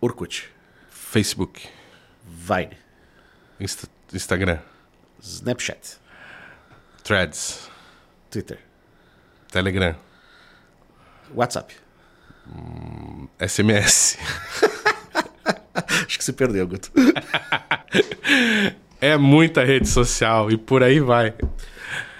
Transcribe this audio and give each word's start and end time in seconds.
Orkut, 0.00 0.48
Facebook, 0.88 1.68
Vine, 2.26 2.76
Insta- 3.60 3.88
Instagram, 4.12 4.58
Snapchat, 5.20 5.98
Threads, 7.02 7.68
Twitter, 8.30 8.58
Telegram, 9.50 9.94
WhatsApp. 11.34 11.74
SMS. 13.38 14.16
Acho 16.06 16.18
que 16.18 16.24
se 16.24 16.32
perdeu, 16.32 16.66
Guto. 16.66 16.90
É 19.00 19.16
muita 19.16 19.62
rede 19.64 19.86
social 19.88 20.50
e 20.50 20.56
por 20.56 20.82
aí 20.82 20.98
vai. 20.98 21.32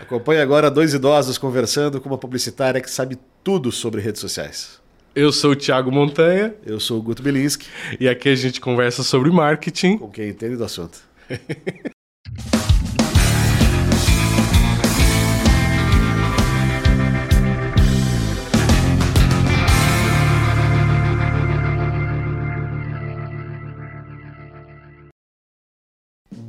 Acompanhe 0.00 0.40
agora 0.40 0.70
dois 0.70 0.94
idosos 0.94 1.36
conversando 1.36 2.00
com 2.00 2.08
uma 2.08 2.16
publicitária 2.16 2.80
que 2.80 2.88
sabe 2.88 3.18
tudo 3.42 3.72
sobre 3.72 4.00
redes 4.00 4.20
sociais. 4.20 4.77
Eu 5.18 5.32
sou 5.32 5.50
o 5.50 5.56
Thiago 5.56 5.90
Montanha 5.90 6.54
Eu 6.64 6.78
sou 6.78 6.96
o 6.96 7.02
Guto 7.02 7.24
Bilinski, 7.24 7.66
e 7.98 8.08
aqui 8.08 8.28
a 8.28 8.36
gente 8.36 8.60
conversa 8.60 9.02
sobre 9.02 9.28
marketing. 9.32 9.98
com 9.98 10.08
quem 10.08 10.28
entende 10.28 10.54
do 10.54 10.62
assunto. 10.62 11.00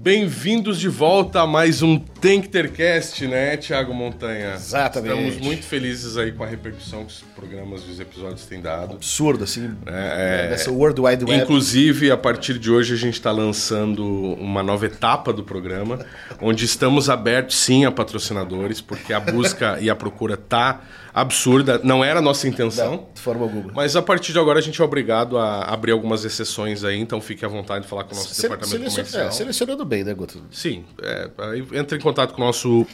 Bem-vindos 0.02 0.80
de 0.80 0.88
volta 0.88 1.42
a 1.42 1.46
mais 1.46 1.82
um 1.82 2.00
Tanktercast, 2.00 3.28
né, 3.28 3.58
Thiago 3.58 3.94
Montanha? 3.94 4.54
Exatamente. 4.54 5.14
Estamos 5.14 5.46
muito 5.46 5.66
felizes 5.66 6.16
aí 6.16 6.32
com 6.32 6.42
a 6.42 6.48
repercussão 6.48 7.04
que 7.04 7.12
os 7.12 7.22
programas 7.36 7.82
e 7.86 7.92
os 7.92 8.00
episódios 8.00 8.46
têm 8.46 8.62
dado. 8.62 8.94
Absurdo, 8.94 9.44
assim. 9.44 9.76
É, 9.86 10.46
é. 10.46 10.50
Nessa 10.52 10.72
World 10.72 11.02
Wide 11.02 11.26
Web. 11.26 11.44
Inclusive, 11.44 12.12
a 12.12 12.18
partir 12.18 12.58
de 12.58 12.72
hoje, 12.72 12.94
a 12.94 12.98
gente 12.98 13.16
está 13.16 13.30
lançando 13.30 14.06
uma 14.36 14.64
nova 14.64 14.86
etapa 14.86 15.34
do 15.34 15.44
programa, 15.44 16.00
onde 16.40 16.64
estamos 16.64 17.10
abertos 17.10 17.58
sim 17.58 17.84
a 17.84 17.92
patrocinadores, 17.92 18.80
porque 18.80 19.12
a 19.12 19.20
busca 19.20 19.80
e 19.82 19.90
a 19.90 19.96
procura 19.98 20.38
tá 20.38 20.82
absurda. 21.22 21.80
Não 21.84 22.04
era 22.04 22.20
a 22.20 22.22
nossa 22.22 22.48
intenção. 22.48 23.08
De 23.14 23.22
forma 23.22 23.44
alguma. 23.44 23.72
Mas 23.74 23.96
a 23.96 24.02
partir 24.02 24.32
de 24.34 24.40
agora 24.40 24.60
a 24.60 24.62
gente 24.62 24.82
é 24.82 24.84
obrigado 24.86 25.38
a 25.38 25.64
abrir 25.64 25.92
algumas 25.92 26.24
exceções 26.26 26.84
aí, 26.84 27.00
então 27.00 27.20
fique 27.22 27.44
à 27.46 27.48
vontade 27.48 27.84
de 27.84 27.90
falar 27.90 28.04
com 28.04 28.14
o 28.14 28.18
nosso 28.18 28.34
Sele- 28.34 28.50
departamento 28.56 28.72
selecion- 28.92 28.96
comercial. 29.04 29.28
é, 29.28 29.32
selecionando 29.32 29.86
bem, 29.86 30.04
né, 30.04 30.14
Guto? 30.14 30.42
Sim, 30.52 30.86
é, 31.02 31.30
aí 31.40 31.66
entra 31.74 31.98
em 31.98 32.02
contato 32.02 32.34
com 32.34 32.42
o 32.42 32.46
nosso, 32.46 32.86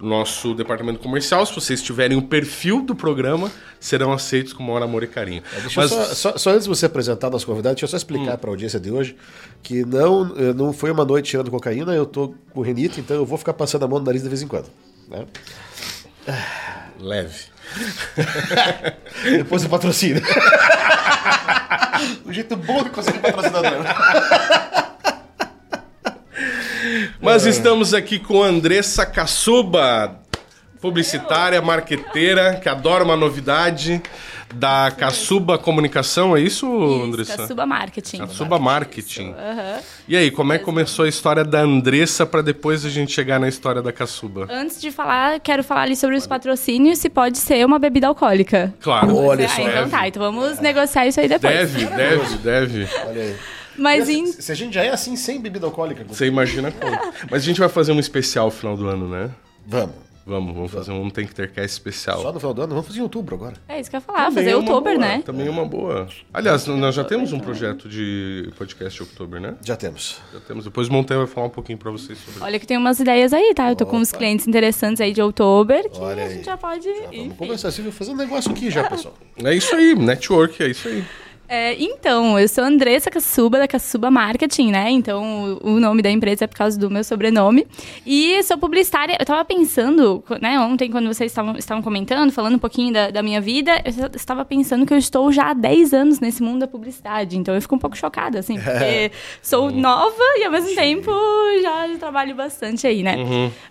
nosso 0.00 0.54
departamento 0.54 0.98
comercial. 0.98 1.44
Se 1.46 1.54
vocês 1.54 1.82
tiverem 1.82 2.16
o 2.16 2.22
perfil 2.22 2.82
do 2.82 2.94
programa, 2.94 3.50
serão 3.80 4.12
aceitos 4.12 4.52
com 4.52 4.62
maior 4.62 4.82
amor 4.82 5.02
e 5.02 5.06
carinho. 5.06 5.42
Deixa 5.60 5.80
Mas 5.80 5.92
Hum. 5.92 5.96
só, 5.96 6.14
só- 6.32 6.38
só 6.38 6.50
antes 6.50 6.64
de 6.64 6.68
você 6.68 6.86
apresentar 6.86 7.30
nosso 7.30 7.46
convidado, 7.46 7.74
deixa 7.74 7.84
eu 7.84 7.88
só 7.90 7.96
explicar 7.96 8.36
para 8.38 8.50
a 8.50 8.52
audiência 8.52 8.80
de 8.80 8.90
hoje 8.90 9.16
que 9.62 9.84
não, 9.84 10.34
eh, 10.36 10.52
não 10.52 10.72
foi 10.72 10.90
uma 10.90 11.04
noite 11.04 11.30
tirando 11.30 11.50
cocaína, 11.50 11.92
eu 11.94 12.06
tô 12.06 12.34
com 12.52 12.60
renite, 12.60 13.00
então 13.00 13.16
eu 13.16 13.24
vou 13.26 13.38
ficar 13.38 13.52
passando 13.52 13.84
a 13.84 13.88
mão 13.88 13.98
no 13.98 14.04
nariz 14.04 14.22
de 14.22 14.28
vez 14.28 14.42
em 14.42 14.46
quando. 14.48 14.66
né? 15.08 15.24
leve. 17.00 17.44
Depois 19.22 19.64
o 19.64 19.68
patrocínio. 19.68 20.22
um 22.26 22.32
jeito 22.32 22.56
bom 22.56 22.82
de 22.82 22.90
conseguir 22.90 23.18
patrocinador. 23.18 23.84
Mas 27.20 27.46
estamos 27.46 27.92
aqui 27.92 28.18
com 28.18 28.42
Andressa 28.42 29.04
Caçuba, 29.04 30.17
publicitária, 30.80 31.60
marqueteira, 31.60 32.54
que 32.62 32.68
adora 32.68 33.04
uma 33.04 33.16
novidade 33.16 34.02
da 34.54 34.90
Caçuba 34.96 35.58
Comunicação, 35.58 36.34
é 36.36 36.40
isso, 36.40 36.66
Andressa? 37.04 37.36
Caçuba 37.36 37.66
Marketing. 37.66 38.18
Caçuba 38.18 38.58
Marketing. 38.58 39.34
Aham. 39.38 39.78
E 40.08 40.16
aí, 40.16 40.30
como 40.30 40.52
é 40.54 40.58
que 40.58 40.64
começou 40.64 41.04
a 41.04 41.08
história 41.08 41.44
da 41.44 41.60
Andressa 41.60 42.24
para 42.24 42.40
depois 42.40 42.84
a 42.86 42.88
gente 42.88 43.12
chegar 43.12 43.38
na 43.38 43.46
história 43.48 43.82
da 43.82 43.92
Caçuba? 43.92 44.46
Antes 44.50 44.80
de 44.80 44.90
falar, 44.90 45.38
quero 45.40 45.62
falar 45.62 45.82
ali 45.82 45.96
sobre 45.96 46.16
os 46.16 46.26
patrocínios, 46.26 46.98
se 46.98 47.10
pode 47.10 47.36
ser 47.38 47.64
uma 47.66 47.78
bebida 47.78 48.06
alcoólica. 48.06 48.72
Claro. 48.80 49.14
Olha 49.16 49.44
Ah, 49.44 49.48
só. 49.50 49.60
então 49.62 49.88
tá, 49.90 50.08
então 50.08 50.22
vamos 50.22 50.58
negociar 50.60 51.06
isso 51.06 51.20
aí 51.20 51.28
depois. 51.28 51.52
Deve, 51.72 51.84
deve, 51.86 52.36
deve. 52.38 52.88
Olha 53.06 53.22
aí. 53.22 53.36
Mas 53.76 54.08
E 54.08 54.14
em... 54.18 54.26
Se 54.32 54.50
a 54.50 54.54
gente 54.54 54.74
já 54.74 54.82
é 54.82 54.88
assim 54.88 55.14
sem 55.14 55.40
bebida 55.40 55.66
alcoólica, 55.66 56.04
Você 56.08 56.26
imagina 56.26 56.72
como. 56.72 56.90
Mas 57.30 57.42
a 57.42 57.44
gente 57.44 57.60
vai 57.60 57.68
fazer 57.68 57.92
um 57.92 58.00
especial 58.00 58.46
no 58.46 58.50
final 58.50 58.76
do 58.76 58.88
ano, 58.88 59.06
né? 59.08 59.30
vamos. 59.66 60.07
Vamos, 60.28 60.54
vamos 60.54 60.70
fazer 60.70 60.92
um 60.92 61.08
Tem 61.08 61.26
que 61.26 61.34
ter 61.34 61.50
cast 61.50 61.72
especial. 61.72 62.20
Só 62.20 62.30
no 62.30 62.38
final 62.38 62.52
do 62.52 62.62
ano, 62.62 62.74
vamos 62.74 62.86
fazer 62.86 62.98
em 62.98 63.02
outubro 63.02 63.34
agora. 63.34 63.54
É 63.66 63.80
isso 63.80 63.88
que 63.88 63.96
eu 63.96 63.98
ia 63.98 64.02
falar, 64.02 64.26
Também 64.26 64.34
fazer 64.34 64.50
é 64.50 64.56
uma 64.56 64.70
outubro, 64.70 64.94
boa, 64.94 65.06
né? 65.06 65.22
Também 65.24 65.46
é 65.46 65.50
uma 65.50 65.64
boa. 65.64 66.06
Aliás, 66.34 66.66
nós 66.66 66.94
já 66.94 67.02
temos 67.02 67.32
um 67.32 67.40
projeto 67.40 67.88
de 67.88 68.52
podcast 68.58 68.94
de 68.94 69.02
outubro, 69.02 69.40
né? 69.40 69.54
Já 69.64 69.74
temos. 69.74 70.20
Já 70.32 70.40
temos. 70.40 70.64
Depois 70.64 70.88
o 70.88 70.92
Montanha 70.92 71.20
vai 71.20 71.26
falar 71.26 71.46
um 71.46 71.50
pouquinho 71.50 71.78
pra 71.78 71.90
vocês 71.90 72.18
sobre 72.18 72.42
Olha 72.42 72.58
que 72.58 72.66
tem 72.66 72.76
umas 72.76 73.00
ideias 73.00 73.32
aí, 73.32 73.54
tá? 73.54 73.70
Eu 73.70 73.76
tô 73.76 73.86
com 73.86 73.96
uns 73.96 74.12
clientes 74.12 74.46
interessantes 74.46 75.00
aí 75.00 75.14
de 75.14 75.22
outubro 75.22 75.88
que 75.88 75.98
Olha 75.98 76.24
a 76.24 76.26
aí. 76.26 76.34
gente 76.34 76.44
já 76.44 76.58
pode... 76.58 76.86
Vamos 76.86 77.16
enfim. 77.16 77.30
conversar 77.30 77.72
fazer 77.90 78.10
um 78.10 78.16
negócio 78.16 78.50
aqui 78.50 78.70
já, 78.70 78.84
pessoal. 78.90 79.14
É 79.42 79.54
isso 79.54 79.74
aí, 79.74 79.94
network, 79.94 80.62
é 80.62 80.68
isso 80.68 80.88
aí. 80.88 81.04
É, 81.48 81.74
então, 81.82 82.38
eu 82.38 82.46
sou 82.46 82.62
Andressa 82.62 83.10
Caçuba, 83.10 83.58
da 83.58 83.66
Caçuba 83.66 84.10
Marketing, 84.10 84.70
né? 84.70 84.90
Então, 84.90 85.58
o 85.62 85.78
o 85.78 85.80
nome 85.80 86.02
da 86.02 86.10
empresa 86.10 86.44
é 86.44 86.46
por 86.46 86.56
causa 86.56 86.78
do 86.78 86.90
meu 86.90 87.02
sobrenome. 87.04 87.66
E 88.04 88.42
sou 88.42 88.58
publicitária. 88.58 89.16
Eu 89.18 89.24
tava 89.24 89.44
pensando, 89.44 90.22
né, 90.42 90.58
ontem, 90.58 90.90
quando 90.90 91.06
vocês 91.06 91.30
estavam, 91.30 91.56
estavam 91.56 91.82
comentando, 91.82 92.30
falando 92.32 92.56
um 92.56 92.58
pouquinho 92.58 92.92
da, 92.92 93.10
da 93.10 93.22
minha 93.22 93.40
vida, 93.40 93.80
eu 93.84 94.10
estava 94.14 94.44
pensando 94.44 94.84
que 94.84 94.92
eu 94.92 94.98
estou 94.98 95.30
já 95.32 95.50
há 95.50 95.54
10 95.54 95.94
anos 95.94 96.20
nesse 96.20 96.42
mundo 96.42 96.60
da 96.60 96.66
publicidade. 96.66 97.38
Então, 97.38 97.54
eu 97.54 97.62
fico 97.62 97.74
um 97.76 97.78
pouco 97.78 97.96
chocada, 97.96 98.38
assim, 98.40 98.58
porque 98.60 99.10
sou 99.42 99.70
nova 99.70 100.14
e, 100.38 100.44
ao 100.44 100.50
mesmo 100.50 100.74
tempo, 100.74 101.10
já 101.62 101.88
trabalho 101.98 102.34
bastante 102.34 102.86
aí, 102.86 103.02
né? 103.02 103.16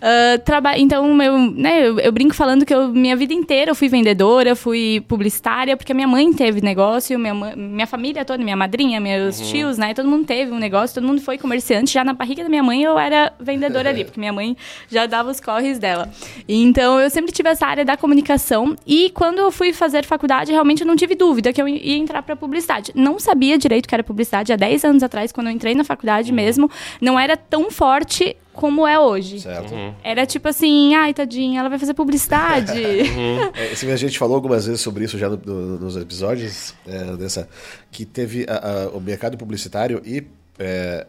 Ah, 0.01 0.37
traba- 0.43 0.77
então, 0.77 1.21
eu, 1.21 1.37
né, 1.51 1.87
eu, 1.87 1.99
eu 1.99 2.11
brinco 2.11 2.33
falando 2.33 2.65
que 2.65 2.73
eu, 2.73 2.87
minha 2.89 3.15
vida 3.15 3.33
inteira 3.33 3.71
eu 3.71 3.75
fui 3.75 3.87
vendedora, 3.89 4.55
fui 4.55 5.03
publicitária, 5.07 5.75
porque 5.77 5.93
minha 5.93 6.07
mãe 6.07 6.31
teve 6.33 6.61
negócio, 6.61 7.17
minha, 7.19 7.33
mãe- 7.33 7.55
minha 7.67 7.87
família 7.87 8.25
toda, 8.25 8.43
minha 8.43 8.55
madrinha, 8.55 8.99
meus 8.99 9.39
tios, 9.39 9.77
né? 9.77 9.93
Todo 9.93 10.09
mundo 10.09 10.25
teve 10.25 10.51
um 10.51 10.57
negócio, 10.57 10.95
todo 10.95 11.07
mundo 11.07 11.21
foi 11.21 11.37
comerciante. 11.37 11.93
Já 11.93 12.03
na 12.03 12.13
barriga 12.13 12.43
da 12.43 12.49
minha 12.49 12.63
mãe 12.63 12.83
eu 12.83 12.97
era 12.97 13.33
vendedora 13.39 13.89
ali, 13.89 14.03
porque 14.05 14.19
minha 14.19 14.33
mãe 14.33 14.55
já 14.89 15.05
dava 15.05 15.29
os 15.29 15.39
corres 15.39 15.79
dela. 15.79 16.09
Então 16.47 16.99
eu 16.99 17.09
sempre 17.09 17.31
tive 17.31 17.49
essa 17.49 17.65
área 17.65 17.85
da 17.85 17.97
comunicação 17.97 18.75
e 18.85 19.09
quando 19.11 19.39
eu 19.39 19.51
fui 19.51 19.73
fazer 19.73 20.05
faculdade, 20.05 20.51
realmente 20.51 20.81
eu 20.81 20.87
não 20.87 20.95
tive 20.95 21.15
dúvida 21.15 21.53
que 21.53 21.61
eu 21.61 21.67
ia 21.67 21.97
entrar 21.97 22.21
para 22.23 22.35
publicidade. 22.35 22.91
Não 22.95 23.19
sabia 23.19 23.57
direito 23.57 23.87
que 23.87 23.95
era 23.95 24.03
publicidade 24.03 24.51
há 24.53 24.55
10 24.55 24.85
anos 24.85 25.03
atrás, 25.03 25.31
quando 25.31 25.47
eu 25.47 25.53
entrei 25.53 25.75
na 25.75 25.83
faculdade 25.83 26.31
mesmo, 26.31 26.69
não 27.01 27.19
era 27.19 27.35
tão 27.35 27.69
forte 27.69 28.35
como 28.57 28.85
é 28.87 28.99
hoje. 28.99 29.39
Certo? 29.39 29.73
Era 30.03 30.25
tipo 30.25 30.47
assim, 30.49 30.93
ai, 30.95 31.13
tadinha, 31.13 31.59
ela 31.61 31.69
vai 31.69 31.79
fazer 31.79 31.93
publicidade. 31.93 32.73
É, 33.55 33.71
esse- 33.71 33.89
a 33.89 33.95
gente 33.95 34.17
falou 34.19 34.35
algumas 34.35 34.65
vezes 34.65 34.81
sobre 34.81 35.05
isso 35.05 35.17
já 35.17 35.29
no- 35.29 35.37
no- 35.45 35.79
nos 35.79 35.95
episódios, 35.95 36.73
é, 36.87 37.15
dessa, 37.15 37.47
que 37.91 38.03
teve 38.05 38.45
a- 38.49 38.85
a- 38.85 38.89
o 38.89 38.99
mercado 38.99 39.37
publicitário 39.37 40.01
e 40.05 40.23
é, 40.59 41.05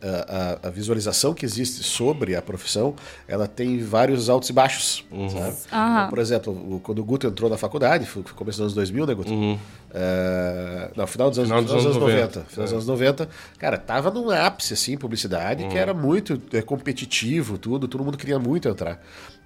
a, 0.62 0.68
a- 0.68 0.70
visualização 0.70 1.32
que 1.34 1.44
existe 1.44 1.82
sobre 1.82 2.36
a 2.36 2.42
profissão, 2.42 2.94
ela 3.26 3.46
tem 3.48 3.78
vários 3.82 4.28
altos 4.28 4.48
e 4.50 4.52
baixos. 4.52 5.04
sabe? 5.10 5.56
Aham. 5.72 5.96
Então, 5.98 6.08
por 6.10 6.18
exemplo, 6.18 6.52
o- 6.52 6.80
quando 6.80 6.98
o 6.98 7.04
Guto 7.04 7.26
entrou 7.26 7.48
na 7.50 7.56
faculdade, 7.56 8.06
começo 8.36 8.58
dos 8.58 8.60
anos 8.60 8.74
2000, 8.74 9.06
né, 9.06 9.14
Guto? 9.14 9.32
É, 9.94 10.90
não, 10.96 11.06
final 11.06 11.30
dos 11.30 11.38
anos, 11.38 11.48
Final 11.50 11.62
dos 11.62 11.70
final 11.72 11.84
dos 11.92 11.96
anos 11.96 11.96
anos 12.08 12.14
90. 12.14 12.50
Final 12.50 12.64
dos 12.64 12.72
anos 12.72 12.86
90. 12.86 13.28
Cara, 13.58 13.78
tava 13.78 14.10
num 14.10 14.30
ápice, 14.30 14.74
assim, 14.74 14.96
publicidade, 14.96 15.66
que 15.68 15.78
era 15.78 15.94
muito 15.94 16.40
é, 16.52 16.60
competitivo, 16.62 17.58
tudo, 17.58 17.88
todo 17.88 18.04
mundo 18.04 18.16
queria 18.18 18.38
muito 18.38 18.68
entrar. 18.68 19.02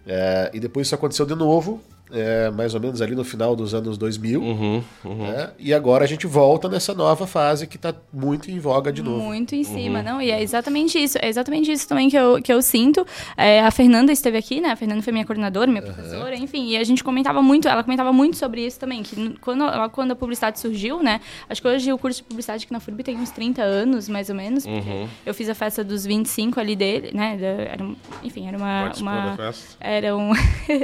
É, 0.06 0.50
e 0.52 0.58
depois 0.58 0.88
isso 0.88 0.94
aconteceu 0.94 1.24
de 1.24 1.34
novo, 1.34 1.80
é, 2.10 2.50
mais 2.50 2.74
ou 2.74 2.80
menos 2.80 3.00
ali 3.00 3.14
no 3.14 3.24
final 3.24 3.56
dos 3.56 3.74
anos 3.74 3.96
2000. 3.96 4.40
Uhum, 4.40 4.82
né? 5.04 5.50
E 5.58 5.72
agora 5.72 6.04
a 6.04 6.06
gente 6.06 6.26
volta 6.26 6.68
nessa 6.68 6.94
nova 6.94 7.26
fase 7.26 7.66
que 7.66 7.78
tá 7.78 7.94
muito 8.12 8.50
em 8.50 8.58
voga 8.58 8.92
de 8.92 9.02
novo. 9.02 9.22
Muito 9.22 9.54
em 9.54 9.64
cima, 9.64 10.02
não? 10.02 10.20
E 10.20 10.30
é 10.30 10.42
exatamente 10.42 10.98
isso. 10.98 11.18
É 11.20 11.28
exatamente 11.28 11.70
isso 11.70 11.88
também 11.88 12.08
que 12.08 12.16
eu, 12.16 12.40
que 12.42 12.52
eu 12.52 12.60
sinto. 12.60 13.06
É, 13.36 13.60
a 13.60 13.70
Fernanda 13.70 14.12
esteve 14.12 14.38
aqui, 14.38 14.60
né? 14.60 14.70
A 14.70 14.76
Fernanda 14.76 15.02
foi 15.02 15.12
minha 15.12 15.24
coordenadora, 15.24 15.70
minha 15.70 15.82
professora, 15.82 16.36
enfim. 16.36 16.68
E 16.68 16.76
a 16.76 16.84
gente 16.84 17.02
comentava 17.02 17.42
muito, 17.42 17.68
ela 17.68 17.82
comentava 17.82 18.12
muito 18.12 18.36
sobre 18.36 18.64
isso 18.66 18.78
também. 18.78 19.02
Que 19.02 19.34
quando, 19.40 19.64
quando 19.90 20.12
a 20.12 20.16
publicidade 20.16 20.60
surgiu, 20.60 21.02
né? 21.02 21.20
Acho 21.48 21.62
que 21.62 21.68
hoje 21.68 21.92
o 21.92 21.98
curso 21.98 22.18
de 22.18 22.24
publicidade 22.24 22.64
aqui 22.64 22.72
na 22.72 22.80
FURB 22.80 23.02
tem 23.02 23.16
uns 23.16 23.30
30 23.30 23.62
anos, 23.62 24.08
mais 24.08 24.28
ou 24.28 24.34
menos. 24.34 24.66
Porque 24.66 25.08
eu 25.24 25.34
fiz 25.34 25.48
a 25.48 25.54
festa 25.54 25.82
dos 25.82 26.04
25 26.04 26.60
ali 26.60 26.76
dele, 26.76 27.10
né? 27.14 27.38
Era, 27.70 27.86
enfim, 28.22 28.46
era 28.46 28.56
uma... 28.56 28.92
Uma 29.00 29.30
da 29.30 29.36
festa? 29.36 29.76
era 29.80 30.16
um 30.16 30.32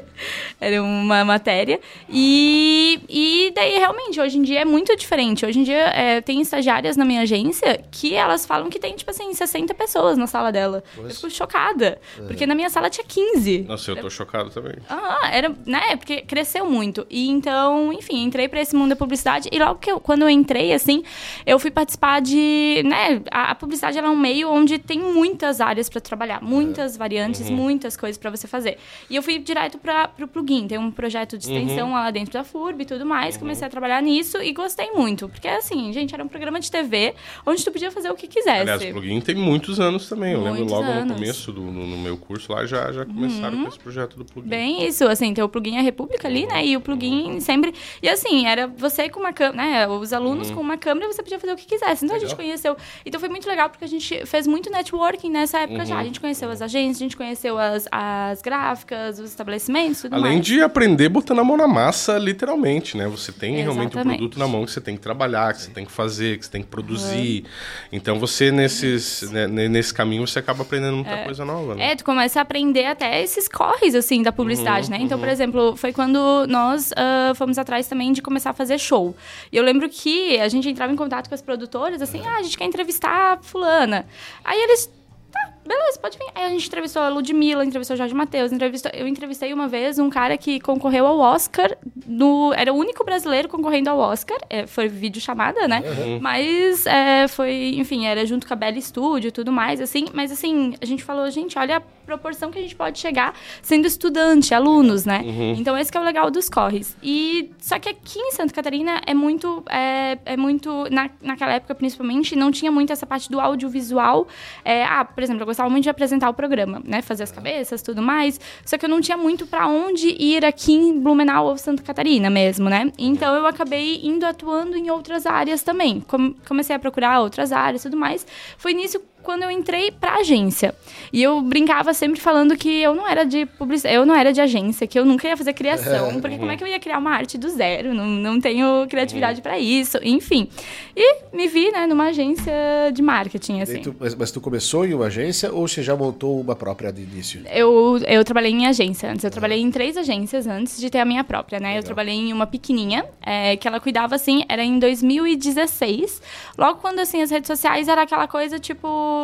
era 0.60 0.82
um 0.82 1.04
uma 1.08 1.24
matéria. 1.24 1.80
E, 2.08 3.00
e 3.08 3.52
daí, 3.54 3.78
realmente, 3.78 4.20
hoje 4.20 4.38
em 4.38 4.42
dia 4.42 4.60
é 4.60 4.64
muito 4.64 4.94
diferente. 4.96 5.44
Hoje 5.46 5.58
em 5.58 5.62
dia, 5.62 5.88
é, 5.88 6.20
tem 6.20 6.40
estagiárias 6.40 6.96
na 6.96 7.04
minha 7.04 7.22
agência 7.22 7.82
que 7.90 8.14
elas 8.14 8.44
falam 8.44 8.68
que 8.68 8.78
tem, 8.78 8.94
tipo 8.94 9.10
assim, 9.10 9.32
60 9.32 9.74
pessoas 9.74 10.18
na 10.18 10.26
sala 10.26 10.52
dela. 10.52 10.82
Eu 10.96 11.10
fico 11.10 11.30
chocada. 11.30 11.98
Porque 12.26 12.46
na 12.46 12.54
minha 12.54 12.70
sala 12.70 12.90
tinha 12.90 13.04
15. 13.06 13.66
Nossa, 13.68 13.90
eu 13.90 13.96
tô 13.96 14.10
chocado 14.10 14.50
também. 14.50 14.74
Ah, 14.88 15.30
era, 15.32 15.54
né? 15.66 15.96
Porque 15.96 16.22
cresceu 16.22 16.64
muito. 16.64 17.06
E 17.08 17.28
então, 17.28 17.92
enfim, 17.92 18.24
entrei 18.24 18.48
para 18.48 18.60
esse 18.60 18.74
mundo 18.76 18.90
da 18.90 18.96
publicidade 18.96 19.48
e 19.50 19.58
logo 19.58 19.78
que 19.78 19.90
eu, 19.90 20.00
quando 20.00 20.22
eu 20.22 20.30
entrei, 20.30 20.72
assim, 20.72 21.02
eu 21.46 21.58
fui 21.58 21.70
participar 21.70 22.20
de, 22.20 22.82
né, 22.84 23.22
a, 23.30 23.52
a 23.52 23.54
publicidade 23.54 23.98
ela 23.98 24.08
é 24.08 24.10
um 24.10 24.16
meio 24.16 24.50
onde 24.50 24.78
tem 24.78 24.98
muitas 24.98 25.60
áreas 25.60 25.88
para 25.88 26.00
trabalhar, 26.00 26.42
muitas 26.42 26.96
variantes, 26.96 27.48
muitas 27.50 27.96
coisas 27.96 28.18
para 28.18 28.30
você 28.30 28.46
fazer. 28.46 28.78
E 29.08 29.16
eu 29.16 29.22
fui 29.22 29.38
direto 29.38 29.78
para 29.78 30.10
o 30.20 30.28
plugin, 30.28 30.66
tem 30.66 30.78
um 30.78 30.90
projeto 30.98 31.38
de 31.38 31.44
extensão 31.44 31.92
lá 31.92 32.10
dentro 32.10 32.32
da 32.32 32.42
FURB 32.42 32.82
e 32.82 32.84
tudo 32.84 33.06
mais, 33.06 33.36
comecei 33.36 33.64
a 33.64 33.70
trabalhar 33.70 34.02
nisso 34.02 34.36
e 34.42 34.52
gostei 34.52 34.90
muito, 34.90 35.28
porque 35.28 35.46
assim, 35.46 35.92
gente, 35.92 36.12
era 36.12 36.24
um 36.24 36.28
programa 36.28 36.58
de 36.58 36.68
TV 36.68 37.14
onde 37.46 37.64
tu 37.64 37.70
podia 37.70 37.92
fazer 37.92 38.10
o 38.10 38.16
que 38.16 38.26
quisesse. 38.26 38.62
Aliás, 38.62 38.82
o 38.82 38.90
plugin 38.90 39.20
tem 39.20 39.36
muitos 39.36 39.78
anos 39.78 40.08
também. 40.08 40.32
Eu 40.32 40.40
lembro 40.40 40.58
Muitos 40.58 40.72
logo 40.72 40.90
anos. 40.90 41.06
no 41.06 41.14
começo 41.14 41.52
do 41.52 41.60
no, 41.60 41.86
no 41.86 41.98
meu 41.98 42.16
curso 42.16 42.52
lá 42.52 42.66
já, 42.66 42.90
já 42.90 43.06
começaram 43.06 43.62
com 43.62 43.68
esse 43.68 43.78
projeto 43.78 44.16
do 44.16 44.24
plugin. 44.24 44.48
Bem 44.48 44.88
isso, 44.88 45.06
assim, 45.06 45.32
tem 45.32 45.44
o 45.44 45.48
plugin 45.48 45.78
a 45.78 45.82
República 45.82 46.26
ali, 46.26 46.46
né? 46.46 46.66
E 46.66 46.76
o 46.76 46.80
plugin 46.80 47.38
sempre. 47.38 47.72
E 48.02 48.08
assim, 48.08 48.46
era 48.46 48.66
você 48.66 49.08
com 49.08 49.20
uma 49.20 49.32
câmera, 49.32 49.56
né? 49.56 49.86
Os 49.86 50.12
alunos 50.12 50.50
com 50.50 50.60
uma 50.60 50.76
câmera, 50.76 51.06
você 51.06 51.22
podia 51.22 51.38
fazer 51.38 51.52
o 51.52 51.56
que 51.56 51.66
quisesse. 51.66 52.04
Então 52.04 52.16
a 52.16 52.18
gente 52.18 52.30
Legal. 52.30 52.44
conheceu. 52.44 52.76
Então 53.06 53.20
foi 53.20 53.28
muito 53.28 53.48
legal 53.48 53.70
porque 53.70 53.84
a 53.84 53.88
gente 53.88 54.26
fez 54.26 54.48
muito 54.48 54.68
networking 54.68 55.30
nessa 55.30 55.60
época 55.60 55.86
já. 55.86 55.96
A 55.96 56.04
gente 56.04 56.20
conheceu 56.20 56.50
as 56.50 56.60
agências, 56.60 56.96
a 56.96 57.04
gente 57.04 57.16
conheceu 57.16 57.56
as, 57.56 57.86
as 57.92 58.42
gráficas, 58.42 59.20
os 59.20 59.30
estabelecimentos, 59.30 60.02
tudo 60.02 60.14
Além 60.14 60.34
mais. 60.34 60.46
de 60.46 60.60
aprender 60.60 60.87
botando 61.08 61.38
a 61.40 61.44
mão 61.44 61.56
na 61.56 61.66
massa, 61.66 62.18
literalmente, 62.18 62.96
né? 62.96 63.06
Você 63.08 63.32
tem 63.32 63.56
realmente 63.56 63.96
um 63.96 64.00
Exatamente. 64.00 64.18
produto 64.18 64.38
na 64.38 64.48
mão 64.48 64.64
que 64.64 64.70
você 64.70 64.80
tem 64.80 64.96
que 64.96 65.00
trabalhar, 65.00 65.54
que 65.54 65.62
você 65.62 65.70
tem 65.70 65.84
que 65.84 65.92
fazer, 65.92 66.38
que 66.38 66.44
você 66.44 66.50
tem 66.50 66.62
que 66.62 66.68
produzir. 66.68 67.44
Então 67.92 68.18
você, 68.18 68.50
nesses, 68.50 69.22
né, 69.30 69.46
nesse 69.46 69.92
caminho, 69.92 70.26
você 70.26 70.38
acaba 70.38 70.62
aprendendo 70.62 70.96
muita 70.96 71.24
coisa 71.24 71.44
nova. 71.44 71.74
Né? 71.74 71.92
É, 71.92 71.96
tu 71.96 72.04
começa 72.04 72.38
a 72.38 72.42
aprender 72.42 72.86
até 72.86 73.22
esses 73.22 73.48
corres, 73.48 73.94
assim, 73.94 74.22
da 74.22 74.32
publicidade, 74.32 74.90
né? 74.90 74.98
Então, 75.00 75.18
por 75.18 75.28
exemplo, 75.28 75.76
foi 75.76 75.92
quando 75.92 76.46
nós 76.46 76.92
ah, 76.96 77.32
fomos 77.34 77.58
atrás 77.58 77.86
também 77.86 78.12
de 78.12 78.22
começar 78.22 78.50
a 78.50 78.54
fazer 78.54 78.78
show. 78.78 79.14
E 79.52 79.56
eu 79.56 79.64
lembro 79.64 79.88
que 79.88 80.38
a 80.38 80.48
gente 80.48 80.68
entrava 80.68 80.92
em 80.92 80.96
contato 80.96 81.28
com 81.28 81.34
as 81.34 81.42
produtoras, 81.42 82.00
assim, 82.02 82.22
ah, 82.26 82.38
a 82.38 82.42
gente 82.42 82.56
quer 82.56 82.64
entrevistar 82.64 83.34
a 83.34 83.42
fulana. 83.42 84.06
Aí 84.44 84.58
eles... 84.60 84.97
Tá, 85.30 85.52
beleza, 85.66 85.98
pode 86.00 86.16
vir. 86.16 86.26
Aí 86.34 86.44
a 86.44 86.48
gente 86.48 86.66
entrevistou 86.66 87.02
a 87.02 87.08
Ludmilla, 87.08 87.64
entrevistou 87.64 87.94
o 87.94 87.98
Jorge 87.98 88.14
Matheus, 88.14 88.52
entrevistou... 88.52 88.90
eu 88.94 89.06
entrevistei 89.06 89.52
uma 89.52 89.68
vez 89.68 89.98
um 89.98 90.08
cara 90.08 90.36
que 90.38 90.58
concorreu 90.60 91.06
ao 91.06 91.18
Oscar, 91.18 91.76
no... 92.06 92.52
era 92.54 92.72
o 92.72 92.76
único 92.76 93.04
brasileiro 93.04 93.48
concorrendo 93.48 93.90
ao 93.90 93.98
Oscar, 93.98 94.38
é, 94.48 94.66
foi 94.66 94.88
vídeo 94.88 95.20
chamada, 95.20 95.68
né? 95.68 95.82
Mas 96.20 96.86
é, 96.86 97.28
foi, 97.28 97.74
enfim, 97.76 98.06
era 98.06 98.24
junto 98.24 98.46
com 98.46 98.54
a 98.54 98.56
Bela 98.56 98.80
Studio 98.80 99.28
e 99.28 99.32
tudo 99.32 99.52
mais, 99.52 99.80
assim. 99.80 100.06
Mas 100.14 100.32
assim, 100.32 100.74
a 100.80 100.86
gente 100.86 101.04
falou, 101.04 101.30
gente, 101.30 101.58
olha 101.58 101.82
proporção 102.08 102.50
que 102.50 102.58
a 102.58 102.62
gente 102.62 102.74
pode 102.74 102.98
chegar 102.98 103.34
sendo 103.62 103.86
estudante, 103.86 104.54
alunos, 104.54 105.04
né? 105.04 105.20
Então 105.58 105.76
esse 105.76 105.92
que 105.92 105.98
é 105.98 106.00
o 106.00 106.04
legal 106.04 106.30
dos 106.30 106.48
corres. 106.48 106.96
E 107.02 107.50
só 107.58 107.78
que 107.78 107.88
aqui 107.88 108.18
em 108.18 108.32
Santa 108.32 108.52
Catarina 108.54 109.00
é 109.06 109.12
muito, 109.14 109.62
é, 109.68 110.18
é 110.24 110.36
muito 110.36 110.86
na, 110.90 111.10
naquela 111.20 111.52
época 111.52 111.74
principalmente 111.74 112.34
não 112.34 112.50
tinha 112.50 112.72
muito 112.72 112.92
essa 112.92 113.06
parte 113.06 113.30
do 113.30 113.38
audiovisual. 113.38 114.26
É, 114.64 114.84
ah, 114.84 115.04
por 115.04 115.22
exemplo, 115.22 115.42
eu 115.42 115.46
gostava 115.46 115.68
muito 115.68 115.84
de 115.84 115.90
apresentar 115.90 116.30
o 116.30 116.34
programa, 116.34 116.80
né? 116.84 117.02
Fazer 117.02 117.24
as 117.24 117.30
cabeças, 117.32 117.82
tudo 117.82 118.00
mais. 118.02 118.40
Só 118.64 118.78
que 118.78 118.84
eu 118.86 118.88
não 118.88 119.00
tinha 119.00 119.16
muito 119.16 119.46
pra 119.46 119.66
onde 119.68 120.08
ir 120.18 120.44
aqui 120.44 120.72
em 120.74 120.98
Blumenau 120.98 121.46
ou 121.46 121.58
Santa 121.58 121.82
Catarina 121.82 122.30
mesmo, 122.30 122.68
né? 122.70 122.90
Então 122.98 123.34
eu 123.34 123.46
acabei 123.46 124.00
indo 124.02 124.24
atuando 124.24 124.76
em 124.76 124.90
outras 124.90 125.26
áreas 125.26 125.62
também. 125.62 126.00
Com- 126.00 126.34
comecei 126.48 126.74
a 126.74 126.78
procurar 126.78 127.20
outras 127.20 127.52
áreas, 127.52 127.82
tudo 127.82 127.96
mais. 127.96 128.26
Foi 128.56 128.72
nisso 128.72 128.98
quando 129.28 129.42
eu 129.42 129.50
entrei 129.50 129.90
pra 129.90 130.14
agência. 130.14 130.74
E 131.12 131.22
eu 131.22 131.42
brincava 131.42 131.92
sempre 131.92 132.18
falando 132.18 132.56
que 132.56 132.80
eu 132.80 132.94
não 132.94 133.06
era 133.06 133.24
de 133.24 133.44
publicidade, 133.44 133.94
eu 133.94 134.06
não 134.06 134.14
era 134.16 134.32
de 134.32 134.40
agência, 134.40 134.86
que 134.86 134.98
eu 134.98 135.04
nunca 135.04 135.28
ia 135.28 135.36
fazer 135.36 135.52
criação, 135.52 136.18
porque 136.22 136.38
como 136.38 136.50
é 136.50 136.56
que 136.56 136.64
eu 136.64 136.66
ia 136.66 136.80
criar 136.80 136.96
uma 136.96 137.10
arte 137.10 137.36
do 137.36 137.46
zero? 137.50 137.92
Não, 137.92 138.06
não 138.06 138.40
tenho 138.40 138.86
criatividade 138.88 139.42
pra 139.42 139.58
isso, 139.58 139.98
enfim. 140.02 140.48
E 140.96 141.24
me 141.36 141.46
vi, 141.46 141.70
né, 141.70 141.86
numa 141.86 142.04
agência 142.06 142.50
de 142.90 143.02
marketing, 143.02 143.60
assim. 143.60 143.82
Tu- 143.82 143.94
mas, 144.00 144.14
mas 144.14 144.30
tu 144.30 144.40
começou 144.40 144.86
em 144.86 144.94
uma 144.94 145.08
agência 145.08 145.52
ou 145.52 145.68
você 145.68 145.82
já 145.82 145.94
montou 145.94 146.40
uma 146.40 146.56
própria 146.56 146.90
de 146.90 147.02
início? 147.02 147.42
Eu, 147.52 147.98
eu 148.08 148.24
trabalhei 148.24 148.50
em 148.52 148.66
agência 148.66 149.10
antes. 149.10 149.24
Eu 149.24 149.30
trabalhei 149.30 149.60
em 149.60 149.70
três 149.70 149.94
agências 149.98 150.46
antes 150.46 150.80
de 150.80 150.88
ter 150.88 151.00
a 151.00 151.04
minha 151.04 151.22
própria, 151.22 151.60
né? 151.60 151.76
Eu 151.78 151.82
trabalhei 151.82 152.14
em 152.14 152.32
uma 152.32 152.46
pequenininha, 152.46 153.04
é, 153.20 153.56
que 153.58 153.68
ela 153.68 153.78
cuidava, 153.78 154.14
assim, 154.14 154.42
era 154.48 154.64
em 154.64 154.78
2016. 154.78 156.22
Logo 156.56 156.80
quando, 156.80 157.00
assim, 157.00 157.20
as 157.20 157.30
redes 157.30 157.46
sociais 157.46 157.88
era 157.88 158.02
aquela 158.02 158.26
coisa, 158.26 158.58
tipo... 158.58 159.17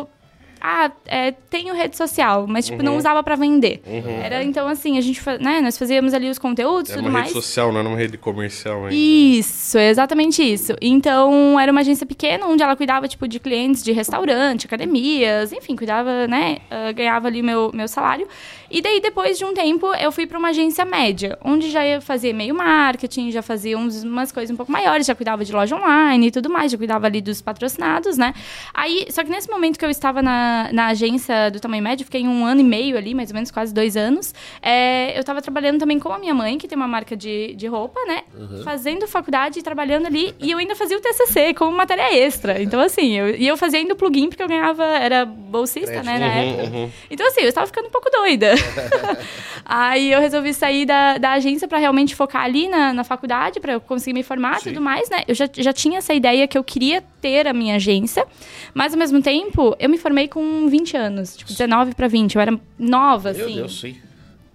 Ah, 0.67 0.91
é, 1.05 1.31
tenho 1.31 1.75
rede 1.75 1.95
social, 1.95 2.47
mas, 2.47 2.65
tipo, 2.65 2.81
não 2.81 2.97
usava 2.97 3.21
pra 3.21 3.35
vender. 3.35 3.83
Era, 4.23 4.43
então, 4.43 4.67
assim, 4.67 4.97
a 4.97 5.01
gente, 5.01 5.21
né? 5.39 5.61
Nós 5.61 5.77
fazíamos 5.77 6.11
ali 6.11 6.27
os 6.27 6.39
conteúdos 6.39 6.89
e 6.89 6.93
Era 6.93 7.01
tudo 7.01 7.09
uma 7.09 7.19
mais. 7.19 7.31
rede 7.31 7.39
social, 7.39 7.71
não 7.71 7.79
era 7.81 7.87
uma 7.87 7.97
rede 7.97 8.17
comercial 8.17 8.85
ainda. 8.85 8.95
Isso, 8.95 9.77
é 9.77 9.89
exatamente 9.89 10.41
isso. 10.41 10.73
Então, 10.81 11.59
era 11.59 11.71
uma 11.71 11.81
agência 11.81 12.05
pequena 12.05 12.47
onde 12.47 12.63
ela 12.63 12.75
cuidava, 12.75 13.07
tipo, 13.07 13.27
de 13.27 13.39
clientes 13.39 13.83
de 13.83 13.91
restaurante, 13.91 14.65
academias, 14.65 15.53
enfim, 15.53 15.75
cuidava, 15.75 16.25
né? 16.27 16.57
ah, 16.71 16.91
ganhava 16.91 17.27
ali 17.27 17.43
meu, 17.43 17.69
meu 17.71 17.87
salário. 17.87 18.27
E 18.69 18.81
daí, 18.81 18.99
depois 18.99 19.37
de 19.37 19.45
um 19.45 19.53
tempo, 19.53 19.93
eu 19.93 20.11
fui 20.11 20.25
para 20.25 20.39
uma 20.39 20.49
agência 20.49 20.83
média, 20.83 21.37
onde 21.43 21.69
já 21.69 21.85
ia 21.85 22.01
fazer 22.01 22.33
meio 22.33 22.55
marketing, 22.55 23.29
já 23.29 23.43
fazia 23.43 23.77
uns, 23.77 24.03
umas 24.03 24.31
coisas 24.31 24.51
um 24.51 24.57
pouco 24.57 24.71
maiores, 24.71 25.05
já 25.05 25.13
cuidava 25.13 25.45
de 25.45 25.53
loja 25.53 25.75
online 25.75 26.27
e 26.27 26.31
tudo 26.31 26.49
mais, 26.49 26.71
já 26.71 26.77
cuidava 26.77 27.05
ali 27.05 27.21
dos 27.21 27.39
patrocinados, 27.41 28.17
né? 28.17 28.33
Aí, 28.73 29.05
só 29.11 29.23
que 29.23 29.29
nesse 29.29 29.49
momento 29.49 29.77
que 29.77 29.85
eu 29.85 29.89
estava 29.89 30.21
na, 30.21 30.54
na 30.71 30.87
agência 30.87 31.49
do 31.51 31.59
tamanho 31.59 31.83
médio, 31.83 32.05
fiquei 32.05 32.27
um 32.27 32.45
ano 32.45 32.61
e 32.61 32.63
meio 32.63 32.97
ali, 32.97 33.13
mais 33.13 33.29
ou 33.29 33.35
menos, 33.35 33.51
quase 33.51 33.73
dois 33.73 33.95
anos, 33.95 34.33
é, 34.61 35.15
eu 35.15 35.19
estava 35.19 35.41
trabalhando 35.41 35.79
também 35.79 35.99
com 35.99 36.11
a 36.11 36.19
minha 36.19 36.33
mãe, 36.33 36.57
que 36.57 36.67
tem 36.67 36.75
uma 36.75 36.87
marca 36.87 37.15
de, 37.15 37.53
de 37.55 37.67
roupa, 37.67 37.99
né? 38.07 38.23
Fazendo 38.63 39.07
faculdade, 39.07 39.61
trabalhando 39.61 40.07
ali, 40.07 40.33
e 40.39 40.51
eu 40.51 40.57
ainda 40.57 40.75
fazia 40.75 40.97
o 40.97 41.01
TCC 41.01 41.53
como 41.53 41.75
matéria 41.75 42.13
extra. 42.15 42.61
Então, 42.61 42.79
assim, 42.79 43.17
eu, 43.17 43.35
e 43.35 43.47
eu 43.47 43.57
fazia 43.57 43.79
ainda 43.79 43.93
o 43.93 43.97
plugin, 43.97 44.29
porque 44.29 44.43
eu 44.43 44.47
ganhava, 44.47 44.83
era 44.83 45.25
bolsista, 45.25 46.03
né, 46.03 46.19
na 46.19 46.25
época. 46.27 46.91
Então, 47.09 47.27
assim, 47.27 47.41
eu 47.41 47.49
estava 47.49 47.67
ficando 47.67 47.87
um 47.87 47.91
pouco 47.91 48.09
doida. 48.09 48.53
Aí 49.65 50.11
eu 50.11 50.19
resolvi 50.19 50.53
sair 50.53 50.85
da, 50.85 51.17
da 51.17 51.31
agência 51.33 51.67
para 51.67 51.77
realmente 51.77 52.15
focar 52.15 52.43
ali 52.43 52.67
na, 52.67 52.93
na 52.93 53.03
faculdade, 53.03 53.59
para 53.59 53.73
eu 53.73 53.81
conseguir 53.81 54.13
me 54.13 54.23
formar 54.23 54.59
e 54.59 54.63
tudo 54.65 54.81
mais, 54.81 55.09
né? 55.09 55.23
Eu 55.27 55.33
já, 55.33 55.49
já 55.51 55.73
tinha 55.73 55.97
essa 55.97 56.13
ideia 56.13 56.47
que 56.47 56.57
eu 56.57 56.63
queria 56.63 57.03
ter 57.25 57.47
a 57.47 57.53
minha 57.53 57.77
agência, 57.77 58.23
mas 58.71 58.93
ao 58.93 58.99
mesmo 58.99 59.19
tempo, 59.19 59.75
eu 59.79 59.89
me 59.89 59.97
formei 59.97 60.27
com 60.27 60.67
20 60.67 60.95
anos, 60.95 61.35
tipo, 61.35 61.51
19 61.51 61.95
para 61.95 62.07
20. 62.07 62.35
Eu 62.35 62.41
era 62.41 62.59
nova, 62.77 63.33
Meu 63.33 63.45
assim 63.45 63.55
Deus, 63.55 63.81
sim. 63.81 63.95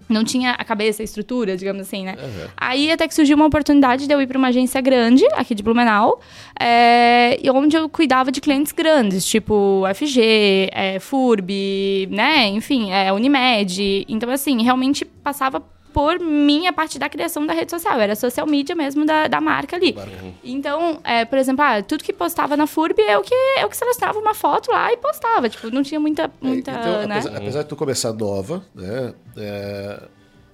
não 0.07 0.23
tinha 0.23 0.51
a 0.51 0.63
cabeça, 0.63 1.03
a 1.03 1.05
estrutura, 1.05 1.57
digamos 1.57 1.81
assim, 1.81 2.05
né? 2.05 2.15
Aí 2.55 2.89
até 2.89 3.09
que 3.09 3.13
surgiu 3.13 3.35
uma 3.35 3.45
oportunidade 3.45 4.07
de 4.07 4.13
eu 4.13 4.21
ir 4.21 4.27
para 4.27 4.37
uma 4.37 4.47
agência 4.47 4.79
grande, 4.79 5.25
aqui 5.33 5.53
de 5.53 5.61
Blumenau, 5.61 6.21
é, 6.57 7.37
onde 7.53 7.75
eu 7.75 7.89
cuidava 7.89 8.31
de 8.31 8.39
clientes 8.39 8.71
grandes, 8.71 9.25
tipo 9.25 9.83
FG, 9.93 10.69
é, 10.71 10.97
FURB, 11.01 12.07
né? 12.09 12.47
Enfim, 12.47 12.89
é, 12.89 13.11
Unimed. 13.11 14.05
Então, 14.07 14.29
assim, 14.29 14.63
realmente 14.63 15.03
passava 15.03 15.61
por 15.93 16.19
mim 16.19 16.67
a 16.67 16.73
parte 16.73 16.97
da 16.97 17.09
criação 17.09 17.45
da 17.45 17.53
rede 17.53 17.71
social. 17.71 17.99
Era 17.99 18.15
social 18.15 18.47
media 18.47 18.75
mesmo 18.75 19.05
da, 19.05 19.27
da 19.27 19.41
marca 19.41 19.75
ali. 19.75 19.95
Então, 20.43 20.99
é, 21.03 21.25
por 21.25 21.37
exemplo, 21.37 21.63
ah, 21.63 21.81
tudo 21.81 22.03
que 22.03 22.13
postava 22.13 22.55
na 22.57 22.67
FURB, 22.67 23.01
eu 23.01 23.21
que, 23.21 23.35
eu 23.61 23.69
que 23.69 23.77
selecionava 23.77 24.19
uma 24.19 24.33
foto 24.33 24.71
lá 24.71 24.91
e 24.91 24.97
postava. 24.97 25.49
Tipo, 25.49 25.69
não 25.69 25.83
tinha 25.83 25.99
muita, 25.99 26.31
muita 26.41 26.71
Então, 26.71 27.07
né? 27.07 27.15
apesar, 27.17 27.37
apesar 27.37 27.63
de 27.63 27.69
tu 27.69 27.75
começar 27.75 28.13
nova, 28.13 28.63
né? 28.73 29.13
é, 29.37 30.01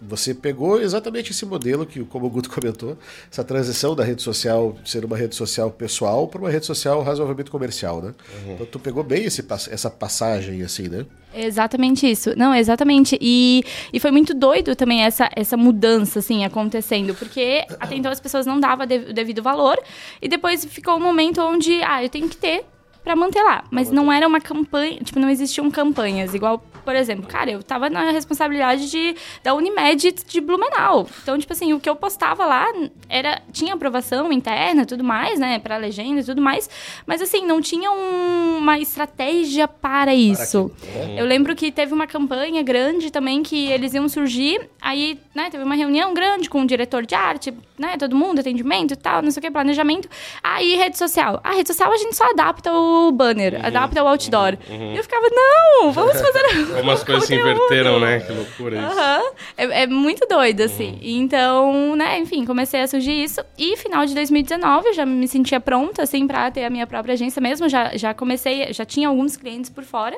você 0.02 0.34
pegou 0.34 0.80
exatamente 0.82 1.32
esse 1.32 1.46
modelo 1.46 1.86
que, 1.86 2.04
como 2.06 2.26
o 2.26 2.30
Guto 2.30 2.50
comentou, 2.50 2.98
essa 3.32 3.44
transição 3.44 3.96
da 3.96 4.04
rede 4.04 4.22
social 4.22 4.76
ser 4.86 5.04
uma 5.06 5.18
rede 5.18 5.36
social 5.36 5.72
pessoal 5.72 6.28
para 6.28 6.40
uma 6.42 6.50
rede 6.50 6.66
social 6.66 7.02
razoavelmente 7.04 7.50
comercial, 7.50 8.02
né? 8.02 8.14
Então 8.50 8.66
tu 8.66 8.80
pegou 8.80 9.04
bem 9.04 9.24
esse, 9.26 9.44
essa 9.72 9.90
passagem, 9.90 10.62
assim, 10.62 10.88
né? 10.88 11.06
Exatamente 11.34 12.10
isso. 12.10 12.34
Não, 12.38 12.54
exatamente. 12.54 13.18
E, 13.22 13.64
e 13.94 14.00
foi 14.00 14.12
muito 14.12 14.34
doido 14.34 14.76
também 14.76 15.02
essa, 15.04 15.30
essa 15.36 15.56
mudança, 15.58 16.20
assim, 16.20 16.44
acontecendo. 16.46 17.14
Porque 17.14 17.64
até 17.80 17.96
então 17.96 18.12
as 18.12 18.20
pessoas 18.20 18.46
não 18.46 18.60
davam 18.60 18.86
de- 18.86 19.10
o 19.10 19.14
devido 19.14 19.42
valor. 19.44 19.78
E 20.22 20.28
depois 20.28 20.66
ficou 20.66 20.96
um 20.96 21.00
momento 21.00 21.40
onde, 21.42 21.82
ah, 21.84 22.04
eu 22.04 22.10
tenho 22.10 22.28
que 22.28 22.38
ter 22.38 22.66
pra 23.04 23.16
manter 23.16 23.44
lá. 23.44 23.64
Mas 23.70 23.92
não 23.92 24.12
era 24.12 24.28
uma 24.28 24.42
campanha, 24.42 25.00
tipo, 25.04 25.20
não 25.20 25.30
existiam 25.30 25.70
campanhas. 25.70 26.34
Igual, 26.34 26.64
por 26.88 26.96
exemplo, 26.96 27.28
cara, 27.28 27.52
eu 27.52 27.62
tava 27.62 27.90
na 27.90 28.12
responsabilidade 28.12 28.90
de, 28.90 29.14
da 29.44 29.54
Unimed 29.54 30.16
de 30.26 30.40
Blumenau. 30.40 31.06
Então, 31.22 31.38
tipo 31.38 31.52
assim, 31.52 31.74
o 31.74 31.82
que 31.82 31.90
eu 31.90 31.98
postava 31.98 32.46
lá 32.46 32.66
era 33.10 33.42
tinha 33.52 33.74
aprovação 33.74 34.32
interna 34.32 34.86
tudo 34.86 35.04
mais, 35.04 35.38
né, 35.38 35.60
para 35.60 35.76
legenda 35.76 36.22
e 36.22 36.24
tudo 36.24 36.42
mais, 36.42 36.70
mas 37.06 37.22
assim, 37.22 37.46
não 37.46 37.60
tinha 37.60 37.92
um, 37.92 38.60
uma 38.60 38.80
estratégia 38.80 39.68
para 39.68 40.16
isso. 40.16 40.72
Para 40.80 41.12
eu 41.12 41.26
lembro 41.26 41.58
que 41.58 41.74
teve 41.74 41.94
uma 41.94 42.08
campanha 42.08 42.64
grande 42.64 43.12
também 43.12 43.44
que 43.44 43.70
eles 43.70 43.94
iam 43.94 44.08
surgir, 44.08 44.70
aí, 44.82 45.20
né, 45.36 45.50
teve 45.50 45.66
uma 45.66 45.76
reunião 45.76 46.14
grande 46.14 46.50
com 46.50 46.62
o 46.62 46.66
diretor 46.66 47.06
de 47.06 47.16
arte, 47.16 47.54
né, 47.78 47.98
todo 47.98 48.16
mundo, 48.16 48.40
atendimento 48.40 48.94
e 48.94 48.96
tal, 48.96 49.22
não 49.22 49.30
sei 49.30 49.42
o 49.42 49.44
que, 49.44 49.52
planejamento. 49.52 50.08
Aí, 50.42 50.76
rede 50.76 50.98
social. 50.98 51.42
A 51.44 51.52
rede 51.52 51.68
social 51.68 51.92
a 51.92 51.98
gente 51.98 52.16
só 52.16 52.30
adapta 52.32 52.72
o 52.72 53.12
banner, 53.12 53.56
uhum, 53.56 53.66
adapta 53.66 54.02
o 54.02 54.08
outdoor. 54.08 54.58
Uhum, 54.70 54.78
uhum. 54.78 54.94
E 54.94 54.98
eu 54.98 55.04
ficava, 55.04 55.28
não, 55.30 55.92
vamos 55.92 56.14
fazer. 56.14 56.38
Como 56.80 56.92
as 56.92 57.04
coisas 57.04 57.26
se 57.26 57.36
inverteram, 57.36 58.00
né? 58.00 58.20
Que 58.20 58.32
loucura 58.32 58.78
isso. 58.78 59.00
Uhum. 59.00 59.32
É, 59.58 59.84
é, 59.84 59.88
muito 59.88 60.28
doido, 60.28 60.62
assim. 60.62 60.92
Uhum. 60.92 61.00
Então, 61.02 61.96
né, 61.96 62.20
enfim, 62.20 62.46
comecei 62.46 62.82
a 62.82 62.88
surgir 62.88 63.24
isso. 63.24 63.42
E 63.58 63.76
final 63.78 64.06
de 64.06 64.14
2019 64.14 64.90
eu 64.90 64.94
já 64.94 65.06
me 65.06 65.28
sentia 65.28 65.60
pronta, 65.60 66.04
assim, 66.04 66.28
pra 66.28 66.50
ter 66.52 66.66
a 66.66 66.70
minha 66.70 66.88
própria 66.88 67.14
agência 67.14 67.42
mesmo. 67.42 67.68
Já, 67.68 67.96
já 67.96 68.14
comecei, 68.14 68.72
já 68.74 68.86
tinha 68.86 69.08
alguns 69.08 69.36
clientes 69.38 69.70
por 69.70 69.84
fora. 69.84 70.18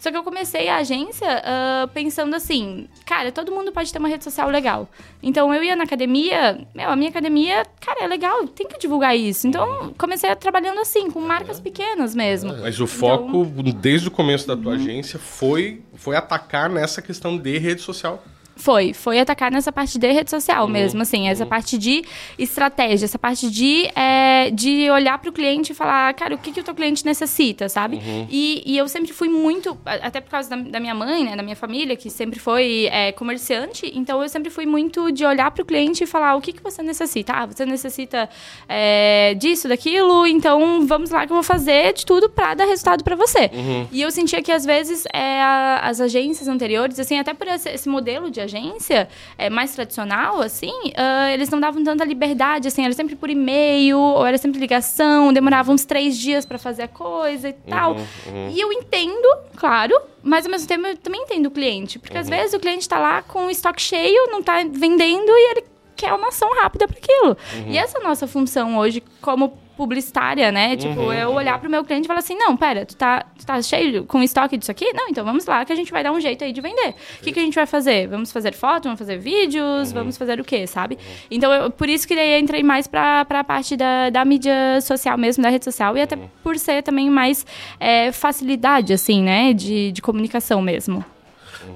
Só 0.00 0.10
que 0.10 0.16
eu 0.16 0.22
comecei 0.22 0.66
a 0.68 0.78
agência 0.78 1.28
uh, 1.28 1.88
pensando 1.88 2.34
assim, 2.34 2.88
cara, 3.04 3.30
todo 3.30 3.52
mundo 3.52 3.70
pode 3.70 3.92
ter 3.92 3.98
uma 3.98 4.08
rede 4.08 4.24
social 4.24 4.48
legal. 4.48 4.88
Então 5.22 5.52
eu 5.54 5.62
ia 5.62 5.76
na 5.76 5.84
academia, 5.84 6.66
meu, 6.74 6.88
a 6.88 6.96
minha 6.96 7.10
academia, 7.10 7.66
cara, 7.78 8.04
é 8.04 8.06
legal, 8.06 8.48
tem 8.48 8.66
que 8.66 8.78
divulgar 8.78 9.14
isso. 9.14 9.46
Então 9.46 9.92
comecei 9.98 10.34
trabalhando 10.36 10.80
assim, 10.80 11.10
com 11.10 11.20
marcas 11.20 11.60
pequenas 11.60 12.14
mesmo. 12.14 12.56
Mas 12.56 12.80
o 12.80 12.86
foco, 12.86 13.46
então... 13.46 13.72
desde 13.78 14.08
o 14.08 14.10
começo 14.10 14.46
da 14.48 14.56
tua 14.56 14.72
uhum. 14.72 14.80
agência, 14.80 15.18
foi, 15.18 15.82
foi 15.94 16.16
atacar 16.16 16.70
nessa 16.70 17.02
questão 17.02 17.36
de 17.36 17.58
rede 17.58 17.82
social. 17.82 18.24
Foi, 18.60 18.92
foi 18.92 19.18
atacar 19.18 19.50
nessa 19.50 19.72
parte 19.72 19.98
de 19.98 20.12
rede 20.12 20.28
social 20.28 20.66
uhum, 20.66 20.70
mesmo, 20.70 21.00
assim, 21.00 21.28
essa 21.28 21.44
uhum. 21.44 21.48
parte 21.48 21.78
de 21.78 22.04
estratégia, 22.38 23.06
essa 23.06 23.18
parte 23.18 23.50
de, 23.50 23.88
é, 23.96 24.50
de 24.50 24.90
olhar 24.90 25.16
para 25.18 25.30
o 25.30 25.32
cliente 25.32 25.72
e 25.72 25.74
falar, 25.74 26.12
cara, 26.12 26.34
o 26.34 26.38
que, 26.38 26.52
que 26.52 26.60
o 26.60 26.62
teu 26.62 26.74
cliente 26.74 27.02
necessita, 27.06 27.70
sabe? 27.70 27.96
Uhum. 27.96 28.26
E, 28.28 28.62
e 28.66 28.76
eu 28.76 28.86
sempre 28.86 29.14
fui 29.14 29.30
muito, 29.30 29.78
até 29.86 30.20
por 30.20 30.30
causa 30.30 30.50
da, 30.50 30.56
da, 30.56 30.78
minha 30.78 30.94
mãe, 30.94 31.24
né, 31.24 31.36
da 31.36 31.42
minha 31.42 31.56
família, 31.56 31.96
que 31.96 32.10
sempre 32.10 32.38
foi 32.38 32.86
é, 32.92 33.12
comerciante, 33.12 33.90
então 33.94 34.22
eu 34.22 34.28
sempre 34.28 34.50
fui 34.50 34.66
muito 34.66 35.10
de 35.10 35.24
olhar 35.24 35.50
para 35.50 35.62
o 35.62 35.64
cliente 35.64 36.04
e 36.04 36.06
falar, 36.06 36.36
o 36.36 36.40
que, 36.42 36.52
que 36.52 36.62
você 36.62 36.82
necessita? 36.82 37.32
Ah, 37.32 37.46
você 37.46 37.64
necessita 37.64 38.28
é, 38.68 39.32
disso, 39.34 39.68
daquilo, 39.68 40.26
então 40.26 40.86
vamos 40.86 41.08
lá 41.08 41.26
que 41.26 41.32
eu 41.32 41.36
vou 41.36 41.42
fazer 41.42 41.94
de 41.94 42.04
tudo 42.04 42.28
para 42.28 42.52
dar 42.52 42.66
resultado 42.66 43.02
para 43.02 43.16
você. 43.16 43.50
Uhum. 43.54 43.88
E 43.90 44.02
eu 44.02 44.10
sentia 44.10 44.42
que 44.42 44.52
às 44.52 44.66
vezes 44.66 45.06
é, 45.14 45.40
as 45.80 45.98
agências 45.98 46.46
anteriores, 46.46 47.00
assim, 47.00 47.18
até 47.18 47.32
por 47.32 47.46
esse, 47.48 47.70
esse 47.70 47.88
modelo 47.88 48.30
de 48.30 48.49
agência 48.56 49.08
é, 49.38 49.48
mais 49.48 49.74
tradicional, 49.74 50.40
assim, 50.40 50.72
uh, 50.72 51.28
eles 51.32 51.48
não 51.48 51.60
davam 51.60 51.82
tanta 51.82 52.04
liberdade, 52.04 52.68
assim, 52.68 52.84
era 52.84 52.92
sempre 52.92 53.16
por 53.16 53.30
e-mail, 53.30 53.98
ou 53.98 54.26
era 54.26 54.36
sempre 54.36 54.60
ligação, 54.60 55.32
demorava 55.32 55.72
uns 55.72 55.84
três 55.84 56.18
dias 56.18 56.44
para 56.44 56.58
fazer 56.58 56.82
a 56.82 56.88
coisa 56.88 57.48
e 57.48 57.52
tal. 57.52 57.92
Uhum, 57.92 58.06
uhum. 58.26 58.50
E 58.50 58.60
eu 58.60 58.72
entendo, 58.72 59.28
claro, 59.56 59.94
mas 60.22 60.44
ao 60.44 60.50
mesmo 60.50 60.66
tempo 60.66 60.86
eu 60.86 60.96
também 60.96 61.22
entendo 61.22 61.46
o 61.46 61.50
cliente, 61.50 61.98
porque 61.98 62.14
uhum. 62.14 62.22
às 62.22 62.28
vezes 62.28 62.54
o 62.54 62.60
cliente 62.60 62.82
está 62.82 62.98
lá 62.98 63.22
com 63.22 63.46
o 63.46 63.50
estoque 63.50 63.80
cheio, 63.80 64.30
não 64.30 64.40
está 64.40 64.62
vendendo 64.64 65.30
e 65.30 65.50
ele 65.52 65.64
quer 65.96 66.14
uma 66.14 66.28
ação 66.28 66.48
rápida 66.54 66.88
para 66.88 66.96
aquilo. 66.96 67.36
E 67.66 67.76
essa 67.76 67.98
é 67.98 68.00
a 68.00 68.04
nossa 68.04 68.26
função 68.26 68.78
hoje 68.78 69.02
como 69.20 69.58
publicitária, 69.80 70.52
né? 70.52 70.76
Tipo, 70.76 71.00
uhum. 71.00 71.12
eu 71.12 71.32
olhar 71.32 71.58
pro 71.58 71.70
meu 71.70 71.82
cliente 71.82 72.04
e 72.04 72.06
falar 72.06 72.18
assim, 72.18 72.34
não, 72.34 72.54
pera, 72.54 72.84
tu 72.84 72.94
tá, 72.94 73.24
tu 73.38 73.46
tá 73.46 73.62
cheio 73.62 74.04
com 74.04 74.22
estoque 74.22 74.58
disso 74.58 74.70
aqui? 74.70 74.92
Não, 74.92 75.08
então 75.08 75.24
vamos 75.24 75.46
lá 75.46 75.64
que 75.64 75.72
a 75.72 75.74
gente 75.74 75.90
vai 75.90 76.04
dar 76.04 76.12
um 76.12 76.20
jeito 76.20 76.44
aí 76.44 76.52
de 76.52 76.60
vender. 76.60 76.94
O 77.18 77.22
que, 77.22 77.32
que 77.32 77.40
a 77.40 77.42
gente 77.42 77.54
vai 77.54 77.64
fazer? 77.64 78.06
Vamos 78.06 78.30
fazer 78.30 78.52
foto, 78.52 78.84
vamos 78.84 78.98
fazer 78.98 79.16
vídeos, 79.16 79.88
uhum. 79.88 79.94
vamos 79.94 80.18
fazer 80.18 80.38
o 80.38 80.44
quê, 80.44 80.66
sabe? 80.66 80.96
Uhum. 80.96 81.14
Então, 81.30 81.50
eu, 81.50 81.70
por 81.70 81.88
isso 81.88 82.06
que 82.06 82.12
eu 82.12 82.38
entrei 82.38 82.62
mais 82.62 82.86
pra, 82.86 83.24
pra 83.24 83.42
parte 83.42 83.74
da, 83.74 84.10
da 84.10 84.22
mídia 84.22 84.78
social 84.82 85.16
mesmo, 85.16 85.42
da 85.42 85.48
rede 85.48 85.64
social, 85.64 85.96
e 85.96 86.02
até 86.02 86.14
uhum. 86.14 86.28
por 86.44 86.58
ser 86.58 86.82
também 86.82 87.08
mais 87.08 87.46
é, 87.78 88.12
facilidade, 88.12 88.92
assim, 88.92 89.22
né? 89.22 89.54
De, 89.54 89.92
de 89.92 90.02
comunicação 90.02 90.60
mesmo. 90.60 91.02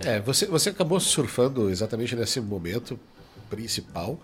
É, 0.04 0.20
você, 0.20 0.44
você 0.44 0.68
acabou 0.68 1.00
surfando 1.00 1.70
exatamente 1.70 2.14
nesse 2.14 2.38
momento 2.38 3.00
principal 3.48 4.18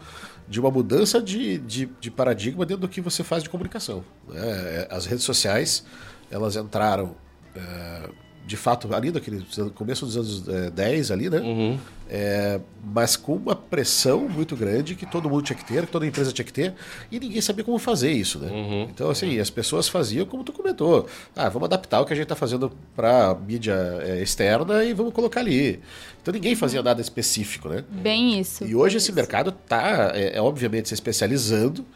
de 0.51 0.59
uma 0.59 0.69
mudança 0.69 1.23
de, 1.23 1.59
de, 1.59 1.87
de, 2.01 2.11
paradigma 2.11 2.67
dentro 2.67 2.81
do 2.81 2.89
que 2.89 3.01
você 3.01 3.23
faz 3.23 3.41
de 3.41 3.49
comunicação. 3.49 4.05
Né? 4.29 4.85
As 4.91 5.07
redes 5.07 5.25
sociais, 5.25 5.87
elas 6.29 6.57
entraram, 6.57 7.15
é, 7.55 8.11
de 8.51 8.57
fato, 8.57 8.93
ali 8.93 9.13
naquele 9.13 9.47
começo 9.77 10.05
dos 10.05 10.17
anos 10.17 10.49
é, 10.49 10.71
10, 10.71 11.13
ali, 11.13 11.31
né? 11.31 11.39
Uhum. 11.39 11.79
É, 12.09 12.59
mas 12.93 13.17
com 13.17 13.37
uma 13.37 13.55
pressão 13.55 14.29
muito 14.29 14.57
grande 14.57 14.97
que 14.97 15.07
todo 15.07 15.31
mundo 15.31 15.43
tinha 15.43 15.57
que 15.57 15.65
ter, 15.65 15.87
que 15.87 15.93
toda 15.93 16.05
empresa 16.05 16.33
tinha 16.33 16.45
que 16.45 16.53
ter, 16.53 16.75
e 17.13 17.21
ninguém 17.21 17.41
sabia 17.41 17.63
como 17.63 17.79
fazer 17.79 18.11
isso, 18.11 18.41
né? 18.41 18.51
Uhum. 18.51 18.83
Então, 18.93 19.09
assim, 19.09 19.39
as 19.39 19.51
pessoas 19.51 19.89
faziam 19.89 20.27
como 20.27 20.43
tu 20.43 20.53
comentou. 20.53 21.07
Ah, 21.37 21.49
vamos 21.49 21.67
adaptar 21.67 22.01
o 22.01 22.05
que 22.05 22.13
a 22.13 22.17
gente 22.17 22.25
está 22.25 22.35
fazendo 22.35 22.73
para 22.97 23.37
mídia 23.37 23.77
é, 24.01 24.21
externa 24.21 24.83
e 24.83 24.93
vamos 24.93 25.15
colocar 25.15 25.39
ali. 25.39 25.79
Então 26.21 26.35
ninguém 26.35 26.57
fazia 26.57 26.83
nada 26.83 27.01
específico, 27.01 27.69
né? 27.69 27.85
Bem 27.89 28.41
isso. 28.41 28.65
E 28.65 28.75
hoje 28.75 28.97
esse 28.97 29.11
isso. 29.11 29.15
mercado 29.15 29.51
está, 29.51 30.11
é, 30.13 30.37
é, 30.37 30.43
obviamente, 30.43 30.89
se 30.89 30.95
especializando. 30.95 31.87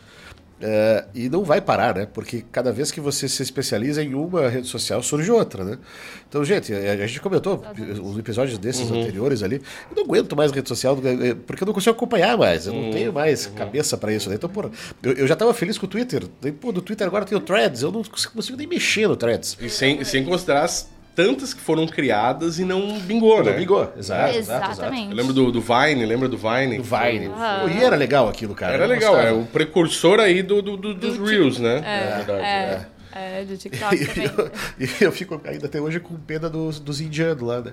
É, 0.66 1.04
e 1.14 1.28
não 1.28 1.44
vai 1.44 1.60
parar, 1.60 1.94
né? 1.94 2.08
Porque 2.10 2.42
cada 2.50 2.72
vez 2.72 2.90
que 2.90 2.98
você 2.98 3.28
se 3.28 3.42
especializa 3.42 4.02
em 4.02 4.14
uma 4.14 4.48
rede 4.48 4.66
social, 4.66 5.02
surge 5.02 5.30
outra, 5.30 5.62
né? 5.62 5.78
Então, 6.26 6.42
gente, 6.42 6.72
a 6.72 7.06
gente 7.06 7.20
comentou 7.20 7.62
os 8.02 8.18
episódios 8.18 8.56
desses 8.56 8.88
uhum. 8.90 9.02
anteriores 9.02 9.42
ali. 9.42 9.56
Eu 9.90 9.96
não 9.96 10.04
aguento 10.04 10.34
mais 10.34 10.52
rede 10.52 10.66
social 10.66 10.98
é, 11.04 11.34
porque 11.34 11.62
eu 11.62 11.66
não 11.66 11.74
consigo 11.74 11.94
acompanhar 11.94 12.38
mais. 12.38 12.66
Eu 12.66 12.72
não 12.72 12.84
uhum. 12.84 12.90
tenho 12.92 13.12
mais 13.12 13.44
uhum. 13.44 13.52
cabeça 13.52 13.94
para 13.98 14.10
isso, 14.10 14.30
né? 14.30 14.36
Então, 14.36 14.48
porra, 14.48 14.70
eu, 15.02 15.12
eu 15.12 15.26
já 15.26 15.34
estava 15.34 15.52
feliz 15.52 15.76
com 15.76 15.84
o 15.84 15.88
Twitter. 15.88 16.26
Pô, 16.58 16.72
do 16.72 16.80
Twitter 16.80 17.06
agora 17.06 17.26
tem 17.26 17.36
o 17.36 17.42
Threads. 17.42 17.82
Eu 17.82 17.92
não 17.92 18.02
consigo 18.02 18.56
nem 18.56 18.66
mexer 18.66 19.06
no 19.06 19.16
Threads. 19.16 19.58
E 19.60 19.68
sem, 19.68 20.02
sem 20.02 20.24
considerar 20.24 20.66
tantas 21.14 21.54
que 21.54 21.60
foram 21.60 21.86
criadas 21.86 22.58
e 22.58 22.64
não 22.64 22.98
bingou, 23.00 23.38
não 23.38 23.44
né? 23.44 23.50
Não 23.52 23.58
bingou, 23.58 23.92
exato, 23.96 24.36
exato, 24.36 24.70
exato. 24.72 24.94
Eu 24.94 25.14
lembro 25.14 25.32
do, 25.32 25.52
do 25.52 25.60
Vine, 25.60 26.04
lembra 26.04 26.28
do 26.28 26.36
Vine? 26.36 26.78
Do 26.78 26.82
Vine. 26.82 27.28
Uhum. 27.28 27.68
E 27.68 27.82
era 27.82 27.96
legal 27.96 28.28
aquilo, 28.28 28.54
cara. 28.54 28.74
Era 28.74 28.86
legal, 28.86 29.18
é 29.18 29.32
o 29.32 29.44
precursor 29.44 30.18
aí 30.18 30.42
do, 30.42 30.60
do, 30.60 30.76
do 30.76 30.94
dos 30.94 31.16
do 31.16 31.24
Reels, 31.24 31.58
né? 31.58 31.82
É, 31.84 32.12
é 32.12 32.16
verdade. 32.16 32.44
É. 32.44 32.86
é. 33.14 33.40
é 33.40 33.44
do 33.44 33.56
TikTok 33.56 34.06
também. 34.06 34.30
E 34.78 34.84
eu, 34.84 34.88
eu, 35.00 35.12
fico 35.12 35.40
ainda 35.44 35.66
até 35.66 35.80
hoje 35.80 36.00
com 36.00 36.14
pena 36.16 36.50
dos, 36.50 36.80
dos 36.80 37.00
indianos 37.00 37.42
lá, 37.42 37.60
né? 37.60 37.72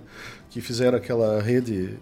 Que 0.49 0.61
fizeram 0.61 0.97
aquela 0.97 1.41
rede 1.41 1.97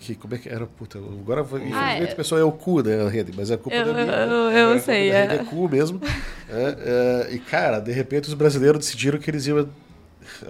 que 0.00 0.14
como 0.14 0.34
é 0.34 0.38
que 0.38 0.48
era 0.48 0.66
puta 0.66 0.98
agora 0.98 1.42
infelizmente 1.42 1.76
ah, 1.76 1.92
é. 1.92 2.04
o 2.04 2.16
pessoal 2.16 2.40
é 2.40 2.44
o 2.44 2.50
cu 2.50 2.82
né 2.82 3.04
a 3.04 3.08
rede 3.08 3.32
mas 3.36 3.50
é 3.50 3.56
culpa 3.58 3.76
eu, 3.76 3.84
da 3.84 3.92
minha 3.92 4.16
eu, 4.16 4.50
eu 4.50 4.72
é, 4.72 4.78
sei 4.78 5.10
é. 5.10 5.34
é 5.34 5.38
cu 5.44 5.68
mesmo 5.68 6.00
é, 6.48 7.28
é, 7.28 7.34
e 7.34 7.38
cara 7.38 7.80
de 7.80 7.92
repente 7.92 8.28
os 8.28 8.34
brasileiros 8.34 8.78
decidiram 8.78 9.18
que 9.18 9.30
eles 9.30 9.46
iam 9.46 9.68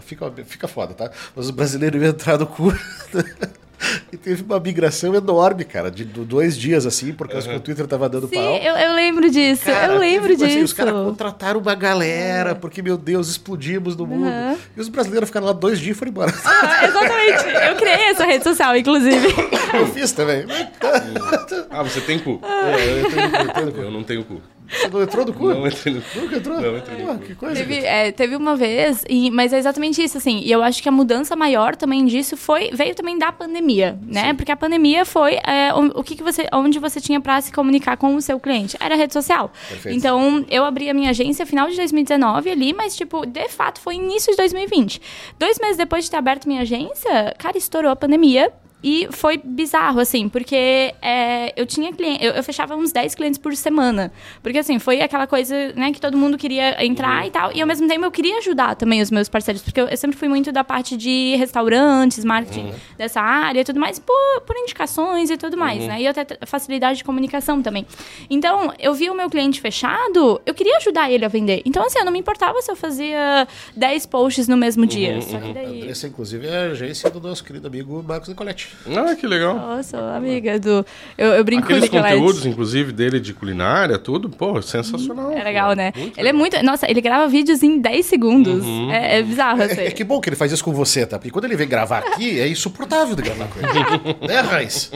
Fica, 0.03 0.33
fica 0.45 0.69
foda, 0.69 0.95
tá? 0.95 1.11
Mas 1.35 1.47
os 1.47 1.51
brasileiros 1.51 2.01
iam 2.01 2.11
entrar 2.11 2.39
no 2.39 2.47
cu. 2.47 2.73
E 4.13 4.17
teve 4.17 4.43
uma 4.43 4.59
migração 4.59 5.15
enorme, 5.15 5.65
cara, 5.65 5.91
de 5.91 6.05
dois 6.05 6.57
dias 6.57 6.87
assim, 6.87 7.13
por 7.13 7.29
causa 7.29 7.47
uhum. 7.47 7.55
que 7.55 7.59
o 7.59 7.63
Twitter 7.63 7.87
tava 7.87 8.09
dando 8.09 8.29
Sim, 8.29 8.37
pau. 8.37 8.57
Eu, 8.57 8.77
eu 8.77 8.95
lembro 8.95 9.31
disso, 9.31 9.65
cara, 9.65 9.93
eu 9.93 9.99
lembro 9.99 10.29
disso. 10.29 10.45
Assim, 10.45 10.63
os 10.63 10.73
caras 10.73 10.93
contrataram 10.93 11.61
uma 11.61 11.75
galera, 11.75 12.51
é. 12.51 12.55
porque, 12.55 12.81
meu 12.81 12.97
Deus, 12.97 13.29
explodimos 13.29 13.97
no 13.97 14.07
mundo. 14.07 14.27
Uhum. 14.27 14.57
E 14.77 14.81
os 14.81 14.89
brasileiros 14.89 15.29
ficaram 15.29 15.47
lá 15.47 15.53
dois 15.53 15.79
dias 15.79 15.97
e 15.97 15.99
foram 15.99 16.11
embora. 16.11 16.33
Ah, 16.45 16.87
exatamente. 16.87 17.69
Eu 17.69 17.77
criei 17.77 18.11
essa 18.11 18.25
rede 18.25 18.45
social, 18.45 18.77
inclusive. 18.77 19.29
Eu 19.75 19.87
fiz 19.89 20.13
também. 20.13 20.47
ah, 21.71 21.83
você 21.83 22.01
tem 22.01 22.19
cu? 22.19 22.41
É, 22.43 23.01
eu, 23.01 23.11
tenho, 23.11 23.25
eu, 23.25 23.53
tenho 23.53 23.73
cu. 23.73 23.81
eu 23.81 23.91
não 23.91 24.03
tenho 24.03 24.25
cu. 24.25 24.41
Você 24.69 24.89
não 24.89 25.03
entrou 25.03 25.27
no 25.27 25.33
cu? 25.33 25.49
Não 25.49 25.67
entrei 25.67 25.95
no 25.95 26.03
cu. 26.03 26.21
Nunca 26.21 26.37
entrou? 26.37 26.61
Não 26.61 26.77
entrei 26.77 27.05
no 27.05 27.15
cu. 27.15 27.19
que 27.19 27.35
coisa. 27.35 27.57
Teve, 27.57 27.79
é, 27.79 28.13
teve 28.13 28.37
uma 28.37 28.57
vez, 28.57 29.05
e, 29.09 29.31
mas 29.31 29.53
é 29.53 29.59
exatamente 29.59 30.03
isso, 30.03 30.17
assim. 30.17 30.41
E 30.41 30.51
eu 30.51 30.63
acho 30.63 30.83
que 30.83 30.89
a 30.89 30.93
mudança 30.93 31.37
maior 31.37 31.77
também 31.77 32.05
disso 32.07 32.37
foi 32.37 32.71
veio 32.73 32.95
também 32.95 33.19
da 33.19 33.31
pandemia, 33.31 33.99
né? 34.07 34.29
Sim. 34.29 34.35
Porque 34.35 34.51
a 34.51 34.57
pandemia 34.57 35.05
foi 35.05 35.35
é, 35.35 35.73
o, 35.75 36.01
o 36.01 36.05
que, 36.05 36.17
que 36.17 36.23
você, 36.23 36.47
onde 36.53 36.79
você 36.79 37.01
tinha 37.01 37.21
para 37.21 37.41
se 37.41 37.53
comunicar 37.53 37.97
com 37.97 38.15
o 38.15 38.23
seu 38.23 38.41
cliente. 38.41 38.77
Era 38.81 38.97
rede 38.97 39.13
social. 39.13 39.53
Perfeito. 39.69 39.97
Então, 39.97 40.45
eu 40.51 40.65
abri 40.65 40.89
a 40.89 40.95
minha 40.95 41.11
agência 41.11 41.45
final 41.45 41.69
de 41.69 41.77
2019 41.77 42.51
ali, 42.51 42.73
mas, 42.73 42.97
tipo, 42.97 43.27
de 43.27 43.49
fato, 43.49 43.81
foi 43.81 43.97
início 43.97 44.31
de 44.31 44.37
2020. 44.39 45.01
Dois 45.39 45.59
meses 45.59 45.77
depois 45.77 46.05
de 46.05 46.11
ter 46.11 46.17
aberto 46.17 46.47
minha 46.47 46.63
agência, 46.63 47.35
cara, 47.39 47.59
estourou 47.59 47.91
a 47.91 47.97
pandemia 47.97 48.53
E 48.87 49.09
foi 49.11 49.41
bizarro, 49.43 49.99
assim, 49.99 50.29
porque 50.29 50.95
é, 51.01 51.59
eu 51.59 51.65
tinha 51.65 51.91
cliente, 51.91 52.23
eu, 52.23 52.33
eu, 52.33 52.45
fechava 52.45 52.77
uns 52.77 52.93
10 52.93 53.15
clientes 53.15 53.39
por 53.39 53.57
semana. 53.57 54.13
Porque, 54.43 54.59
assim, 54.59 54.79
foi 54.79 55.01
aquela 55.01 55.27
coisa, 55.27 55.73
né, 55.73 55.91
que 55.91 55.99
todo 55.99 56.19
mundo 56.19 56.37
queria 56.37 56.85
entrar 56.85 57.23
uhum. 57.23 57.27
e 57.27 57.31
tal. 57.31 57.53
E 57.55 57.63
ao 57.63 57.67
mesmo 57.67 57.89
tempo 57.89 58.05
eu 58.05 58.11
queria 58.11 58.37
ajudar 58.37 58.75
também 58.75 59.01
os 59.01 59.11
meus 59.11 59.27
parceiros, 59.27 59.63
porque 59.63 59.81
eu, 59.81 59.89
eu 59.89 59.97
sempre 59.97 60.19
fui 60.19 60.29
muito 60.29 60.53
da 60.53 60.63
parte 60.63 60.99
de 60.99 61.35
restaurantes, 61.37 62.23
marketing 62.27 62.67
uhum. 62.67 62.75
dessa 62.99 63.23
área 63.23 63.63
e 63.63 63.65
tudo 63.65 63.81
mais, 63.81 63.99
por, 63.99 64.43
por 64.47 64.55
indicações 64.55 65.31
e 65.31 65.39
tudo 65.39 65.57
mais, 65.57 65.81
uhum. 65.81 65.89
né? 65.89 66.03
E 66.03 66.07
até 66.07 66.27
facilidade 66.45 66.99
de 66.99 67.05
comunicação 67.05 67.63
também. 67.63 67.87
Então, 68.29 68.71
eu 68.79 68.93
vi 68.93 69.09
o 69.09 69.15
meu 69.15 69.31
cliente 69.31 69.63
fechado, 69.63 70.43
eu 70.45 70.53
queria 70.53 70.77
ajudar 70.77 71.11
ele 71.11 71.25
a 71.25 71.29
vender. 71.29 71.63
Então, 71.65 71.87
assim, 71.87 72.01
eu 72.01 72.05
não 72.05 72.13
me 72.13 72.19
importava 72.19 72.61
se 72.61 72.71
eu 72.71 72.77
fazia 72.77 73.49
10 73.75 74.05
posts 74.05 74.47
no 74.47 74.59
mesmo 74.59 74.85
dia. 74.85 75.15
Uhum, 75.15 75.23
Só 75.23 75.39
que 75.39 75.55
daí... 75.55 75.81
Andressa, 75.85 76.07
inclusive, 76.07 76.47
é 76.47 76.67
a 76.67 76.71
agência 76.73 77.09
do 77.09 77.19
nosso 77.19 77.43
querido 77.43 77.67
amigo 77.67 78.05
Marcos 78.07 78.29
Nicoletti. 78.29 78.74
Ah, 78.97 79.15
que 79.15 79.27
legal. 79.27 79.55
Nossa, 79.55 79.99
amiga 80.15 80.59
do... 80.59 80.85
Eu, 81.17 81.33
eu 81.33 81.45
brinco 81.45 81.65
Aqueles 81.65 81.89
com 81.89 82.01
conteúdos, 82.01 82.47
inclusive, 82.47 82.93
dele 82.93 83.21
de 83.21 83.33
culinária, 83.33 83.99
tudo, 83.99 84.29
pô, 84.29 84.61
sensacional. 84.63 85.31
É 85.31 85.43
legal, 85.43 85.71
pô. 85.71 85.77
né? 85.77 85.93
Muito 85.97 86.19
ele 86.19 86.23
legal. 86.23 86.29
é 86.29 86.33
muito... 86.33 86.63
Nossa, 86.65 86.91
ele 86.91 87.01
grava 87.01 87.29
vídeos 87.29 87.63
em 87.63 87.79
10 87.81 88.07
segundos. 88.07 88.65
Uhum. 88.65 88.91
É, 88.91 89.19
é, 89.19 89.23
bizarro, 89.23 89.63
assim. 89.63 89.81
É, 89.81 89.87
é, 89.87 89.91
que 89.91 90.05
bom 90.05 90.21
que 90.21 90.29
ele 90.29 90.37
faz 90.37 90.53
isso 90.53 90.65
com 90.65 90.73
você, 90.73 91.07
tá? 91.07 91.19
Porque 91.19 91.31
quando 91.31 91.47
ele 91.47 91.57
vem 91.57 91.69
gravar 91.69 91.99
aqui, 91.99 92.41
é 92.41 92.49
insuportável 92.49 93.17
de 93.17 93.23
gravar 93.23 93.49
com 93.49 93.59
ele. 93.59 94.17
né, 94.27 94.41
Raiz? 94.41 94.91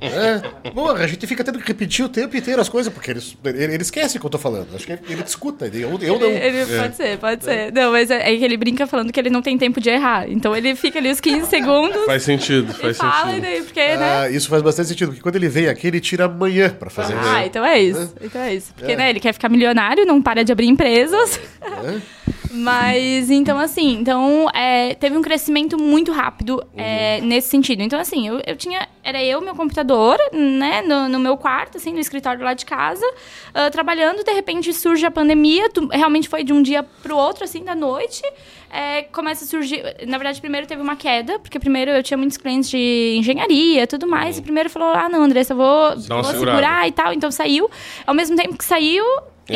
É, 0.00 0.70
porra, 0.70 1.04
a 1.04 1.06
gente 1.06 1.26
fica 1.26 1.44
tendo 1.44 1.58
que 1.58 1.66
repetir 1.66 2.04
o 2.04 2.08
tempo 2.08 2.36
inteiro 2.36 2.60
as 2.60 2.68
coisas, 2.68 2.92
porque 2.92 3.10
ele, 3.10 3.22
ele, 3.44 3.74
ele 3.74 3.82
esquece 3.82 4.16
o 4.16 4.20
que 4.20 4.26
eu 4.26 4.30
tô 4.30 4.38
falando. 4.38 4.68
Acho 4.74 4.86
que 4.86 4.92
ele 4.92 5.22
escuta, 5.24 5.66
eu, 5.66 5.98
eu 6.00 6.18
não. 6.18 6.26
Ele, 6.26 6.58
ele 6.58 6.80
Pode 6.80 6.96
ser, 6.96 7.18
pode 7.18 7.44
ser. 7.44 7.72
Não, 7.72 7.92
mas 7.92 8.10
é, 8.10 8.32
é 8.32 8.36
que 8.36 8.44
ele 8.44 8.56
brinca 8.56 8.86
falando 8.86 9.12
que 9.12 9.20
ele 9.20 9.30
não 9.30 9.42
tem 9.42 9.56
tempo 9.56 9.80
de 9.80 9.90
errar. 9.90 10.28
Então 10.28 10.54
ele 10.54 10.74
fica 10.74 10.98
ali 10.98 11.10
os 11.10 11.20
15 11.20 11.46
segundos. 11.50 12.04
Faz 12.06 12.22
sentido, 12.22 12.72
faz 12.74 12.89
fala, 12.98 13.26
sentido. 13.26 13.42
Daí, 13.42 13.62
porque, 13.62 13.80
né? 13.96 14.20
ah, 14.22 14.30
Isso 14.30 14.48
faz 14.48 14.62
bastante 14.62 14.88
sentido, 14.88 15.08
porque 15.08 15.22
quando 15.22 15.36
ele 15.36 15.48
vem 15.48 15.68
aqui, 15.68 15.86
ele 15.86 16.00
tira 16.00 16.24
amanhã 16.24 16.70
pra 16.70 16.90
fazer. 16.90 17.14
Ah, 17.16 17.44
então 17.46 17.64
é 17.64 17.80
isso. 17.80 18.14
Então 18.20 18.40
é 18.40 18.54
isso. 18.54 18.72
Porque, 18.76 18.96
né, 18.96 19.10
ele 19.10 19.20
quer 19.20 19.32
ficar 19.32 19.48
milionário, 19.48 20.04
não 20.06 20.20
para 20.20 20.44
de 20.44 20.52
abrir 20.52 20.66
empresas. 20.66 21.40
É. 21.62 22.00
Mas, 22.50 23.30
então, 23.30 23.58
assim, 23.58 23.92
então, 23.92 24.48
é, 24.52 24.94
teve 24.94 25.16
um 25.16 25.22
crescimento 25.22 25.78
muito 25.78 26.10
rápido 26.10 26.62
é, 26.76 27.18
uhum. 27.20 27.28
nesse 27.28 27.48
sentido. 27.48 27.82
Então, 27.82 27.98
assim, 27.98 28.26
eu, 28.26 28.40
eu 28.44 28.56
tinha. 28.56 28.88
Era 29.02 29.22
eu, 29.22 29.40
meu 29.40 29.54
computador, 29.54 30.18
né, 30.32 30.82
no, 30.82 31.08
no 31.08 31.18
meu 31.18 31.36
quarto, 31.36 31.76
assim, 31.76 31.92
no 31.92 32.00
escritório 32.00 32.42
lá 32.42 32.52
de 32.52 32.66
casa, 32.66 33.06
uh, 33.06 33.70
trabalhando. 33.70 34.24
De 34.24 34.32
repente 34.32 34.72
surge 34.72 35.06
a 35.06 35.10
pandemia, 35.10 35.70
tu, 35.70 35.86
realmente 35.88 36.28
foi 36.28 36.42
de 36.42 36.52
um 36.52 36.60
dia 36.60 36.82
pro 36.82 37.16
outro, 37.16 37.44
assim, 37.44 37.62
da 37.62 37.74
noite. 37.74 38.22
É, 38.68 39.02
começa 39.04 39.44
a 39.44 39.48
surgir. 39.48 39.82
Na 40.06 40.18
verdade, 40.18 40.40
primeiro 40.40 40.66
teve 40.66 40.82
uma 40.82 40.96
queda, 40.96 41.38
porque 41.38 41.58
primeiro 41.58 41.90
eu 41.90 42.02
tinha 42.02 42.18
muitos 42.18 42.36
clientes 42.36 42.70
de 42.70 43.16
engenharia 43.16 43.86
tudo 43.86 44.06
mais. 44.06 44.36
Uhum. 44.36 44.42
E 44.42 44.44
primeiro 44.44 44.70
falou: 44.70 44.90
ah, 44.90 45.08
não, 45.08 45.22
Andressa, 45.22 45.52
eu 45.52 45.56
vou, 45.56 45.96
vou 45.96 46.24
segurar 46.24 46.86
e 46.88 46.92
tal. 46.92 47.12
Então 47.12 47.30
saiu. 47.30 47.70
Ao 48.06 48.14
mesmo 48.14 48.36
tempo 48.36 48.56
que 48.56 48.64
saiu, 48.64 49.04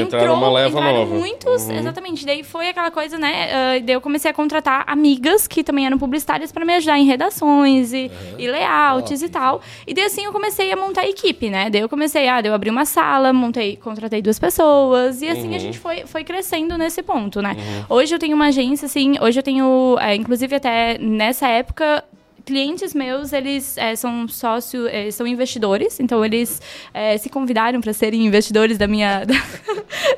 Entrou, 0.01 0.35
uma 0.35 0.51
leva 0.51 0.81
nova. 0.81 1.15
muitos, 1.15 1.69
uhum. 1.69 1.77
exatamente. 1.77 2.27
Daí 2.27 2.43
foi 2.43 2.69
aquela 2.69 2.91
coisa, 2.91 3.19
né? 3.19 3.79
Uh, 3.79 3.85
daí 3.85 3.95
eu 3.95 4.01
comecei 4.01 4.31
a 4.31 4.35
contratar 4.35 4.85
amigas 4.87 5.47
que 5.47 5.63
também 5.63 5.87
eram 5.87 5.99
publicitárias 5.99 6.53
para 6.53 6.65
me 6.65 6.75
ajudar 6.75 6.99
em 6.99 7.05
redações 7.05 7.93
e, 7.93 8.11
uhum. 8.11 8.41
e 8.41 8.49
layouts 8.49 9.23
oh. 9.23 9.25
e 9.25 9.29
tal. 9.29 9.61
E 9.87 9.95
daí 9.95 10.05
assim 10.05 10.25
eu 10.25 10.33
comecei 10.33 10.73
a 10.73 10.77
montar 10.77 11.03
a 11.03 11.09
equipe, 11.09 11.51
né? 11.51 11.71
Daí 11.71 11.81
eu 11.81 11.89
comecei, 11.89 12.29
ah, 12.29 12.41
daí 12.41 12.51
eu 12.51 12.55
abri 12.55 12.71
uma 12.71 12.85
sala, 12.85 13.33
montei, 13.33 13.77
contratei 13.77 14.21
duas 14.21 14.39
pessoas 14.39 15.23
e 15.23 15.29
assim 15.29 15.49
uhum. 15.49 15.55
a 15.55 15.59
gente 15.59 15.79
foi, 15.79 16.05
foi 16.07 16.25
crescendo 16.25 16.77
nesse 16.79 17.03
ponto, 17.03 17.41
né? 17.41 17.57
Uhum. 17.57 17.97
Hoje 17.97 18.15
eu 18.15 18.19
tenho 18.19 18.35
uma 18.35 18.47
agência, 18.47 18.87
assim, 18.87 19.17
hoje 19.21 19.39
eu 19.39 19.43
tenho, 19.43 19.97
é, 20.01 20.15
inclusive 20.15 20.57
até 20.57 20.99
nessa 20.99 21.49
época, 21.49 22.05
clientes 22.45 22.95
meus, 22.95 23.33
eles 23.33 23.77
é, 23.79 23.97
são 23.97 24.29
sócios, 24.29 24.87
é, 24.91 25.11
são 25.11 25.27
investidores, 25.27 25.99
então 25.99 26.25
eles 26.25 26.61
é, 26.93 27.17
se 27.17 27.29
convidaram 27.29 27.81
para 27.81 27.93
serem 27.93 28.27
investidores 28.27 28.77
da 28.77 28.87
minha, 28.87 29.25
da, 29.27 29.35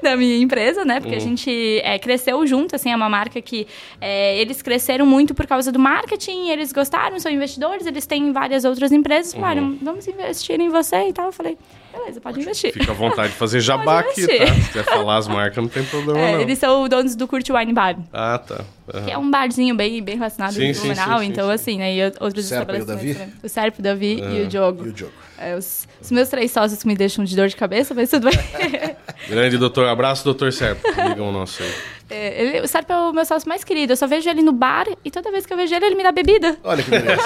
da, 0.02 0.16
minha 0.16 0.38
empresa, 0.38 0.84
né? 0.84 1.00
Porque 1.00 1.14
uhum. 1.14 1.22
a 1.22 1.24
gente 1.24 1.80
é, 1.82 1.98
cresceu 1.98 2.46
junto, 2.46 2.74
assim, 2.74 2.90
é 2.90 2.96
uma 2.96 3.08
marca 3.08 3.40
que 3.40 3.66
é, 4.00 4.38
eles 4.38 4.60
cresceram 4.60 5.06
muito 5.06 5.34
por 5.34 5.46
causa 5.46 5.70
do 5.70 5.78
marketing, 5.78 6.48
eles 6.48 6.72
gostaram, 6.72 7.18
são 7.20 7.30
investidores, 7.30 7.86
eles 7.86 8.06
têm 8.06 8.32
várias 8.32 8.64
outras 8.64 8.90
empresas, 8.92 9.32
uhum. 9.32 9.40
falaram, 9.40 9.78
vamos 9.80 10.06
investir 10.08 10.60
em 10.60 10.68
você 10.68 11.08
e 11.08 11.12
tal. 11.12 11.26
Eu 11.26 11.32
falei, 11.32 11.56
beleza, 11.92 12.20
pode 12.20 12.40
investir. 12.40 12.72
Fica 12.72 12.90
à 12.90 12.94
vontade 12.94 13.32
de 13.32 13.38
fazer 13.38 13.60
jabá 13.60 14.00
aqui, 14.00 14.26
tá? 14.26 14.46
Se 14.46 14.72
quer 14.72 14.84
falar 14.84 15.16
as 15.16 15.28
marcas, 15.28 15.56
não 15.56 15.68
tem 15.68 15.84
problema 15.84 16.18
é, 16.18 16.32
não. 16.32 16.40
Eles 16.40 16.58
são 16.58 16.88
donos 16.88 17.14
do 17.14 17.28
Kurt 17.28 17.48
Wine 17.48 17.72
Bar. 17.72 17.96
Ah, 18.12 18.38
tá. 18.38 18.64
Uhum. 18.92 19.04
Que 19.04 19.10
é 19.10 19.18
um 19.18 19.30
barzinho 19.30 19.74
bem, 19.74 20.02
bem 20.02 20.16
relacionado 20.16 20.54
sim, 20.54 20.72
com 20.72 20.80
Blumenau, 20.80 21.22
então 21.22 21.46
sim. 21.46 21.52
assim, 21.52 21.78
né? 21.78 21.94
E 21.94 22.04
outros 22.20 22.46
Serpa 22.46 22.76
estabelecimentos. 22.76 23.18
Davi? 23.18 23.32
O 23.42 23.48
Serp, 23.48 23.78
o 23.78 23.82
Davi 23.82 24.20
uhum. 24.22 24.36
e 24.36 24.42
o 24.42 24.46
Diogo. 24.46 24.86
E 24.86 24.88
o 24.88 24.92
Diogo. 24.92 25.12
É, 25.38 25.54
os, 25.54 25.86
os, 26.00 26.10
meus 26.10 26.28
três 26.28 26.50
sócios 26.50 26.80
que 26.80 26.88
me 26.88 26.94
deixam 26.94 27.24
de 27.24 27.36
dor 27.36 27.48
de 27.48 27.56
cabeça, 27.56 27.92
mas 27.92 28.08
tudo 28.08 28.30
bem. 28.30 28.38
Grande 29.28 29.58
doutor, 29.58 29.86
abraço, 29.86 30.24
doutor 30.24 30.52
Serp. 30.52 30.78
Ligam 31.08 31.28
o 31.28 31.32
nosso 31.32 31.62
aí. 31.62 31.72
É, 32.08 32.40
ele, 32.40 32.60
o 32.60 32.68
Serp 32.68 32.88
é 32.88 32.96
o 32.96 33.12
meu 33.12 33.24
sócio 33.24 33.48
mais 33.48 33.64
querido. 33.64 33.92
Eu 33.92 33.96
só 33.96 34.06
vejo 34.06 34.30
ele 34.30 34.40
no 34.40 34.52
bar 34.52 34.86
e 35.04 35.10
toda 35.10 35.30
vez 35.30 35.44
que 35.44 35.52
eu 35.52 35.56
vejo 35.56 35.74
ele, 35.74 35.86
ele 35.86 35.94
me 35.96 36.04
dá 36.04 36.12
bebida. 36.12 36.56
Olha 36.62 36.82
que 36.82 36.88
beleza. 36.88 37.20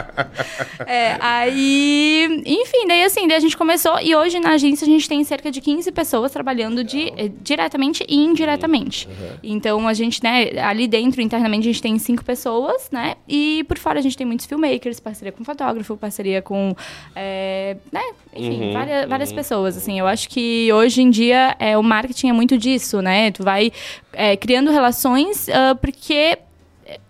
é, 0.86 1.16
aí, 1.18 2.42
enfim, 2.44 2.86
daí 2.86 3.04
assim, 3.04 3.26
daí 3.26 3.38
a 3.38 3.40
gente 3.40 3.56
começou 3.56 3.98
e 4.00 4.14
hoje 4.14 4.38
na 4.38 4.50
agência 4.50 4.84
a 4.84 4.88
gente 4.88 5.08
tem 5.08 5.24
cerca 5.24 5.50
de 5.50 5.60
15 5.62 5.90
pessoas 5.92 6.30
trabalhando 6.30 6.84
de, 6.84 7.08
eh, 7.16 7.30
diretamente 7.40 8.04
e 8.06 8.16
indiretamente. 8.16 9.08
Uhum. 9.08 9.36
Então 9.42 9.88
a 9.88 9.94
gente, 9.94 10.22
né, 10.22 10.49
ali 10.58 10.88
dentro, 10.88 11.20
internamente, 11.20 11.68
a 11.68 11.72
gente 11.72 11.82
tem 11.82 11.98
cinco 11.98 12.24
pessoas, 12.24 12.88
né? 12.90 13.14
E 13.28 13.64
por 13.68 13.78
fora 13.78 13.98
a 13.98 14.02
gente 14.02 14.16
tem 14.16 14.26
muitos 14.26 14.46
filmmakers, 14.46 15.00
parceria 15.00 15.32
com 15.32 15.44
fotógrafo, 15.44 15.96
parceria 15.96 16.42
com, 16.42 16.74
é, 17.14 17.76
né? 17.92 18.02
Enfim, 18.34 18.66
uhum, 18.66 18.72
várias, 18.72 19.08
várias 19.08 19.30
uhum. 19.30 19.36
pessoas, 19.36 19.76
assim. 19.76 19.98
Eu 19.98 20.06
acho 20.06 20.28
que 20.28 20.72
hoje 20.72 21.02
em 21.02 21.10
dia 21.10 21.54
é, 21.58 21.76
o 21.76 21.82
marketing 21.82 22.28
é 22.28 22.32
muito 22.32 22.56
disso, 22.56 23.00
né? 23.02 23.30
Tu 23.30 23.42
vai 23.42 23.72
é, 24.12 24.36
criando 24.36 24.70
relações, 24.70 25.48
uh, 25.48 25.76
porque 25.80 26.38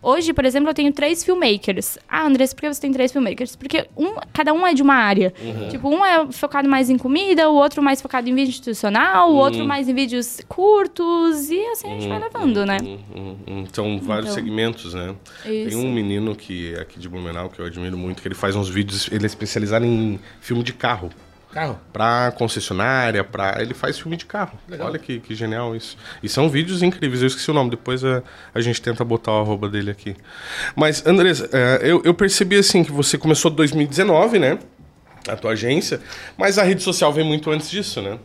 hoje, 0.02 0.32
por 0.32 0.44
exemplo, 0.44 0.70
eu 0.70 0.74
tenho 0.74 0.92
três 0.92 1.24
filmmakers. 1.24 1.98
Ah, 2.08 2.26
Andressa, 2.26 2.54
por 2.54 2.62
que 2.62 2.74
você 2.74 2.80
tem 2.80 2.92
três 2.92 3.12
filmmakers? 3.12 3.56
Porque 3.56 3.86
um, 3.96 4.14
cada 4.32 4.52
um 4.52 4.66
é 4.66 4.74
de 4.74 4.82
uma 4.82 4.94
área. 4.94 5.32
Uhum. 5.40 5.68
Tipo, 5.68 5.88
um 5.88 6.04
é 6.04 6.30
focado 6.32 6.68
mais 6.68 6.90
em 6.90 6.98
comida, 6.98 7.48
o 7.48 7.54
outro 7.54 7.82
mais 7.82 8.00
focado 8.00 8.28
em 8.28 8.34
vídeo 8.34 8.50
institucional, 8.50 9.30
uhum. 9.30 9.36
o 9.36 9.38
outro 9.38 9.64
mais 9.64 9.88
em 9.88 9.94
vídeos 9.94 10.40
curtos, 10.48 11.50
e 11.50 11.60
assim 11.66 11.88
a 11.88 11.94
gente 11.94 12.08
vai 12.08 12.18
uhum. 12.18 12.24
levando, 12.24 12.66
né? 12.66 12.78
Uhum. 12.82 13.36
Uhum. 13.46 13.66
São 13.72 14.00
vários 14.00 14.30
então, 14.30 14.34
segmentos, 14.34 14.94
né? 14.94 15.14
Isso. 15.44 15.70
Tem 15.70 15.76
um 15.76 15.92
menino 15.92 16.34
que 16.34 16.74
é 16.74 16.80
aqui 16.80 16.98
de 16.98 17.08
Blumenau, 17.08 17.48
que 17.48 17.60
eu 17.60 17.66
admiro 17.66 17.96
muito, 17.96 18.22
que 18.22 18.28
ele 18.28 18.34
faz 18.34 18.56
uns 18.56 18.68
vídeos, 18.68 19.08
ele 19.12 19.24
é 19.24 19.26
especializado 19.26 19.84
em 19.84 20.18
filme 20.40 20.62
de 20.62 20.72
carro. 20.72 21.10
Carro? 21.52 21.80
Pra 21.92 22.32
concessionária, 22.36 23.24
pra... 23.24 23.56
ele 23.60 23.74
faz 23.74 23.98
filme 23.98 24.16
de 24.16 24.24
carro. 24.24 24.58
Legal. 24.68 24.88
Olha 24.88 24.98
que, 24.98 25.18
que 25.20 25.34
genial 25.34 25.74
isso. 25.74 25.96
E 26.22 26.28
são 26.28 26.48
vídeos 26.48 26.82
incríveis, 26.82 27.22
eu 27.22 27.28
esqueci 27.28 27.50
o 27.50 27.54
nome, 27.54 27.70
depois 27.70 28.04
a, 28.04 28.22
a 28.54 28.60
gente 28.60 28.80
tenta 28.80 29.04
botar 29.04 29.32
o 29.32 29.40
arroba 29.40 29.68
dele 29.68 29.90
aqui. 29.90 30.16
Mas, 30.76 31.04
Andresa, 31.06 31.48
é, 31.52 31.80
eu, 31.82 32.00
eu 32.04 32.14
percebi 32.14 32.56
assim 32.56 32.84
que 32.84 32.92
você 32.92 33.18
começou 33.18 33.50
em 33.50 33.54
2019, 33.54 34.38
né? 34.38 34.58
A 35.28 35.36
tua 35.36 35.52
agência, 35.52 36.00
mas 36.36 36.58
a 36.58 36.62
rede 36.62 36.82
social 36.82 37.12
vem 37.12 37.24
muito 37.24 37.50
antes 37.50 37.70
disso, 37.70 38.00
né? 38.00 38.18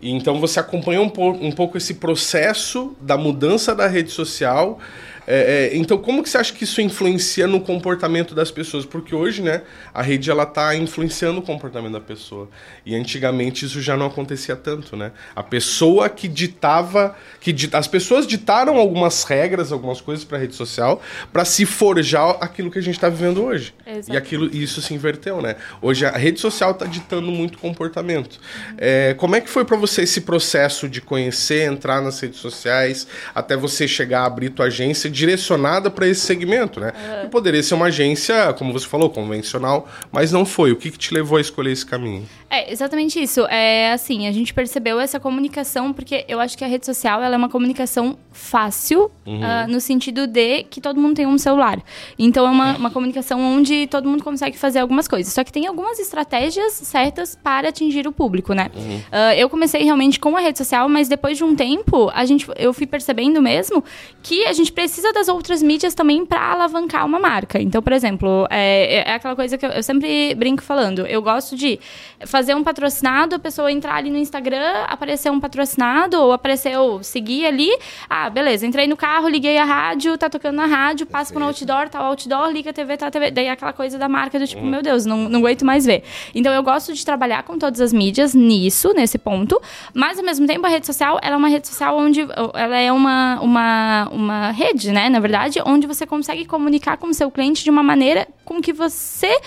E 0.00 0.10
então 0.10 0.40
você 0.40 0.60
acompanhou 0.60 1.04
um, 1.04 1.46
um 1.46 1.52
pouco 1.52 1.78
esse 1.78 1.94
processo 1.94 2.96
da 3.00 3.16
mudança 3.16 3.74
da 3.74 3.86
rede 3.86 4.10
social 4.10 4.78
é, 5.26 5.70
é, 5.72 5.76
então, 5.76 5.98
como 5.98 6.22
que 6.22 6.28
você 6.28 6.38
acha 6.38 6.52
que 6.52 6.64
isso 6.64 6.80
influencia 6.80 7.46
no 7.46 7.60
comportamento 7.60 8.34
das 8.34 8.50
pessoas? 8.50 8.84
Porque 8.84 9.14
hoje, 9.14 9.42
né, 9.42 9.62
a 9.92 10.02
rede 10.02 10.30
ela 10.30 10.42
está 10.42 10.74
influenciando 10.76 11.40
o 11.40 11.42
comportamento 11.42 11.92
da 11.92 12.00
pessoa. 12.00 12.48
E 12.84 12.94
antigamente 12.94 13.64
isso 13.64 13.80
já 13.80 13.96
não 13.96 14.06
acontecia 14.06 14.56
tanto, 14.56 14.96
né? 14.96 15.12
A 15.34 15.42
pessoa 15.42 16.08
que 16.08 16.28
ditava, 16.28 17.16
que 17.40 17.52
dit, 17.52 17.74
as 17.74 17.88
pessoas 17.88 18.26
ditaram 18.26 18.76
algumas 18.76 19.24
regras, 19.24 19.72
algumas 19.72 20.00
coisas 20.00 20.24
para 20.24 20.38
a 20.38 20.40
rede 20.40 20.54
social 20.54 21.02
para 21.32 21.44
se 21.44 21.64
forjar 21.64 22.36
aquilo 22.40 22.70
que 22.70 22.78
a 22.78 22.82
gente 22.82 22.94
está 22.94 23.08
vivendo 23.08 23.42
hoje. 23.42 23.74
E 24.08 24.16
aquilo, 24.16 24.54
isso 24.54 24.82
se 24.82 24.92
inverteu, 24.94 25.40
né? 25.40 25.56
Hoje 25.80 26.04
a 26.04 26.10
rede 26.10 26.40
social 26.40 26.72
está 26.72 26.86
ditando 26.86 27.30
muito 27.30 27.58
comportamento. 27.58 28.34
Uhum. 28.34 28.76
É, 28.78 29.14
como 29.14 29.36
é 29.36 29.40
que 29.40 29.48
foi 29.48 29.64
para 29.64 29.76
você 29.76 30.02
esse 30.02 30.20
processo 30.20 30.88
de 30.88 31.00
conhecer, 31.00 31.70
entrar 31.70 32.00
nas 32.00 32.20
redes 32.20 32.40
sociais, 32.40 33.06
até 33.34 33.56
você 33.56 33.88
chegar 33.88 34.22
a 34.22 34.26
abrir 34.26 34.50
tua 34.50 34.66
agência? 34.66 35.10
Direcionada 35.14 35.90
para 35.90 36.06
esse 36.08 36.20
segmento, 36.20 36.80
né? 36.80 36.92
Uhum. 37.22 37.30
poderia 37.30 37.62
ser 37.62 37.74
uma 37.74 37.86
agência, 37.86 38.52
como 38.54 38.72
você 38.72 38.86
falou, 38.86 39.08
convencional, 39.08 39.88
mas 40.10 40.32
não 40.32 40.44
foi. 40.44 40.72
O 40.72 40.76
que, 40.76 40.90
que 40.90 40.98
te 40.98 41.14
levou 41.14 41.38
a 41.38 41.40
escolher 41.40 41.70
esse 41.70 41.86
caminho? 41.86 42.26
É, 42.50 42.72
exatamente 42.72 43.20
isso. 43.20 43.46
É 43.46 43.92
assim, 43.92 44.26
a 44.26 44.32
gente 44.32 44.52
percebeu 44.54 45.00
essa 45.00 45.18
comunicação, 45.18 45.92
porque 45.92 46.24
eu 46.28 46.40
acho 46.40 46.56
que 46.56 46.64
a 46.64 46.66
rede 46.66 46.86
social 46.86 47.22
ela 47.22 47.34
é 47.34 47.38
uma 47.38 47.48
comunicação 47.48 48.16
fácil, 48.32 49.10
uhum. 49.26 49.40
uh, 49.40 49.68
no 49.68 49.80
sentido 49.80 50.26
de 50.26 50.64
que 50.64 50.80
todo 50.80 51.00
mundo 51.00 51.16
tem 51.16 51.26
um 51.26 51.38
celular. 51.38 51.82
Então 52.18 52.46
é 52.46 52.50
uma, 52.50 52.76
uma 52.78 52.90
comunicação 52.90 53.40
onde 53.40 53.86
todo 53.86 54.08
mundo 54.08 54.22
consegue 54.22 54.58
fazer 54.58 54.80
algumas 54.80 55.06
coisas. 55.06 55.32
Só 55.32 55.44
que 55.44 55.52
tem 55.52 55.66
algumas 55.66 55.98
estratégias 55.98 56.72
certas 56.72 57.38
para 57.40 57.68
atingir 57.68 58.06
o 58.06 58.12
público, 58.12 58.52
né? 58.52 58.70
Uhum. 58.74 58.96
Uh, 58.96 59.34
eu 59.36 59.48
comecei 59.48 59.82
realmente 59.82 60.18
com 60.18 60.36
a 60.36 60.40
rede 60.40 60.58
social, 60.58 60.88
mas 60.88 61.08
depois 61.08 61.36
de 61.36 61.44
um 61.44 61.54
tempo, 61.54 62.10
a 62.14 62.24
gente, 62.24 62.46
eu 62.56 62.72
fui 62.72 62.86
percebendo 62.86 63.40
mesmo 63.40 63.84
que 64.22 64.44
a 64.46 64.52
gente 64.52 64.72
precisa 64.72 65.03
precisa 65.04 65.12
das 65.12 65.28
outras 65.28 65.62
mídias 65.62 65.94
também 65.94 66.24
para 66.24 66.40
alavancar 66.40 67.04
uma 67.04 67.18
marca. 67.18 67.60
Então, 67.60 67.82
por 67.82 67.92
exemplo, 67.92 68.46
é, 68.50 69.02
é 69.06 69.14
aquela 69.14 69.36
coisa 69.36 69.58
que 69.58 69.66
eu, 69.66 69.70
eu, 69.70 69.82
sempre 69.82 70.34
brinco 70.34 70.62
falando. 70.62 71.06
Eu 71.06 71.20
gosto 71.20 71.56
de 71.56 71.78
fazer 72.26 72.54
um 72.54 72.64
patrocinado, 72.64 73.36
a 73.36 73.38
pessoa 73.38 73.70
entrar 73.70 73.96
ali 73.96 74.10
no 74.10 74.16
Instagram, 74.16 74.84
aparecer 74.86 75.30
um 75.30 75.38
patrocinado, 75.38 76.20
ou 76.20 76.32
apareceu, 76.32 77.02
seguir 77.02 77.44
ali. 77.44 77.70
Ah, 78.08 78.30
beleza, 78.30 78.66
entrei 78.66 78.86
no 78.86 78.96
carro, 78.96 79.28
liguei 79.28 79.58
a 79.58 79.64
rádio, 79.64 80.16
tá 80.16 80.30
tocando 80.30 80.56
na 80.56 80.66
rádio, 80.66 81.06
passo 81.06 81.32
por 81.32 81.42
um 81.42 81.46
outdoor, 81.46 81.88
tá 81.88 82.00
o 82.00 82.06
outdoor, 82.06 82.50
liga 82.50 82.70
a 82.70 82.72
TV, 82.72 82.96
tá 82.96 83.08
a 83.08 83.10
TV. 83.10 83.30
Daí 83.30 83.48
aquela 83.48 83.72
coisa 83.72 83.98
da 83.98 84.08
marca 84.08 84.38
do 84.38 84.46
tipo, 84.46 84.62
hum. 84.62 84.70
meu 84.70 84.82
Deus, 84.82 85.04
não, 85.04 85.28
não 85.28 85.40
aguento 85.40 85.64
mais 85.64 85.84
ver. 85.84 86.02
Então 86.34 86.52
eu 86.52 86.62
gosto 86.62 86.94
de 86.94 87.04
trabalhar 87.04 87.42
com 87.42 87.58
todas 87.58 87.80
as 87.80 87.92
mídias 87.92 88.34
nisso, 88.34 88.92
nesse 88.94 89.18
ponto, 89.18 89.60
mas 89.92 90.18
ao 90.18 90.24
mesmo 90.24 90.46
tempo 90.46 90.64
a 90.66 90.68
rede 90.68 90.86
social, 90.86 91.18
ela 91.22 91.34
é 91.34 91.38
uma 91.38 91.48
rede 91.48 91.68
social 91.68 91.96
onde 91.98 92.20
ela 92.54 92.78
é 92.78 92.90
uma, 92.90 93.40
uma, 93.40 94.08
uma 94.10 94.50
rede, 94.50 94.93
né, 94.94 95.10
na 95.10 95.18
verdade, 95.18 95.60
onde 95.66 95.86
você 95.86 96.06
consegue 96.06 96.46
comunicar 96.46 96.96
com 96.96 97.08
o 97.08 97.14
seu 97.14 97.30
cliente 97.30 97.64
de 97.64 97.70
uma 97.70 97.82
maneira 97.82 98.26
com 98.44 98.62
que 98.62 98.72
você 98.72 99.38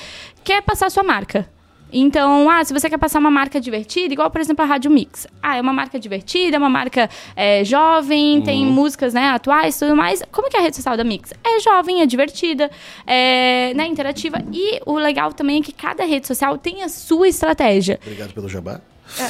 quer 0.43 0.61
passar 0.61 0.87
a 0.87 0.89
sua 0.89 1.03
marca. 1.03 1.49
Então, 1.91 2.49
ah, 2.49 2.63
se 2.65 2.73
você 2.73 2.89
quer 2.89 2.97
passar 2.97 3.17
uma 3.17 3.31
marca 3.31 3.61
divertida, 3.61 4.13
igual, 4.13 4.29
por 4.29 4.41
exemplo, 4.41 4.61
a 4.63 4.67
Rádio 4.67 4.91
Mix. 4.91 5.25
Ah, 5.41 5.55
é 5.55 5.61
uma 5.61 5.71
marca 5.71 5.97
divertida, 5.97 6.57
é 6.57 6.59
uma 6.59 6.69
marca 6.69 7.09
é, 7.33 7.63
jovem, 7.63 8.39
uhum. 8.39 8.43
tem 8.43 8.65
músicas 8.65 9.13
né, 9.13 9.29
atuais 9.29 9.79
tudo 9.79 9.95
mais. 9.95 10.21
Como 10.29 10.49
que 10.49 10.57
é 10.57 10.59
a 10.59 10.63
rede 10.63 10.75
social 10.75 10.97
da 10.97 11.05
Mix? 11.05 11.33
É 11.43 11.61
jovem, 11.61 12.01
é 12.01 12.05
divertida, 12.05 12.69
é 13.05 13.73
né, 13.73 13.87
interativa. 13.87 14.43
E 14.51 14.81
o 14.85 14.97
legal 14.97 15.31
também 15.31 15.59
é 15.59 15.63
que 15.63 15.71
cada 15.71 16.03
rede 16.03 16.27
social 16.27 16.57
tem 16.57 16.83
a 16.83 16.89
sua 16.89 17.29
estratégia. 17.29 17.97
Obrigado 18.01 18.33
pelo 18.33 18.49
jabá. 18.49 18.81
É. 19.17 19.27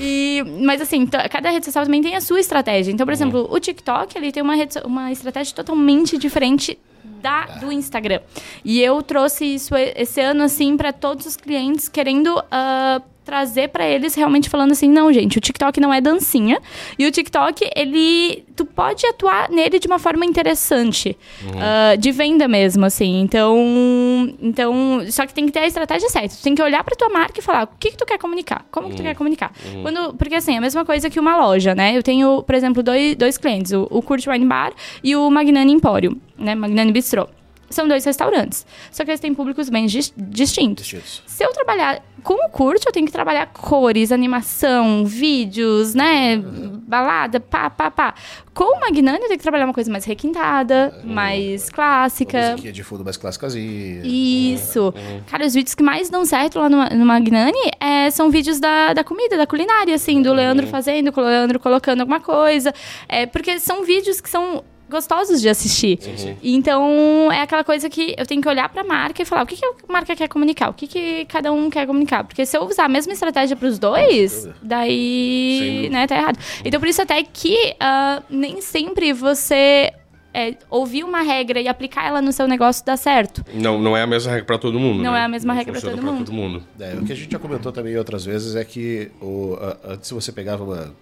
E, 0.04 0.44
mas 0.64 0.82
assim, 0.82 1.06
cada 1.06 1.52
rede 1.52 1.66
social 1.66 1.86
também 1.86 2.02
tem 2.02 2.16
a 2.16 2.22
sua 2.22 2.40
estratégia. 2.40 2.92
Então, 2.92 3.06
por 3.06 3.12
uhum. 3.12 3.16
exemplo, 3.16 3.48
o 3.52 3.60
TikTok, 3.60 4.18
ele 4.18 4.32
tem 4.32 4.42
uma, 4.42 4.56
rede, 4.56 4.80
uma 4.84 5.12
estratégia 5.12 5.56
totalmente 5.56 6.18
diferente 6.18 6.78
da, 7.22 7.46
do 7.60 7.72
Instagram. 7.72 8.20
E 8.66 8.82
eu 8.82 9.02
trouxe 9.04 9.46
isso 9.46 9.76
esse 9.76 10.20
ano, 10.20 10.44
assim, 10.44 10.76
para 10.76 10.92
todos 10.92 11.26
os 11.26 11.38
clientes, 11.38 11.88
querendo 11.88 12.40
uh, 12.40 13.11
trazer 13.32 13.70
para 13.70 13.88
eles 13.88 14.14
realmente 14.14 14.50
falando 14.50 14.74
assim, 14.74 14.90
não, 14.90 15.12
gente, 15.14 15.38
o 15.38 15.42
TikTok 15.42 15.80
não 15.80 15.94
é 15.94 16.02
dancinha. 16.02 16.60
E 17.00 17.06
o 17.06 17.12
TikTok, 17.12 17.70
ele. 17.74 18.44
Tu 18.58 18.66
pode 18.66 19.06
atuar 19.08 19.50
nele 19.50 19.80
de 19.80 19.88
uma 19.88 19.98
forma 19.98 20.26
interessante. 20.26 21.18
Uhum. 21.42 21.52
Uh, 21.52 21.98
de 21.98 22.12
venda 22.12 22.46
mesmo, 22.46 22.84
assim. 22.86 23.22
Então. 23.22 24.36
Então. 24.42 25.02
Só 25.10 25.26
que 25.26 25.34
tem 25.34 25.46
que 25.46 25.54
ter 25.54 25.60
a 25.60 25.68
estratégia 25.68 26.10
certa. 26.10 26.36
Tu 26.36 26.44
tem 26.44 26.54
que 26.54 26.62
olhar 26.62 26.84
pra 26.84 26.94
tua 26.94 27.08
marca 27.08 27.40
e 27.40 27.42
falar 27.42 27.64
o 27.64 27.68
que, 27.80 27.92
que 27.92 27.98
tu 27.98 28.06
quer 28.06 28.18
comunicar. 28.18 28.66
Como 28.70 28.88
uhum. 28.88 28.92
que 28.92 28.98
tu 28.98 29.04
quer 29.04 29.12
uhum. 29.12 29.16
comunicar. 29.16 29.54
Uhum. 29.66 29.82
Quando, 29.84 30.14
porque 30.16 30.36
assim, 30.36 30.56
é 30.56 30.58
a 30.58 30.62
mesma 30.62 30.84
coisa 30.84 31.10
que 31.10 31.18
uma 31.18 31.38
loja, 31.38 31.74
né? 31.74 31.96
Eu 31.96 32.04
tenho, 32.04 32.44
por 32.44 32.54
exemplo, 32.54 32.84
dois, 32.84 33.16
dois 33.16 33.38
clientes, 33.38 33.72
o, 33.72 33.88
o 33.90 34.02
Kurt 34.02 34.28
Wine 34.28 34.46
Bar 34.46 34.74
e 35.02 35.16
o 35.16 35.30
Magnani 35.32 35.72
Empório, 35.72 36.20
né? 36.38 36.54
Magnani 36.54 36.92
Bistrô 36.92 37.30
são 37.76 37.88
dois 37.88 38.04
restaurantes. 38.06 38.66
Só 38.92 39.04
que 39.04 39.12
eles 39.12 39.20
têm 39.20 39.34
públicos 39.34 39.70
bem 39.70 39.86
distintos. 39.86 40.86
distintos. 40.86 41.24
Se 41.26 41.44
eu 41.44 41.52
trabalhar 41.52 42.02
com 42.24 42.34
o 42.46 42.50
curso, 42.50 42.88
eu 42.88 42.92
tenho 42.92 43.06
que 43.06 43.12
trabalhar 43.12 43.48
cores, 43.48 44.12
animação, 44.12 45.06
vídeos, 45.06 45.94
né? 45.96 46.38
Balada, 46.38 47.40
pá, 47.40 47.70
pá, 47.70 47.90
pá. 47.90 48.14
Com 48.54 48.78
o 48.78 48.80
Magnani, 48.80 49.20
eu 49.20 49.28
tenho 49.28 49.38
que 49.38 49.44
trabalhar 49.44 49.66
uma 49.66 49.74
coisa 49.74 49.92
mais 49.92 50.06
requintada, 50.06 50.94
uhum. 51.04 51.14
mais 51.14 51.70
clássica. 51.70 52.56
Uma 52.60 52.72
de 52.72 52.84
fundo 52.84 53.04
mais 53.04 53.18
clássicazinha. 53.18 54.02
Isso. 54.04 54.94
Uhum. 54.96 55.22
Cara, 55.26 55.46
os 55.46 55.54
vídeos 55.54 55.74
que 55.74 55.84
mais 55.84 56.10
dão 56.10 56.26
certo 56.26 56.60
lá 56.60 56.70
no, 56.70 56.84
no 56.90 57.06
Magnani 57.06 57.72
é, 57.80 58.10
são 58.12 58.30
vídeos 58.30 58.60
da, 58.60 58.94
da 58.94 59.04
comida, 59.04 59.38
da 59.38 59.48
culinária, 59.48 59.96
assim, 59.96 60.22
do 60.22 60.30
uhum. 60.30 60.36
Leandro 60.36 60.68
fazendo, 60.68 61.12
o 61.16 61.22
Leandro 61.22 61.60
colocando 61.60 62.02
alguma 62.02 62.20
coisa. 62.20 62.74
É, 63.08 63.26
porque 63.26 63.60
são 63.60 63.84
vídeos 63.84 64.22
que 64.22 64.30
são 64.30 64.64
gostosos 64.92 65.42
de 65.42 65.50
assistir. 65.50 65.98
Uhum. 66.06 66.38
Então, 66.44 67.32
é 67.32 67.42
aquela 67.42 67.64
coisa 67.64 67.90
que 67.90 68.14
eu 68.18 68.26
tenho 68.26 68.42
que 68.42 68.48
olhar 68.48 68.70
para 68.70 68.82
a 68.82 68.86
marca 68.86 69.22
e 69.22 69.26
falar 69.26 69.44
o 69.44 69.48
que, 69.48 69.56
que 69.56 69.66
a 69.66 69.74
marca 69.92 70.16
quer 70.16 70.28
comunicar, 70.28 70.70
o 70.70 70.74
que, 70.74 70.86
que 70.86 71.26
cada 71.26 71.52
um 71.52 71.70
quer 71.70 71.88
comunicar. 71.88 72.24
Porque 72.24 72.46
se 72.46 72.56
eu 72.58 72.64
usar 72.64 72.86
a 72.86 72.90
mesma 72.90 73.14
estratégia 73.14 73.56
para 73.56 73.68
os 73.68 73.80
dois, 73.80 74.48
daí 74.62 75.90
né, 75.92 76.06
tá 76.06 76.16
errado. 76.16 76.38
Então, 76.64 76.80
por 76.80 76.88
isso 76.88 77.02
até 77.02 77.24
que 77.24 77.76
uh, 77.82 78.24
nem 78.30 78.62
sempre 78.62 79.14
você 79.14 79.94
é, 80.34 80.56
ouvir 80.70 81.04
uma 81.04 81.22
regra 81.22 81.60
e 81.60 81.68
aplicar 81.68 82.08
ela 82.08 82.22
no 82.22 82.32
seu 82.32 82.48
negócio 82.48 82.86
dá 82.86 82.96
certo. 82.96 83.44
Não, 83.54 83.80
não 83.80 83.96
é 83.96 84.02
a 84.02 84.08
mesma 84.08 84.32
regra 84.32 84.46
para 84.46 84.58
todo 84.58 84.80
mundo. 84.80 85.04
Não 85.04 85.12
né? 85.12 85.20
é 85.20 85.24
a 85.24 85.28
mesma 85.28 85.54
não 85.54 85.58
regra 85.58 85.74
para 85.74 85.92
todo, 85.92 86.02
todo, 86.02 86.34
mundo. 86.34 86.64
É, 86.80 86.94
o 86.94 87.06
que 87.06 87.12
a 87.12 87.16
gente 87.16 87.32
já 87.32 87.40
comentou 87.40 87.72
também 87.72 87.98
outras 87.98 88.26
vezes 88.26 88.56
é 88.56 88.64
que 88.64 89.12
o, 89.22 89.58
a, 89.60 89.94
antes 89.94 90.10
você 90.12 90.32
pegava 90.32 90.64
uma 90.64 90.96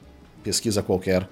pesquisa 0.44 0.82
qualquer 0.82 1.28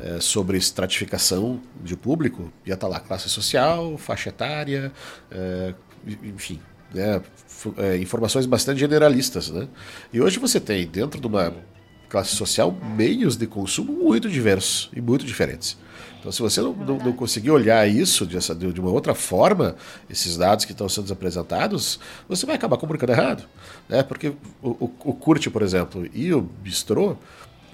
é, 0.00 0.20
sobre 0.20 0.56
estratificação 0.56 1.60
de 1.82 1.96
público, 1.96 2.52
ia 2.64 2.74
estar 2.74 2.86
tá 2.86 2.92
lá 2.92 3.00
classe 3.00 3.28
social, 3.28 3.96
faixa 3.98 4.30
etária, 4.30 4.92
é, 5.30 5.74
enfim, 6.24 6.60
né, 6.92 7.20
é, 7.76 7.96
informações 7.98 8.46
bastante 8.46 8.80
generalistas. 8.80 9.50
Né? 9.50 9.68
E 10.12 10.20
hoje 10.20 10.38
você 10.38 10.58
tem, 10.58 10.86
dentro 10.86 11.20
de 11.20 11.26
uma 11.26 11.52
classe 12.08 12.34
social, 12.34 12.72
meios 12.96 13.36
de 13.36 13.46
consumo 13.46 13.92
muito 13.92 14.28
diversos 14.28 14.90
e 14.94 15.00
muito 15.00 15.24
diferentes. 15.24 15.78
Então, 16.18 16.30
se 16.30 16.42
você 16.42 16.60
não, 16.60 16.74
não, 16.74 16.98
não 16.98 17.12
conseguir 17.12 17.50
olhar 17.50 17.88
isso 17.88 18.26
de, 18.26 18.36
essa, 18.36 18.54
de, 18.54 18.78
uma 18.78 18.90
outra 18.90 19.14
forma, 19.14 19.74
esses 20.08 20.36
dados 20.36 20.66
que 20.66 20.72
estão 20.72 20.86
sendo 20.86 21.10
apresentados, 21.10 21.98
você 22.28 22.44
vai 22.44 22.56
acabar 22.56 22.76
comunicando 22.76 23.12
errado. 23.12 23.44
Né? 23.88 24.02
Porque 24.02 24.34
o, 24.62 24.68
o, 24.68 24.92
o 25.04 25.14
Curte, 25.14 25.48
por 25.48 25.62
exemplo, 25.62 26.06
e 26.12 26.34
o 26.34 26.42
Bistrô, 26.42 27.16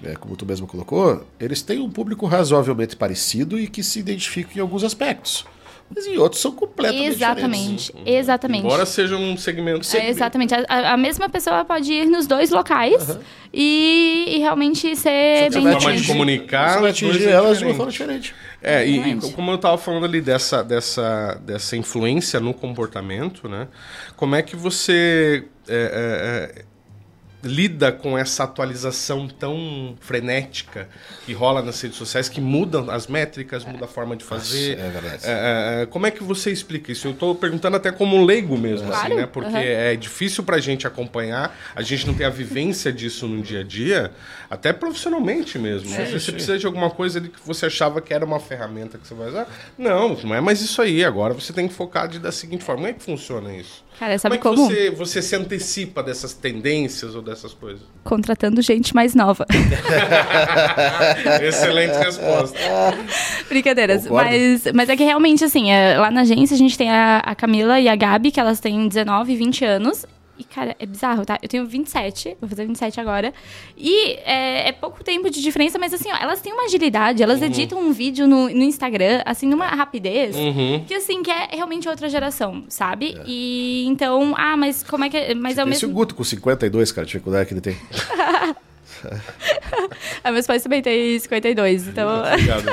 é, 0.03 0.15
como 0.15 0.35
tu 0.35 0.45
mesmo 0.45 0.67
colocou, 0.67 1.25
eles 1.39 1.61
têm 1.61 1.79
um 1.79 1.89
público 1.89 2.25
razoavelmente 2.25 2.95
parecido 2.95 3.59
e 3.59 3.67
que 3.67 3.83
se 3.83 3.99
identificam 3.99 4.57
em 4.57 4.59
alguns 4.59 4.83
aspectos. 4.83 5.45
Mas 5.93 6.05
em 6.05 6.17
outros 6.17 6.41
são 6.41 6.51
completamente 6.51 7.07
exatamente, 7.07 7.85
diferentes. 7.87 8.13
Exatamente. 8.13 8.65
Embora 8.65 8.85
seja 8.85 9.15
um 9.15 9.37
segmento. 9.37 9.87
É, 9.95 10.09
exatamente. 10.09 10.53
A, 10.53 10.93
a, 10.93 10.97
mesma 10.97 11.29
pessoa 11.29 11.63
pode 11.63 11.91
ir 11.93 12.07
nos 12.07 12.27
dois 12.27 12.49
locais 12.51 13.07
uhum. 13.07 13.19
e, 13.53 14.25
e, 14.35 14.39
realmente 14.39 14.95
ser 14.97 15.49
bem 15.49 15.63
diferente. 15.63 15.81
forma 15.81 15.97
de 15.97 16.07
comunicar. 16.07 16.73
Você 16.73 16.81
vai 16.81 16.89
atingir 16.89 17.29
elas 17.29 17.59
de 17.59 17.65
uma 17.65 17.73
forma 17.73 17.91
diferente. 17.91 18.35
É, 18.61 18.85
e, 18.85 18.97
e, 18.97 19.31
como 19.31 19.51
eu 19.51 19.55
estava 19.55 19.77
falando 19.77 20.05
ali 20.05 20.19
dessa, 20.19 20.61
dessa, 20.61 21.39
dessa 21.45 21.77
influência 21.77 22.37
no 22.41 22.53
comportamento, 22.53 23.47
né? 23.47 23.69
Como 24.17 24.35
é 24.35 24.41
que 24.41 24.57
você. 24.57 25.45
É, 25.69 26.51
é, 26.53 26.61
é 26.61 26.76
lida 27.43 27.91
com 27.91 28.17
essa 28.17 28.43
atualização 28.43 29.27
tão 29.27 29.95
frenética 29.99 30.89
que 31.25 31.33
rola 31.33 31.61
nas 31.61 31.79
redes 31.79 31.97
sociais, 31.97 32.27
que 32.27 32.41
mudam 32.41 32.89
as 32.89 33.07
métricas, 33.07 33.63
muda 33.63 33.85
a 33.85 33.87
forma 33.87 34.15
de 34.15 34.23
fazer. 34.23 34.79
É 34.79 34.89
verdade. 34.89 35.25
É, 35.25 35.29
é, 35.29 35.81
é, 35.83 35.85
como 35.85 36.07
é 36.07 36.11
que 36.11 36.23
você 36.23 36.51
explica 36.51 36.91
isso? 36.91 37.07
Eu 37.07 37.11
estou 37.11 37.35
perguntando 37.35 37.77
até 37.77 37.91
como 37.91 38.23
leigo 38.25 38.57
mesmo, 38.57 38.87
claro. 38.87 39.05
assim, 39.05 39.15
né? 39.15 39.25
Porque 39.27 39.49
uhum. 39.49 39.57
é 39.57 39.95
difícil 39.95 40.43
para 40.43 40.55
a 40.55 40.59
gente 40.59 40.87
acompanhar, 40.87 41.55
a 41.75 41.81
gente 41.81 42.07
não 42.07 42.13
tem 42.13 42.25
a 42.25 42.29
vivência 42.31 42.91
disso 42.91 43.27
no 43.27 43.41
dia 43.41 43.59
a 43.59 43.63
dia, 43.63 44.11
até 44.49 44.73
profissionalmente 44.73 45.59
mesmo. 45.59 45.93
É, 45.93 46.05
você 46.05 46.31
precisa 46.31 46.57
de 46.57 46.65
alguma 46.65 46.89
coisa 46.89 47.19
ali 47.19 47.29
que 47.29 47.39
você 47.45 47.67
achava 47.67 48.01
que 48.01 48.13
era 48.13 48.25
uma 48.25 48.39
ferramenta 48.39 48.97
que 48.97 49.07
você 49.07 49.13
vai 49.13 49.29
usar. 49.29 49.47
Não, 49.77 50.15
não 50.15 50.35
é 50.35 50.41
mais 50.41 50.61
isso 50.61 50.81
aí. 50.81 51.05
Agora 51.05 51.33
você 51.33 51.53
tem 51.53 51.67
que 51.67 51.73
focar 51.73 52.07
de, 52.07 52.19
da 52.19 52.31
seguinte 52.31 52.63
forma. 52.63 52.77
Como 52.77 52.89
é 52.89 52.93
que 52.93 53.03
funciona 53.03 53.53
isso? 53.55 53.86
Cara, 53.99 54.17
sabe 54.19 54.37
como? 54.37 54.53
É 54.53 54.55
que 54.55 54.61
como? 54.61 54.69
Você, 54.69 54.89
você 54.91 55.21
se 55.21 55.35
antecipa 55.35 56.03
dessas 56.03 56.33
tendências 56.33 57.15
ou 57.15 57.21
dessas 57.21 57.53
coisas? 57.53 57.81
Contratando 58.03 58.61
gente 58.61 58.93
mais 58.93 59.15
nova. 59.15 59.45
Excelente 61.41 61.97
resposta. 61.97 62.57
Brincadeiras. 63.49 64.07
Mas, 64.07 64.63
mas 64.73 64.89
é 64.89 64.95
que 64.95 65.03
realmente, 65.03 65.43
assim, 65.43 65.71
é, 65.71 65.97
lá 65.97 66.11
na 66.11 66.21
agência 66.21 66.53
a 66.53 66.57
gente 66.57 66.77
tem 66.77 66.91
a, 66.91 67.19
a 67.19 67.33
Camila 67.33 67.79
e 67.79 67.89
a 67.89 67.95
Gabi, 67.95 68.31
que 68.31 68.39
elas 68.39 68.59
têm 68.59 68.87
19 68.87 69.33
e 69.33 69.35
20 69.35 69.65
anos. 69.65 70.05
E, 70.39 70.43
cara, 70.43 70.75
é 70.79 70.85
bizarro, 70.85 71.25
tá? 71.25 71.37
Eu 71.41 71.49
tenho 71.49 71.65
27, 71.65 72.37
vou 72.39 72.49
fazer 72.49 72.65
27 72.65 72.99
agora. 72.99 73.33
E 73.75 74.13
é, 74.23 74.69
é 74.69 74.71
pouco 74.71 75.03
tempo 75.03 75.29
de 75.29 75.41
diferença, 75.41 75.79
mas 75.79 75.93
assim, 75.93 76.09
ó, 76.11 76.17
elas 76.17 76.41
têm 76.41 76.53
uma 76.53 76.63
agilidade, 76.63 77.23
elas 77.23 77.39
uhum. 77.39 77.47
editam 77.47 77.79
um 77.79 77.91
vídeo 77.91 78.27
no, 78.27 78.49
no 78.49 78.63
Instagram, 78.63 79.21
assim, 79.25 79.47
numa 79.47 79.67
rapidez, 79.67 80.35
uhum. 80.35 80.83
que 80.85 80.93
assim, 80.93 81.23
que 81.23 81.31
é 81.31 81.49
realmente 81.51 81.89
outra 81.89 82.07
geração, 82.09 82.63
sabe? 82.69 83.15
É. 83.17 83.23
E 83.25 83.85
então, 83.87 84.35
ah, 84.37 84.55
mas 84.55 84.83
como 84.83 85.03
é 85.05 85.09
que. 85.09 85.33
Mas 85.33 85.55
Você 85.55 85.61
é 85.61 85.63
o 85.63 85.67
mesmo. 85.67 85.89
o 85.89 85.91
Guto 85.91 86.15
com 86.15 86.23
52, 86.23 86.91
cara, 86.91 87.03
a 87.03 87.07
dificuldade 87.07 87.47
que 87.47 87.53
ele 87.53 87.61
tem. 87.61 87.77
ah, 90.23 90.31
meus 90.31 90.47
pais 90.47 90.63
também 90.63 90.81
têm 90.81 91.19
52, 91.19 91.87
então. 91.87 92.19
Obrigado. 92.25 92.65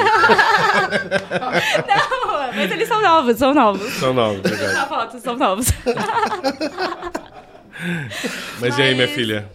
Não, 1.88 2.53
mas 2.55 2.70
eles 2.70 2.88
são 2.88 3.00
novos, 3.00 3.37
são 3.37 3.55
novos. 3.55 3.92
São 3.94 4.14
novos, 4.14 4.38
obrigado. 4.38 4.74
Na 4.74 4.87
foto, 4.87 5.18
são 5.18 5.37
novos. 5.37 5.66
Mas, 7.85 8.61
Mas, 8.61 8.79
e 8.79 8.83
aí, 8.83 8.94
minha 8.94 9.09
filha? 9.09 9.47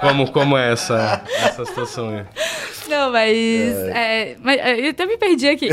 como, 0.00 0.30
como 0.30 0.56
é 0.56 0.72
essa, 0.72 1.22
essa 1.38 1.64
situação 1.64 2.10
aí? 2.10 2.24
Não, 2.92 3.10
mas, 3.10 3.32
é, 3.32 4.36
mas 4.42 4.60
é, 4.60 4.86
eu 4.86 4.90
até 4.90 5.06
me 5.06 5.16
perdi 5.16 5.48
aqui. 5.48 5.68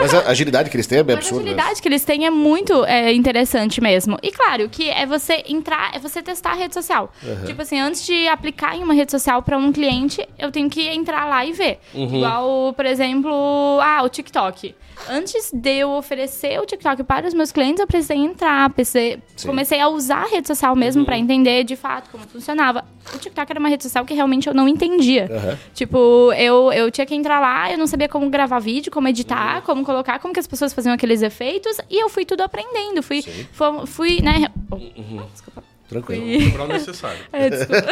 Mas 0.00 0.14
a 0.14 0.30
agilidade 0.30 0.70
que 0.70 0.76
eles 0.76 0.86
têm 0.86 0.98
é 0.98 1.02
bem 1.02 1.16
Mas 1.16 1.24
a 1.24 1.28
absurda. 1.28 1.44
né? 1.44 1.50
agilidade 1.50 1.82
que 1.82 1.88
eles 1.88 2.04
têm 2.04 2.26
é 2.26 2.30
muito 2.30 2.84
é, 2.84 3.12
interessante 3.12 3.80
mesmo. 3.80 4.18
E 4.22 4.30
claro, 4.30 4.68
que 4.68 4.88
é 4.88 5.04
você 5.04 5.42
entrar, 5.48 5.94
é 5.94 5.98
você 5.98 6.22
testar 6.22 6.52
a 6.52 6.54
rede 6.54 6.74
social. 6.74 7.12
Tipo 7.44 7.62
assim, 7.62 7.78
antes 7.78 8.04
de 8.06 8.28
aplicar 8.28 8.76
em 8.76 8.82
uma 8.82 8.94
rede 8.94 9.10
social 9.10 9.42
para 9.42 9.58
um 9.58 9.72
cliente, 9.72 10.26
eu 10.38 10.50
tenho 10.50 10.70
que 10.70 10.88
entrar 10.88 11.26
lá 11.26 11.44
e 11.44 11.52
ver. 11.52 11.80
Igual, 11.94 12.72
por 12.72 12.86
exemplo, 12.86 13.30
ah, 13.82 14.02
o 14.02 14.08
TikTok. 14.08 14.74
Antes 15.08 15.50
de 15.52 15.78
eu 15.78 15.90
oferecer 15.92 16.60
o 16.60 16.66
TikTok 16.66 17.02
para 17.04 17.26
os 17.26 17.32
meus 17.32 17.50
clientes, 17.50 17.80
eu 17.80 17.86
precisei 17.86 18.18
entrar, 18.18 18.68
precisei, 18.70 19.18
Sim. 19.34 19.48
comecei 19.48 19.80
a 19.80 19.88
usar 19.88 20.24
a 20.24 20.26
rede 20.26 20.46
social 20.46 20.76
mesmo 20.76 21.06
para 21.06 21.16
entender 21.16 21.64
de 21.64 21.74
fato 21.74 22.10
como 22.10 22.24
funcionava. 22.26 22.84
O 23.14 23.18
TikTok 23.18 23.50
era 23.50 23.58
uma 23.58 23.68
rede 23.70 23.82
social 23.82 24.04
que 24.04 24.12
realmente 24.12 24.46
eu 24.46 24.52
não 24.52 24.68
entendia. 24.68 25.26
Tipo, 25.72 26.32
eu, 26.34 26.59
eu 26.72 26.90
tinha 26.90 27.06
que 27.06 27.14
entrar 27.14 27.40
lá, 27.40 27.70
eu 27.72 27.78
não 27.78 27.86
sabia 27.86 28.08
como 28.08 28.28
gravar 28.28 28.58
vídeo, 28.58 28.90
como 28.92 29.08
editar, 29.08 29.62
como 29.62 29.84
colocar, 29.84 30.18
como 30.18 30.34
que 30.34 30.40
as 30.40 30.46
pessoas 30.46 30.72
faziam 30.72 30.92
aqueles 30.92 31.22
efeitos, 31.22 31.78
e 31.88 32.02
eu 32.02 32.08
fui 32.08 32.24
tudo 32.24 32.42
aprendendo. 32.42 33.02
Fui, 33.02 33.22
fui, 33.22 33.86
fui, 33.86 34.22
né? 34.22 34.50
Oh, 34.70 34.76
Desculpa. 35.32 35.62
Tranquilo. 35.88 36.22
Fui, 36.22 36.50
Quebrar 36.50 36.64
o 36.64 36.68
necessário. 36.68 37.20
é, 37.32 37.50
desculpa. 37.50 37.88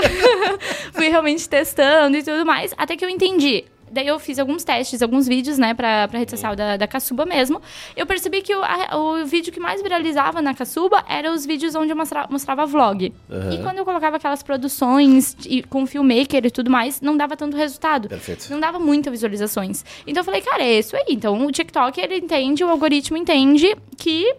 fui 0.94 1.08
realmente 1.08 1.48
testando 1.48 2.16
e 2.16 2.22
tudo 2.22 2.46
mais, 2.46 2.72
até 2.76 2.96
que 2.96 3.04
eu 3.04 3.08
entendi. 3.08 3.64
Daí 3.90 4.06
eu 4.06 4.18
fiz 4.18 4.38
alguns 4.38 4.64
testes, 4.64 5.02
alguns 5.02 5.26
vídeos, 5.26 5.58
né, 5.58 5.74
pra, 5.74 6.08
pra 6.08 6.18
rede 6.18 6.30
social 6.30 6.54
da, 6.56 6.76
da 6.76 6.86
Caçuba 6.86 7.24
mesmo. 7.26 7.60
Eu 7.96 8.06
percebi 8.06 8.42
que 8.42 8.54
o, 8.54 8.62
a- 8.62 8.96
o 8.96 9.24
vídeo 9.26 9.52
que 9.52 9.60
mais 9.60 9.82
viralizava 9.82 10.40
na 10.42 10.54
Caçuba 10.54 11.04
eram 11.08 11.34
os 11.34 11.44
vídeos 11.46 11.74
onde 11.74 11.90
eu 11.92 11.96
mostra, 11.96 12.26
mostrava 12.30 12.66
vlog. 12.66 13.12
Aham. 13.30 13.52
E 13.54 13.58
quando 13.62 13.78
eu 13.78 13.84
colocava 13.84 14.16
aquelas 14.16 14.42
produções 14.42 15.36
e, 15.46 15.62
com 15.62 15.86
filmmaker 15.86 16.44
e 16.46 16.50
tudo 16.50 16.70
mais, 16.70 17.00
não 17.00 17.16
dava 17.16 17.36
tanto 17.36 17.56
resultado. 17.56 18.08
Perfeito. 18.08 18.46
Não 18.50 18.60
dava 18.60 18.78
muitas 18.78 19.10
visualizações. 19.10 19.84
Então 20.06 20.20
eu 20.20 20.24
falei, 20.24 20.40
cara, 20.42 20.62
é 20.62 20.78
isso 20.78 20.96
aí. 20.96 21.04
Então 21.08 21.46
o 21.46 21.50
TikTok, 21.52 22.00
ele 22.00 22.16
entende, 22.16 22.62
o 22.64 22.68
algoritmo 22.68 23.16
entende 23.16 23.76
que 23.96 24.34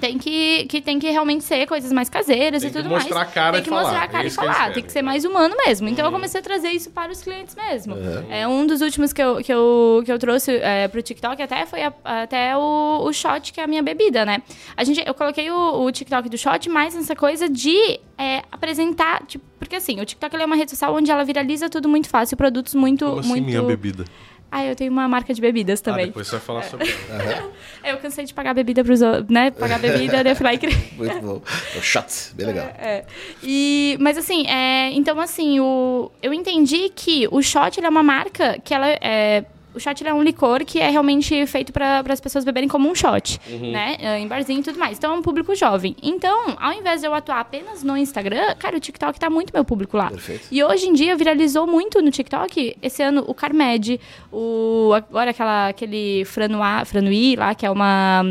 tem 0.00 0.18
que, 0.18 0.64
que 0.66 0.80
tem 0.80 0.98
que 0.98 1.10
realmente 1.10 1.44
ser 1.44 1.66
coisas 1.66 1.92
mais 1.92 2.08
caseiras 2.08 2.62
Tem 2.62 2.70
e 2.70 2.72
que 2.72 2.78
tudo 2.78 2.88
mostrar 2.88 3.16
mais. 3.16 3.28
a 3.28 3.32
cara 3.32 3.52
tem 3.52 3.60
e 3.60 3.64
que 3.64 3.70
mostrar 3.70 4.00
a 4.00 4.04
É 4.04 4.08
cara 4.08 4.26
e 4.26 4.30
que 4.30 4.36
falar. 4.36 4.72
Tem 4.72 4.82
que 4.82 4.92
ser 4.92 5.02
mais 5.02 5.24
humano 5.24 5.54
mesmo. 5.66 5.88
Então 5.88 6.04
eu 6.04 6.12
comecei 6.12 6.40
a 6.40 6.42
trazer 6.42 6.70
isso 6.70 6.90
para 6.90 7.10
os 7.12 7.22
clientes 7.22 7.54
mesmo. 7.54 7.94
É 8.30 8.46
um 8.46 8.66
dos 8.66 8.80
últimos 8.80 9.12
que 9.12 9.22
eu, 9.22 9.36
que 9.42 9.52
eu, 9.52 10.02
que 10.04 10.12
eu 10.12 10.18
trouxe 10.18 10.52
é, 10.56 10.88
pro 10.88 11.02
TikTok 11.02 11.42
até 11.42 11.66
foi 11.66 11.82
a- 11.82 11.92
até 12.04 12.56
o, 12.56 13.02
o 13.04 13.12
shot, 13.12 13.52
que 13.52 13.60
é 13.60 13.64
a 13.64 13.66
minha 13.66 13.82
bebida, 13.82 14.24
né? 14.24 14.42
A 14.76 14.84
gente, 14.84 15.02
eu 15.06 15.14
coloquei 15.14 15.50
o, 15.50 15.82
o 15.84 15.92
TikTok 15.92 16.28
do 16.28 16.38
shot 16.38 16.68
mais 16.68 16.94
nessa 16.94 17.14
coisa 17.16 17.48
de 17.48 18.00
é, 18.16 18.42
apresentar, 18.50 19.24
tipo, 19.26 19.44
porque 19.58 19.76
assim, 19.76 20.00
o 20.00 20.04
TikTok 20.04 20.34
é 20.36 20.44
uma 20.44 20.56
rede 20.56 20.70
social 20.70 20.94
onde 20.94 21.10
ela 21.10 21.24
viraliza 21.24 21.68
tudo 21.68 21.88
muito 21.88 22.08
fácil, 22.08 22.36
produtos 22.36 22.74
muito. 22.74 23.04
Como 23.04 23.20
assim, 23.20 23.28
muito... 23.28 23.44
minha 23.44 23.62
bebida? 23.62 24.04
Ah, 24.50 24.64
eu 24.64 24.74
tenho 24.74 24.90
uma 24.90 25.06
marca 25.06 25.34
de 25.34 25.40
bebidas 25.40 25.80
Ah, 25.80 25.84
também. 25.84 26.06
depois 26.06 26.26
você 26.26 26.36
vai 26.36 26.40
falar 26.44 26.62
sobre 26.62 26.88
ela. 27.10 27.50
eu 27.84 27.98
cansei 27.98 28.24
de 28.24 28.32
pagar 28.32 28.54
bebida 28.54 28.82
pros 28.82 29.02
outros, 29.02 29.28
né? 29.28 29.50
Pagar 29.50 29.78
bebida, 29.78 30.24
daí 30.24 30.32
eu 30.32 30.36
fui 30.36 30.44
lá 30.44 30.54
e 30.54 30.58
criei. 30.58 30.76
Muito 30.96 31.20
bom. 31.20 31.42
O 31.76 31.82
shot, 31.82 32.34
bem 32.34 32.46
legal. 32.46 32.66
É. 32.78 33.04
E, 33.42 33.96
mas 34.00 34.16
assim, 34.16 34.46
é, 34.46 34.90
então 34.92 35.20
assim, 35.20 35.60
o, 35.60 36.10
eu 36.22 36.32
entendi 36.32 36.88
que 36.94 37.28
o 37.30 37.42
shot 37.42 37.78
é 37.82 37.88
uma 37.88 38.02
marca 38.02 38.58
que 38.64 38.72
ela 38.72 38.88
é. 38.88 39.44
O 39.78 39.80
shot 39.80 40.04
é 40.04 40.12
um 40.12 40.24
licor 40.24 40.64
que 40.64 40.80
é 40.80 40.90
realmente 40.90 41.46
feito 41.46 41.72
para 41.72 42.02
as 42.08 42.20
pessoas 42.20 42.44
beberem 42.44 42.68
como 42.68 42.90
um 42.90 42.94
shot, 42.96 43.40
né? 43.60 43.96
É, 44.00 44.18
Em 44.18 44.26
barzinho 44.26 44.58
e 44.58 44.62
tudo 44.64 44.76
mais. 44.76 44.98
Então 44.98 45.14
é 45.14 45.16
um 45.16 45.22
público 45.22 45.54
jovem. 45.54 45.94
Então, 46.02 46.56
ao 46.58 46.72
invés 46.72 47.00
de 47.00 47.06
eu 47.06 47.14
atuar 47.14 47.38
apenas 47.38 47.84
no 47.84 47.96
Instagram, 47.96 48.56
cara, 48.58 48.76
o 48.76 48.80
TikTok 48.80 49.20
tá 49.20 49.30
muito 49.30 49.52
meu 49.54 49.64
público 49.64 49.96
lá. 49.96 50.10
Perfeito. 50.10 50.48
E 50.50 50.64
hoje 50.64 50.88
em 50.88 50.92
dia 50.92 51.14
viralizou 51.14 51.64
muito 51.64 52.02
no 52.02 52.10
TikTok. 52.10 52.76
Esse 52.82 53.04
ano 53.04 53.22
o 53.28 53.32
Carmed, 53.32 54.00
o 54.32 54.90
agora 54.96 55.30
aquela 55.30 55.68
aquele 55.68 56.24
franua, 56.24 56.84
franui 56.84 57.36
lá, 57.36 57.54
que 57.54 57.64
é 57.64 57.70
uma 57.70 58.24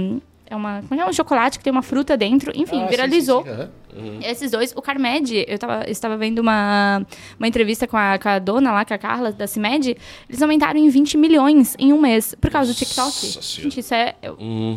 é 0.50 0.56
uma 0.56 0.82
como 0.88 1.00
é 1.02 1.06
um 1.06 1.14
chocolate 1.14 1.58
que 1.58 1.64
tem 1.64 1.72
uma 1.72 1.82
fruta 1.82 2.16
dentro. 2.18 2.52
Enfim, 2.56 2.78
Ah, 2.80 2.84
sim, 2.86 2.90
viralizou. 2.90 3.44
sim, 3.44 3.50
sim, 3.50 3.54
aham. 3.56 3.70
Esses 4.24 4.52
dois, 4.52 4.72
o 4.76 4.82
Carmed, 4.82 5.44
eu 5.48 5.58
tava, 5.58 5.90
estava 5.90 6.16
vendo 6.18 6.38
uma, 6.38 7.04
uma 7.40 7.48
entrevista 7.48 7.88
com 7.88 7.98
a, 7.98 8.20
com 8.20 8.30
a 8.30 8.38
dona 8.38 8.72
lá, 8.72 8.86
com 8.86 8.94
a 8.94 8.98
Carla, 8.98 9.32
da 9.32 9.48
CIMED, 9.48 9.98
eles 10.30 10.40
aumentaram 10.40 10.78
em 10.80 10.88
20 10.88 11.18
milhões 11.18 11.76
em 11.80 11.92
um 11.92 12.00
mês, 12.00 12.36
por 12.40 12.52
causa 12.52 12.72
do 12.72 12.78
TikTok. 12.78 13.02
Nossa. 13.02 13.42
Gente, 13.42 13.80
isso 13.80 13.96
é 13.96 14.14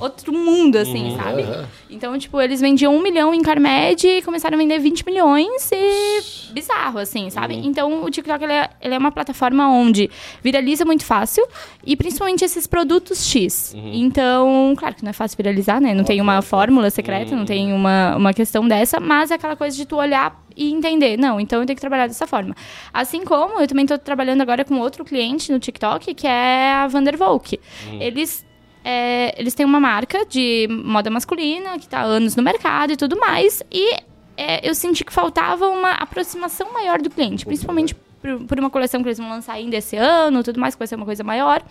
outro 0.01 0.33
mundo, 0.33 0.77
assim, 0.77 1.15
sabe? 1.23 1.43
Aham. 1.43 1.69
Então, 1.91 2.19
tipo, 2.19 2.41
eles 2.41 2.63
vendiam 2.63 2.97
um 2.97 3.03
milhão 3.03 3.35
em 3.35 3.43
Carmed 3.43 4.07
e 4.07 4.23
começaram 4.23 4.55
a 4.55 4.59
vender 4.59 4.79
20 4.79 5.05
milhões 5.05 5.71
e 5.71 6.53
bizarro, 6.55 6.99
assim, 6.99 7.29
sabe? 7.29 7.57
Então, 7.57 8.03
o 8.03 8.11
TikTok, 8.11 8.43
ele 8.43 8.55
é, 8.55 8.71
ele 8.81 8.95
é 8.95 8.99
uma 8.99 9.13
plataforma 9.13 9.69
onde 9.69 10.09
viraliza 10.43 10.87
muito 10.87 11.05
fácil 11.05 11.47
e 11.85 11.95
principalmente 11.95 12.43
esses 12.43 12.67
produtos 12.67 13.27
X. 13.27 13.75
Então, 13.77 14.73
claro 14.79 14.95
que 14.95 15.03
não 15.03 15.11
é 15.11 15.13
fácil 15.13 15.37
viralizar, 15.37 15.60
né? 15.81 15.95
Não 15.95 16.05
tem 16.05 16.21
uma 16.21 16.43
fórmula 16.43 16.91
secreta, 16.91 17.35
não 17.35 17.45
tem 17.45 17.73
uma, 17.73 18.17
uma 18.17 18.33
questão 18.33 18.67
dessa, 18.67 19.01
mas 19.01 19.31
é 19.31 19.35
aquela 19.35 19.57
coisa 19.57 19.77
de 19.77 19.87
tu 19.87 19.97
olhar 19.97 20.41
e 20.57 20.73
entender. 20.73 21.17
Não, 21.17 21.41
então 21.41 21.61
eu 21.61 21.67
tenho 21.67 21.77
que 21.77 21.81
trabalhar 21.81 22.07
dessa 22.07 22.27
forma. 22.27 22.55
Assim 22.93 23.25
como 23.25 23.61
eu 23.61 23.67
também 23.67 23.87
tô 23.87 23.99
trabalhando 23.99 24.41
agora 24.41 24.65
com 24.65 24.79
outro 24.79 25.05
cliente 25.05 25.53
no 25.53 25.59
TikTok, 25.59 26.15
que 26.15 26.27
é 26.27 26.73
a 26.73 26.87
Vandervolk. 26.87 27.59
Eles 28.01 28.47
é, 28.85 29.35
eles 29.39 29.55
têm 29.55 29.67
uma 29.67 29.81
marca 29.81 30.25
de 30.25 30.67
moda 30.85 31.11
masculina 31.11 31.79
que 31.79 31.85
está 31.85 32.01
há 32.01 32.05
anos 32.05 32.35
no 32.35 32.43
mercado 32.43 32.93
e 32.93 32.97
tudo 32.97 33.19
mais. 33.19 33.63
E 33.71 33.97
é, 34.37 34.67
eu 34.67 34.75
senti 34.75 35.05
que 35.05 35.13
faltava 35.13 35.69
uma 35.69 35.93
aproximação 35.93 36.73
maior 36.73 37.01
do 37.01 37.11
cliente, 37.11 37.45
principalmente 37.45 37.95
por, 38.21 38.47
por 38.47 38.59
uma 38.61 38.71
coleção 38.71 39.03
que 39.03 39.09
eles 39.09 39.19
vão 39.19 39.29
lançar 39.29 39.55
ainda 39.55 39.77
esse 39.77 39.97
ano, 39.97 40.43
tudo 40.43 40.61
mais, 40.61 40.75
que 40.75 40.79
vai 40.79 40.87
ser 40.89 40.95
uma 40.97 41.05
coisa 41.05 41.25
maior. 41.25 41.63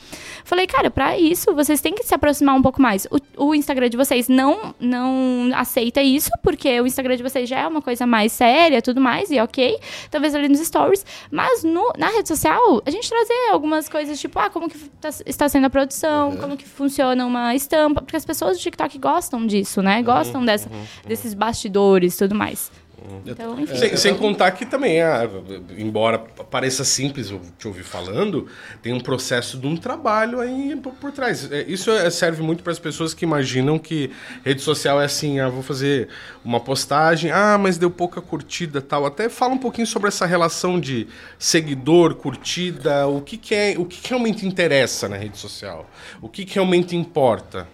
Falei, 0.43 0.65
cara, 0.67 0.89
para 0.89 1.17
isso 1.17 1.53
vocês 1.53 1.81
têm 1.81 1.93
que 1.93 2.03
se 2.03 2.13
aproximar 2.13 2.55
um 2.55 2.61
pouco 2.61 2.81
mais. 2.81 3.07
O, 3.37 3.45
o 3.45 3.55
Instagram 3.55 3.89
de 3.89 3.97
vocês 3.97 4.27
não 4.27 4.73
não 4.79 5.51
aceita 5.55 6.01
isso, 6.01 6.29
porque 6.43 6.79
o 6.81 6.87
Instagram 6.87 7.17
de 7.17 7.23
vocês 7.23 7.47
já 7.47 7.59
é 7.59 7.67
uma 7.67 7.81
coisa 7.81 8.05
mais 8.05 8.31
séria, 8.31 8.81
tudo 8.81 8.99
mais, 9.01 9.29
e 9.31 9.39
ok. 9.39 9.79
Talvez 10.09 10.33
ali 10.35 10.47
nos 10.49 10.59
stories, 10.59 11.05
mas 11.31 11.63
no, 11.63 11.91
na 11.97 12.07
rede 12.09 12.27
social, 12.27 12.81
a 12.85 12.89
gente 12.89 13.09
trazer 13.09 13.49
algumas 13.51 13.87
coisas 13.89 14.19
tipo, 14.19 14.37
ah, 14.39 14.49
como 14.49 14.69
que 14.69 14.77
tá- 15.01 15.09
está 15.25 15.47
sendo 15.49 15.65
a 15.65 15.69
produção, 15.69 16.35
como 16.37 16.57
que 16.57 16.65
funciona 16.65 17.25
uma 17.25 17.53
estampa, 17.55 18.01
porque 18.01 18.15
as 18.15 18.25
pessoas 18.25 18.57
do 18.57 18.61
TikTok 18.61 18.97
gostam 18.97 19.45
disso, 19.45 19.81
né? 19.81 20.01
Gostam 20.01 20.43
dessa, 20.45 20.69
desses 21.05 21.33
bastidores, 21.33 22.15
tudo 22.17 22.35
mais. 22.35 22.71
Então, 23.25 23.59
enfim. 23.59 23.75
Sem, 23.75 23.97
sem 23.97 24.15
contar 24.15 24.51
que 24.51 24.65
também, 24.65 25.01
ah, 25.01 25.27
embora 25.77 26.19
pareça 26.19 26.83
simples 26.83 27.29
eu 27.29 27.41
te 27.57 27.67
ouvir 27.67 27.83
falando, 27.83 28.47
tem 28.81 28.93
um 28.93 28.99
processo 28.99 29.57
de 29.57 29.67
um 29.67 29.75
trabalho 29.77 30.39
aí 30.39 30.75
por, 30.75 30.93
por 30.93 31.11
trás. 31.11 31.51
É, 31.51 31.63
Isso 31.67 31.91
é- 31.91 32.09
serve 32.09 32.41
muito 32.41 32.63
para 32.63 32.71
as 32.71 32.79
pessoas 32.79 33.13
que 33.13 33.23
imaginam 33.25 33.77
que 33.77 34.11
rede 34.43 34.61
social 34.61 35.01
é 35.01 35.05
assim, 35.05 35.39
ah, 35.39 35.49
vou 35.49 35.63
fazer 35.63 36.07
uma 36.43 36.59
postagem, 36.59 37.31
ah, 37.31 37.57
mas 37.57 37.77
deu 37.77 37.91
pouca 37.91 38.21
curtida 38.21 38.81
tal. 38.81 39.05
Até 39.05 39.29
fala 39.29 39.53
um 39.53 39.57
pouquinho 39.57 39.87
sobre 39.87 40.07
essa 40.07 40.25
relação 40.25 40.79
de 40.79 41.07
seguidor, 41.37 42.15
curtida, 42.15 43.07
o 43.07 43.21
que, 43.21 43.37
que 43.37 43.55
é, 43.55 43.75
o 43.77 43.85
que, 43.85 43.97
que 44.01 44.09
realmente 44.09 44.45
interessa 44.45 45.07
na 45.07 45.17
rede 45.17 45.37
social, 45.37 45.89
o 46.21 46.27
que, 46.29 46.45
que 46.45 46.55
realmente 46.55 46.95
importa 46.95 47.67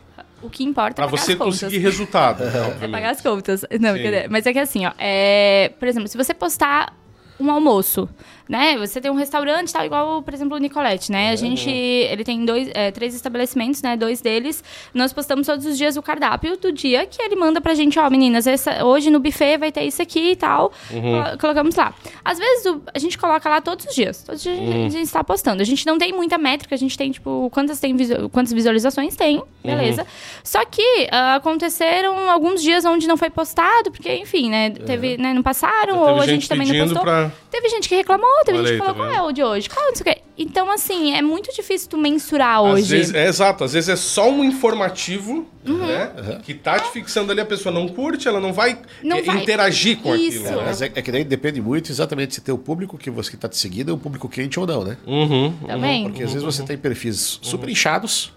O 0.46 0.50
que 0.50 0.64
importa 0.64 0.96
para 0.96 1.06
é 1.06 1.08
pagar 1.10 1.22
você 1.24 1.32
as 1.32 1.38
contas. 1.38 1.60
conseguir 1.62 1.80
resultado, 1.80 2.46
né, 2.46 2.78
É 2.82 2.88
pagar 2.88 3.10
as 3.10 3.22
contas. 3.22 3.66
Não, 3.80 3.96
Sim. 3.96 4.04
mas 4.30 4.46
é 4.46 4.54
que 4.54 4.60
assim, 4.60 4.86
ó, 4.86 4.92
é, 4.98 5.72
por 5.80 5.88
exemplo, 5.88 6.08
se 6.08 6.16
você 6.18 6.34
postar 6.34 6.96
um 7.40 7.52
almoço, 7.52 8.08
né? 8.48 8.78
Você 8.78 9.00
tem 9.02 9.10
um 9.12 9.16
restaurante, 9.16 9.72
tal, 9.74 9.86
igual, 9.86 10.22
por 10.22 10.34
exemplo, 10.34 10.56
o 10.56 10.60
Nicolette, 10.60 11.12
né? 11.12 11.32
A 11.32 11.36
gente, 11.36 11.70
ele 11.70 12.24
tem 12.24 12.46
dois, 12.46 12.70
é, 12.74 12.92
três 12.92 13.14
estabelecimentos, 13.16 13.82
né? 13.82 13.96
Dois 13.98 14.22
deles, 14.22 14.64
nós 14.94 15.12
postamos 15.14 15.48
todos 15.48 15.66
os 15.66 15.78
dias 15.78 15.98
o 15.98 16.02
cardápio 16.02 16.58
do 16.58 16.72
dia 16.72 17.06
que 17.06 17.22
ele 17.22 17.36
manda 17.36 17.60
pra 17.62 17.74
gente, 17.74 17.98
ó, 18.00 18.10
meninas, 18.10 18.46
essa- 18.48 18.84
hoje 18.86 19.10
no 19.10 19.20
buffet 19.20 19.58
vai 19.58 19.72
ter 19.72 19.84
isso 19.84 20.02
aqui 20.02 20.32
e 20.32 20.36
tal. 20.36 20.72
Colo- 20.90 21.38
Colocamos 21.40 21.76
lá. 21.76 21.94
Às 22.24 22.38
vezes 22.40 22.66
o- 22.66 22.82
a 22.94 23.00
gente 23.00 23.18
coloca 23.18 23.48
lá 23.50 23.62
todos 23.62 23.86
os 23.86 23.96
dias. 23.96 24.24
Todos 24.24 24.40
os 24.40 24.44
dias 24.44 24.58
a 24.60 24.62
gente- 24.62 24.86
a 24.86 24.90
gente 24.90 25.06
está 25.06 25.24
postando. 25.24 25.62
A 25.62 25.66
gente 25.66 25.86
não 25.86 25.98
tem 25.98 26.12
muita 26.14 26.38
métrica, 26.38 26.74
a 26.76 26.78
gente 26.78 26.98
tem, 26.98 27.12
tipo, 27.12 27.50
quantas, 27.52 27.80
tem 27.80 27.96
visu- 27.96 28.30
quantas 28.30 28.52
visualizações 28.54 29.16
tem, 29.16 29.42
beleza. 29.64 30.06
Só 30.44 30.64
que 30.66 31.08
ah, 31.12 31.36
aconteceram 31.36 32.30
alguns 32.30 32.62
dias 32.62 32.86
onde 32.86 33.08
não 33.08 33.18
foi 33.18 33.30
postado, 33.30 33.92
porque, 33.92 34.14
enfim, 34.16 34.50
né? 34.50 34.70
Teve, 34.72 35.18
né 35.18 35.34
não 35.34 35.42
passaram, 35.44 35.98
ou 36.00 36.06
a 36.22 36.26
gente 36.28 36.48
também 36.50 36.68
não 36.68 36.74
postou. 36.94 37.04
pra- 37.04 37.32
Teve 37.52 37.70
gente 37.70 37.88
que 37.88 37.96
reclamou, 37.96 38.28
teve 38.44 38.58
Olha 38.58 38.68
gente 38.68 38.74
aí, 38.76 38.80
que 38.82 38.86
tá 38.86 38.94
falou 38.94 39.12
qual 39.12 39.26
é 39.26 39.30
o 39.30 39.32
de 39.32 39.44
hoje, 39.44 39.70
qual 39.70 39.86
sei 39.96 40.04
o. 40.14 40.26
Então, 40.38 40.70
assim, 40.70 41.14
é 41.14 41.22
muito 41.22 41.54
difícil 41.56 41.90
tu 41.90 41.98
mensurar 41.98 42.62
hoje. 42.62 42.82
Às 42.84 42.90
vezes, 42.90 43.14
é 43.16 43.26
exato, 43.28 43.64
às 43.64 43.72
vezes 43.72 43.88
é 43.90 43.96
só 43.96 44.30
um 44.30 44.44
informativo, 44.44 45.46
Uhum. 45.66 45.78
né? 45.78 46.40
Que 46.44 46.54
tá 46.54 46.78
te 46.78 46.92
fixando 46.92 47.32
ali, 47.32 47.40
a 47.42 47.46
pessoa 47.46 47.74
não 47.74 47.88
curte, 47.88 48.28
ela 48.28 48.40
não 48.42 48.52
vai, 48.54 48.78
Não 49.02 49.18
eh, 49.18 49.22
vai. 49.22 49.38
interagir 49.42 49.98
com 50.00 50.14
Isso. 50.16 50.40
aquilo. 50.46 50.58
né? 50.58 50.64
Mas 50.66 50.82
é, 50.82 50.92
é 50.94 51.02
que 51.02 51.12
daí 51.12 51.24
depende 51.24 51.62
muito 51.62 51.92
exatamente 51.92 52.36
se 52.36 52.42
teu 52.42 52.58
público 52.58 52.98
que 52.98 53.10
você 53.10 53.34
está 53.36 53.48
te 53.48 53.58
seguindo 53.58 53.92
é 53.92 53.94
um 53.94 53.98
público 53.98 54.28
quente 54.30 54.60
ou 54.60 54.68
não, 54.68 54.84
né? 54.84 54.98
Uhum. 55.08 55.54
Também. 55.66 56.04
Porque 56.04 56.22
às 56.24 56.32
vezes 56.34 56.44
você 56.44 56.64
tem 56.64 56.78
perfis 56.78 57.40
super 57.42 57.70
inchados, 57.70 58.32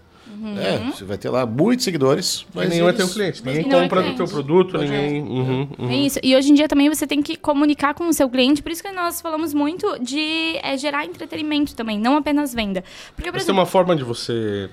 É, 0.59 0.79
você 0.91 1.05
vai 1.05 1.19
ter 1.19 1.29
lá 1.31 1.45
muitos 1.47 1.85
seguidores, 1.85 2.47
mas 2.55 2.69
nenhum 2.69 2.87
é 2.87 2.91
eles- 2.91 2.97
teu 3.05 3.09
cliente. 3.09 3.45
Ninguém 3.45 3.67
não 3.67 3.79
é 3.81 3.83
compra 3.83 4.03
do 4.03 4.15
teu 4.15 4.27
produto, 4.27 4.79
ninguém. 4.79 5.21
Uhum, 5.23 5.69
uhum. 5.79 5.91
É 5.91 5.97
isso. 5.97 6.19
E 6.23 6.35
hoje 6.37 6.51
em 6.51 6.55
dia 6.55 6.69
também 6.69 6.89
você 6.89 7.07
tem 7.07 7.23
que 7.23 7.37
comunicar 7.37 7.95
com 7.95 8.07
o 8.09 8.13
seu 8.13 8.29
cliente, 8.29 8.63
por 8.63 8.71
isso 8.73 8.83
que 8.83 8.91
nós 8.93 9.21
falamos 9.21 9.53
muito 9.55 9.99
de 10.03 10.57
é, 10.63 10.77
gerar 10.77 11.05
entretenimento 11.05 11.75
também, 11.75 11.99
não 11.99 12.17
apenas 12.17 12.55
venda. 12.55 12.83
Porque, 13.15 13.31
por 13.31 13.37
Mas 13.37 13.45
tem 13.45 13.53
exemplo, 13.53 13.61
uma 13.61 13.67
forma 13.67 13.95
de 13.97 14.05
você 14.05 14.69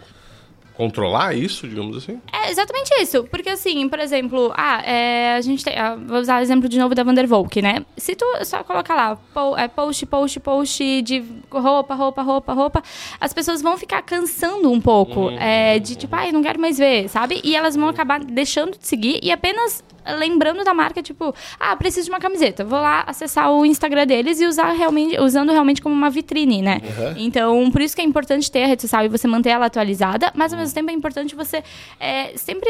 controlar 0.78 1.34
isso, 1.36 1.68
digamos 1.68 1.98
assim? 1.98 2.20
É 2.32 2.52
exatamente 2.52 2.90
isso. 3.02 3.24
Porque, 3.26 3.50
assim, 3.50 3.88
por 3.90 4.00
exemplo, 4.00 4.52
ah, 4.56 4.82
é, 4.84 5.36
a 5.36 5.42
gente 5.42 5.64
tem. 5.64 5.78
ah, 5.78 5.96
vou 5.96 6.20
usar 6.20 6.40
o 6.40 6.42
exemplo 6.44 6.68
de 6.70 6.78
novo 6.78 6.94
da 6.94 7.04
Vandervolk, 7.04 7.62
né? 7.62 7.86
Se 7.98 8.16
tu 8.16 8.26
só 8.44 8.64
colocar 8.64 8.96
lá 8.96 9.16
po- 9.34 9.58
é, 9.58 9.68
post, 9.68 10.06
post, 10.06 10.40
post 10.40 11.02
de 11.02 11.24
roupa, 11.52 11.96
roupa, 11.96 12.22
roupa, 12.22 12.54
roupa, 12.54 12.84
as 13.20 13.34
pessoas 13.34 13.62
vão 13.62 13.78
ficar 13.78 14.02
cansando 14.02 14.72
um 14.72 14.80
pouco. 14.82 15.30
é, 15.40 15.80
de 15.80 15.96
tipo, 15.96 16.16
ai, 16.16 16.32
não 16.32 16.42
quero 16.44 16.60
mais 16.60 16.78
ver, 16.78 17.08
sabe? 17.10 17.42
E 17.44 17.56
elas 17.56 17.76
vão 17.76 17.88
acabar 17.90 18.20
deixando 18.20 18.78
de 18.78 18.88
seguir 18.88 19.20
e 19.24 19.32
apenas 19.32 19.84
lembrando 20.20 20.64
da 20.64 20.72
marca, 20.72 21.02
tipo, 21.02 21.34
ah, 21.60 21.76
preciso 21.76 22.06
de 22.06 22.12
uma 22.12 22.20
camiseta. 22.20 22.64
Vou 22.64 22.80
lá 22.80 23.04
acessar 23.08 23.52
o 23.52 23.66
Instagram 23.66 24.06
deles 24.06 24.40
e 24.40 24.46
usar 24.46 24.72
realmente, 24.74 25.20
usando 25.20 25.52
realmente 25.52 25.82
como 25.82 25.96
uma 25.96 26.12
vitrine, 26.12 26.62
né? 26.62 26.80
Então, 27.18 27.72
por 27.72 27.82
isso 27.82 27.96
que 27.96 28.02
é 28.02 28.06
importante 28.06 28.52
ter 28.52 28.64
a 28.64 28.68
rede 28.68 28.84
social 28.84 29.04
e 29.04 29.08
você 29.08 29.28
manter 29.28 29.50
ela 29.50 29.66
atualizada, 29.66 30.32
mas 30.36 30.54
ao 30.54 30.60
mesmo 30.66 30.76
tempo 30.76 30.92
é 30.92 30.94
importante 30.94 31.36
você 31.36 31.64
é, 32.00 32.36
sempre 32.38 32.70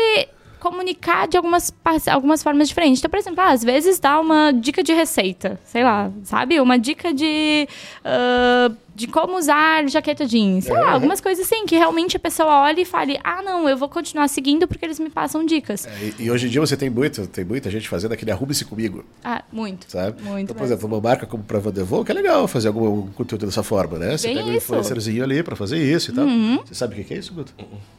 comunicar 0.60 1.28
de 1.28 1.38
algumas, 1.38 1.74
algumas 2.12 2.42
formas 2.42 2.68
diferentes. 2.68 3.00
Então, 3.00 3.10
por 3.10 3.20
exemplo, 3.20 3.42
ah, 3.42 3.52
às 3.52 3.64
vezes 3.64 4.00
dá 4.00 4.20
uma 4.20 4.52
dica 4.52 4.82
de 4.82 4.94
receita, 4.94 5.60
sei 5.64 5.84
lá, 5.84 6.12
sabe? 6.24 6.60
Uma 6.60 6.80
dica 6.80 7.14
de, 7.14 7.68
ah, 8.04 8.72
de 8.96 9.08
como 9.08 9.38
usar 9.38 9.86
jaqueta 9.90 10.26
jeans, 10.26 10.64
sei 10.64 10.74
lá, 10.74 10.92
algumas 10.94 11.20
coisas 11.20 11.46
assim, 11.46 11.66
que 11.66 11.76
realmente 11.76 12.16
a 12.16 12.20
pessoa 12.20 12.62
olha 12.62 12.80
e 12.80 12.86
fale, 12.86 13.20
ah, 13.24 13.42
não, 13.44 13.68
eu 13.68 13.76
vou 13.76 13.90
continuar 13.90 14.28
seguindo 14.30 14.68
porque 14.70 14.86
eles 14.86 14.98
me 15.00 15.10
passam 15.10 15.46
dicas. 15.46 15.86
E, 16.18 16.24
e 16.24 16.32
hoje 16.32 16.48
em 16.48 16.50
dia 16.50 16.62
você 16.62 16.78
tem 16.78 16.90
muito, 16.90 17.28
tem 17.28 17.44
muita 17.44 17.70
gente 17.70 17.90
fazendo 17.90 18.14
aquele 18.14 18.32
arrume-se 18.32 18.64
comigo, 18.64 19.04
Ah, 19.24 19.44
muito. 19.52 19.86
sabe? 19.92 20.22
Muito 20.24 20.44
então, 20.44 20.56
por 20.56 20.62
mesmo. 20.62 20.76
exemplo, 20.78 20.88
uma 20.88 21.02
marca 21.02 21.26
como 21.26 21.44
pra 21.44 21.60
Vandervolt, 21.60 22.06
que 22.06 22.12
é 22.14 22.16
legal 22.16 22.48
fazer 22.48 22.70
algum, 22.70 22.86
algum 22.86 23.08
conteúdo 23.12 23.46
dessa 23.46 23.64
forma, 23.64 24.00
né? 24.00 24.18
Você 24.18 24.28
Bem 24.30 24.38
pega 24.38 24.48
um 24.48 24.54
isso. 24.54 24.72
Uhum. 24.72 24.80
influencerzinho 24.80 25.24
ali 25.26 25.44
pra 25.44 25.58
fazer 25.58 25.78
isso 25.78 26.12
e 26.12 26.16
tal. 26.16 26.26
Você 26.66 26.74
sabe 26.74 27.00
o 27.00 27.04
que 27.04 27.14
é 27.14 27.18
isso, 27.18 27.34
Guto? 27.34 27.54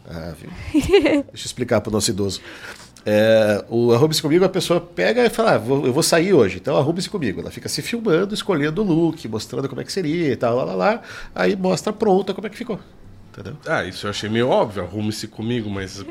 Ah, 0.09 0.33
viu? 0.41 0.51
Deixa 0.73 1.25
eu 1.29 1.35
explicar 1.35 1.83
pro 1.83 1.93
nosso 1.93 2.11
idoso. 2.11 2.41
É, 3.09 3.65
o 3.69 3.93
arrume-se 3.93 4.21
comigo, 4.21 4.45
a 4.45 4.49
pessoa 4.49 4.81
pega 4.81 5.25
e 5.25 5.31
fala, 5.31 5.53
ah, 5.55 5.59
vou- 5.59 5.87
eu 5.87 5.93
vou 5.93 6.03
sair 6.03 6.33
hoje, 6.33 6.57
então 6.57 6.77
arrume-se 6.77 7.09
comigo. 7.09 7.41
Ela 7.41 7.53
fica 7.53 7.69
se 7.69 7.81
filmando, 7.81 8.35
escolhendo 8.35 8.83
o 8.83 8.85
look, 8.85 9.29
mostrando 9.29 9.69
como 9.69 9.81
é 9.81 9.85
que 9.85 9.93
seria 9.93 10.33
e 10.33 10.37
tal, 10.37 10.57
lá, 10.57 10.65
lá, 10.65 10.75
lá. 10.75 11.03
Aí 11.33 11.55
mostra 11.55 11.93
pronta 11.93 12.35
como 12.35 12.49
é 12.49 12.51
que 12.51 12.57
ficou. 12.57 12.81
Entendeu? 13.33 13.57
Ah, 13.65 13.85
isso 13.85 14.07
eu 14.07 14.11
achei 14.11 14.29
meio 14.29 14.49
óbvio, 14.49 14.83
arrume-se 14.83 15.29
comigo, 15.29 15.71
mas. 15.71 16.05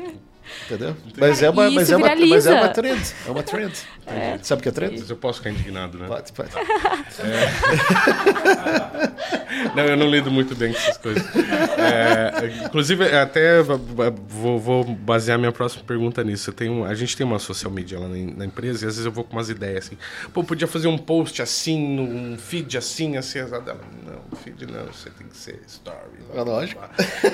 Entendeu? 0.66 0.96
Mas 1.18 1.42
é 1.42 1.50
uma, 1.50 1.70
mas 1.70 1.90
é 1.90 1.96
uma, 1.96 2.14
mas 2.16 2.46
é 2.46 2.52
uma 2.54 2.68
trend. 2.68 3.14
É 3.26 3.30
uma 3.30 3.42
trend. 3.42 3.72
Sabe 4.42 4.60
o 4.60 4.62
que 4.62 4.68
é 4.68 4.72
trend? 4.72 4.98
Mas 5.00 5.10
eu 5.10 5.16
posso 5.16 5.38
ficar 5.38 5.50
indignado, 5.50 5.98
né? 5.98 6.06
Pode, 6.06 6.32
pode. 6.32 6.50
Não, 9.74 9.84
eu 9.84 9.96
não 9.96 10.08
lido 10.08 10.30
muito 10.30 10.54
bem 10.54 10.72
com 10.72 10.78
essas 10.78 10.96
coisas. 10.98 11.24
É, 11.78 12.64
inclusive, 12.66 13.04
até 13.16 13.62
vou, 13.62 14.58
vou 14.58 14.84
basear 14.84 15.38
minha 15.38 15.52
próxima 15.52 15.82
pergunta 15.84 16.22
nisso. 16.22 16.50
Eu 16.50 16.54
tenho, 16.54 16.84
a 16.84 16.94
gente 16.94 17.16
tem 17.16 17.26
uma 17.26 17.38
social 17.38 17.70
media 17.72 17.98
lá 17.98 18.06
na, 18.08 18.16
na 18.36 18.44
empresa 18.44 18.84
e 18.84 18.88
às 18.88 18.94
vezes 18.94 19.06
eu 19.06 19.12
vou 19.12 19.24
com 19.24 19.32
umas 19.36 19.48
ideias 19.48 19.86
assim. 19.86 19.96
Pô, 20.32 20.44
podia 20.44 20.66
fazer 20.66 20.88
um 20.88 20.98
post 20.98 21.40
assim, 21.42 21.98
um 22.00 22.36
feed 22.38 22.76
assim, 22.76 23.16
assim, 23.16 23.38
assim. 23.38 23.50
Dela, 23.50 23.80
Não, 24.06 24.38
feed 24.38 24.66
não, 24.66 24.84
você 24.86 25.10
tem 25.10 25.26
que 25.26 25.36
ser 25.36 25.58
story. 25.66 25.96
blá, 26.32 26.40
É 26.40 26.44
lógico. 26.44 26.82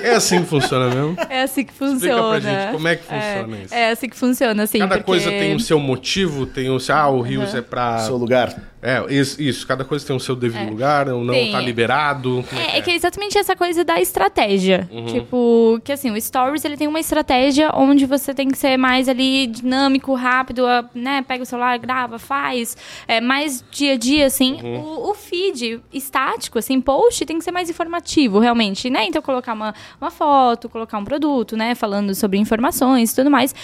É 0.01 0.15
assim 0.15 0.41
que 0.41 0.47
funciona 0.49 0.89
mesmo? 0.93 1.15
É 1.29 1.43
assim 1.43 1.63
que 1.65 1.71
Explica 1.73 1.93
funciona. 1.93 2.29
pra 2.29 2.39
gente 2.39 2.71
como 2.73 2.87
é 2.87 2.95
que 2.95 3.02
funciona 3.03 3.57
é, 3.57 3.63
isso. 3.63 3.73
É 3.73 3.91
assim 3.91 4.09
que 4.09 4.15
funciona, 4.15 4.63
assim. 4.63 4.79
Cada 4.79 4.95
porque... 4.95 5.05
coisa 5.05 5.29
tem 5.29 5.55
o 5.55 5.59
seu 5.59 5.79
motivo, 5.79 6.45
tem 6.45 6.69
o 6.69 6.79
seu. 6.79 6.95
Ah, 6.95 7.09
o 7.09 7.21
Rios 7.21 7.53
é 7.53 7.61
pra. 7.61 7.99
Seu 7.99 8.17
lugar. 8.17 8.72
É, 8.83 9.13
isso, 9.13 9.41
isso, 9.41 9.65
cada 9.65 9.85
coisa 9.85 10.05
tem 10.05 10.13
o 10.13 10.19
seu 10.19 10.35
devido 10.35 10.69
lugar, 10.69 11.07
ou 11.07 11.23
não 11.23 11.33
Tem. 11.33 11.53
tá 11.53 11.61
liberado. 11.61 12.43
Como 12.49 12.61
É, 12.61 12.77
é 12.77 12.81
que 12.81 12.91
é 12.91 12.95
exatamente 12.95 13.37
essa 13.37 13.55
coisa 13.55 13.83
da 13.85 14.01
estratégia. 14.01 14.89
Tipo, 15.07 15.79
que 15.85 15.91
assim, 15.93 16.11
o 16.11 16.21
Stories 16.21 16.65
ele 16.65 16.75
tem 16.75 16.87
uma 16.87 16.99
estratégia 16.99 17.71
onde 17.73 18.05
você 18.05 18.33
tem 18.33 18.49
que 18.49 18.57
ser 18.57 18.75
mais 18.75 19.07
ali 19.07 19.47
dinâmico, 19.47 20.13
rápido, 20.13 20.65
né? 20.93 21.23
Pega 21.25 21.43
o 21.43 21.45
celular, 21.45 21.77
grava, 21.79 22.19
faz. 22.19 22.75
É, 23.07 23.21
mais 23.21 23.63
dia 23.71 23.93
a 23.93 23.97
dia, 23.97 24.25
assim. 24.25 24.59
O, 24.61 25.11
o 25.11 25.13
feed 25.13 25.79
estático, 25.93 26.59
assim, 26.59 26.81
post, 26.81 27.25
tem 27.25 27.37
que 27.37 27.43
ser 27.43 27.51
mais 27.51 27.69
informativo, 27.69 28.39
realmente, 28.39 28.89
né? 28.89 29.05
Então, 29.05 29.21
colocar 29.21 29.53
uma, 29.53 29.73
uma 30.01 30.11
foto, 30.11 30.67
colocar 30.67 30.97
um 30.97 31.05
produto, 31.05 31.55
né? 31.55 31.73
Falando 31.73 32.13
sobre 32.13 32.37
informações 32.37 33.11
e 33.11 33.15
tudo 33.15 33.31
mais. 33.31 33.55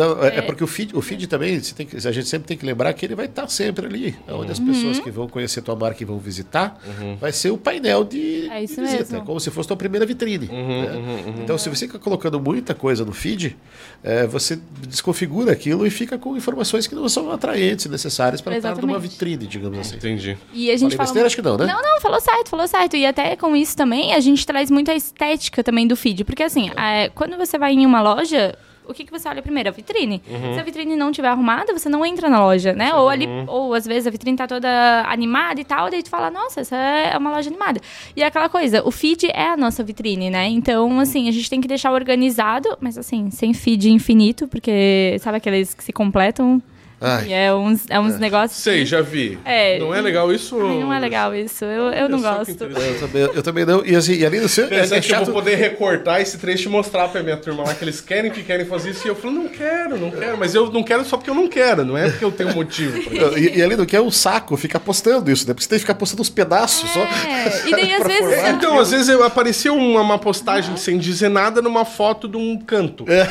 Não, 0.00 0.24
é, 0.24 0.38
é 0.38 0.42
porque 0.42 0.64
o 0.64 0.66
feed, 0.66 0.96
o 0.96 1.00
feed 1.02 1.26
também, 1.26 1.60
você 1.60 1.74
tem 1.74 1.86
que- 1.86 1.96
a 1.96 2.12
gente 2.12 2.26
sempre 2.28 2.46
tem 2.48 2.56
que 2.56 2.64
lembrar 2.64 2.92
que 2.92 3.04
ele 3.04 3.14
vai 3.14 3.26
estar 3.26 3.46
sempre 3.48 3.86
ali. 3.86 4.16
Onde 4.28 4.52
as 4.52 4.58
Uhum. 4.58 4.66
pessoas 4.66 4.98
que 4.98 5.10
vão 5.10 5.28
conhecer 5.28 5.60
tua 5.62 5.76
marca 5.76 6.02
e 6.02 6.06
vão 6.06 6.18
visitar, 6.18 6.80
vai 7.20 7.32
ser 7.32 7.50
o 7.50 7.58
painel 7.58 8.04
de, 8.04 8.48
É 8.50 8.62
isso 8.62 8.76
de 8.76 8.80
visita. 8.82 9.02
mesmo. 9.04 9.18
É 9.18 9.20
como 9.20 9.38
se 9.40 9.50
fosse 9.50 9.68
tua 9.68 9.76
primeira 9.76 10.06
vitrine. 10.06 10.46
né? 10.46 11.34
Então, 11.42 11.58
se 11.58 11.68
você 11.68 11.86
fica 11.86 11.98
colocando 11.98 12.40
muita 12.40 12.74
coisa 12.74 13.04
no 13.04 13.12
feed, 13.12 13.56
é, 14.02 14.26
você 14.26 14.58
desconfigura 14.88 15.52
aquilo 15.52 15.86
e 15.86 15.90
fica 15.90 16.18
com 16.18 16.36
informações 16.36 16.86
que 16.86 16.94
não 16.94 17.08
são 17.08 17.30
atraentes, 17.30 17.86
necessárias 17.86 18.40
para 18.40 18.56
estar 18.56 18.74
numa 18.76 18.98
vitrine, 18.98 19.46
digamos 19.46 19.78
assim. 19.78 19.96
Entendi. 19.96 20.36
E 20.52 20.70
a 20.70 20.76
gente 20.76 20.80
Falei 20.82 20.96
fala 20.96 21.06
besteira? 21.06 21.26
Acho 21.26 21.36
que 21.36 21.42
não, 21.42 21.56
né? 21.56 21.66
Não, 21.66 21.82
não, 21.82 22.00
falou 22.00 22.20
certo, 22.20 22.48
falou 22.48 22.66
certo. 22.66 22.96
E 22.96 23.04
até 23.06 23.36
com 23.36 23.54
isso 23.54 23.76
também, 23.76 24.14
a 24.14 24.20
gente 24.20 24.46
traz 24.46 24.70
muita 24.70 24.94
estética 24.94 25.62
também 25.62 25.86
do 25.86 25.96
feed. 25.96 26.24
Porque 26.24 26.42
assim, 26.42 26.70
é, 26.76 27.08
quando 27.10 27.36
você 27.36 27.58
vai 27.58 27.72
em 27.72 27.84
uma 27.86 28.00
loja, 28.02 28.56
o 28.86 28.94
que, 28.94 29.04
que 29.04 29.10
você 29.10 29.28
olha 29.28 29.42
primeiro? 29.42 29.68
A 29.68 29.72
vitrine. 29.72 30.22
Uhum. 30.28 30.54
Se 30.54 30.60
a 30.60 30.62
vitrine 30.62 30.96
não 30.96 31.10
estiver 31.10 31.28
arrumada, 31.28 31.72
você 31.72 31.88
não 31.88 32.04
entra 32.04 32.28
na 32.28 32.44
loja, 32.44 32.72
né? 32.72 32.94
Ou 32.94 33.08
ali, 33.08 33.26
ou 33.46 33.74
às 33.74 33.86
vezes 33.86 34.06
a 34.06 34.10
vitrine 34.10 34.36
tá 34.36 34.46
toda 34.46 34.68
animada 35.06 35.60
e 35.60 35.64
tal, 35.64 35.90
daí 35.90 36.02
tu 36.02 36.10
fala, 36.10 36.30
nossa, 36.30 36.60
essa 36.60 36.76
é 36.76 37.16
uma 37.16 37.30
loja 37.30 37.48
animada. 37.48 37.80
E 38.16 38.22
é 38.22 38.26
aquela 38.26 38.48
coisa, 38.48 38.82
o 38.86 38.90
feed 38.90 39.26
é 39.26 39.48
a 39.50 39.56
nossa 39.56 39.82
vitrine, 39.82 40.30
né? 40.30 40.48
Então, 40.48 40.98
assim, 41.00 41.28
a 41.28 41.32
gente 41.32 41.48
tem 41.48 41.60
que 41.60 41.68
deixar 41.68 41.92
organizado, 41.92 42.76
mas 42.80 42.98
assim, 42.98 43.30
sem 43.30 43.54
feed 43.54 43.90
infinito, 43.90 44.48
porque 44.48 45.16
sabe 45.20 45.38
aqueles 45.38 45.74
que 45.74 45.84
se 45.84 45.92
completam? 45.92 46.62
Ai. 47.00 47.28
E 47.28 47.32
é 47.32 47.54
uns, 47.54 47.80
é 47.88 47.98
uns 47.98 48.18
negócios. 48.18 48.60
Sei, 48.62 48.84
já 48.84 49.00
vi. 49.00 49.38
É. 49.44 49.78
Não 49.78 49.94
é 49.94 50.00
legal 50.00 50.32
isso? 50.32 50.56
Ai, 50.60 50.80
não 50.80 50.92
é 50.92 50.98
legal 50.98 51.34
isso. 51.34 51.64
Eu, 51.64 51.84
eu 51.92 52.08
não 52.08 52.18
só 52.20 52.44
que 52.44 52.52
gosto. 52.52 52.64
Eu 52.64 52.98
também, 52.98 53.22
eu 53.36 53.42
também 53.42 53.64
não. 53.64 53.84
E, 53.86 53.96
assim, 53.96 54.14
e 54.14 54.26
além 54.26 54.40
do 54.40 54.48
seu. 54.48 54.66
É, 54.66 54.80
é 54.80 54.86
que 54.86 54.94
eu 54.94 55.02
chato. 55.02 55.24
vou 55.26 55.34
poder 55.34 55.54
recortar 55.56 56.20
esse 56.20 56.36
trecho 56.36 56.68
e 56.68 56.70
mostrar 56.72 57.08
pra 57.08 57.22
minha 57.22 57.36
turma 57.38 57.64
lá 57.64 57.72
que 57.74 57.82
eles 57.84 58.00
querem 58.00 58.30
que 58.30 58.42
querem 58.42 58.66
fazer 58.66 58.90
isso. 58.90 59.06
E 59.06 59.08
eu 59.08 59.14
falo, 59.16 59.32
não 59.34 59.48
quero, 59.48 59.98
não 59.98 60.10
quero. 60.10 60.36
Mas 60.38 60.54
eu 60.54 60.70
não 60.70 60.82
quero 60.82 61.04
só 61.04 61.16
porque 61.16 61.30
eu 61.30 61.34
não 61.34 61.48
quero, 61.48 61.84
não 61.84 61.96
é 61.96 62.10
porque 62.10 62.24
eu 62.24 62.30
tenho 62.32 62.54
motivo. 62.54 62.98
isso. 62.98 63.38
E, 63.38 63.58
e 63.58 63.62
além 63.62 63.76
do 63.76 63.86
que 63.86 63.96
é 63.96 64.00
um 64.00 64.10
saco 64.10 64.56
ficar 64.56 64.80
postando 64.80 65.30
isso, 65.30 65.46
né? 65.48 65.54
Porque 65.54 65.64
você 65.64 65.70
tem 65.70 65.78
que 65.78 65.84
ficar 65.84 65.94
postando 65.94 66.20
os 66.22 66.28
pedaços 66.28 66.90
só. 66.90 67.00
É, 67.00 67.68
e 67.68 67.70
daí 67.70 67.94
às 67.94 68.06
vezes. 68.06 68.34
formar. 68.34 68.50
Então, 68.50 68.78
às 68.78 68.90
vezes 68.90 69.08
eu- 69.08 69.22
apareceu 69.24 69.74
uma, 69.74 70.00
uma 70.02 70.18
postagem 70.18 70.76
sem 70.76 70.98
dizer 70.98 71.28
nada 71.30 71.62
numa 71.62 71.84
foto 71.84 72.28
de 72.28 72.36
um 72.36 72.58
canto. 72.58 73.04
É. 73.08 73.26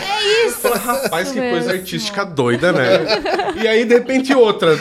isso. 0.47 0.57
Fala, 0.59 0.77
Rapaz, 0.77 1.31
que 1.31 1.39
coisa 1.39 1.71
artística 1.71 2.25
doida, 2.25 2.71
né? 2.71 2.89
E 3.61 3.67
aí, 3.67 3.85
de 3.85 3.93
repente, 3.93 4.33
outra. 4.33 4.77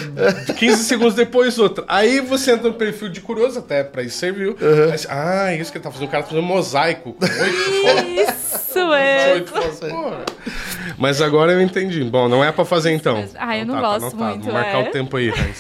15 0.56 0.84
segundos 0.84 1.14
depois, 1.14 1.58
outra. 1.58 1.84
Aí 1.88 2.20
você 2.20 2.52
entra 2.52 2.68
no 2.68 2.74
perfil 2.74 3.08
de 3.08 3.20
curioso, 3.20 3.58
até 3.58 3.82
pra 3.82 4.02
isso 4.02 4.18
serviu. 4.18 4.56
Você, 4.90 5.06
ah, 5.10 5.54
isso 5.54 5.70
que 5.72 5.78
ele 5.78 5.84
tá 5.84 5.90
fazendo. 5.90 6.08
O 6.08 6.10
cara 6.10 6.22
tá 6.22 6.28
fazendo 6.30 6.44
um 6.44 6.46
mosaico 6.48 7.12
com 7.14 7.24
oito 7.24 7.70
fotos. 7.82 8.58
Isso 8.68 8.92
é. 8.94 9.32
Oito. 9.34 9.52
Mas 10.96 11.20
agora 11.22 11.52
eu 11.52 11.60
entendi. 11.60 12.02
Bom, 12.04 12.28
não 12.28 12.44
é 12.44 12.50
pra 12.52 12.64
fazer 12.64 12.92
então. 12.92 13.24
Ah, 13.36 13.56
eu 13.56 13.62
Então 13.64 13.74
não 13.74 13.82
tá, 13.82 13.88
tá 13.88 13.98
gosto 13.98 14.02
anotado. 14.16 14.30
muito, 14.30 14.44
Vou 14.44 14.52
marcar 14.54 14.84
é. 14.84 14.88
o 14.88 14.90
tempo 14.92 15.16
aí, 15.16 15.30
Raiz. 15.30 15.58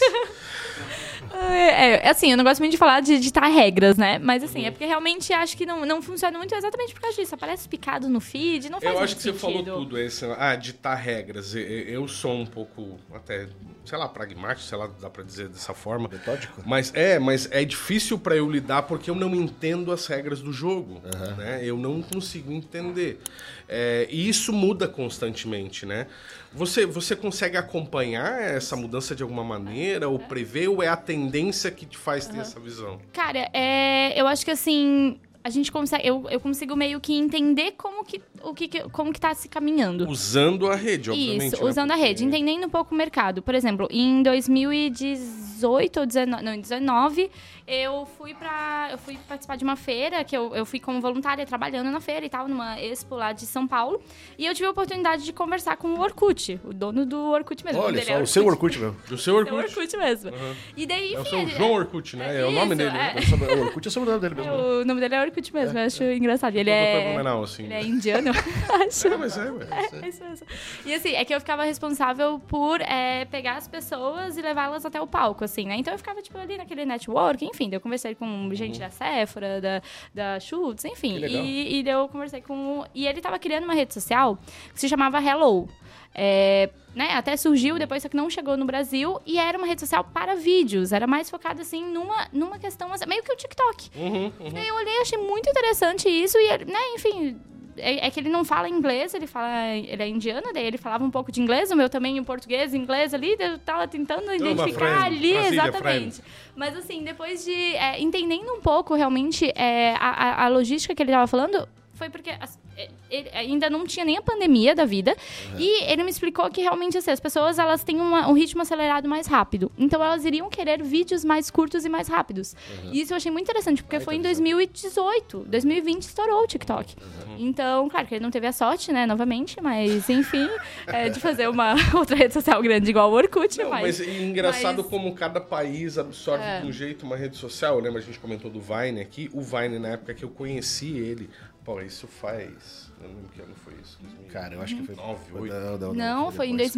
É, 1.50 2.06
é, 2.06 2.08
assim, 2.08 2.30
eu 2.30 2.36
não 2.36 2.44
gosto 2.44 2.60
muito 2.60 2.72
de 2.72 2.78
falar 2.78 3.00
de 3.00 3.18
ditar 3.18 3.46
regras, 3.48 3.96
né? 3.96 4.18
Mas 4.18 4.42
assim, 4.42 4.64
é 4.64 4.70
porque 4.70 4.84
realmente 4.86 5.32
acho 5.32 5.56
que 5.56 5.66
não, 5.66 5.84
não 5.84 6.00
funciona 6.02 6.36
muito 6.38 6.54
exatamente 6.54 6.94
por 6.94 7.00
causa 7.00 7.16
disso. 7.16 7.34
Aparece 7.34 7.68
picado 7.68 8.08
no 8.08 8.20
feed, 8.20 8.70
não 8.70 8.80
faz 8.80 8.94
Eu 8.94 9.02
acho 9.02 9.16
que 9.16 9.22
você 9.22 9.32
sentido. 9.32 9.64
falou 9.64 9.80
tudo. 9.80 9.98
Esse, 9.98 10.24
ah, 10.38 10.54
ditar 10.56 10.94
regras. 10.94 11.54
Eu, 11.54 11.62
eu 11.62 12.08
sou 12.08 12.34
um 12.34 12.46
pouco, 12.46 12.98
até, 13.14 13.48
sei 13.84 13.98
lá, 13.98 14.08
pragmático, 14.08 14.66
sei 14.66 14.78
lá, 14.78 14.88
dá 15.00 15.10
pra 15.10 15.22
dizer 15.22 15.48
dessa 15.48 15.74
forma. 15.74 16.08
Metódico? 16.08 16.62
Mas 16.66 16.92
é, 16.94 17.18
mas 17.18 17.48
é 17.50 17.64
difícil 17.64 18.18
pra 18.18 18.36
eu 18.36 18.50
lidar 18.50 18.82
porque 18.82 19.10
eu 19.10 19.14
não 19.14 19.34
entendo 19.34 19.92
as 19.92 20.06
regras 20.06 20.40
do 20.40 20.52
jogo. 20.52 21.00
Né? 21.36 21.60
Eu 21.62 21.76
não 21.76 22.02
consigo 22.02 22.52
entender. 22.52 23.20
É, 23.68 24.08
e 24.10 24.28
isso 24.28 24.52
muda 24.52 24.88
constantemente, 24.88 25.84
né? 25.84 26.06
Você, 26.52 26.86
você 26.86 27.14
consegue 27.14 27.56
acompanhar 27.56 28.40
essa 28.40 28.74
mudança 28.74 29.14
de 29.14 29.22
alguma 29.22 29.44
maneira, 29.44 30.08
ou 30.08 30.18
prever, 30.18 30.68
ou 30.68 30.82
é 30.82 30.88
a 30.88 30.96
tendência 30.96 31.70
que 31.70 31.84
te 31.84 31.98
faz 31.98 32.26
ter 32.26 32.38
essa 32.38 32.58
visão? 32.58 32.98
Cara, 33.12 33.50
é, 33.52 34.18
eu 34.18 34.26
acho 34.26 34.44
que 34.44 34.50
assim. 34.50 35.20
A 35.44 35.50
gente 35.50 35.70
consegue. 35.70 36.06
Eu, 36.06 36.26
eu 36.28 36.40
consigo 36.40 36.74
meio 36.74 37.00
que 37.00 37.14
entender 37.14 37.72
como 37.72 38.04
que, 38.04 38.20
o 38.42 38.54
que, 38.54 38.68
que- 38.68 38.82
como 38.90 39.12
que 39.12 39.20
tá 39.20 39.34
se 39.34 39.48
caminhando. 39.48 40.08
Usando 40.08 40.68
a 40.70 40.74
rede, 40.74 41.10
obviamente. 41.10 41.54
Isso, 41.54 41.62
né? 41.64 41.68
usando 41.70 41.90
a 41.92 41.96
rede, 41.96 42.24
entendendo 42.24 42.64
um 42.66 42.70
pouco 42.70 42.94
o 42.94 42.98
mercado. 42.98 43.42
Por 43.42 43.54
exemplo, 43.54 43.86
em 43.90 44.22
2018, 44.22 45.48
2018 45.58 46.00
ou 46.00 46.06
19, 46.06 46.42
não, 46.44 46.54
em 46.54 46.60
19, 46.60 47.30
eu 47.66 48.06
fui 48.16 48.32
pra. 48.32 48.88
Eu 48.92 48.98
fui 48.98 49.18
participar 49.28 49.56
de 49.56 49.64
uma 49.64 49.74
feira, 49.76 50.22
que 50.24 50.36
eu, 50.36 50.54
eu 50.54 50.64
fui 50.64 50.78
como 50.78 51.00
voluntária 51.00 51.44
trabalhando 51.44 51.90
na 51.90 52.00
feira 52.00 52.24
e 52.24 52.28
tal, 52.28 52.46
numa 52.48 52.80
expo 52.80 53.16
lá 53.16 53.32
de 53.32 53.44
São 53.44 53.66
Paulo. 53.66 54.00
E 54.38 54.46
eu 54.46 54.54
tive 54.54 54.66
a 54.66 54.70
oportunidade 54.70 55.24
de 55.24 55.32
conversar 55.32 55.76
com 55.76 55.88
o 55.88 56.00
Orkut, 56.00 56.60
o 56.64 56.72
dono 56.72 57.04
do 57.04 57.18
Orkut 57.32 57.64
mesmo. 57.64 57.80
Olha 57.82 57.94
dele 57.94 58.06
só, 58.06 58.12
é 58.12 58.22
o 58.22 58.26
seu 58.26 58.46
Orkut 58.46 58.78
mesmo. 58.78 58.96
Do 59.08 59.18
seu 59.18 59.28
Seu 59.28 59.34
Orkut. 59.36 59.56
Orkut 59.78 59.96
mesmo. 59.96 60.30
E 60.76 60.86
daí, 60.86 61.12
É 61.14 61.18
o 61.18 61.20
enfim, 61.22 61.30
seu 61.30 61.38
ele- 61.40 61.50
João 61.50 61.72
Orkut, 61.72 62.16
né? 62.16 62.40
É, 62.40 62.46
o 62.46 62.50
nome 62.52 62.66
Isso, 62.68 62.76
dele, 62.76 62.90
né? 62.92 63.14
é. 63.16 63.54
O 63.54 63.58
O 63.58 63.64
Orkut 63.64 63.86
é 63.86 63.88
o 63.88 63.92
sobrenome 63.92 64.20
dele 64.22 64.34
mesmo. 64.36 64.52
O 64.52 64.84
nome 64.84 65.00
dele 65.00 65.14
é 65.16 65.20
Orkut 65.20 65.52
mesmo, 65.54 65.78
eu 65.78 65.84
acho 65.86 66.04
engraçado. 66.04 66.54
Ele 66.56 66.70
é. 66.70 67.16
Assim. 67.42 67.64
Ele 67.64 67.74
é 67.74 67.82
indiano, 67.82 68.27
acho. 68.86 69.08
É, 69.08 69.16
mas 69.16 69.36
é, 69.38 69.50
ué. 69.50 69.66
É 70.02 70.08
isso 70.08 70.24
mesmo. 70.24 70.46
E 70.84 70.94
assim, 70.94 71.14
é 71.14 71.24
que 71.24 71.34
eu 71.34 71.40
ficava 71.40 71.64
responsável 71.64 72.38
por 72.48 72.80
é, 72.80 73.24
pegar 73.26 73.56
as 73.56 73.68
pessoas 73.68 74.36
e 74.36 74.42
levá-las 74.42 74.84
até 74.84 75.00
o 75.00 75.06
palco, 75.06 75.44
assim, 75.44 75.66
né? 75.66 75.76
Então 75.76 75.92
eu 75.92 75.98
ficava, 75.98 76.20
tipo, 76.22 76.38
ali 76.38 76.56
naquele 76.56 76.84
network, 76.84 77.44
enfim, 77.44 77.68
eu 77.72 77.80
conversei 77.80 78.14
com 78.14 78.50
gente 78.54 78.78
da 78.78 78.90
Sephora, 78.90 79.60
da, 79.60 79.82
da 80.14 80.40
Schultz, 80.40 80.84
enfim. 80.84 81.18
E, 81.18 81.80
e 81.80 81.88
eu 81.88 82.08
conversei 82.08 82.40
com. 82.40 82.84
E 82.94 83.06
ele 83.06 83.20
tava 83.20 83.38
criando 83.38 83.64
uma 83.64 83.74
rede 83.74 83.94
social 83.94 84.38
que 84.72 84.80
se 84.80 84.88
chamava 84.88 85.20
Hello. 85.20 85.68
É, 86.14 86.70
né, 86.94 87.12
até 87.12 87.36
surgiu 87.36 87.78
depois, 87.78 88.02
só 88.02 88.08
que 88.08 88.16
não 88.16 88.28
chegou 88.28 88.56
no 88.56 88.64
Brasil. 88.64 89.20
E 89.24 89.38
era 89.38 89.56
uma 89.56 89.66
rede 89.66 89.80
social 89.80 90.02
para 90.02 90.34
vídeos. 90.34 90.92
Era 90.92 91.06
mais 91.06 91.30
focada, 91.30 91.62
assim, 91.62 91.84
numa, 91.84 92.26
numa 92.32 92.58
questão... 92.58 92.92
assim, 92.92 93.06
meio 93.06 93.22
que 93.22 93.32
o 93.32 93.36
TikTok. 93.36 93.90
Uhum, 93.94 94.32
E 94.40 94.50
daí 94.50 94.66
eu 94.66 94.74
olhei, 94.74 95.00
achei 95.00 95.18
muito 95.18 95.48
interessante 95.48 96.08
isso. 96.08 96.36
E, 96.38 96.64
né, 96.64 96.80
enfim... 96.94 97.40
É, 97.80 98.06
é 98.06 98.10
que 98.10 98.20
ele 98.20 98.28
não 98.28 98.44
fala 98.44 98.68
inglês, 98.68 99.14
ele 99.14 99.26
fala. 99.26 99.48
Ele 99.74 100.02
é 100.02 100.08
indiano, 100.08 100.46
daí 100.52 100.66
ele 100.66 100.78
falava 100.78 101.04
um 101.04 101.10
pouco 101.10 101.30
de 101.32 101.40
inglês, 101.40 101.70
o 101.70 101.76
meu 101.76 101.88
também 101.88 102.16
em 102.18 102.24
português, 102.24 102.74
inglês 102.74 103.12
ali, 103.14 103.36
eu 103.38 103.58
tava 103.58 103.86
tentando 103.88 104.32
identificar 104.32 104.78
friend, 104.78 105.04
ali, 105.06 105.32
Brasília, 105.32 105.48
exatamente. 105.62 106.22
Mas 106.56 106.76
assim, 106.76 107.02
depois 107.02 107.44
de 107.44 107.52
é, 107.52 108.00
entendendo 108.00 108.52
um 108.52 108.60
pouco 108.60 108.94
realmente 108.94 109.52
é, 109.54 109.94
a, 109.98 110.08
a- 110.10 110.44
a 110.44 110.48
logística 110.48 110.94
que 110.94 111.02
ele 111.02 111.12
tava 111.12 111.26
falando, 111.26 111.68
foi 111.98 112.08
porque 112.10 112.30
as- 112.30 112.58
é, 112.76 112.88
ele 113.10 113.28
ainda 113.32 113.68
não 113.68 113.86
tinha 113.86 114.04
nem 114.04 114.16
a 114.16 114.22
pandemia 114.22 114.74
da 114.74 114.84
vida. 114.84 115.16
E 115.58 115.84
ele 115.90 116.02
me 116.04 116.10
explicou 116.10 116.48
que 116.50 116.60
realmente 116.62 116.96
assim, 116.96 117.10
as 117.10 117.20
pessoas 117.20 117.58
elas 117.58 117.82
têm 117.84 118.00
uma- 118.00 118.28
um 118.28 118.32
ritmo 118.32 118.62
acelerado 118.62 119.08
mais 119.08 119.26
rápido. 119.26 119.70
Então 119.76 120.02
elas 120.02 120.24
iriam 120.24 120.48
querer 120.48 120.82
vídeos 120.82 121.24
mais 121.24 121.50
curtos 121.50 121.84
e 121.84 121.88
mais 121.88 122.08
rápidos. 122.08 122.54
E 122.92 123.00
isso 123.00 123.12
eu 123.12 123.16
achei 123.16 123.30
muito 123.32 123.44
interessante, 123.44 123.82
porque 123.82 123.98
foi 124.00 124.14
em 124.16 124.22
2018. 124.22 125.44
2020 125.48 126.02
estourou 126.02 126.42
o 126.44 126.46
TikTok. 126.46 126.94
Então, 127.38 127.88
claro 127.88 128.06
que 128.06 128.14
ele 128.14 128.22
não 128.22 128.30
teve 128.30 128.46
a 128.46 128.52
sorte, 128.52 128.92
né, 128.92 129.06
novamente, 129.06 129.60
mas 129.62 130.08
enfim, 130.10 130.48
é, 130.86 131.08
de 131.08 131.20
fazer 131.20 131.48
uma 131.48 131.74
outra 131.94 132.16
rede 132.16 132.34
social 132.34 132.60
grande 132.62 132.90
igual 132.90 133.10
o 133.10 133.14
Orkut. 133.14 133.58
Não, 133.58 133.70
mas 133.70 133.98
mas, 133.98 134.00
é 134.00 134.22
engraçado 134.22 134.82
mas- 134.82 134.86
como 134.90 135.14
cada 135.14 135.40
país 135.40 135.98
absorve 135.98 136.44
É. 136.44 136.60
de 136.60 136.66
um 136.66 136.72
jeito 136.72 137.04
uma 137.06 137.16
rede 137.16 137.36
social. 137.36 137.76
Eu 137.76 137.80
lembro, 137.80 137.98
a 137.98 138.02
gente 138.02 138.18
comentou 138.18 138.50
do 138.50 138.60
Vine 138.60 139.00
aqui. 139.00 139.30
O 139.32 139.40
Vine, 139.40 139.78
na 139.78 139.88
época 139.88 140.14
que 140.14 140.24
eu 140.24 140.28
conheci 140.28 140.96
ele, 140.96 141.28
pô, 141.68 141.82
isso 141.82 142.06
faz. 142.06 142.90
Eu 142.98 143.10
não 143.10 143.16
lembro 143.16 143.30
que 143.30 143.42
ano 143.42 143.54
foi 143.62 143.74
isso. 143.74 143.98
2000. 144.00 144.32
Cara, 144.32 144.54
eu 144.54 144.62
acho 144.62 144.74
que 144.74 144.86
foi. 144.86 144.94
Nove, 144.94 145.34
oito. 145.34 145.54
Não, 145.54 145.78
não, 145.78 145.94
Não, 145.94 146.32
foi 146.32 146.46
em 146.48 146.56
depois, 146.56 146.72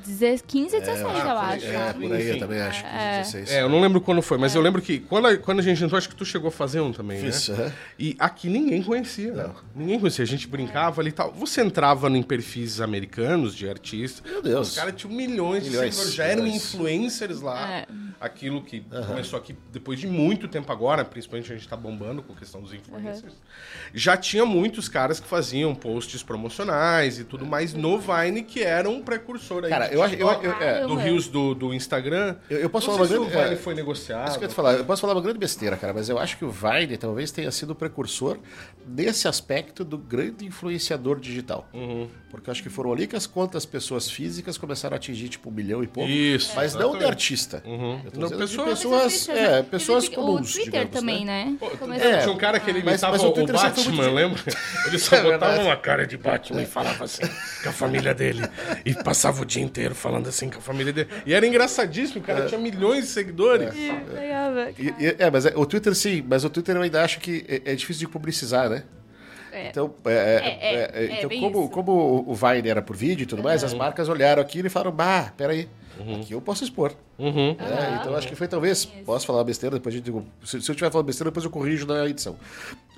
cara. 0.00 0.18
2015, 0.18 0.80
16, 0.80 0.98
É, 0.98 1.02
eu 1.02 1.08
ah, 1.08 1.40
acho. 1.48 1.66
foi- 1.66 1.74
É, 1.76 1.92
por 1.92 2.12
aí 2.12 2.20
Enfim. 2.22 2.30
eu 2.32 2.38
também 2.38 2.60
acho 2.60 2.80
que 2.82 2.88
É. 2.88 3.18
16. 3.18 3.50
É, 3.50 3.62
eu 3.62 3.68
não 3.68 3.80
lembro 3.80 4.00
quando 4.00 4.22
foi, 4.22 4.38
mas 4.38 4.54
eu 4.54 4.62
lembro 4.62 4.80
que 4.82 4.98
quando 5.00 5.26
a, 5.28 5.36
quando 5.36 5.58
a 5.60 5.62
gente 5.62 5.82
entrou, 5.82 5.98
acho 5.98 6.08
que 6.08 6.14
tu 6.16 6.24
chegou 6.24 6.48
a 6.48 6.50
fazer 6.52 6.80
um 6.80 6.92
também, 6.92 7.20
Fiz, 7.20 7.48
né? 7.48 7.56
aham. 7.64 7.72
E 7.98 8.16
aqui 8.18 8.48
ninguém 8.48 8.82
conhecia. 8.82 9.32
Não. 9.32 9.54
Ninguém 9.74 9.98
conhecia. 9.98 10.22
A 10.24 10.28
gente 10.28 10.46
brincava 10.48 11.00
ali 11.00 11.10
e 11.10 11.12
tal. 11.12 11.32
Você 11.32 11.60
entrava 11.62 12.08
em 12.10 12.22
perfis 12.22 12.80
americanos 12.80 13.54
de 13.54 13.68
artistas. 13.68 14.22
Meu 14.30 14.42
Deus. 14.42 14.68
Os 14.70 14.74
caras 14.76 14.94
tinham 14.96 15.14
milhões, 15.14 15.64
Milhões, 15.64 15.90
de 15.90 15.94
seguidores. 15.96 16.14
Já 16.14 16.24
eram 16.24 16.42
milhões. 16.42 16.64
influencers 16.74 17.40
lá. 17.40 17.70
É. 17.70 17.86
Aquilo 18.20 18.62
que 18.62 18.80
começou 19.06 19.38
aqui 19.38 19.56
depois 19.72 19.98
de 19.98 20.06
muito 20.06 20.46
tempo 20.46 20.70
agora, 20.70 21.04
principalmente 21.04 21.50
a 21.52 21.56
gente 21.56 21.66
tá 21.68 21.76
bombando 21.76 22.22
com 22.22 22.32
a 22.32 22.36
questão 22.36 22.60
dos 22.60 22.72
influencers. 22.74 23.32
Já 23.94 24.16
tinha 24.16 24.44
muitos 24.44 24.88
caras 24.88 25.18
que 25.20 25.26
faziam 25.26 25.74
posts 25.74 26.22
promocionais 26.22 27.18
e 27.18 27.24
tudo 27.24 27.46
mais 27.46 27.72
no 27.72 27.98
Vine, 27.98 28.42
que 28.42 28.62
era 28.62 28.88
um 28.88 29.02
precursor 29.02 29.64
aí. 29.64 29.70
Cara, 29.70 29.89
do 29.90 29.94
eu 29.94 30.02
acho- 30.02 30.14
eu- 30.14 30.28
eu- 30.42 30.52
é. 30.60 30.86
do 30.86 30.94
Rios 30.94 31.28
do, 31.28 31.54
do 31.54 31.74
Instagram. 31.74 32.36
Eu- 32.48 32.58
eu 32.58 32.70
posso 32.70 32.86
não 32.88 32.94
falar 32.94 33.06
uma 33.08 33.12
se 33.12 33.18
grande- 33.20 33.36
o 33.36 33.42
Vine 33.44 33.54
é. 33.54 33.56
foi 33.56 33.74
negociado. 33.74 34.28
Isso 34.28 34.38
que 34.38 34.44
eu 34.44 34.48
te 34.48 34.54
falar, 34.54 34.72
eu 34.74 34.84
posso 34.84 35.00
falar 35.00 35.14
uma 35.14 35.20
grande 35.22 35.38
besteira, 35.38 35.76
cara, 35.76 35.92
mas 35.92 36.08
eu 36.08 36.18
acho 36.18 36.36
que 36.38 36.44
o 36.44 36.50
Vine 36.50 36.96
talvez 36.96 37.30
tenha 37.30 37.50
sido 37.50 37.70
o 37.70 37.74
precursor 37.74 38.38
desse 38.86 39.28
aspecto 39.28 39.84
do 39.84 39.98
grande 39.98 40.44
influenciador 40.46 41.18
digital. 41.20 41.68
Uhum. 41.72 42.08
Porque 42.30 42.48
eu 42.48 42.52
acho 42.52 42.62
que 42.62 42.68
foram 42.68 42.92
ali 42.92 43.06
que 43.06 43.16
as 43.16 43.26
contas 43.26 43.66
pessoas 43.66 44.08
físicas 44.10 44.56
começaram 44.56 44.94
a 44.94 44.96
atingir 44.96 45.28
tipo 45.28 45.48
um 45.50 45.52
milhão 45.52 45.82
e 45.82 45.86
pouco. 45.86 46.08
Isso, 46.08 46.52
Mas 46.54 46.74
não 46.74 46.96
de 46.96 47.04
artista. 47.04 47.62
Uhum. 47.66 48.00
Não, 48.14 48.28
pessoas- 48.30 49.26
Teve 49.26 49.38
é, 49.38 49.44
Twitter, 49.48 49.64
pessoas 49.64 50.08
né? 50.08 50.14
comuns, 50.14 50.50
O 50.50 50.52
Twitter 50.54 50.64
digamos, 50.86 50.90
também, 50.90 51.24
né? 51.24 51.56
né? 51.86 51.98
É, 52.00 52.18
Tinha 52.18 52.32
um 52.32 52.36
cara 52.36 52.60
que 52.60 52.70
ele 52.70 52.80
Mas- 52.82 52.92
imitava 52.94 53.12
mas 53.12 53.22
o 53.22 53.30
o, 53.30 53.34
foi 53.34 53.46
Batman, 53.46 54.10
lembra? 54.10 54.40
Ele 54.86 54.98
só 54.98 55.16
É 55.20 55.22
botava 55.22 55.60
uma 55.62 55.76
cara 55.76 56.06
de 56.06 56.16
Batman 56.16 56.62
e 56.62 56.66
falava 56.66 57.04
assim 57.04 57.22
com 57.62 57.68
a 57.68 57.72
família 57.72 58.14
dele. 58.14 58.42
E 58.84 58.94
passava 58.94 59.42
o 59.42 59.44
dia 59.44 59.62
inteiro 59.62 59.79
falando 59.94 60.28
assim 60.28 60.48
com 60.50 60.58
a 60.58 60.62
família 60.62 60.92
dele. 60.92 61.08
E 61.24 61.32
era 61.34 61.46
engraçadíssimo, 61.46 62.20
o 62.20 62.24
cara 62.24 62.46
tinha 62.46 62.60
milhões 62.60 63.04
de 63.04 63.10
seguidores. 63.10 63.74
E- 64.78 64.94
e- 64.98 65.16
é, 65.18 65.30
mas 65.30 65.46
é, 65.46 65.52
o 65.56 65.64
Twitter 65.66 65.94
sim, 65.94 66.24
mas 66.28 66.44
o 66.44 66.50
Twitter 66.50 66.76
eu 66.76 66.82
ainda 66.82 67.02
acho 67.02 67.18
que 67.20 67.44
é, 67.48 67.72
é 67.72 67.74
difícil 67.74 68.06
de 68.06 68.12
publicizar, 68.12 68.68
né? 68.68 68.84
É. 69.60 69.68
Então, 69.68 69.94
é, 70.04 70.10
é, 70.10 70.14
É, 70.14 70.18
é, 70.18 70.74
é, 70.74 70.90
é, 70.92 71.16
é 71.16 71.24
então 71.24 71.30
como, 71.38 71.60
isso. 71.64 71.68
como 71.70 72.24
o 72.26 72.34
Vine 72.34 72.68
era 72.68 72.82
por 72.82 72.96
vídeo 72.96 73.24
e 73.24 73.26
tudo 73.26 73.42
mais, 73.42 73.62
as 73.62 73.74
marcas 73.74 74.08
olharam 74.08 74.42
aquilo 74.42 74.66
e 74.66 74.70
falaram, 74.70 74.92
bah, 74.92 75.32
peraí, 75.36 75.68
aqui 76.14 76.32
eu 76.32 76.40
posso 76.40 76.64
expor. 76.64 76.92
Uhum. 77.18 77.56
É, 77.58 78.00
então 78.00 78.16
acho 78.16 78.26
que 78.26 78.34
foi 78.34 78.48
talvez, 78.48 78.84
posso 78.84 79.26
falar 79.26 79.44
besteira, 79.44 79.76
depois 79.76 79.94
a 79.94 79.98
gente, 79.98 80.10
se, 80.44 80.60
se 80.62 80.70
eu 80.70 80.74
tiver 80.74 80.90
falando 80.90 81.06
besteira, 81.06 81.30
depois 81.30 81.44
eu 81.44 81.50
corrijo 81.50 81.86
na 81.86 82.06
edição. 82.06 82.36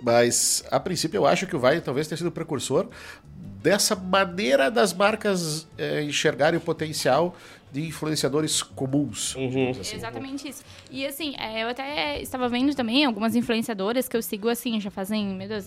Mas, 0.01 0.65
a 0.71 0.79
princípio, 0.79 1.19
eu 1.19 1.27
acho 1.27 1.47
que 1.47 1.57
o 1.57 1.61
Vine 1.61 1.81
talvez 1.81 2.07
tenha 2.07 2.17
sido 2.17 2.29
o 2.29 2.33
precursor 2.33 2.89
dessa 3.63 3.95
maneira 3.95 4.71
das 4.71 4.93
marcas 4.93 5.69
é, 5.79 6.03
enxergarem 6.03 6.59
o 6.59 6.61
potencial 6.61 7.37
de 7.71 7.87
influenciadores 7.87 8.63
comuns. 8.63 9.35
digamos 9.37 9.79
assim. 9.79 9.97
Exatamente 9.97 10.49
isso. 10.49 10.63
E 10.91 11.07
assim, 11.07 11.35
é, 11.39 11.63
eu 11.63 11.69
até 11.69 12.21
estava 12.21 12.49
vendo 12.49 12.75
também 12.75 13.05
algumas 13.05 13.35
influenciadoras 13.35 14.09
que 14.09 14.17
eu 14.17 14.23
sigo 14.23 14.49
assim, 14.49 14.79
já 14.79 14.91
fazem, 14.91 15.27
meu 15.29 15.49
Deus, 15.49 15.67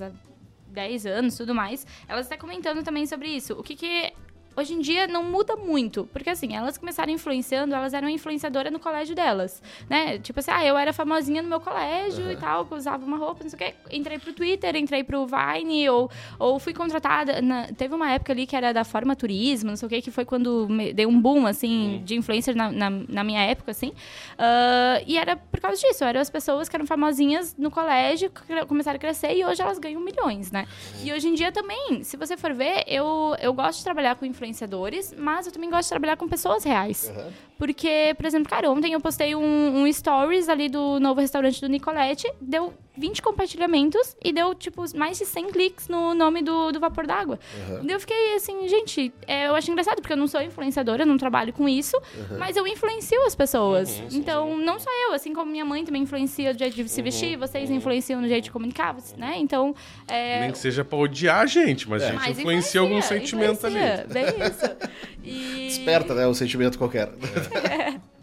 10 0.76 1.06
anos 1.08 1.36
tudo 1.36 1.56
mais. 1.56 1.86
Elas 2.08 2.26
estão 2.26 2.38
comentando 2.38 2.84
também 2.84 3.08
sobre 3.08 3.30
isso. 3.30 3.54
O 3.54 3.64
que 3.64 3.76
que. 3.76 4.14
Hoje 4.58 4.74
em 4.74 4.80
dia 4.80 5.08
não 5.08 5.24
muda 5.24 5.56
muito, 5.56 6.08
porque 6.14 6.30
assim, 6.30 6.56
elas 6.56 6.78
começaram 6.78 7.12
influenciando, 7.12 7.76
elas 7.76 7.94
eram 7.94 8.08
influenciadora 8.08 8.72
no 8.72 8.80
colégio 8.80 9.14
delas, 9.16 9.62
né? 9.90 10.18
Tipo 10.20 10.40
assim, 10.40 10.52
ah, 10.52 10.66
eu 10.66 10.78
era 10.78 10.94
famosinha 10.94 11.42
no 11.42 11.50
meu 11.50 11.60
colégio 11.60 12.32
e 12.32 12.38
tal, 12.38 12.68
usava 12.72 13.06
uma 13.06 13.18
roupa, 13.18 13.44
não 13.44 13.50
sei 13.50 13.58
o 13.58 13.60
quê. 13.60 13.76
Entrei 13.92 14.18
pro 14.18 14.32
Twitter, 14.34 14.76
entrei 14.76 15.04
pro 15.04 15.26
Vine, 15.28 15.90
ou, 15.90 16.10
ou 16.40 16.60
fui 16.60 16.74
contratada. 16.74 17.42
na- 17.42 17.68
teve 17.68 17.94
uma 17.94 18.12
época 18.12 18.32
ali 18.34 18.46
que 18.48 18.56
era 18.56 18.74
da 18.74 18.84
Forma 18.84 19.16
Turismo, 19.16 19.70
não 19.72 19.76
sei 19.76 19.86
o 19.88 19.90
quê, 19.90 20.02
que 20.02 20.12
foi 20.12 20.24
quando 20.26 20.68
deu 20.94 21.10
um 21.10 21.20
boom, 21.20 21.46
assim, 21.46 22.02
de 22.06 22.16
influencer 22.16 22.56
na, 22.56 22.72
na, 22.72 22.90
na 22.90 23.24
minha 23.24 23.42
época, 23.42 23.72
assim. 23.72 23.92
Ah, 24.38 25.02
e 25.06 25.18
era 25.18 25.36
por 25.36 25.60
causa 25.60 25.80
disso, 25.82 26.04
eram 26.04 26.22
as 26.22 26.30
pessoas 26.30 26.70
que 26.70 26.76
eram 26.76 26.86
famosinhas 26.86 27.56
no 27.58 27.72
colégio, 27.72 28.32
começaram 28.68 28.98
a 28.98 29.00
crescer 29.00 29.36
e 29.36 29.44
hoje 29.46 29.62
elas 29.62 29.80
ganham 29.80 30.02
milhões, 30.02 30.52
né? 30.52 30.68
E 31.04 31.12
hoje 31.12 31.28
em 31.28 31.34
dia 31.34 31.52
também, 31.52 32.04
se 32.04 32.18
você 32.18 32.38
for 32.38 32.54
ver, 32.54 32.84
eu, 32.88 33.36
eu 33.42 33.54
gosto 33.54 33.80
de 33.80 33.84
trabalhar 33.84 34.16
com 34.16 34.26
influenciadores, 34.46 35.14
mas 35.18 35.46
eu 35.46 35.52
também 35.52 35.70
gosto 35.70 35.84
de 35.84 35.90
trabalhar 35.90 36.18
com 36.18 36.28
pessoas 36.28 36.64
reais. 36.64 37.12
Porque, 37.58 38.14
por 38.18 38.26
exemplo, 38.26 38.50
cara, 38.50 38.70
ontem 38.70 38.94
eu 38.94 39.00
postei 39.00 39.36
um, 39.36 39.82
um 39.82 39.92
stories 39.92 40.50
ali 40.50 40.70
do 40.70 41.00
novo 41.00 41.22
restaurante 41.22 41.62
do 41.62 41.68
Nicolette, 41.70 42.30
deu 42.42 42.74
20 42.98 43.22
compartilhamentos 43.22 44.16
e 44.24 44.32
deu, 44.32 44.54
tipo, 44.56 44.84
mais 44.98 45.18
de 45.18 45.26
100 45.26 45.52
cliques 45.52 45.88
no 45.88 46.14
nome 46.14 46.42
do, 46.42 46.72
do 46.72 46.80
vapor 46.80 47.06
d'água. 47.06 47.40
E 47.84 47.92
eu 47.92 48.00
fiquei 48.00 48.36
assim, 48.36 48.68
gente, 48.68 49.14
é, 49.28 49.48
eu 49.48 49.56
acho 49.56 49.70
engraçado, 49.70 49.98
porque 49.98 50.14
eu 50.14 50.18
não 50.18 50.28
sou 50.28 50.42
influenciadora, 50.42 51.04
eu 51.04 51.06
não 51.06 51.18
trabalho 51.18 51.52
com 51.54 51.68
isso, 51.68 52.00
mas 52.38 52.56
eu 52.56 52.66
influencio 52.68 53.22
as 53.26 53.36
pessoas. 53.36 54.02
então, 54.12 54.58
não 54.58 54.80
só 54.80 54.90
eu, 55.08 55.14
assim 55.14 55.34
como 55.34 55.52
minha 55.52 55.66
mãe 55.66 55.84
também 55.84 56.04
influencia 56.04 56.52
o 56.52 56.58
jeito 56.58 56.76
de 56.76 56.90
se 56.90 57.02
vestir, 57.02 57.38
vocês 57.38 57.70
influenciam 57.70 58.22
no 58.22 58.28
jeito 58.28 58.46
de 58.46 58.52
comunicar, 58.52 58.96
né? 59.18 59.36
Então, 59.38 59.76
é, 60.08 60.42
Nem 60.42 60.52
que 60.52 60.58
seja 60.58 60.84
pra 60.86 60.98
odiar 60.98 61.42
a 61.42 61.46
gente, 61.46 61.90
mas 61.90 62.04
a 62.04 62.08
gente 62.08 62.16
mas 62.16 62.40
influencia 62.40 62.82
algum 62.82 63.02
sentimento 63.02 63.66
ali. 63.66 63.78
influencia, 63.78 64.08
Bem 64.08 64.26
isso. 64.26 65.06
E... 65.26 65.66
Desperta, 65.66 66.14
né? 66.14 66.28
Um 66.28 66.36
sentimento 66.36 66.78
qualquer. 66.78 67.10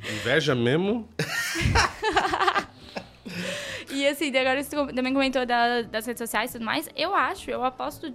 Inveja 0.02 0.54
mesmo. 0.54 1.08
E 3.90 4.06
assim, 4.06 4.34
agora 4.36 4.62
você 4.62 4.74
também 4.94 5.12
comentou 5.12 5.44
da- 5.46 5.82
das 5.82 6.06
redes 6.06 6.18
sociais 6.18 6.50
e 6.50 6.52
tudo 6.54 6.64
mais. 6.64 6.88
Eu 6.96 7.14
acho, 7.14 7.50
eu 7.50 7.62
aposto. 7.62 8.12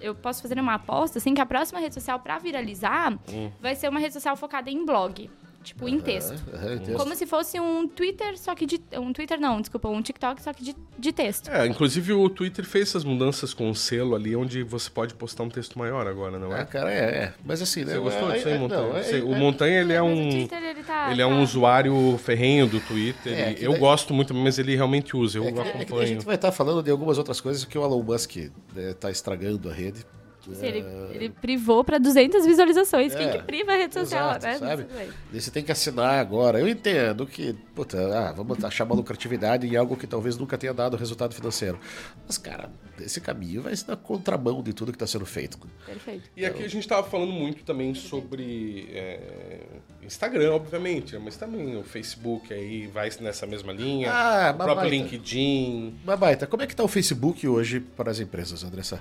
Eu 0.00 0.14
posso 0.14 0.42
fazer 0.42 0.60
uma 0.60 0.74
aposta, 0.74 1.18
assim, 1.18 1.34
que 1.34 1.40
a 1.40 1.46
próxima 1.46 1.80
rede 1.80 1.94
social 1.94 2.20
pra 2.20 2.38
viralizar 2.38 3.12
Hum. 3.28 3.50
vai 3.60 3.74
ser 3.74 3.88
uma 3.88 3.98
rede 3.98 4.12
social 4.14 4.36
focada 4.36 4.70
em 4.70 4.84
blog. 4.84 5.28
Tipo, 5.62 5.88
em 5.88 6.00
texto. 6.00 6.34
Aham, 6.54 6.74
em 6.74 6.78
texto. 6.78 6.96
Como 6.98 7.14
se 7.14 7.26
fosse 7.26 7.58
um 7.60 7.86
Twitter, 7.88 8.38
só 8.38 8.54
que 8.54 8.64
de. 8.66 8.80
Um 8.94 9.12
Twitter 9.12 9.40
não, 9.40 9.60
desculpa, 9.60 9.88
um 9.88 10.00
TikTok, 10.02 10.42
só 10.42 10.52
que 10.52 10.62
de, 10.64 10.76
de 10.98 11.12
texto. 11.12 11.50
É, 11.50 11.66
inclusive 11.66 12.12
o 12.12 12.28
Twitter 12.28 12.64
fez 12.64 12.88
essas 12.88 13.04
mudanças 13.04 13.52
com 13.52 13.70
o 13.70 13.74
selo 13.74 14.14
ali, 14.14 14.34
onde 14.36 14.62
você 14.62 14.88
pode 14.90 15.14
postar 15.14 15.42
um 15.42 15.48
texto 15.48 15.78
maior 15.78 16.06
agora, 16.06 16.38
não 16.38 16.52
Ah, 16.52 16.60
é? 16.60 16.64
cara, 16.64 16.92
é, 16.92 16.98
é. 16.98 17.34
Mas 17.44 17.60
assim, 17.62 17.84
né? 17.84 17.94
Você 17.94 17.98
gostou 18.00 18.30
é, 18.30 18.34
disso 18.36 18.48
aí, 18.48 18.54
é, 18.54 18.58
Montanha? 18.58 18.82
não, 18.82 18.96
é- 18.96 19.02
Você- 19.02 19.20
o 19.20 19.32
é- 19.34 19.38
Montanha, 19.38 19.80
ele 19.80 19.92
é 19.92 20.02
um... 20.02 20.30
Twitter, 20.30 20.62
ele 20.62 20.82
tá. 20.84 21.10
Ele 21.10 21.22
é 21.22 21.26
um 21.26 21.36
tá- 21.36 21.42
usuário 21.42 22.18
ferrenho 22.18 22.66
do 22.66 22.80
Twitter. 22.80 23.32
É, 23.32 23.52
e 23.58 23.64
eu 23.64 23.72
daí- 23.72 23.80
gosto 23.80 24.14
muito, 24.14 24.32
mas 24.34 24.58
ele 24.58 24.74
realmente 24.76 25.16
usa. 25.16 25.38
Eu 25.38 25.44
É 25.44 25.52
que, 25.52 25.58
é 25.58 25.62
que 25.62 25.68
a 25.68 25.82
acompanho. 25.82 26.06
gente 26.06 26.24
vai 26.24 26.34
estar 26.36 26.52
falando 26.52 26.82
de 26.82 26.90
algumas 26.90 27.18
outras 27.18 27.40
coisas 27.40 27.64
que 27.64 27.76
o 27.78 27.82
Elon 27.84 28.02
Musk 28.02 28.36
está 28.76 29.10
estragando 29.10 29.68
a 29.68 29.72
rede. 29.72 30.04
Assim, 30.50 30.66
ele, 30.66 30.84
ele 31.12 31.30
privou 31.30 31.84
pra 31.84 31.98
200 31.98 32.44
visualizações. 32.46 33.14
Quem 33.14 33.28
É, 33.28 33.38
que 33.38 33.42
priva 33.44 33.72
a 33.72 33.76
rede 33.76 33.94
social, 33.94 34.30
Exato, 34.30 34.46
né? 34.46 34.58
sabe? 34.58 34.86
Você 35.32 35.50
tem 35.50 35.62
que 35.62 35.72
assinar 35.72 36.18
agora. 36.18 36.58
Eu 36.58 36.68
entendo 36.68 37.26
que, 37.26 37.52
puta, 37.74 37.98
ah, 38.16 38.32
vamos 38.32 38.62
achar 38.64 38.84
uma 38.84 38.94
lucratividade 38.94 39.66
em 39.66 39.76
algo 39.76 39.96
que 39.96 40.06
talvez 40.06 40.36
nunca 40.36 40.56
tenha 40.56 40.72
dado 40.72 40.96
resultado 40.96 41.34
financeiro. 41.34 41.78
Mas, 42.26 42.38
cara, 42.38 42.70
esse 43.00 43.20
caminho 43.20 43.62
vai 43.62 43.74
ser 43.74 43.88
na 43.88 43.96
contramão 43.96 44.62
de 44.62 44.72
tudo 44.72 44.92
que 44.92 44.96
está 44.96 45.06
sendo 45.06 45.26
feito. 45.26 45.58
Perfeito. 45.84 46.30
E 46.36 46.44
aqui 46.44 46.64
a 46.64 46.68
gente 46.68 46.86
tava 46.86 47.08
falando 47.08 47.32
muito 47.32 47.64
também 47.64 47.94
sobre 47.94 48.88
é, 48.92 49.60
Instagram, 50.02 50.52
obviamente, 50.52 51.14
né? 51.14 51.20
mas 51.22 51.36
também 51.36 51.76
o 51.76 51.84
Facebook 51.84 52.52
aí 52.52 52.86
vai 52.86 53.10
nessa 53.20 53.46
mesma 53.46 53.72
linha. 53.72 54.10
Ah, 54.12 54.50
o 54.52 54.56
próprio 54.56 54.76
babaita. 54.76 54.96
LinkedIn. 54.96 55.98
Mas, 56.04 56.18
Baita, 56.18 56.46
como 56.46 56.62
é 56.62 56.66
que 56.66 56.74
tá 56.74 56.82
o 56.82 56.88
Facebook 56.88 57.46
hoje 57.46 57.80
para 57.80 58.10
as 58.10 58.20
empresas, 58.20 58.64
Andressa? 58.64 59.00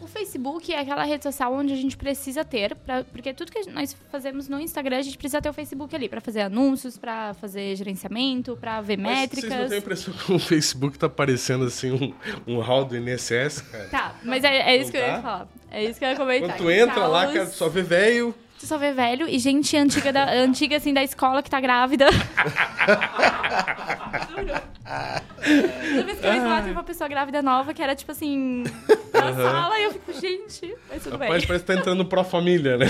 O 0.00 0.06
Facebook 0.06 0.72
é 0.72 0.80
aquela 0.80 1.04
rede 1.04 1.22
social 1.22 1.52
onde 1.52 1.72
a 1.72 1.76
gente 1.76 1.96
precisa 1.96 2.44
ter, 2.44 2.74
pra, 2.74 3.04
porque 3.04 3.32
tudo 3.32 3.52
que 3.52 3.70
nós 3.70 3.96
fazemos 4.10 4.48
no 4.48 4.58
Instagram, 4.58 4.98
a 4.98 5.02
gente 5.02 5.18
precisa 5.18 5.40
ter 5.40 5.48
o 5.48 5.52
Facebook 5.52 5.94
ali 5.94 6.08
pra 6.08 6.20
fazer 6.20 6.40
anúncios, 6.40 6.96
pra 6.96 7.34
fazer 7.34 7.76
gerenciamento, 7.76 8.56
pra 8.56 8.80
ver 8.80 8.96
Mas 8.96 9.20
métricas. 9.20 9.50
Vocês 9.50 9.60
não 9.60 9.68
têm 9.68 9.76
a 9.76 9.80
impressão 9.80 10.14
que 10.14 10.32
o 10.32 10.38
Facebook 10.38 10.98
tá 10.98 11.08
parecendo 11.08 11.64
assim 11.64 11.92
um, 11.92 12.54
um 12.54 12.60
hall 12.60 12.84
do 12.84 12.96
INSS, 12.96 13.30
cara? 13.70 13.84
Tá, 13.90 14.12
mas 14.22 14.44
é, 14.44 14.56
é 14.72 14.76
isso 14.76 14.90
que 14.90 14.96
eu 14.96 15.02
ia 15.02 15.20
falar. 15.22 15.48
É 15.70 15.84
isso 15.84 15.98
que 15.98 16.04
eu 16.04 16.08
ia 16.10 16.16
comentar. 16.16 16.48
Quando 16.50 16.58
tu 16.58 16.70
entra 16.70 17.06
lá, 17.06 17.26
cara, 17.26 17.46
tu 17.46 17.54
só 17.54 17.68
vê 17.68 17.82
velho. 17.82 18.34
Tu 18.58 18.66
só 18.66 18.76
vê 18.76 18.90
velho 18.92 19.28
e 19.28 19.38
gente 19.38 19.76
antiga, 19.76 20.12
da, 20.12 20.32
antiga 20.32 20.76
assim, 20.78 20.92
da 20.92 21.02
escola 21.02 21.42
que 21.42 21.50
tá 21.50 21.60
grávida. 21.60 22.06
Juro. 24.30 24.60
Toda 25.38 26.02
vez 26.04 26.18
que 26.18 26.26
eu 26.26 26.32
entro 26.32 26.48
lá, 26.48 26.62
tem 26.62 26.72
uma 26.72 26.82
pessoa 26.82 27.08
grávida 27.08 27.42
nova 27.42 27.72
que 27.74 27.82
era 27.82 27.94
tipo 27.94 28.10
assim, 28.10 28.64
na 29.12 29.32
sala, 29.34 29.78
e 29.78 29.84
eu 29.84 29.92
fico, 29.92 30.12
gente, 30.14 30.74
mas 30.88 31.02
tudo 31.02 31.18
bem. 31.18 31.28
Rapaz, 31.28 31.44
parece 31.44 31.64
que 31.64 31.72
tá 31.72 31.78
entrando 31.78 32.04
pro 32.04 32.24
família, 32.24 32.76
né? 32.78 32.86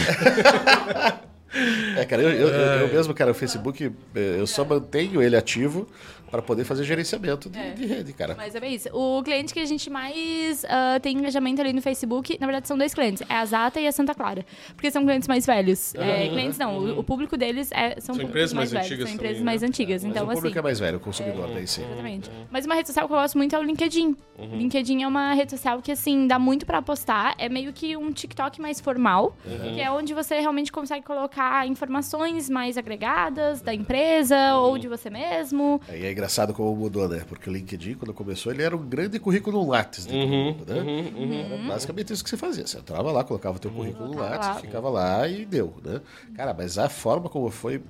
É, 1.97 2.05
cara, 2.05 2.23
eu, 2.23 2.31
eu, 2.31 2.49
eu- 2.49 2.81
eu 2.87 2.89
mesmo, 2.95 3.13
cara, 3.15 3.31
o 3.31 3.35
Facebook, 3.35 3.85
eh, 4.15 4.37
eu 4.39 4.47
só 4.47 4.65
mantenho 4.65 5.23
ele 5.23 5.37
ativo 5.37 5.89
para 6.31 6.43
poder 6.43 6.65
fazer 6.65 6.85
gerenciamento 6.85 7.49
de, 7.49 7.59
É. 7.59 7.71
de 7.71 7.87
rede, 7.87 8.13
cara. 8.13 8.35
Mas 8.37 8.55
é 8.55 8.61
bem 8.61 8.75
isso. 8.75 8.89
O 8.93 9.23
cliente 9.23 9.53
que 9.53 9.61
a 9.61 9.65
gente 9.65 9.89
mais 9.91 10.65
ah, 10.69 10.99
tem 11.01 11.17
engajamento 11.19 11.61
ali 11.61 11.73
no 11.73 11.83
Facebook, 11.83 12.37
na 12.41 12.47
verdade, 12.47 12.69
são 12.69 12.77
dois 12.77 12.93
clientes. 12.95 13.23
É 13.29 13.35
a 13.37 13.45
Zata 13.45 13.81
e 13.81 13.87
a 13.87 13.93
Santa 13.93 14.15
Clara. 14.15 14.45
Porque 14.75 14.91
são 14.91 15.05
clientes 15.05 15.27
mais 15.29 15.47
velhos. 15.47 15.95
É, 15.95 16.29
clientes 16.29 16.59
não, 16.59 16.79
o, 16.79 16.99
o 17.01 17.05
público 17.05 17.37
deles 17.37 17.71
é, 17.73 18.01
são, 18.01 18.15
São 18.15 18.25
empresas 18.25 18.53
mais 18.53 18.71
velhos. 18.71 18.87
antigas 18.87 19.09
São 19.09 19.15
empresas 19.15 19.37
também, 19.39 19.45
mais 19.45 19.63
né? 19.63 19.69
antigas. 19.69 20.05
Mas 20.05 20.11
então, 20.11 20.25
o 20.25 20.27
público 20.29 20.49
assim... 20.49 20.59
é 20.59 20.63
mais 20.63 20.79
velho, 20.81 20.97
o 20.97 21.01
consumidor, 21.01 21.49
daí 21.53 21.67
sim. 21.67 21.85
Exatamente. 21.85 22.31
Mas 22.51 22.67
uma 22.67 22.75
rede 22.75 22.89
social 22.89 23.07
que 23.07 23.13
eu 23.15 23.19
gosto 23.19 23.39
muito 23.39 23.55
é 23.55 23.59
o 23.59 23.63
LinkedIn. 23.63 24.17
LinkedIn 24.39 25.03
é 25.03 25.09
uma 25.09 25.33
rede 25.35 25.51
social 25.51 25.81
que, 25.83 25.91
assim, 25.91 26.27
dá 26.27 26.39
muito 26.39 26.65
pra 26.65 26.81
postar. 26.81 27.35
É 27.39 27.49
meio 27.49 27.73
que 27.73 27.97
um 27.97 28.13
TikTok 28.13 28.61
mais 28.61 28.81
formal, 28.81 29.37
que 29.75 29.81
é 29.81 29.91
onde 29.91 30.15
você 30.15 30.39
realmente 30.41 30.71
consegue 30.71 31.05
colocar 31.05 31.67
informações 31.67 32.49
mais 32.49 32.77
agregadas 32.79 33.61
da 33.61 33.75
empresa 33.75 34.55
ou 34.57 34.79
de 34.79 34.87
você 34.89 35.11
mesmo. 35.11 35.81
É, 35.89 35.99
E 35.99 36.07
é 36.07 36.15
engraçado 36.19 36.53
como 36.53 36.75
mudou, 36.75 37.09
né? 37.09 37.23
Porque 37.29 37.49
o 37.49 37.53
LinkedIn, 37.53 37.95
quando 37.95 38.13
começou, 38.13 38.53
ele 38.53 38.63
era 38.63 38.77
um 38.77 38.85
grande 38.85 39.21
currículo 39.21 39.65
Lattes 39.65 40.05
todo 40.05 40.17
mundo, 40.17 40.65
né? 40.67 41.45
Era 41.45 41.69
basicamente 41.69 42.13
isso 42.13 42.25
que 42.25 42.31
você 42.31 42.37
fazia. 42.37 42.67
Você 42.67 42.77
entrava 42.77 43.13
lá, 43.13 43.23
colocava 43.23 43.57
o 43.57 43.61
teu 43.61 43.71
currículo 43.71 44.09
Colocava 44.09 44.31
Lattes, 44.31 44.49
lá. 44.49 44.55
ficava 44.57 44.91
lá 44.91 45.29
e 45.29 45.47
deu, 45.47 45.75
né? 45.85 46.01
Cara, 46.35 46.53
mas 46.53 46.77
a 46.77 46.89
forma 46.89 47.29
como 47.29 47.49
foi 47.51 47.81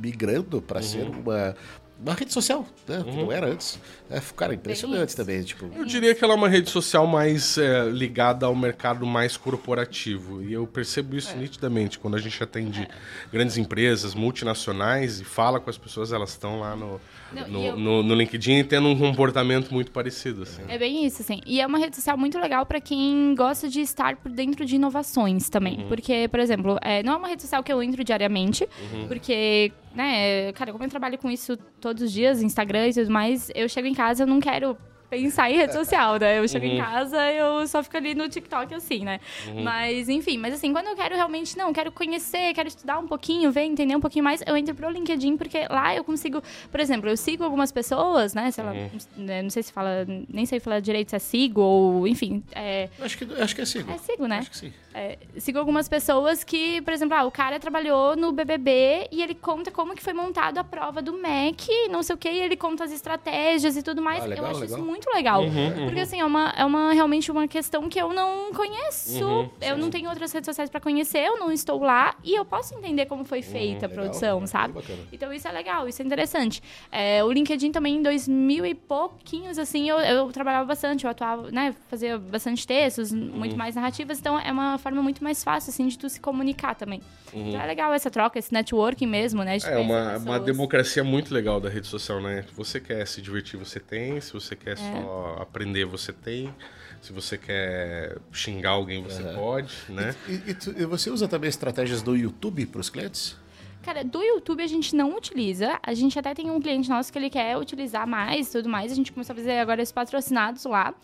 migrando 0.00 0.62
para 0.62 0.80
ser 0.80 1.04
uma, 1.04 1.54
uma 2.00 2.14
rede 2.14 2.32
social, 2.32 2.66
né? 2.88 3.04
Que 3.04 3.16
não 3.16 3.30
era 3.30 3.48
antes. 3.48 3.78
É, 4.10 4.18
cara, 4.34 4.54
impressionante 4.54 5.14
também, 5.14 5.42
tipo... 5.42 5.70
Eu 5.76 5.84
diria 5.84 6.14
que 6.14 6.24
ela 6.24 6.32
é 6.32 6.36
uma 6.36 6.48
rede 6.48 6.70
social 6.70 7.06
mais 7.06 7.58
é, 7.58 7.84
ligada 7.90 8.46
ao 8.46 8.56
mercado 8.56 9.04
mais 9.04 9.36
corporativo. 9.36 10.42
E 10.42 10.54
eu 10.54 10.66
percebo 10.66 11.16
isso 11.16 11.36
nitidamente. 11.36 11.98
Quando 11.98 12.16
a 12.16 12.20
gente 12.20 12.42
atende 12.42 12.88
grandes 13.30 13.58
empresas, 13.58 14.14
multinacionais, 14.14 15.20
e 15.20 15.24
fala 15.24 15.60
com 15.60 15.68
as 15.68 15.76
pessoas, 15.76 16.12
elas 16.12 16.30
estão 16.30 16.60
lá 16.60 16.74
no, 16.74 16.98
Não, 17.34 17.48
no, 17.48 17.64
eu- 17.64 17.76
no- 17.76 18.02
no 18.02 18.14
LinkedIn 18.14 18.64
tendo 18.64 18.88
um 18.88 18.98
comportamento 18.98 19.72
muito 19.72 19.90
parecido. 19.90 20.42
Assim. 20.42 20.62
É 20.68 20.78
bem 20.78 21.04
isso, 21.04 21.22
assim. 21.22 21.40
E 21.46 21.60
é 21.60 21.66
uma 21.66 21.78
rede 21.78 21.96
social 21.96 22.16
muito 22.16 22.38
legal 22.38 22.64
pra 22.66 22.80
quem 22.80 23.34
gosta 23.34 23.68
de 23.68 23.80
estar 23.80 24.16
por 24.16 24.30
dentro 24.30 24.64
de 24.64 24.76
inovações 24.76 25.48
também. 25.48 25.84
Porque, 25.88 26.28
por 26.28 26.40
exemplo, 26.40 26.78
é, 26.82 27.02
não 27.02 27.14
é 27.14 27.16
uma 27.16 27.28
rede 27.28 27.42
social 27.42 27.62
que 27.62 27.72
eu 27.72 27.82
entro 27.82 28.02
diariamente, 28.04 28.68
porque, 29.08 29.72
né, 29.94 30.52
cara, 30.52 30.72
como 30.72 30.84
eu 30.84 30.88
trabalho 30.88 31.18
com 31.18 31.30
isso 31.30 31.56
todos 31.80 32.02
os 32.02 32.12
dias, 32.12 32.42
Instagram 32.42 32.88
e 32.88 32.94
tudo 32.94 33.10
mais, 33.10 33.50
eu 33.54 33.68
chego 33.68 33.86
em 33.86 33.94
casa, 33.94 34.22
eu 34.22 34.26
não 34.26 34.40
quero 34.40 34.76
pensar 35.22 35.50
em 35.50 35.56
rede 35.56 35.72
social, 35.72 36.18
né? 36.18 36.38
Eu 36.38 36.48
chego 36.48 36.64
em 36.66 36.78
casa, 36.78 37.32
eu 37.32 37.66
só 37.66 37.82
fico 37.82 37.96
ali 37.96 38.14
no 38.14 38.28
TikTok 38.28 38.74
assim, 38.74 39.04
né? 39.04 39.20
Mas, 39.62 40.08
enfim, 40.08 40.38
mas 40.38 40.54
assim, 40.54 40.72
quando 40.72 40.88
eu 40.88 40.96
quero 40.96 41.14
realmente, 41.14 41.56
não, 41.56 41.72
quero 41.72 41.90
conhecer, 41.92 42.52
quero 42.54 42.68
estudar 42.68 42.98
um 42.98 43.06
pouquinho, 43.06 43.50
ver, 43.50 43.62
entender 43.62 43.96
um 43.96 44.00
pouquinho 44.00 44.24
mais, 44.24 44.42
eu 44.46 44.56
entro 44.56 44.74
pro 44.74 44.88
LinkedIn, 44.90 45.36
porque 45.36 45.66
lá 45.68 45.94
eu 45.94 46.04
consigo, 46.04 46.42
por 46.70 46.80
exemplo, 46.80 47.08
eu 47.08 47.16
sigo 47.16 47.44
algumas 47.44 47.72
pessoas, 47.72 48.34
né? 48.34 48.50
Sei 48.50 48.64
lá, 48.64 48.72
né, 49.16 49.42
não 49.42 49.50
sei 49.50 49.62
se 49.62 49.72
fala, 49.72 50.06
nem 50.28 50.46
sei 50.46 50.60
falar 50.60 50.80
direito 50.80 51.10
se 51.10 51.16
é 51.16 51.18
sigo 51.18 51.60
ou, 51.60 52.06
enfim, 52.06 52.42
é, 52.54 52.88
Acho 53.00 53.18
que, 53.18 53.24
acho 53.40 53.54
que 53.54 53.62
é 53.62 53.64
sigo. 53.64 53.90
é 53.90 53.98
sigo, 53.98 54.26
né? 54.26 54.38
Acho 54.38 54.50
que 54.50 54.56
sim. 54.56 54.72
É, 54.96 55.18
sigo 55.38 55.58
algumas 55.58 55.88
pessoas 55.88 56.44
que, 56.44 56.80
por 56.82 56.92
exemplo, 56.92 57.16
ah, 57.16 57.24
o 57.24 57.30
cara 57.30 57.58
trabalhou 57.58 58.14
no 58.14 58.30
BBB 58.30 59.08
e 59.10 59.22
ele 59.24 59.34
conta 59.34 59.72
como 59.72 59.92
que 59.92 60.02
foi 60.02 60.12
montado 60.12 60.58
a 60.58 60.62
prova 60.62 61.02
do 61.02 61.12
MEC, 61.14 61.88
não 61.90 62.00
sei 62.00 62.14
o 62.14 62.18
que, 62.18 62.30
e 62.30 62.40
ele 62.40 62.56
conta 62.56 62.84
as 62.84 62.92
estratégias 62.92 63.76
e 63.76 63.82
tudo 63.82 64.00
mais. 64.00 64.22
Ah, 64.22 64.26
legal, 64.26 64.44
eu 64.44 64.50
acho 64.52 64.60
legal. 64.60 64.78
isso 64.78 64.86
muito 64.86 65.03
legal. 65.12 65.42
Porque, 65.84 66.00
assim, 66.00 66.20
é, 66.20 66.24
uma, 66.24 66.54
é 66.56 66.64
uma, 66.64 66.92
realmente 66.92 67.30
uma 67.30 67.46
questão 67.48 67.88
que 67.88 68.00
eu 68.00 68.12
não 68.12 68.52
conheço. 68.52 69.50
eu 69.60 69.76
não 69.76 69.90
tenho 69.90 70.08
outras 70.08 70.32
redes 70.32 70.46
sociais 70.46 70.70
pra 70.70 70.80
conhecer, 70.80 71.18
eu 71.18 71.38
não 71.38 71.50
estou 71.52 71.80
lá 71.80 72.14
e 72.22 72.34
eu 72.34 72.44
posso 72.44 72.74
entender 72.74 73.06
como 73.06 73.24
foi 73.24 73.42
feita 73.42 73.86
a 73.86 73.88
legal, 73.88 74.04
produção, 74.04 74.40
que 74.40 74.46
sabe? 74.48 74.74
Então 75.12 75.32
isso 75.32 75.48
é 75.48 75.52
legal, 75.52 75.88
isso 75.88 76.02
é 76.02 76.04
interessante. 76.04 76.62
É, 76.90 77.22
o 77.24 77.30
LinkedIn 77.30 77.72
também, 77.72 77.96
em 77.96 78.02
2000 78.02 78.66
e 78.66 78.74
pouquinhos, 78.74 79.58
assim, 79.58 79.88
eu, 79.88 79.98
eu 79.98 80.30
trabalhava 80.32 80.64
bastante, 80.64 81.04
eu 81.04 81.10
atuava, 81.10 81.50
né, 81.50 81.74
fazia 81.88 82.18
bastante 82.18 82.66
textos, 82.66 83.12
muito 83.12 83.56
mais 83.56 83.74
narrativas, 83.74 84.18
então 84.18 84.38
é 84.38 84.50
uma 84.50 84.78
forma 84.78 85.02
muito 85.02 85.22
mais 85.22 85.42
fácil, 85.42 85.70
assim, 85.70 85.86
de 85.86 85.98
tu 85.98 86.08
se 86.08 86.20
comunicar 86.20 86.74
também. 86.74 87.00
Então 87.32 87.60
é 87.60 87.66
legal 87.66 87.92
essa 87.92 88.10
troca, 88.10 88.38
esse 88.38 88.52
networking 88.52 89.06
mesmo, 89.06 89.42
né? 89.42 89.56
É 89.64 89.78
uma, 89.78 90.16
uma 90.18 90.40
democracia 90.40 91.02
muito 91.02 91.34
legal 91.34 91.60
da 91.60 91.68
rede 91.68 91.86
social, 91.86 92.20
né? 92.20 92.44
Você 92.54 92.80
quer 92.80 93.06
se 93.06 93.20
divertir, 93.20 93.58
você 93.58 93.80
tem. 93.80 94.20
Se 94.20 94.32
você 94.32 94.54
quer 94.54 94.76
só 94.92 95.36
aprender, 95.40 95.84
você 95.84 96.12
tem. 96.12 96.52
Se 97.00 97.12
você 97.12 97.36
quer 97.36 98.16
xingar 98.32 98.70
alguém, 98.70 99.02
você 99.02 99.22
pode, 99.34 99.74
né? 99.90 100.14
E, 100.26 100.50
e 100.50 100.54
tu- 100.54 100.74
e 100.76 100.86
você 100.86 101.10
usa 101.10 101.28
também 101.28 101.48
estratégias 101.50 102.00
do 102.02 102.16
YouTube 102.16 102.64
para 102.66 102.80
os 102.80 102.88
clientes? 102.88 103.36
Cara, 103.82 104.02
do 104.02 104.22
YouTube 104.22 104.62
a 104.62 104.66
gente 104.66 104.96
não 104.96 105.14
utiliza. 105.14 105.78
A 105.82 105.92
gente 105.92 106.18
até 106.18 106.32
tem 106.32 106.50
um 106.50 106.58
cliente 106.58 106.88
nosso 106.88 107.12
que 107.12 107.18
ele 107.18 107.28
quer 107.28 107.58
utilizar 107.58 108.06
mais 108.06 108.48
e 108.48 108.52
tudo 108.52 108.68
mais. 108.70 108.90
A 108.90 108.94
gente 108.94 109.12
começou 109.12 109.34
a 109.34 109.36
fazer 109.36 109.58
agora 109.58 109.82
esses 109.82 109.92
patrocinados 109.92 110.64
lá. 110.64 110.94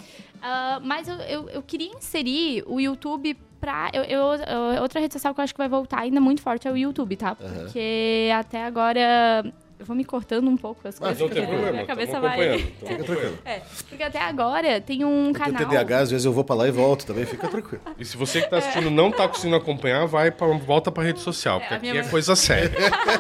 Ah, 0.41 0.81
mas 0.83 1.07
eu, 1.07 1.17
eu, 1.17 1.51
eu 1.51 1.63
queria 1.63 1.93
inserir 1.95 2.65
o 2.67 2.81
YouTube 2.81 3.37
pra. 3.61 3.91
Eu, 3.93 4.03
eu- 4.05 4.81
outra 4.83 4.99
rede 4.99 5.13
social 5.13 5.35
que 5.35 5.41
eu 5.41 5.45
acho 5.45 5.53
que 5.53 5.59
vai 5.59 5.69
voltar 5.69 6.01
ainda 6.01 6.23
muito 6.23 6.41
forte 6.41 6.67
é 6.67 6.73
o 6.73 6.77
YouTube, 6.79 7.15
tá? 7.17 7.35
Porque 7.35 8.31
até 8.35 8.65
agora. 8.65 9.45
Eu 9.81 9.87
vou 9.87 9.97
me 9.97 10.05
cortando 10.05 10.47
um 10.47 10.59
pouco 10.59 10.87
as 10.87 10.99
coisas. 10.99 11.19
Não 11.19 11.27
tem 11.29 11.37
porque 11.39 11.49
problema, 11.49 11.73
minha 11.73 11.87
cabeça 11.87 12.13
tamo 12.13 12.23
vai. 12.29 12.49
acompanhando. 12.51 12.73
tamo 12.81 12.95
acompanhando. 13.03 13.39
É, 13.47 13.63
porque 13.89 14.03
até 14.03 14.19
agora 14.21 14.79
tem 14.79 15.05
um 15.07 15.31
o 15.31 15.33
canal. 15.33 15.65
TDAH, 15.67 15.99
às 15.99 16.11
vezes 16.11 16.27
eu 16.27 16.33
vou 16.35 16.45
para 16.45 16.55
lá 16.55 16.69
e 16.69 16.71
volto 16.71 17.07
também, 17.07 17.25
fica 17.25 17.49
tranquilo. 17.49 17.83
E 17.99 18.05
se 18.05 18.15
você 18.15 18.43
que 18.43 18.51
tá 18.51 18.59
assistindo 18.59 18.91
não 18.91 19.11
tá 19.11 19.27
conseguindo 19.27 19.57
acompanhar, 19.57 20.05
vai 20.07 20.31
pra, 20.31 20.47
volta 20.49 20.93
pra 20.93 21.03
rede 21.03 21.21
social, 21.21 21.61
porque 21.61 21.73
a 21.73 21.77
aqui 21.79 21.87
minha 21.87 22.01
é 22.01 22.03
mãe- 22.03 22.11
coisa 22.11 22.37
séria. 22.37 22.71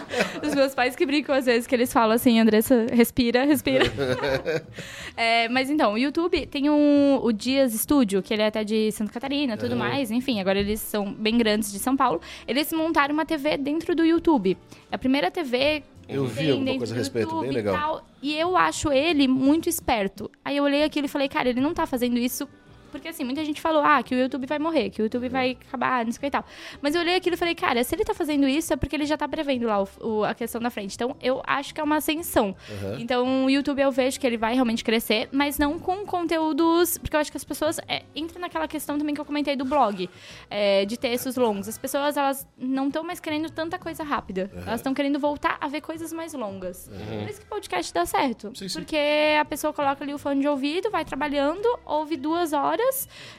Os 0.47 0.55
meus 0.55 0.75
pais 0.75 0.95
que 0.95 1.07
brincam 1.07 1.35
às 1.35 1.47
vezes, 1.47 1.67
que 1.67 1.75
eles 1.75 1.91
falam 1.91 2.15
assim, 2.15 2.39
Andressa, 2.39 2.87
respira, 2.93 3.45
respira. 3.45 3.85
É, 5.17 5.49
mas 5.49 5.69
então, 5.71 5.93
o 5.95 5.99
YouTube 5.99 6.47
tem 6.47 6.71
um, 6.71 7.19
o 7.23 7.33
Dias 7.33 7.73
Studio, 7.73 8.23
que 8.23 8.33
ele 8.33 8.43
é 8.43 8.47
até 8.47 8.65
de 8.65 8.91
Santa 8.93 9.13
Catarina 9.13 9.57
tudo 9.57 9.77
mais. 9.77 10.11
Enfim, 10.11 10.41
agora 10.41 10.59
eles 10.59 10.81
são 10.81 11.13
bem 11.13 11.37
grandes 11.37 11.71
de 11.73 11.79
São 11.79 11.97
Paulo. 11.97 12.21
Eles 12.49 12.73
montaram 12.73 13.13
uma 13.13 13.27
TV 13.27 13.57
dentro 13.59 13.95
do 13.95 14.05
YouTube. 14.05 14.57
É 14.91 14.95
a 14.95 14.99
primeira 14.99 15.31
TV. 15.31 15.83
Eu 16.11 16.25
que 16.27 16.31
vi 16.31 16.51
alguma 16.51 16.79
coisa 16.79 16.95
a 16.95 16.97
respeito, 16.97 17.41
bem 17.41 17.51
e 17.51 17.53
legal. 17.53 17.77
tal. 17.77 18.07
E 18.23 18.37
eu 18.37 18.57
acho 18.57 18.93
ele 18.93 19.27
muito 19.27 19.69
esperto. 19.69 20.31
Aí 20.45 20.57
eu 20.57 20.65
olhei 20.65 20.85
aquilo 20.85 21.07
e 21.07 21.09
falei, 21.09 21.29
cara, 21.29 21.49
ele 21.49 21.61
não 21.61 21.73
tá 21.73 21.87
fazendo 21.87 22.19
isso 22.19 22.49
Porque 22.91 23.09
assim, 23.09 23.24
muita 23.24 23.45
gente 23.45 23.61
falou, 23.61 23.82
ah, 23.82 24.03
que 24.03 24.14
o 24.14 24.18
YouTube 24.18 24.47
vai 24.47 24.59
morrer, 24.59 24.91
que 24.91 25.01
o 25.01 25.05
YouTube 25.05 25.28
vai 25.28 25.57
acabar, 25.68 26.05
não 26.05 26.12
sei 26.12 26.18
o 26.18 26.20
que 26.20 26.26
e 26.26 26.30
tal. 26.30 26.45
Mas 26.80 26.95
eu 26.95 27.01
olhei 27.01 27.16
aquilo 27.16 27.34
e 27.34 27.38
falei, 27.38 27.55
cara, 27.55 27.82
se 27.84 27.95
ele 27.95 28.05
tá 28.05 28.14
fazendo 28.14 28.49
isso 28.49 28.72
é 28.72 28.76
porque 28.76 28.97
ele 28.97 29.07
já 29.07 29.16
tá 29.16 29.28
prevendo 29.28 29.66
lá 29.66 29.82
o, 29.82 29.88
o, 30.01 30.24
a 30.24 30.34
questão 30.34 30.61
da 30.61 30.70
frente. 30.70 30.95
Então, 30.95 31.16
eu 31.20 31.43
acho 31.47 31.74
que 31.74 31.80
é 31.80 31.84
uma 31.84 31.97
ascensão. 31.97 32.55
Uhum. 32.68 32.99
Então, 32.99 33.45
o 33.47 33.51
YouTube 33.51 33.80
eu 33.80 33.91
vejo 33.91 34.18
que 34.18 34.26
ele 34.26 34.36
vai 34.36 34.55
realmente 34.55 34.84
crescer, 34.84 35.28
mas 35.32 35.59
não 35.59 35.78
com 35.78 36.05
conteúdos. 36.05 36.99
Porque 36.99 37.16
eu 37.16 37.20
acho 37.20 37.30
que 37.30 37.36
as 37.36 37.45
pessoas. 37.45 37.78
É, 37.88 38.03
entra 38.14 38.38
naquela 38.38 38.68
questão 38.68 38.99
também 38.99 39.14
que 39.14 39.20
eu 39.20 39.24
comentei 39.24 39.57
do 39.57 39.64
blog, 39.64 40.09
é, 40.49 40.84
de 40.84 40.97
textos 40.97 41.36
longos. 41.36 41.68
As 41.68 41.78
pessoas, 41.78 42.16
elas 42.16 42.47
não 42.59 42.88
estão 42.88 43.03
mais 43.03 43.20
querendo 43.20 43.51
tanta 43.51 43.78
coisa 43.78 44.03
rápida. 44.03 44.51
Uhum. 44.53 44.62
Elas 44.62 44.80
estão 44.80 44.95
querendo 44.95 45.18
voltar 45.18 45.57
a 45.61 45.68
ver 45.68 45.80
coisas 45.80 46.12
mais 46.12 46.32
longas. 46.34 46.88
Por 46.88 47.28
isso 47.28 47.41
que 47.41 47.47
o 47.47 47.49
podcast 47.49 47.93
dá 47.93 48.07
certo. 48.07 48.53
Sim, 48.55 48.68
sim. 48.68 48.78
Porque 48.78 48.99
a 49.38 49.45
pessoa 49.45 49.72
coloca 49.72 50.03
ali 50.05 50.14
o 50.14 50.18
fone 50.18 50.41
de 50.41 50.49
ouvido, 50.49 50.91
vai 50.91 51.05
trabalhando, 51.05 51.66
ouve 51.84 52.16
duas 52.16 52.53
horas, 52.53 52.80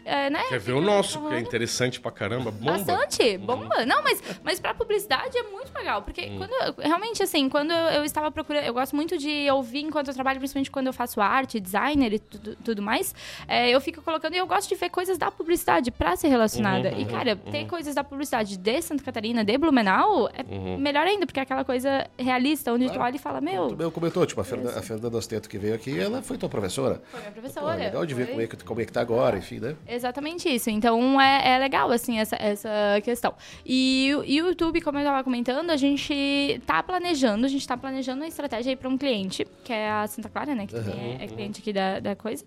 é, 0.05 0.29
né? 0.29 0.43
Quer 0.49 0.59
ver 0.59 0.73
o 0.73 0.81
nosso, 0.81 1.19
que 1.27 1.33
é 1.33 1.39
interessante 1.39 1.99
pra 1.99 2.11
caramba. 2.11 2.51
Bomba. 2.51 2.71
Bastante, 2.73 3.37
bomba. 3.37 3.85
Não, 3.85 4.01
mas, 4.03 4.21
mas 4.43 4.59
pra 4.59 4.73
publicidade 4.73 5.37
é 5.37 5.43
muito 5.43 5.73
legal. 5.73 6.01
Porque 6.03 6.29
quando 6.37 6.51
eu- 6.51 6.75
realmente, 6.83 7.21
assim, 7.23 7.49
quando 7.49 7.71
eu, 7.71 7.77
eu 7.97 8.05
estava 8.05 8.31
procurando. 8.31 8.63
Eu 8.65 8.73
gosto 8.73 8.95
muito 8.95 9.17
de 9.17 9.49
ouvir 9.51 9.81
enquanto 9.83 10.07
eu 10.09 10.13
trabalho, 10.13 10.39
principalmente 10.39 10.71
quando 10.71 10.87
eu 10.87 10.93
faço 10.93 11.19
arte, 11.21 11.59
designer 11.59 12.13
e 12.13 12.19
tudo, 12.19 12.55
tudo 12.63 12.81
mais. 12.81 13.13
é, 13.47 13.69
eu 13.69 13.79
fico 13.81 14.01
colocando. 14.01 14.33
E 14.33 14.37
eu 14.37 14.47
gosto 14.47 14.69
de 14.69 14.75
ver 14.75 14.89
coisas 14.89 15.17
da 15.17 15.29
publicidade 15.31 15.91
pra 15.91 16.15
ser 16.15 16.27
relacionada. 16.27 16.89
e, 16.91 17.05
cara, 17.05 17.35
ter 17.35 17.65
coisas 17.65 17.95
da 17.95 18.03
publicidade 18.03 18.57
de 18.57 18.81
Santa 18.81 19.03
Catarina, 19.03 19.43
de 19.43 19.57
Blumenau, 19.57 20.29
é 20.29 20.43
melhor 20.77 21.05
ainda, 21.07 21.25
porque 21.25 21.39
é 21.39 21.43
aquela 21.43 21.63
coisa 21.63 22.07
realista, 22.17 22.71
onde 22.73 22.89
tu 22.91 22.99
olha 22.99 23.15
e 23.15 23.19
fala, 23.19 23.39
meu. 23.41 23.67
Tu 23.69 23.77
mesmo 23.77 23.91
comentou, 23.91 24.25
tipo, 24.25 24.41
a 24.41 24.43
Fernanda, 24.43 24.79
a 24.79 24.81
Fernanda 24.81 25.17
Osteto 25.17 25.49
que 25.49 25.57
veio 25.57 25.75
aqui, 25.75 25.99
ela 25.99 26.21
foi 26.21 26.37
tua 26.37 26.49
professora. 26.49 27.01
Foi 27.11 27.19
minha 27.19 27.31
Pô, 27.31 27.39
professora. 27.41 27.81
é 27.81 27.85
legal 27.85 28.05
de 28.05 28.13
ver 28.13 28.23
foi. 28.25 28.31
como 28.31 28.41
é, 28.41 28.47
que, 28.47 28.63
como 28.63 28.81
é 28.81 28.85
que 28.85 28.91
tá 28.91 29.01
agora, 29.01 29.30
enfim, 29.37 29.59
né? 29.59 29.75
Exatamente 29.87 30.49
isso. 30.49 30.69
Então 30.69 31.19
é, 31.19 31.55
é 31.55 31.59
legal, 31.59 31.91
assim, 31.91 32.19
essa, 32.19 32.35
essa 32.35 32.69
questão. 33.03 33.33
E 33.65 34.11
o 34.15 34.23
e 34.23 34.41
o 34.41 34.47
YouTube, 34.47 34.81
como 34.81 34.97
eu 34.97 35.01
estava 35.01 35.23
comentando, 35.23 35.69
a 35.69 35.77
gente 35.77 36.61
tá 36.65 36.81
planejando, 36.81 37.45
a 37.45 37.49
gente 37.49 37.67
tá 37.67 37.75
planejando 37.75 38.21
uma 38.21 38.27
estratégia 38.27 38.71
aí 38.71 38.75
para 38.75 38.89
um 38.89 38.97
cliente, 38.97 39.45
que 39.63 39.73
é 39.73 39.89
a 39.89 40.07
Santa 40.07 40.29
Clara, 40.29 40.55
né? 40.55 40.65
Que 40.65 40.73
também 40.73 41.17
é, 41.19 41.25
é 41.25 41.27
cliente 41.27 41.59
aqui 41.61 41.73
da, 41.73 41.99
da 41.99 42.15
coisa. 42.15 42.45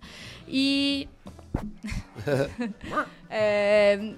E. 0.49 1.09
É, 3.37 4.15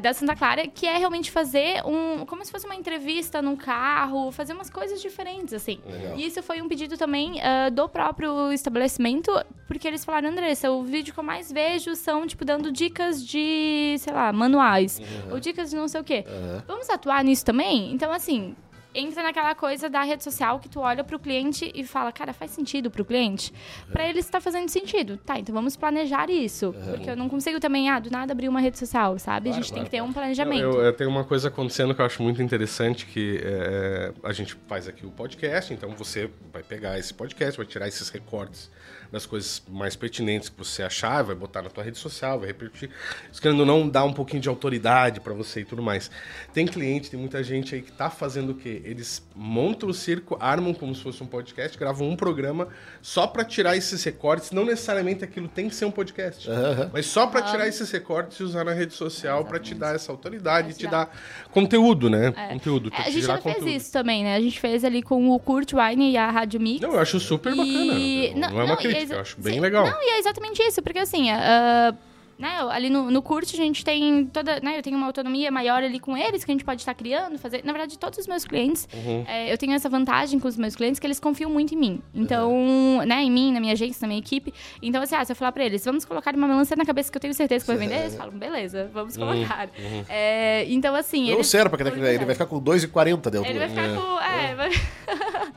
da 0.00 0.14
Santa 0.14 0.34
Clara, 0.34 0.66
que 0.66 0.86
é 0.86 0.96
realmente 0.96 1.30
fazer 1.30 1.82
um. 1.84 2.24
como 2.24 2.44
se 2.44 2.50
fosse 2.50 2.64
uma 2.64 2.74
entrevista 2.74 3.42
num 3.42 3.56
carro, 3.56 4.32
fazer 4.32 4.52
umas 4.54 4.70
coisas 4.70 5.00
diferentes, 5.02 5.52
assim. 5.52 5.78
Legal. 5.86 6.16
E 6.16 6.26
isso 6.26 6.42
foi 6.42 6.62
um 6.62 6.68
pedido 6.68 6.96
também 6.96 7.40
ah, 7.42 7.68
do 7.68 7.88
próprio 7.88 8.52
estabelecimento, 8.52 9.30
porque 9.68 9.86
eles 9.86 10.04
falaram, 10.04 10.30
Andressa, 10.30 10.70
o 10.70 10.82
vídeo 10.82 11.12
que 11.12 11.20
eu 11.20 11.24
mais 11.24 11.52
vejo 11.52 11.94
são, 11.94 12.26
tipo, 12.26 12.44
dando 12.44 12.72
dicas 12.72 13.24
de, 13.24 13.96
sei 13.98 14.12
lá, 14.12 14.32
manuais. 14.32 15.00
Ou 15.30 15.38
dicas 15.40 15.70
de 15.70 15.76
não 15.76 15.88
sei 15.88 16.00
o 16.00 16.04
quê. 16.04 16.24
Aham. 16.26 16.62
Vamos 16.66 16.88
atuar 16.90 17.22
nisso 17.24 17.44
também? 17.44 17.92
Então, 17.92 18.12
assim. 18.12 18.54
Entra 18.98 19.22
naquela 19.22 19.54
coisa 19.54 19.90
da 19.90 20.02
rede 20.02 20.24
social 20.24 20.58
que 20.58 20.68
tu 20.68 20.80
olha 20.80 21.04
pro 21.04 21.18
cliente 21.18 21.70
e 21.74 21.84
fala, 21.84 22.10
cara, 22.10 22.32
faz 22.32 22.50
sentido 22.50 22.90
pro 22.90 23.04
cliente? 23.04 23.52
Pra 23.92 24.08
ele 24.08 24.20
está 24.20 24.40
fazendo 24.40 24.68
sentido. 24.70 25.18
Tá, 25.18 25.38
então 25.38 25.54
vamos 25.54 25.76
planejar 25.76 26.30
isso. 26.30 26.74
Porque 26.88 27.10
eu 27.10 27.16
não 27.16 27.28
consigo 27.28 27.60
também, 27.60 27.90
ah, 27.90 27.98
do 27.98 28.10
nada 28.10 28.32
abrir 28.32 28.48
uma 28.48 28.60
rede 28.60 28.78
social, 28.78 29.18
sabe? 29.18 29.50
a 29.50 29.52
gente 29.52 29.72
tem 29.72 29.84
que 29.84 29.90
ter 29.90 30.02
um 30.02 30.12
planejamento. 30.12 30.62
Eu, 30.62 30.82
eu 30.82 30.92
tenho 30.92 31.10
uma 31.10 31.24
coisa 31.24 31.48
acontecendo 31.48 31.94
que 31.94 32.00
eu 32.00 32.06
acho 32.06 32.22
muito 32.22 32.42
interessante, 32.42 33.04
que 33.06 33.40
é, 33.42 34.12
a 34.22 34.32
gente 34.32 34.56
faz 34.66 34.88
aqui 34.88 35.04
o 35.04 35.10
podcast, 35.10 35.72
então 35.72 35.90
você 35.90 36.30
vai 36.52 36.62
pegar 36.62 36.98
esse 36.98 37.12
podcast, 37.12 37.56
vai 37.58 37.66
tirar 37.66 37.86
esses 37.86 38.08
recortes 38.08 38.70
das 39.10 39.26
coisas 39.26 39.62
mais 39.68 39.96
pertinentes 39.96 40.48
que 40.48 40.58
você 40.58 40.82
achar, 40.82 41.22
vai 41.22 41.34
botar 41.34 41.62
na 41.62 41.70
tua 41.70 41.84
rede 41.84 41.98
social, 41.98 42.38
vai 42.38 42.48
repetir. 42.48 42.90
Isso 43.30 43.40
querendo 43.40 43.64
não 43.64 43.88
dar 43.88 44.04
um 44.04 44.12
pouquinho 44.12 44.42
de 44.42 44.48
autoridade 44.48 45.20
pra 45.20 45.32
você 45.32 45.60
e 45.60 45.64
tudo 45.64 45.82
mais. 45.82 46.10
Tem 46.52 46.66
cliente, 46.66 47.10
tem 47.10 47.18
muita 47.18 47.42
gente 47.42 47.74
aí 47.74 47.82
que 47.82 47.92
tá 47.92 48.10
fazendo 48.10 48.50
o 48.50 48.54
quê? 48.54 48.82
Eles 48.86 49.26
montam 49.34 49.88
o 49.88 49.94
circo, 49.94 50.36
armam 50.40 50.72
como 50.72 50.94
se 50.94 51.02
fosse 51.02 51.22
um 51.22 51.26
podcast, 51.26 51.76
gravam 51.76 52.08
um 52.08 52.14
programa 52.16 52.68
só 53.02 53.26
pra 53.26 53.44
tirar 53.44 53.76
esses 53.76 54.02
recortes, 54.04 54.52
não 54.52 54.64
necessariamente 54.64 55.24
aquilo 55.24 55.48
tem 55.48 55.68
que 55.68 55.74
ser 55.74 55.84
um 55.86 55.90
podcast, 55.90 56.48
Aham. 56.48 56.90
mas 56.92 57.06
só 57.06 57.26
pra 57.26 57.42
tirar 57.42 57.66
esses 57.66 57.90
recortes 57.90 58.38
e 58.38 58.42
usar 58.44 58.64
na 58.64 58.72
rede 58.72 58.94
social 58.94 59.44
pra 59.44 59.58
te 59.58 59.74
dar 59.74 59.94
essa 59.94 60.12
autoridade, 60.12 60.74
te 60.74 60.86
dar. 60.86 61.10
conteúdo, 61.50 62.08
né? 62.08 62.32
Conteúdo, 62.50 62.90
É, 62.94 63.00
a 63.00 63.04
te 63.04 63.12
gente 63.12 63.26
já 63.26 63.38
fez 63.38 63.54
conteúdo. 63.56 63.70
isso 63.76 63.92
também, 63.92 64.22
né? 64.22 64.36
A 64.36 64.40
gente 64.40 64.60
fez 64.60 64.84
ali 64.84 65.02
com 65.02 65.30
o 65.30 65.38
Kurt 65.38 65.72
Wine 65.72 66.12
e 66.12 66.16
a 66.16 66.30
Rádio 66.30 66.60
Mix. 66.60 66.80
Não, 66.80 66.92
eu 66.92 67.00
acho 67.00 67.18
super 67.18 67.50
bacana. 67.54 67.66
E- 67.94 68.34
Não, 68.36 68.60
é 68.60 68.64
uma 68.64 68.66
e 68.66 68.72
é 68.72 68.76
crítica, 68.76 69.02
exa- 69.02 69.14
eu 69.14 69.20
acho 69.20 69.40
bem 69.40 69.54
sim, 69.54 69.60
legal. 69.60 69.84
Não, 69.86 70.00
e 70.02 70.10
é 70.10 70.18
exatamente 70.18 70.62
isso, 70.62 70.80
porque 70.82 70.98
assim, 70.98 71.30
ah, 71.30 71.94
né, 72.38 72.58
ali 72.70 72.90
no, 72.90 73.10
no 73.10 73.22
curso 73.22 73.54
a 73.54 73.56
gente 73.56 73.84
tem 73.84 74.26
toda, 74.26 74.60
né, 74.60 74.78
eu 74.78 74.82
tenho 74.82 74.96
uma 74.96 75.06
autonomia 75.06 75.50
maior 75.50 75.82
ali 75.82 75.98
com 75.98 76.16
eles, 76.16 76.44
que 76.44 76.50
a 76.50 76.54
gente 76.54 76.64
pode 76.64 76.82
estar 76.82 76.94
criando, 76.94 77.38
fazer. 77.38 77.62
Na 77.64 77.72
verdade, 77.72 77.98
todos 77.98 78.18
os 78.18 78.26
meus 78.26 78.44
clientes, 78.44 78.88
Uhum. 78.92 79.24
eh, 79.26 79.52
eu 79.52 79.56
tenho 79.58 79.72
essa 79.72 79.88
vantagem 79.88 80.38
com 80.38 80.46
os 80.48 80.56
meus 80.56 80.76
clientes 80.76 80.98
que 81.00 81.06
eles 81.06 81.18
confiam 81.20 81.50
muito 81.50 81.74
em 81.74 81.78
mim. 81.78 82.02
Então, 82.14 83.02
né, 83.06 83.22
em 83.22 83.30
mim, 83.30 83.52
na 83.52 83.60
minha 83.60 83.72
agência, 83.72 83.98
na 84.02 84.08
minha 84.08 84.20
equipe. 84.20 84.52
Então, 84.82 85.02
assim, 85.02 85.14
ah, 85.14 85.24
se 85.24 85.32
eu 85.32 85.36
falar 85.36 85.52
pra 85.52 85.64
eles, 85.64 85.84
vamos 85.84 86.04
colocar 86.04 86.34
uma 86.34 86.46
melancia 86.46 86.76
na 86.76 86.84
cabeça 86.84 87.10
que 87.10 87.16
eu 87.16 87.20
tenho 87.22 87.34
certeza 87.34 87.64
que 87.64 87.70
vai 87.70 87.76
vender, 87.78 88.00
eles 88.00 88.14
falam, 88.16 88.32
beleza, 88.38 88.90
vamos 88.92 89.16
Uhum. 89.16 89.26
colocar. 89.26 89.68
Eh, 90.08 90.66
então, 90.68 90.94
assim. 90.94 91.30
Não 91.30 91.42
será, 91.42 91.70
porque 91.70 91.84
por 91.84 91.96
ele 91.98 92.24
vai 92.24 92.34
ficar 92.34 92.46
com 92.46 92.60
2,40 92.60 93.30
de 93.30 93.36
altura. 93.38 93.48
ele 93.48 93.58
vai 93.58 93.68
ficar 93.68 93.88
com. 93.94 94.20
É, 94.20 94.54
vai... 94.54 94.70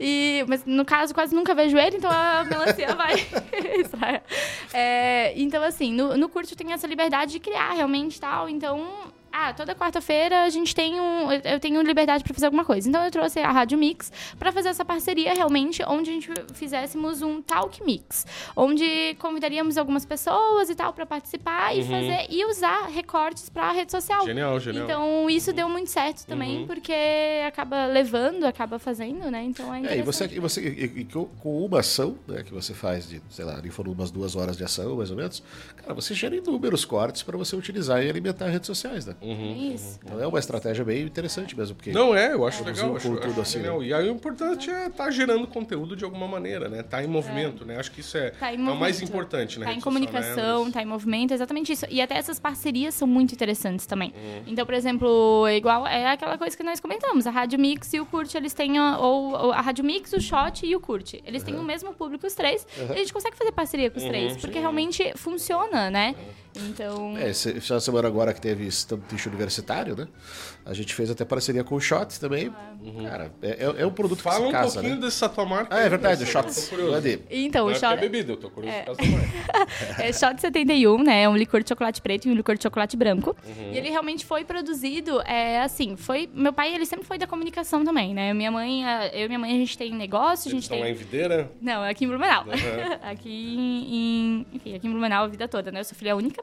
e, 0.00 0.44
mas 0.48 0.64
no 0.64 0.84
caso, 0.84 1.14
quase 1.14 1.34
nunca 1.34 1.54
vejo 1.54 1.76
ele, 1.78 1.96
então 1.96 2.10
a 2.10 2.44
melancia 2.44 2.94
vai. 2.96 4.22
É, 4.72 5.32
então, 5.40 5.62
assim, 5.62 5.92
no, 5.92 6.07
no 6.16 6.28
curso 6.28 6.56
tem 6.56 6.72
essa 6.72 6.86
liberdade 6.86 7.32
de 7.32 7.40
criar 7.40 7.72
realmente 7.72 8.20
tal. 8.20 8.48
Então. 8.48 9.12
Ah, 9.32 9.52
toda 9.52 9.74
quarta-feira 9.74 10.42
a 10.44 10.48
gente 10.50 10.74
tem 10.74 11.00
um. 11.00 11.30
eu- 11.32 11.60
tenho 11.60 11.80
liberdade 11.82 12.24
pra 12.24 12.32
fazer 12.34 12.46
alguma 12.46 12.64
coisa. 12.64 12.88
Então 12.88 13.04
eu 13.04 13.10
trouxe 13.10 13.38
a 13.40 13.50
Rádio 13.52 13.78
Mix 13.78 14.10
pra 14.38 14.50
fazer 14.52 14.68
essa 14.70 14.84
parceria 14.84 15.32
realmente, 15.34 15.82
onde 15.86 16.10
a 16.10 16.12
gente 16.12 16.30
fizéssemos 16.54 17.22
um 17.22 17.40
Talk 17.42 17.82
Mix. 17.84 18.26
Onde 18.56 19.14
convidaríamos 19.18 19.76
algumas 19.78 20.04
pessoas 20.04 20.70
e 20.70 20.74
tal 20.74 20.92
pra 20.92 21.06
participar 21.06 21.74
e 21.76 21.82
fazer 21.84 22.26
e 22.30 22.44
usar 22.46 22.86
recortes 22.88 23.48
pra 23.48 23.70
rede 23.72 23.90
social. 23.92 24.24
Genial, 24.24 24.58
genial. 24.60 24.84
Então, 24.84 25.30
isso 25.30 25.52
deu 25.52 25.68
muito 25.68 25.90
certo 25.90 26.26
também, 26.26 26.66
porque 26.66 26.92
acaba 27.46 27.86
levando, 27.86 28.44
acaba 28.44 28.78
fazendo, 28.78 29.30
né? 29.30 29.42
Então 29.44 29.72
é 29.74 29.94
É, 29.94 29.98
e 29.98 30.02
você, 30.02 30.24
e 30.26 30.38
você 30.40 30.60
e, 30.62 31.00
e 31.00 31.04
com 31.04 31.26
com 31.38 31.64
uma 31.64 31.80
ação 31.80 32.18
né, 32.26 32.42
que 32.42 32.52
você 32.52 32.74
faz 32.74 33.08
de, 33.08 33.22
sei 33.30 33.44
lá, 33.44 33.56
ali 33.56 33.70
foram 33.70 33.92
umas 33.92 34.10
duas 34.10 34.34
horas 34.36 34.56
de 34.56 34.64
ação, 34.64 34.96
mais 34.96 35.10
ou 35.10 35.16
menos, 35.16 35.42
cara, 35.76 35.94
você 35.94 36.14
gera 36.14 36.34
inúmeros 36.34 36.84
cortes 36.84 37.22
para 37.22 37.36
você 37.36 37.54
utilizar 37.54 38.02
e 38.02 38.08
alimentar 38.10 38.46
redes 38.48 38.66
sociais, 38.66 39.06
né? 39.06 39.14
Isso. 39.20 39.98
Então 40.04 40.20
é 40.20 40.26
uma 40.26 40.38
estratégia 40.38 40.84
bem 40.84 41.02
interessante 41.02 41.56
mesmo, 41.56 41.74
porque 41.76 41.90
Não 41.92 42.14
é, 42.14 42.32
eu 42.32 42.46
acho 42.46 42.64
legal. 42.64 42.92
um 42.92 42.96
Acho, 42.96 43.08
conteúdo 43.10 43.30
acho 43.32 43.40
assim, 43.40 43.58
genial. 43.58 43.82
E 43.82 43.92
aí 43.92 44.08
o 44.08 44.12
importante 44.12 44.70
é 44.70 44.86
estar 44.86 45.10
gerando 45.10 45.46
conteúdo 45.46 45.96
de 45.96 46.04
alguma 46.04 46.26
maneira, 46.28 46.68
né? 46.68 46.82
Tá 46.82 47.02
em 47.02 47.06
movimento, 47.06 47.64
né? 47.64 47.78
Acho 47.78 47.90
que 47.90 48.00
isso 48.00 48.16
é, 48.16 48.30
Tá 48.30 48.52
é 48.52 48.56
o 48.56 48.76
mais 48.76 49.00
importante, 49.02 49.58
né? 49.58 49.66
Tá 49.66 49.72
em 49.72 49.80
comunicação, 49.80 50.70
tá 50.70 50.82
em 50.82 50.86
movimento, 50.86 51.32
exatamente 51.32 51.72
isso. 51.72 51.86
E 51.90 52.00
até 52.00 52.16
essas 52.16 52.38
parcerias 52.38 52.94
são 52.94 53.06
muito 53.08 53.32
interessantes 53.32 53.86
também. 53.86 54.12
Então, 54.46 54.64
por 54.64 54.74
exemplo, 54.74 55.46
é 55.46 55.56
igual 55.56 55.86
é 55.86 56.10
aquela 56.12 56.36
coisa 56.38 56.56
que 56.56 56.62
nós 56.62 56.80
comentamos, 56.80 57.26
a 57.26 57.30
Rádio 57.30 57.58
Mix 57.58 57.92
e 57.92 58.00
o 58.00 58.06
Curte, 58.06 58.36
eles 58.36 58.54
têm 58.54 58.78
a, 58.78 58.98
ou, 58.98 59.32
ou 59.32 59.52
a 59.52 59.60
Rádio 59.60 59.84
Mix, 59.84 60.12
o 60.12 60.20
Shot 60.20 60.64
e 60.66 60.74
o 60.74 60.80
Curte. 60.80 61.22
Eles 61.26 61.42
têm 61.42 61.54
o 61.56 61.62
mesmo 61.62 61.92
público 61.92 62.26
os 62.26 62.34
três, 62.34 62.66
e 62.76 62.92
a 62.92 62.96
gente 62.96 63.12
consegue 63.12 63.36
fazer 63.36 63.52
parceria 63.52 63.90
com 63.90 63.98
os 63.98 64.04
três, 64.04 64.36
porque 64.36 64.58
realmente 64.58 65.12
funciona, 65.16 65.90
né? 65.90 66.14
Então, 66.70 67.16
É, 67.16 67.28
essa 67.28 67.78
semana 67.78 68.08
agora 68.08 68.32
que 68.34 68.40
teve 68.40 68.66
Stamptish 69.08 69.26
Universitário, 69.26 69.96
né? 69.96 70.06
A 70.68 70.74
gente 70.74 70.94
fez 70.94 71.10
até 71.10 71.24
parceria 71.24 71.64
com 71.64 71.74
o 71.76 71.80
Shot 71.80 72.20
também. 72.20 72.52
Cara, 73.02 73.32
é, 73.42 73.48
é- 73.64 73.82
é 73.82 73.86
um 73.86 73.90
produto 73.90 74.20
Fala 74.22 74.36
que 74.38 74.42
um 74.42 74.46
se 74.48 74.52
casa, 74.52 74.72
pouquinho 74.74 74.94
né? 74.96 75.00
dessa 75.00 75.28
tua 75.28 75.46
marca. 75.46 75.74
Ah, 75.74 75.80
é 75.80 75.88
verdade, 75.88 76.22
o 76.22 76.26
né? 76.26 76.30
Shots. 76.30 76.70
Mande. 76.72 77.20
então 77.30 77.62
Não 77.66 77.68
o 77.68 77.70
é 77.70 77.74
porque 77.74 77.86
é 77.86 77.88
Shot... 77.90 78.00
bebida, 78.00 78.32
eu 78.32 78.36
tô 78.36 78.50
curioso 78.50 78.76
por 78.78 78.84
causa 78.84 79.00
da 79.00 79.08
marca. 79.08 79.98
É 80.02 80.12
Shot 80.12 80.40
71, 80.40 81.02
né? 81.02 81.22
É 81.22 81.28
um 81.28 81.36
licor 81.36 81.62
de 81.62 81.68
chocolate 81.70 82.02
preto 82.02 82.28
e 82.28 82.30
um 82.30 82.34
licor 82.34 82.56
de 82.56 82.62
chocolate 82.62 82.96
branco. 82.96 83.34
Uhum. 83.46 83.72
E 83.72 83.78
ele 83.78 83.88
realmente 83.90 84.24
foi 84.26 84.44
produzido, 84.44 85.20
é, 85.22 85.60
assim, 85.62 85.96
foi... 85.96 86.28
Meu 86.34 86.52
pai, 86.52 86.74
ele 86.74 86.84
sempre 86.86 87.06
foi 87.06 87.16
da 87.18 87.26
comunicação 87.26 87.82
também, 87.84 88.12
né? 88.14 88.32
Minha 88.34 88.50
mãe, 88.50 88.84
a- 88.84 89.08
eu 89.08 89.24
e 89.24 89.28
minha 89.28 89.38
mãe, 89.38 89.50
a 89.52 89.58
gente 89.58 89.76
tem 89.76 89.92
negócio, 89.94 90.48
a 90.48 90.52
gente 90.52 90.62
estão 90.64 90.78
lá 90.78 90.84
tem... 90.84 90.92
em 90.92 90.96
Videira. 90.96 91.50
Não, 91.60 91.82
é 91.84 91.90
aqui 91.90 92.04
em 92.04 92.08
Blumenau. 92.08 92.44
Uhum. 92.44 92.52
aqui 93.10 93.56
em, 93.88 94.46
Enfim, 94.52 94.74
aqui 94.74 94.86
em 94.86 94.90
Blumenau 94.90 95.24
a 95.24 95.28
vida 95.28 95.48
toda, 95.48 95.70
né? 95.72 95.80
Eu 95.80 95.84
sou 95.84 95.96
filha 95.96 96.14
única. 96.14 96.42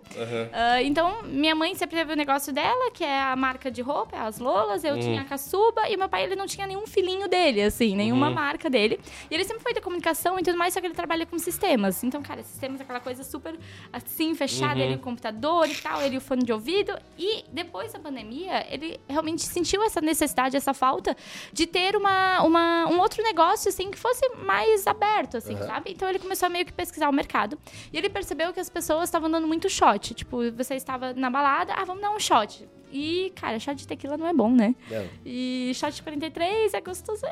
Ah, 0.52 0.82
então, 0.82 1.24
minha 1.24 1.54
mãe 1.56 1.76
sempre 1.76 1.96
teve 1.98 2.12
o 2.12 2.16
negócio 2.16 2.52
dela 2.52 2.92
que 2.92 3.04
é 3.04 3.22
a 3.22 3.36
marca 3.36 3.70
de 3.72 3.82
roupa, 3.82 4.15
é 4.15 4.15
as 4.16 4.40
Lolas, 4.40 4.84
eu 4.84 5.00
tinha 5.00 5.22
a 5.22 5.26
Caçuba, 5.26 5.90
e 5.90 5.98
meu 5.98 6.10
pai, 6.10 6.24
ele 6.24 6.36
não 6.36 6.46
tinha 6.46 6.66
nenhum 6.66 6.88
filhinho 6.88 7.28
dele, 7.28 7.62
assim, 7.62 7.96
nenhuma 7.96 8.30
marca 8.30 8.70
dele. 8.70 9.00
E 9.30 9.34
ele 9.34 9.44
sempre 9.44 9.62
foi 9.62 9.74
da 9.74 9.82
comunicação 9.82 10.40
e 10.40 10.44
tudo 10.44 10.58
mais, 10.58 10.74
só 10.74 10.80
que 10.80 10.88
ele 10.88 10.94
trabalha 10.94 11.26
com 11.26 11.38
sistemas. 11.38 12.04
Então, 12.04 12.22
cara, 12.22 12.44
sistemas 12.44 12.80
é 12.80 12.84
aquela 12.84 13.00
coisa 13.00 13.24
super, 13.24 13.58
assim, 13.92 14.34
fechada, 14.36 14.80
ele 14.80 14.96
o 14.96 15.00
computador 15.00 15.70
e 15.70 15.76
tal, 15.76 16.02
ele 16.02 16.18
o 16.18 16.22
fone 16.22 16.44
de 16.44 16.52
ouvido. 16.52 16.98
E 17.18 17.46
depois 17.52 17.94
da 17.94 18.00
pandemia, 18.00 18.66
ele 18.70 19.00
realmente 19.08 19.44
sentiu 19.44 19.84
essa 19.84 20.02
necessidade, 20.02 20.56
essa 20.56 20.74
falta 20.74 21.16
de 21.52 21.68
ter 21.68 21.96
uma, 21.96 22.42
uma, 22.44 22.88
um 22.88 23.00
outro 23.00 23.22
negócio, 23.24 23.70
assim, 23.70 23.92
que 23.92 23.98
fosse 23.98 24.28
mais 24.38 24.88
aberto, 24.88 25.38
assim, 25.38 25.58
sabe? 25.58 25.92
Então, 25.92 26.10
ele 26.10 26.20
começou 26.20 26.48
a 26.48 26.50
meio 26.50 26.66
que 26.66 26.74
pesquisar 26.74 27.10
o 27.10 27.14
mercado. 27.14 27.58
E 27.92 27.98
ele 27.98 28.10
percebeu 28.10 28.54
que 28.54 28.60
as 28.60 28.70
pessoas 28.70 29.06
estavam 29.06 29.30
dando 29.30 29.48
muito 29.48 29.70
shot. 29.70 30.14
Tipo, 30.14 30.52
você 30.52 30.76
estava 30.76 31.14
na 31.14 31.30
balada, 31.30 31.74
ah, 31.74 31.84
vamos 31.84 32.02
dar 32.02 32.12
um 32.12 32.20
shot. 32.20 32.68
E, 32.98 33.34
cara, 33.36 33.60
shot 33.60 33.76
de 33.76 33.86
tequila 33.86 34.16
não 34.16 34.26
é 34.26 34.34
bom, 34.34 34.50
né? 34.50 34.74
Não. 34.90 35.06
E 35.26 35.70
shot 35.76 35.94
de 35.94 36.02
43 36.02 36.74
é 36.74 36.80
gostosinho. 36.80 37.30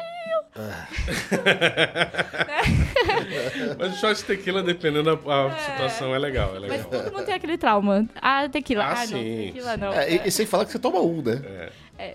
Mas 3.80 3.94
o 3.94 3.96
shot 3.98 4.14
de 4.18 4.24
tequila, 4.26 4.62
dependendo 4.62 5.16
da 5.16 5.46
a 5.46 5.58
situação, 5.58 6.14
é 6.14 6.20
legal, 6.20 6.50
é 6.58 6.60
Mas 6.60 6.70
legal. 6.70 6.90
todo 6.90 7.14
mundo 7.14 7.24
tem 7.26 7.34
aquele 7.34 7.58
trauma. 7.58 8.06
Ah, 8.22 8.50
tequila. 8.50 8.84
Ah, 8.84 8.92
Ah, 8.92 8.96
não, 9.00 9.06
sim, 9.08 9.46
tequila 9.48 9.78
não. 9.78 9.94
É, 9.94 10.12
e, 10.14 10.22
e 10.28 10.32
sem 10.32 10.46
falar 10.46 10.66
que 10.66 10.74
você 10.74 10.80
toma 10.80 11.00
um, 11.00 11.22
né? 11.22 11.42
É, 11.46 11.70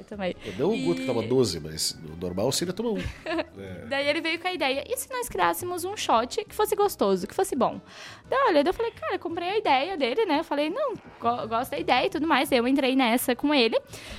também. 0.09 0.35
Não 0.59 0.71
o 0.71 0.75
E- 0.75 0.83
Guto 0.85 1.01
que 1.01 1.07
toma 1.07 1.23
12, 1.23 1.61
mas 1.61 1.93
o 2.05 2.17
normal 2.21 2.51
seria 2.53 2.73
tomar 2.75 2.91
um. 2.91 2.99
Daí 3.89 4.07
ele 4.09 4.21
veio 4.21 4.39
com 4.39 4.49
a 4.49 4.53
ideia, 4.53 4.85
e 4.89 4.97
se 4.97 5.11
nós 5.11 5.29
criássemos 5.29 5.85
um 5.85 5.97
shot 5.97 6.45
que 6.45 6.55
fosse 6.55 6.77
gostoso, 6.77 7.27
que 7.27 7.35
fosse 7.35 7.57
bom? 7.57 7.81
Daí, 8.29 8.39
olha, 8.49 8.63
eu 8.67 8.75
falei, 8.75 8.93
cara, 8.93 9.15
eu 9.15 9.19
comprei 9.19 9.49
a 9.49 9.59
ideia 9.59 9.97
dele, 9.97 10.27
né? 10.27 10.41
Eu 10.41 10.45
falei, 10.45 10.69
não, 10.71 10.95
go- 11.19 11.49
gosto 11.49 11.71
da 11.71 11.79
ideia 11.79 12.07
e 12.07 12.11
tudo 12.11 12.27
mais. 12.27 12.49
Daí 12.51 12.59
eu 12.59 12.69
entrei 12.69 12.95
nessa 12.95 13.35
com 13.35 13.55
ele. 13.55 13.79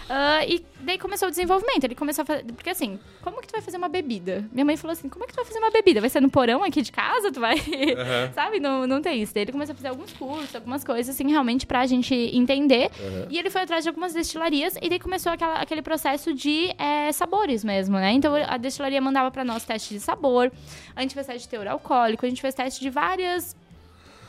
ah, 0.10 0.44
e 0.46 0.66
daí 0.80 0.98
começou 0.98 1.28
o 1.28 1.32
desenvolvimento. 1.32 1.84
Ele 1.84 1.94
começou 1.96 2.24
a 2.24 2.26
fazer. 2.26 2.44
Porque 2.46 2.70
assim, 2.72 3.00
como 3.22 3.40
que 3.40 3.48
tu 3.48 3.52
vai 3.52 3.62
fazer 3.62 3.78
uma 3.78 3.88
bebida? 3.90 4.50
Minha 4.52 4.66
mãe 4.66 4.76
falou 4.78 4.94
assim: 4.94 5.08
como 5.08 5.24
é 5.24 5.28
que 5.28 5.34
tu 5.34 5.36
vai 5.38 5.46
fazer 5.46 5.60
uma 5.60 5.70
bebida? 5.70 6.02
Vai 6.02 6.10
ser 6.10 6.22
no 6.22 6.30
porão 6.30 6.64
aqui 6.64 6.82
de 6.82 6.92
casa? 6.92 7.32
Tu 7.32 7.40
vai. 7.40 7.56
Sabe? 8.34 8.60
Não, 8.60 8.88
não 8.88 9.00
tem 9.02 9.22
isso. 9.22 9.34
Daí 9.34 9.44
ele 9.44 9.52
começou 9.52 9.74
a 9.74 9.76
fazer 9.76 9.90
alguns 9.90 10.12
cursos, 10.14 10.56
algumas 10.56 10.84
coisas, 10.84 11.14
assim, 11.14 11.30
realmente 11.30 11.68
pra 11.68 11.86
gente 11.86 12.14
entender. 12.16 12.90
E 13.30 13.38
ele 13.38 13.50
foi 13.52 13.62
atrás 13.62 13.84
de 13.84 13.90
algumas 13.90 14.14
destilarias 14.14 14.76
e 14.82 14.90
daí 14.90 15.00
começou 15.00 15.32
aquela- 15.32 15.59
aquele 15.62 15.82
processo 15.82 16.34
de 16.34 16.74
eh, 16.78 17.12
sabores 17.12 17.64
mesmo, 17.64 17.98
né? 17.98 18.12
Então 18.14 18.34
a 18.36 18.58
destilaria 18.58 19.02
mandava 19.02 19.30
pra 19.30 19.44
nós 19.44 19.66
teste 19.66 19.94
de 19.94 20.00
sabor, 20.00 20.52
a 20.96 21.02
gente 21.02 21.14
fez 21.14 21.28
teste 21.28 21.44
de 21.44 21.50
teor 21.50 21.68
alcoólico, 21.68 22.26
a 22.26 22.30
gente 22.30 22.42
fez 22.42 22.56
teste 22.56 22.82
de 22.82 22.90
várias. 22.90 23.56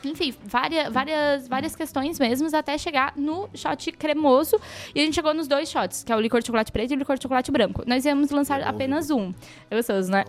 Enfim, 0.03 0.33
várias, 0.43 0.91
várias, 0.91 1.47
várias 1.47 1.75
questões 1.75 2.17
mesmo, 2.19 2.47
até 2.55 2.75
chegar 2.75 3.13
no 3.15 3.47
shot 3.53 3.91
cremoso. 3.91 4.59
E 4.95 4.99
a 4.99 5.05
gente 5.05 5.13
chegou 5.13 5.31
nos 5.31 5.47
dois 5.47 5.69
shots, 5.69 6.03
que 6.03 6.11
é 6.11 6.15
o 6.15 6.19
licor 6.19 6.39
de 6.39 6.47
chocolate 6.47 6.71
preto 6.71 6.91
e 6.91 6.95
o 6.95 6.97
licor 6.97 7.17
de 7.17 7.21
chocolate 7.21 7.51
branco. 7.51 7.83
Nós 7.85 8.03
íamos 8.03 8.31
lançar 8.31 8.61
É 8.61 8.63
apenas 8.63 9.11
um. 9.11 9.31
É 9.69 9.75
gostoso, 9.75 10.09
né? 10.11 10.25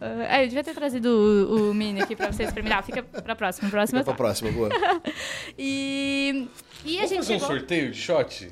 Ah, 0.00 0.24
é, 0.40 0.44
eu 0.44 0.48
devia 0.48 0.64
ter 0.64 0.72
trazido 0.74 1.08
o, 1.08 1.70
o 1.70 1.74
mini 1.74 2.00
aqui 2.00 2.16
pra 2.16 2.32
vocês 2.32 2.48
experimentar. 2.48 2.82
Fica 2.82 3.02
pra 3.02 3.36
próxima. 3.36 3.68
Próxima 3.68 4.00
Fica 4.00 4.14
pra 4.14 4.24
próxima, 4.24 4.50
boa. 4.50 4.70
E, 5.58 6.48
e 6.84 6.96
a 6.96 7.02
Vamos 7.02 7.10
gente 7.10 7.18
fazer 7.18 7.34
um 7.34 7.38
chegou... 7.40 7.46
sorteio 7.46 7.90
de 7.90 7.98
shot? 7.98 8.48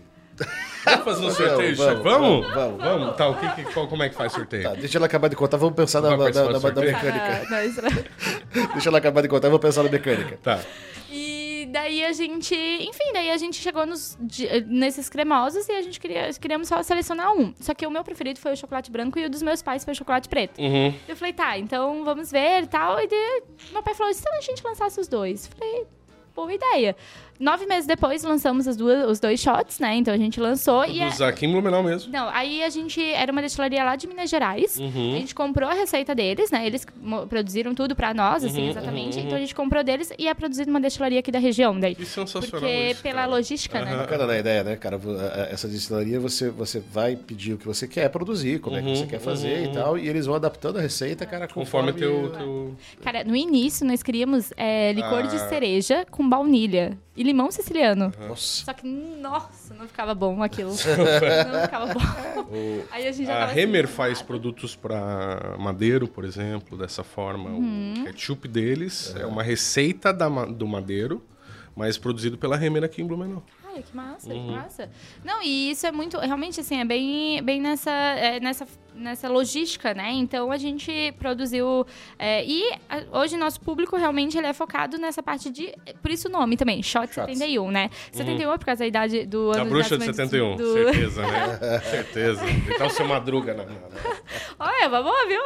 Vamos 0.85 1.05
fazer 1.05 1.24
um 1.26 1.30
sorteio 1.30 1.76
Vamos? 1.76 2.03
Vamos? 2.03 2.03
vamos, 2.03 2.55
vamos. 2.55 2.78
Vamos? 2.85 3.16
Tá, 3.16 3.28
o 3.28 3.35
que, 3.37 3.49
que- 3.64 3.72
qual- 3.72 3.87
como 3.87 4.03
é 4.03 4.09
que 4.09 4.14
faz 4.14 4.33
sorteio? 4.33 4.62
Tá, 4.64 4.74
deixa 4.74 4.99
ela 4.99 5.07
acabar 5.07 5.28
de 5.28 5.37
contar, 5.37 5.57
vamos 5.57 5.74
pensar 5.76 6.01
na, 6.01 6.16
Vai 6.16 6.33
na, 6.33 6.43
na, 6.45 6.53
na- 6.53 6.70
na 6.72 6.80
mecânica. 6.80 7.47
Ah, 7.51 7.64
isso- 7.64 7.80
Deixa 8.72 8.89
ela 8.89 8.99
acabar 8.99 9.20
de 9.22 9.28
contar, 9.28 9.49
vamos 9.49 9.61
pensar 9.62 9.83
na 9.83 9.91
mecânica. 9.91 10.39
Tá. 10.43 10.61
E 11.11 11.68
daí 11.70 12.05
a 12.05 12.12
gente, 12.12 12.55
enfim, 12.55 13.12
daí 13.12 13.30
a 13.30 13.37
gente 13.37 13.57
chegou 13.61 13.87
nos, 13.87 14.18
nesses 14.66 15.09
cremosos 15.09 15.68
e 15.68 15.72
a 15.72 15.83
gente 15.83 16.01
queria, 16.01 16.28
queríamos 16.33 16.66
só 16.68 16.83
selecionar 16.83 17.33
um. 17.33 17.55
Só 17.61 17.72
que 17.74 17.87
o 17.87 17.91
meu 17.91 18.03
preferido 18.03 18.41
foi 18.41 18.53
o 18.53 18.57
chocolate 18.57 18.91
branco 18.91 19.18
e 19.18 19.26
o 19.26 19.30
dos 19.30 19.43
meus 19.43 19.62
pais 19.62 19.85
foi 19.85 19.93
o 19.93 19.97
chocolate 19.97 20.28
preto. 20.28 20.61
Uhum. 20.61 20.93
Eu 21.07 21.14
falei, 21.16 21.33
tá, 21.33 21.57
então 21.59 22.05
vamos 22.05 22.30
ver 22.30 22.62
e 22.64 22.66
tal. 22.66 22.99
E 23.01 23.07
daí, 23.07 23.43
meu 23.72 23.83
pai 23.83 23.95
falou, 23.95 24.11
e 24.11 24.14
se 24.14 24.24
a 24.28 24.41
gente 24.41 24.62
lançasse 24.64 24.99
os 24.99 25.07
dois? 25.07 25.47
Eu 25.51 25.57
falei, 25.59 25.87
boa 26.35 26.53
ideia. 26.53 26.97
Nove 27.43 27.66
meses 27.66 27.86
depois 27.86 28.22
lançamos 28.22 28.68
as 28.68 28.76
duas, 28.76 29.11
os 29.11 29.18
dois 29.18 29.40
shots, 29.40 29.80
né? 29.80 29.97
Então 29.97 30.14
a 30.14 30.16
gente 30.16 30.38
lançou 30.38 30.84
e... 30.84 31.01
é- 31.01 31.09
Usar 31.09 31.28
aqui 31.28 31.45
em 31.45 31.51
Blumenau 31.51 31.82
mesmo. 31.82 32.12
Não, 32.12 32.28
aí 32.28 32.62
a 32.62 32.70
gente 32.70 33.03
era 33.03 33.32
uma 33.32 33.43
destilaria 33.43 33.82
lá 33.82 33.97
de 33.97 34.07
Minas 34.07 34.30
Gerais. 34.30 34.78
Uhum. 34.78 35.14
A 35.16 35.18
gente 35.18 35.34
comprou 35.34 35.68
a 35.68 35.74
receita 35.74 36.14
deles, 36.14 36.51
né? 36.53 36.64
Eles 36.66 36.86
produziram 37.28 37.74
tudo 37.74 37.97
pra 37.97 38.14
nós, 38.14 38.45
Uhum, 38.45 38.49
assim, 38.49 38.68
exatamente. 38.70 39.18
Então 39.18 39.36
a 39.36 39.40
gente 39.40 39.55
comprou 39.55 39.82
deles 39.82 40.12
e 40.18 40.28
é 40.28 40.34
produzido 40.34 40.70
uma 40.70 40.80
destilaria 40.80 41.18
aqui 41.18 41.32
da 41.32 41.40
região 41.40 41.78
daí. 41.78 41.95
Que 41.97 42.07
sensacional 42.07 42.61
Porque 42.61 42.90
isso, 42.93 43.03
pela 43.03 43.22
cara. 43.22 43.26
logística, 43.30 43.84
né? 43.84 43.97
Bacana 43.97 44.26
da 44.26 44.38
ideia, 44.38 44.62
né, 44.62 44.76
cara? 44.76 45.01
Essa 45.51 45.66
destilaria, 45.66 46.20
você, 46.20 46.49
você 46.49 46.78
vai 46.78 47.16
pedir 47.16 47.55
o 47.55 47.59
que 47.59 47.66
você 47.66 47.88
quer 47.88 48.09
produzir, 48.09 48.61
como 48.61 48.76
é 48.76 48.82
que 48.82 48.97
você 48.97 49.07
quer 49.07 49.18
fazer 49.18 49.64
e 49.64 49.72
tal, 49.72 49.99
e 49.99 50.09
eles 50.09 50.26
vão 50.26 50.36
adaptando 50.36 50.78
a 50.78 50.80
receita, 50.80 51.26
cara, 51.26 51.49
Conforme 51.49 51.93
conforme... 51.93 52.28
teu, 52.30 52.38
teu... 52.38 52.76
Cara, 53.03 53.24
no 53.24 53.34
início 53.34 53.84
nós 53.84 54.01
queríamos 54.03 54.53
é, 54.57 54.93
licor 54.93 55.26
de 55.26 55.36
Ah. 55.36 55.49
cereja 55.49 56.07
com 56.11 56.28
baunilha 56.28 56.97
e 57.17 57.23
limão 57.23 57.51
siciliano. 57.51 58.13
Nossa. 58.29 58.65
Só 58.65 58.73
que, 58.73 58.87
nossa, 58.87 59.75
não 59.75 59.87
ficava 59.87 60.15
bom 60.15 60.43
aquilo. 60.43 60.71
não 61.53 61.63
ficava 61.63 61.93
bom. 61.93 62.01
Aí 62.91 63.07
a 63.07 63.13
gente 63.13 63.27
já 63.27 63.37
A 63.37 63.47
tava 63.47 63.61
Hemer 63.61 63.85
assim, 63.85 63.95
faz 63.95 64.23
produtos 64.23 64.75
para 64.75 65.57
madeiro, 65.59 66.09
por 66.09 66.25
exemplo, 66.25 66.77
dessa 66.77 67.05
forma. 67.05 67.51
Uhum. 67.51 67.95
O 67.99 68.05
ketchup 68.05 68.49
deles 68.49 69.15
é 69.17 69.27
uma 69.27 69.43
receita 69.43 70.13
da 70.13 70.29
do 70.47 70.67
madeiro, 70.67 71.23
mas 71.77 71.99
produzido 71.99 72.39
pela 72.39 72.63
Hemer 72.63 72.85
aqui 72.85 73.03
em 73.03 73.07
Blumenau. 73.07 73.45
Ai, 73.75 73.83
que 73.83 73.97
massa, 73.97 74.29
Uhum. 74.33 74.47
que 74.47 74.53
massa. 74.53 74.91
Não, 75.25 75.43
e 75.43 75.70
isso 75.70 75.87
é 75.87 75.93
muito, 75.93 76.18
realmente, 76.18 76.61
assim, 76.61 76.79
é 76.81 76.85
bem, 76.85 77.43
bem 77.43 77.61
nessa, 77.61 77.91
é, 77.91 78.39
nessa, 78.41 78.66
nessa 78.95 79.29
logística, 79.29 79.95
né? 79.95 80.11
Então, 80.12 80.53
a 80.53 80.59
gente 80.59 81.12
produziu... 81.18 81.87
é, 82.18 82.45
e 82.45 82.70
a- 82.89 83.18
hoje, 83.20 83.37
nosso 83.37 83.61
público, 83.61 83.97
realmente, 83.97 84.37
ele 84.37 84.47
é 84.47 84.53
focado 84.53 84.99
nessa 84.99 85.23
parte 85.23 85.49
de... 85.51 85.73
Por 86.03 86.11
isso 86.11 86.29
o 86.29 86.31
nome 86.31 86.57
também, 86.57 86.83
Shot 86.83 87.14
Shots. 87.14 87.39
71, 87.39 87.70
né? 87.70 87.89
71 88.12 88.53
é 88.53 88.59
por 88.59 88.66
causa 88.66 88.81
da 88.81 88.87
idade 88.87 89.25
do 89.27 89.51
ano 89.53 89.64
Da 89.64 89.64
bruxa 89.64 89.97
de 89.99 90.07
nascimento 90.07 90.16
71, 90.31 90.57
do- 90.57 90.73
certeza, 90.75 91.23
né? 91.23 91.81
certeza. 91.91 92.45
E 92.47 92.75
tá 92.79 92.87
o 92.87 92.91
seu 92.91 93.07
Madruga 93.09 93.55
na. 93.55 93.64
na- 93.64 93.73
Olha, 94.59 94.89
vamos, 94.89 95.12
viu? 95.29 95.41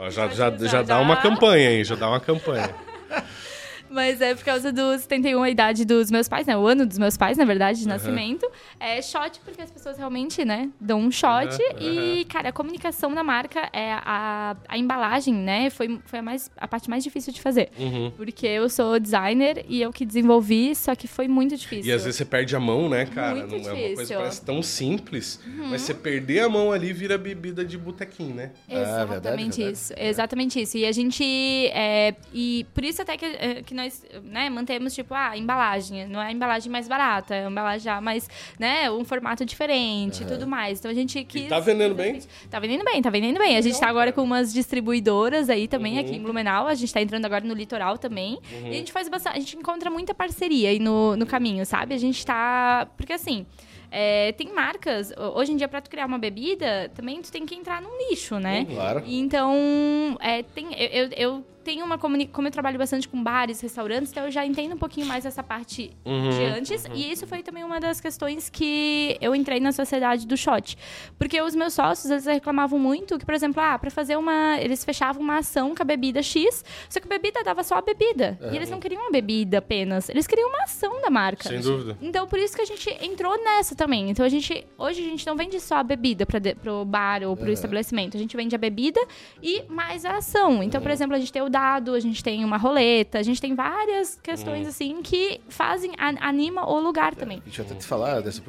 Ó, 0.00 0.10
já, 0.10 0.28
já, 0.34 0.50
Já- 0.50 0.66
já 0.66 0.82
dá 0.82 0.98
uma 1.00 1.16
campanha 1.16 1.70
aí, 1.70 1.82
já 1.84 1.94
dá 1.94 2.08
uma 2.08 2.20
campanha. 2.20 2.68
Mas 3.90 4.20
é 4.20 4.34
por 4.34 4.44
causa 4.44 4.72
dos 4.72 5.02
71, 5.02 5.42
a 5.42 5.50
idade 5.50 5.84
dos 5.84 6.10
meus 6.10 6.28
pais, 6.28 6.46
né? 6.46 6.56
O 6.56 6.66
ano 6.66 6.86
dos 6.86 6.96
meus 6.96 7.16
pais, 7.16 7.36
na 7.36 7.44
verdade, 7.44 7.80
de 7.80 7.88
nascimento. 7.88 8.48
É 8.78 9.02
shot, 9.02 9.40
porque 9.44 9.60
as 9.60 9.70
pessoas 9.70 9.98
realmente, 9.98 10.44
né, 10.44 10.70
dão 10.80 11.00
um 11.00 11.10
shot. 11.10 11.52
Aham, 11.52 11.80
E, 11.80 12.24
cara, 12.26 12.50
a 12.50 12.52
comunicação 12.52 13.12
da 13.12 13.24
marca, 13.24 13.68
é 13.72 13.92
a, 13.92 14.56
a 14.68 14.78
embalagem, 14.78 15.34
né, 15.34 15.70
foi, 15.70 15.98
foi 16.06 16.20
a, 16.20 16.22
mais, 16.22 16.50
a 16.56 16.68
parte 16.68 16.88
mais 16.88 17.02
difícil 17.02 17.32
de 17.32 17.40
fazer. 17.40 17.70
Uhum. 17.78 18.12
Porque 18.16 18.46
eu 18.46 18.68
sou 18.68 18.98
designer 19.00 19.64
e 19.68 19.82
eu 19.82 19.92
que 19.92 20.06
desenvolvi, 20.06 20.74
só 20.74 20.94
que 20.94 21.08
foi 21.08 21.26
muito 21.26 21.56
difícil. 21.56 21.90
E 21.90 21.92
às 21.92 22.04
vezes 22.04 22.16
você 22.16 22.24
perde 22.24 22.54
a 22.54 22.60
mão, 22.60 22.88
né, 22.88 23.06
cara? 23.06 23.46
Muito 23.46 23.50
Não 23.50 23.56
é 23.56 23.58
uma 23.58 23.64
coisa 23.64 23.74
que 23.74 23.88
difícil. 23.94 24.16
Uhum. 24.16 24.22
parece 24.22 24.42
tão 24.44 24.62
simples, 24.62 25.40
mas 25.68 25.82
você 25.82 25.94
perder 25.94 26.40
a 26.40 26.48
mão 26.48 26.70
ali 26.72 26.92
vira 26.92 27.18
bebida 27.18 27.64
de 27.64 27.76
botequim, 27.76 28.32
né? 28.32 28.52
Ah, 28.68 28.72
Exatamente 28.74 29.08
verdade, 29.10 29.40
verdade. 29.56 29.72
isso, 29.72 29.94
exatamente 29.96 30.60
isso. 30.62 30.76
E 30.78 30.86
a 30.86 30.92
gente, 30.92 31.24
é, 31.72 32.14
e 32.32 32.64
por 32.72 32.84
isso 32.84 33.02
até 33.02 33.16
que, 33.16 33.24
é, 33.24 33.62
que 33.62 33.74
nós, 33.80 34.04
né, 34.24 34.48
mantemos, 34.50 34.94
tipo, 34.94 35.14
a 35.14 35.36
embalagem, 35.36 36.06
não 36.06 36.20
é 36.20 36.26
a 36.26 36.32
embalagem 36.32 36.70
mais 36.70 36.86
barata, 36.86 37.34
é 37.34 37.46
a 37.46 37.50
embalagem 37.50 37.80
já 37.80 38.00
mais, 38.00 38.28
né, 38.58 38.90
um 38.90 39.04
formato 39.04 39.44
diferente 39.44 40.22
e 40.22 40.26
tudo 40.26 40.46
mais. 40.46 40.78
Então 40.78 40.90
a 40.90 40.94
gente 40.94 41.22
quis... 41.24 41.48
tá 41.48 41.60
vendendo 41.60 41.94
bem? 41.94 42.20
Tá 42.50 42.58
vendendo 42.60 42.84
bem, 42.84 43.02
tá 43.02 43.10
vendendo 43.10 43.38
bem. 43.38 43.56
A 43.56 43.60
gente 43.60 43.78
tá 43.78 43.88
agora 43.88 44.12
com 44.12 44.22
umas 44.22 44.52
distribuidoras 44.52 45.48
aí 45.48 45.66
também, 45.68 45.98
aqui 45.98 46.10
Uhum. 46.10 46.16
em 46.16 46.22
Blumenau, 46.22 46.66
a 46.66 46.74
gente 46.74 46.92
tá 46.92 47.00
entrando 47.00 47.24
agora 47.24 47.44
no 47.44 47.54
litoral 47.54 47.96
também. 47.98 48.38
E 48.64 48.68
a 48.68 48.72
gente 48.72 48.92
faz 48.92 49.08
bastante, 49.08 49.36
a 49.36 49.40
gente 49.40 49.56
encontra 49.56 49.90
muita 49.90 50.14
parceria 50.14 50.70
aí 50.70 50.78
no, 50.78 51.16
no 51.16 51.26
caminho, 51.26 51.64
sabe? 51.64 51.94
A 51.94 51.98
gente 51.98 52.24
tá, 52.24 52.86
porque 52.96 53.12
assim... 53.12 53.46
é, 53.90 54.32
tem 54.32 54.52
marcas, 54.52 55.12
hoje 55.34 55.52
em 55.52 55.56
dia, 55.56 55.66
pra 55.68 55.80
tu 55.80 55.90
criar 55.90 56.06
uma 56.06 56.18
bebida, 56.18 56.90
também 56.94 57.20
tu 57.20 57.30
tem 57.32 57.44
que 57.44 57.54
entrar 57.54 57.80
num 57.82 57.96
nicho, 58.08 58.38
né? 58.38 58.64
Claro. 58.64 59.02
Então, 59.06 60.16
é, 60.20 60.42
tem, 60.42 60.66
eu, 60.74 61.06
eu, 61.06 61.10
eu 61.16 61.44
tenho 61.64 61.84
uma 61.84 61.98
comuni 61.98 62.26
como 62.26 62.48
eu 62.48 62.52
trabalho 62.52 62.78
bastante 62.78 63.08
com 63.08 63.22
bares, 63.22 63.60
restaurantes, 63.60 64.10
então 64.10 64.24
eu 64.24 64.30
já 64.30 64.44
entendo 64.44 64.74
um 64.74 64.78
pouquinho 64.78 65.06
mais 65.06 65.24
essa 65.24 65.42
parte 65.42 65.90
Uhum, 66.04 66.30
de 66.30 66.44
antes. 66.44 66.84
E 66.94 67.10
isso 67.12 67.26
foi 67.26 67.42
também 67.42 67.62
uma 67.64 67.78
das 67.80 68.00
questões 68.00 68.48
que 68.48 69.16
eu 69.20 69.34
entrei 69.34 69.60
na 69.60 69.72
sociedade 69.72 70.26
do 70.26 70.36
shot. 70.36 70.76
Porque 71.18 71.40
os 71.40 71.54
meus 71.54 71.74
sócios, 71.74 72.10
eles 72.10 72.24
reclamavam 72.26 72.78
muito 72.78 73.18
que, 73.18 73.24
por 73.26 73.34
exemplo, 73.34 73.62
ah, 73.62 73.78
pra 73.78 73.90
fazer 73.90 74.16
uma. 74.16 74.58
Eles 74.60 74.84
fechavam 74.84 75.22
uma 75.22 75.38
ação 75.38 75.74
com 75.74 75.82
a 75.82 75.84
bebida 75.84 76.22
X, 76.22 76.64
só 76.88 76.98
que 77.00 77.06
a 77.06 77.08
bebida 77.10 77.42
dava 77.44 77.62
só 77.62 77.76
a 77.76 77.82
bebida. 77.82 78.38
E 78.52 78.56
eles 78.56 78.70
não 78.70 78.80
queriam 78.80 79.02
uma 79.02 79.10
bebida 79.10 79.58
apenas, 79.58 80.08
eles 80.08 80.26
queriam 80.26 80.48
uma 80.48 80.64
ação 80.64 81.00
da 81.02 81.10
marca. 81.10 81.48
Sem 81.48 81.60
dúvida. 81.60 81.96
Então, 82.00 82.26
por 82.26 82.38
isso 82.38 82.56
que 82.56 82.62
a 82.62 82.66
gente 82.66 82.88
entrou 83.04 83.36
nessa 83.44 83.74
também. 83.74 84.10
Então 84.10 84.24
a 84.24 84.28
gente. 84.28 84.66
Hoje 84.78 85.00
a 85.00 85.04
gente 85.04 85.26
não 85.26 85.36
vende 85.36 85.60
só 85.60 85.76
a 85.76 85.82
bebida 85.82 86.24
para 86.24 86.40
pro 86.54 86.84
bar 86.84 87.22
ou 87.22 87.36
pro 87.36 87.50
estabelecimento. 87.52 88.16
A 88.16 88.20
gente 88.20 88.36
vende 88.36 88.54
a 88.54 88.58
bebida 88.58 89.00
e 89.42 89.62
mais 89.68 90.04
a 90.04 90.16
ação. 90.16 90.62
Então, 90.62 90.80
por 90.80 90.90
exemplo, 90.90 91.14
a 91.14 91.18
gente 91.18 91.32
tem 91.32 91.42
o 91.42 91.49
dado, 91.50 91.94
a 91.94 92.00
gente 92.00 92.22
tem 92.24 92.44
uma 92.44 92.56
roleta, 92.56 93.18
a 93.18 93.22
gente 93.22 93.40
tem 93.40 93.54
várias 93.54 94.18
questões 94.22 94.66
assim 94.68 95.02
que 95.02 95.40
fazem, 95.48 95.92
a- 95.98 96.28
anima 96.28 96.66
o 96.68 96.80
lugar 96.80 97.14
também. 97.14 97.42
Deixa 97.44 97.62
eu 97.62 97.66
até 97.66 97.74
te 97.74 97.84
falar, 97.84 98.20
dessa, 98.22 98.40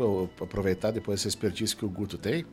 aproveitar 0.41 0.91
depois 0.91 1.19
essa 1.19 1.27
expertise 1.27 1.75
que 1.75 1.83
o 1.83 1.89
Guto 1.89 2.17
tem, 2.17 2.45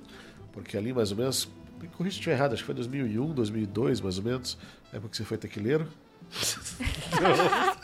porque 0.53 0.77
ali 0.77 0.93
mais 0.93 1.11
ou 1.13 1.17
menos, 1.19 1.49
me 1.81 1.87
corrija 1.89 2.15
se 2.15 2.19
estiver 2.21 2.35
errado, 2.37 2.55
acho 2.55 2.63
que 2.63 2.67
foi 2.67 2.75
2001, 2.75 3.33
2002 3.35 4.01
mais 4.01 4.19
ou 4.19 4.25
menos, 4.25 4.59
época 4.93 5.11
que 5.11 5.17
você 5.17 5.25
foi 5.25 5.37
tequileiro. 5.37 5.87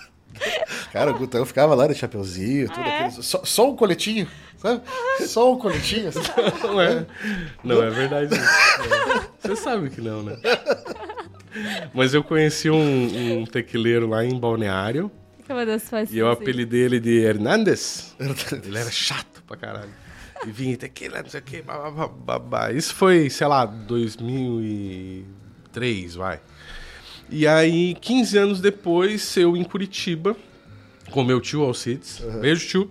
Cara, 0.92 1.12
o 1.12 1.18
Gutão 1.18 1.44
ficava 1.46 1.74
lá 1.76 1.86
de 1.86 1.94
chapeuzinho, 1.94 2.68
tudo 2.68 2.80
Ah, 2.80 2.88
é? 2.88 3.04
aquele- 3.06 3.22
só, 3.22 3.44
só 3.44 3.70
um 3.70 3.76
coletinho, 3.76 4.28
sabe? 4.58 4.82
Só 5.28 5.52
um 5.52 5.58
coletinho. 5.58 6.08
assim. 6.08 6.18
Não 6.64 6.80
é, 6.80 7.06
não 7.62 7.82
é 7.82 7.90
verdade. 7.90 8.34
isso. 8.34 9.30
Você 9.40 9.56
sabe 9.56 9.90
que 9.90 10.00
não, 10.00 10.22
né? 10.24 10.36
Mas 11.92 12.14
eu 12.14 12.22
conheci 12.24 12.70
um, 12.70 13.40
um 13.40 13.44
tequileiro 13.46 14.08
lá 14.08 14.24
em 14.24 14.38
Balneário 14.38 15.10
Que 15.44 15.52
é 15.52 15.54
uma 15.54 15.66
das 15.66 15.82
suas- 15.82 16.10
e 16.12 16.18
eu 16.18 16.30
apelidei 16.30 16.80
ele 16.82 17.00
de 17.00 17.18
Hernandes. 17.20 18.14
Ele 18.64 18.78
era 18.78 18.90
chato 18.90 19.42
pra 19.46 19.56
caralho. 19.56 19.90
E 20.46 20.50
vinha 20.50 20.76
tequila, 20.76 21.22
não 21.22 21.28
sei 21.30 21.40
o 21.40 21.42
que, 21.42 21.62
babá, 21.62 22.06
babá. 22.08 22.70
Isso 22.72 22.94
foi, 22.94 23.30
sei 23.30 23.46
lá, 23.46 23.64
2003, 23.64 26.14
vai. 26.14 26.40
E 27.30 27.46
aí, 27.46 27.94
15 28.00 28.36
anos 28.36 28.60
depois, 28.60 29.34
eu 29.36 29.56
em 29.56 29.64
Curitiba, 29.64 30.36
com 31.10 31.24
meu 31.24 31.40
tio 31.40 31.62
Alcides. 31.62 32.20
Beijo, 32.40 32.66
tio. 32.68 32.90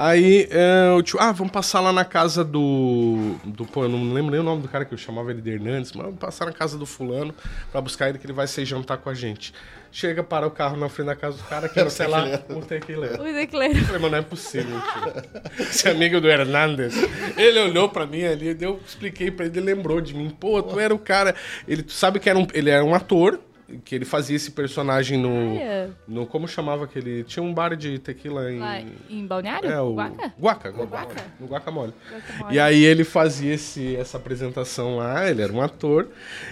Aí, 0.00 0.46
é, 0.52 0.92
o 0.96 1.02
tio, 1.02 1.18
ah, 1.20 1.32
vamos 1.32 1.52
passar 1.52 1.80
lá 1.80 1.92
na 1.92 2.04
casa 2.04 2.44
do, 2.44 3.34
do. 3.44 3.66
Pô, 3.66 3.82
eu 3.82 3.88
não 3.88 4.12
lembro 4.12 4.30
nem 4.30 4.38
o 4.38 4.44
nome 4.44 4.62
do 4.62 4.68
cara 4.68 4.84
que 4.84 4.94
eu 4.94 4.98
chamava 4.98 5.32
ele 5.32 5.42
de 5.42 5.50
Hernandes, 5.50 5.90
mas 5.90 6.04
vamos 6.04 6.20
passar 6.20 6.44
na 6.44 6.52
casa 6.52 6.78
do 6.78 6.86
fulano 6.86 7.34
pra 7.72 7.80
buscar 7.80 8.08
ele 8.08 8.16
que 8.16 8.24
ele 8.24 8.32
vai 8.32 8.46
ser 8.46 8.64
jantar 8.64 8.98
com 8.98 9.10
a 9.10 9.14
gente. 9.14 9.52
Chega, 9.90 10.22
para 10.22 10.46
o 10.46 10.52
carro 10.52 10.76
na 10.76 10.88
frente 10.88 11.06
da 11.06 11.16
casa 11.16 11.38
do 11.38 11.42
cara, 11.42 11.68
que 11.68 11.82
sei 11.90 12.06
lá, 12.06 12.22
o 12.48 12.60
tequileiro. 12.60 13.20
O 13.20 13.24
tequileiro. 13.24 13.76
Eu 13.76 13.84
falei, 13.86 14.00
mano, 14.00 14.12
não 14.12 14.18
é 14.18 14.22
possível, 14.22 14.80
tio. 14.80 15.66
Esse 15.66 15.88
amigo 15.88 16.20
do 16.20 16.28
Hernandes. 16.28 16.94
Ele 17.36 17.58
olhou 17.58 17.88
pra 17.88 18.06
mim 18.06 18.22
ali, 18.22 18.56
eu 18.60 18.80
expliquei 18.86 19.32
pra 19.32 19.46
ele, 19.46 19.58
ele 19.58 19.74
lembrou 19.74 20.00
de 20.00 20.14
mim. 20.14 20.30
Pô, 20.30 20.62
tu 20.62 20.78
era 20.78 20.94
o 20.94 20.98
cara. 20.98 21.34
Ele, 21.66 21.82
tu 21.82 21.92
sabe 21.92 22.20
que 22.20 22.30
era 22.30 22.38
um, 22.38 22.46
ele 22.54 22.70
era 22.70 22.84
um 22.84 22.94
ator, 22.94 23.40
que 23.84 23.94
ele 23.94 24.04
fazia 24.04 24.36
esse 24.36 24.50
personagem 24.50 25.18
no. 25.18 25.52
Olha. 25.52 25.90
no 26.06 26.26
como 26.26 26.48
chamava 26.48 26.84
aquele. 26.84 27.22
Tinha 27.24 27.42
um 27.42 27.52
bar 27.52 27.76
de 27.76 27.98
tequila 27.98 28.50
em. 28.50 28.58
Lá 28.58 28.80
em 29.10 29.26
Balneário? 29.26 29.70
É, 29.70 29.80
o. 29.80 29.94
Guaca? 29.94 30.32
Guaca, 30.40 30.70
Guaca? 30.70 30.86
Guaca. 30.86 31.24
No 31.38 31.46
Guacamole. 31.46 31.92
Guacamole. 32.10 32.54
E 32.54 32.58
aí 32.58 32.82
ele 32.82 33.04
fazia 33.04 33.54
esse, 33.54 33.94
essa 33.96 34.16
apresentação 34.16 34.96
lá, 34.96 35.28
ele 35.28 35.42
era 35.42 35.52
um 35.52 35.60
ator, 35.60 36.08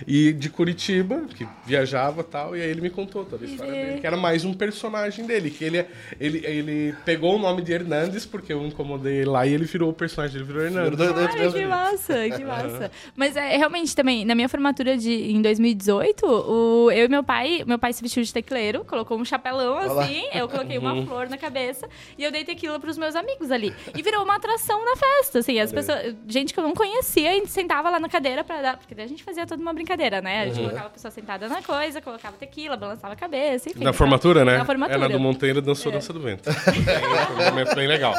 e 0.07 0.33
de 0.33 0.51
Curitiba, 0.51 1.23
que 1.35 1.47
viajava 1.65 2.21
e 2.21 2.25
tal, 2.25 2.57
e 2.57 2.61
aí 2.61 2.69
ele 2.69 2.81
me 2.81 2.91
contou 2.91 3.25
toda 3.25 3.45
a 3.45 3.49
história 3.49 3.73
dele, 3.73 4.01
que 4.01 4.07
era 4.07 4.17
mais 4.17 4.45
um 4.45 4.53
personagem 4.53 5.27
dele, 5.27 5.51
que 5.51 5.65
ele, 5.65 5.87
ele, 6.21 6.45
ele 6.45 6.95
pegou 7.05 7.37
o 7.37 7.39
nome 7.39 7.63
de 7.63 7.73
Hernandes, 7.73 8.27
porque 8.27 8.53
eu 8.53 8.65
incomodei 8.67 9.19
ele 9.19 9.31
lá, 9.31 9.47
e 9.47 9.55
ele 9.55 9.65
virou 9.65 9.91
o 9.91 9.95
personagem, 9.95 10.37
ele 10.37 10.45
virou 10.45 10.63
Hernandes. 10.63 11.01
Ai, 11.01 11.53
que 11.53 11.67
massa, 11.67 12.29
que 12.31 12.45
massa. 12.45 12.91
Mas 13.15 13.37
é, 13.37 13.57
realmente 13.57 13.95
também, 13.97 14.25
na 14.25 14.35
minha 14.35 14.49
formatura 14.49 14.97
de, 14.97 15.13
em 15.13 15.41
2018, 15.41 16.27
o, 16.27 16.91
eu 16.91 17.06
e 17.07 17.09
meu 17.09 17.23
pai, 17.25 17.63
meu 17.67 17.79
pai 17.79 17.93
se 17.93 18.03
vestiu 18.03 18.23
de 18.23 18.33
tecleiro, 18.33 18.85
colocou 18.85 19.19
um 19.19 19.25
chapelão 19.25 19.79
assim, 19.79 20.25
eu 20.35 20.49
coloquei 20.49 20.79
Uhum. 20.79 20.93
uma 20.93 21.07
flor 21.07 21.29
na 21.29 21.39
cabeça 21.39 21.89
e 22.19 22.23
eu 22.25 22.31
dei 22.31 22.45
tequila 22.45 22.79
pros 22.79 22.99
meus 22.99 23.15
amigos 23.17 23.51
ali. 23.51 23.75
E 23.95 24.03
virou 24.03 24.23
uma 24.25 24.37
atração 24.37 24.85
na 24.85 24.97
festa, 24.97 25.39
assim, 25.39 25.59
as 25.61 25.73
pessoas, 25.73 26.15
gente 26.29 26.53
que 26.53 26.61
eu 26.61 26.65
não 26.65 26.75
conhecia, 26.75 27.31
a 27.31 27.35
gente 27.35 27.49
sentava 27.49 27.89
lá 27.91 27.99
na 28.01 28.09
cadeira 28.09 28.45
pra 28.45 28.61
dar, 28.61 28.77
porque 28.77 28.95
daí 28.95 29.05
a 29.07 29.09
gente 29.09 29.23
fazia 29.25 29.47
toda 29.47 29.63
uma 29.63 29.73
brincadeira, 29.73 30.21
né? 30.21 30.43
A 30.43 30.43
Uhum. 30.43 30.49
gente 30.55 30.59
colocava 30.65 30.87
a 30.87 30.91
pessoa 30.91 31.11
sentada 31.11 31.49
na 31.49 31.63
coisa, 31.63 32.01
colocava 32.01 32.37
tequila, 32.37 32.77
balançava 32.77 33.15
a 33.15 33.17
cabeça, 33.17 33.71
enfim. 33.71 33.83
Na 33.83 33.93
formatura, 33.93 34.45
né? 34.45 34.59
Na 34.59 34.65
formatura. 34.65 34.97
É. 34.99 35.05
É, 35.05 35.09
na 35.09 35.09
do 35.09 35.21
Monteiro 35.21 35.61
dançou 35.63 35.93
Dança 35.93 36.13
do 36.13 36.21
Vento. 36.21 36.53
Foi 36.53 36.73
um 37.43 37.51
momento 37.51 37.75
bem 37.75 37.87
legal. 37.87 38.15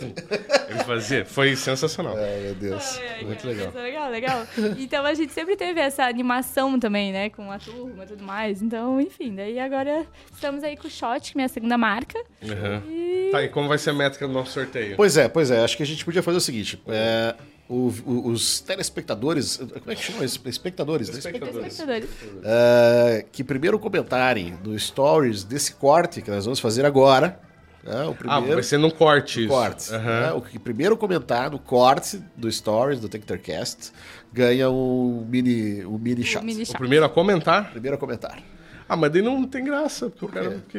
Ele 0.70 0.84
fazia, 0.84 1.24
foi 1.24 1.54
sensacional. 1.56 2.16
Ai, 2.16 2.40
meu 2.40 2.54
Deus. 2.54 2.98
Ai, 2.98 3.08
ai, 3.18 3.24
Muito 3.24 3.46
legal. 3.46 3.72
é 3.74 3.80
legal, 3.82 4.10
legal. 4.10 4.46
Então 4.78 5.04
a 5.04 5.14
gente 5.14 5.32
sempre 5.32 5.56
teve 5.56 5.80
essa 5.80 6.04
animação 6.04 6.78
também, 6.78 7.12
né? 7.12 7.30
Com 7.30 7.50
a 7.50 7.58
turma 7.58 8.04
e 8.04 8.06
tudo 8.06 8.24
mais. 8.24 8.60
Então, 8.62 9.00
enfim, 9.00 9.34
daí 9.34 9.58
agora 9.58 10.04
estamos 10.32 10.64
aí 10.64 10.76
com 10.76 10.88
o 10.88 10.90
Shot, 10.90 11.20
que 11.32 11.36
é 11.36 11.38
minha 11.38 11.48
segunda 11.48 11.78
marca. 11.78 12.18
Uhum. 12.42 12.90
E. 12.90 13.28
Tá, 13.30 13.42
e 13.42 13.48
como 13.48 13.68
vai 13.68 13.78
ser 13.78 13.90
a 13.90 13.94
métrica 13.94 14.26
do 14.26 14.32
nosso 14.32 14.52
sorteio? 14.52 14.96
Pois 14.96 15.16
é, 15.16 15.28
pois 15.28 15.50
é. 15.50 15.62
Acho 15.62 15.76
que 15.76 15.82
a 15.82 15.86
gente 15.86 16.04
podia 16.04 16.22
fazer 16.22 16.38
o 16.38 16.40
seguinte: 16.40 16.80
é, 16.88 17.34
o- 17.68 17.92
o- 18.04 18.28
os 18.28 18.60
telespectadores, 18.60 19.56
como 19.56 19.90
é 19.90 19.94
que 19.94 20.02
chama 20.02 20.24
isso? 20.24 20.40
Espectadores, 20.44 21.08
né? 21.08 21.18
Espectadores. 21.18 21.72
Espectadores. 21.72 22.08
É, 22.44 23.24
que 23.30 23.42
primeiro 23.44 23.78
comentarem 23.78 24.58
no 24.64 24.78
stories 24.78 25.44
desse 25.44 25.74
corte 25.74 26.20
que 26.22 26.30
nós 26.30 26.44
vamos 26.44 26.60
fazer 26.60 26.84
agora. 26.84 27.40
Né, 27.84 28.04
o 28.06 28.10
Ah, 28.10 28.14
primeiro 28.14 28.54
vai 28.54 28.62
ser 28.62 28.78
num 28.78 28.90
corte 28.90 29.40
isso. 29.40 29.48
corte. 29.48 29.92
Aham. 29.94 30.20
né, 30.20 30.32
o 30.32 30.60
primeiro 30.60 30.96
comentar 30.96 31.50
no 31.50 31.58
corte 31.58 32.22
do 32.36 32.50
stories 32.50 32.98
do 33.00 33.08
Techtercast 33.08 33.92
ganha 34.32 34.70
um 34.70 35.24
mini, 35.28 35.84
um 35.84 35.98
mini 35.98 36.24
shot. 36.24 36.42
O 36.42 36.46
mini 36.46 36.62
O 36.64 36.78
primeiro 36.78 37.04
a 37.04 37.08
comentar? 37.08 37.70
Primeiro 37.70 37.96
a 37.96 38.00
comentar. 38.00 38.38
Ah, 38.88 38.96
mas 38.96 39.10
daí 39.12 39.22
não 39.22 39.44
tem 39.46 39.64
graça, 39.64 40.10
porque 40.10 40.24
o 40.26 40.28
quê? 40.28 40.34
cara... 40.34 40.50
Porque, 40.50 40.78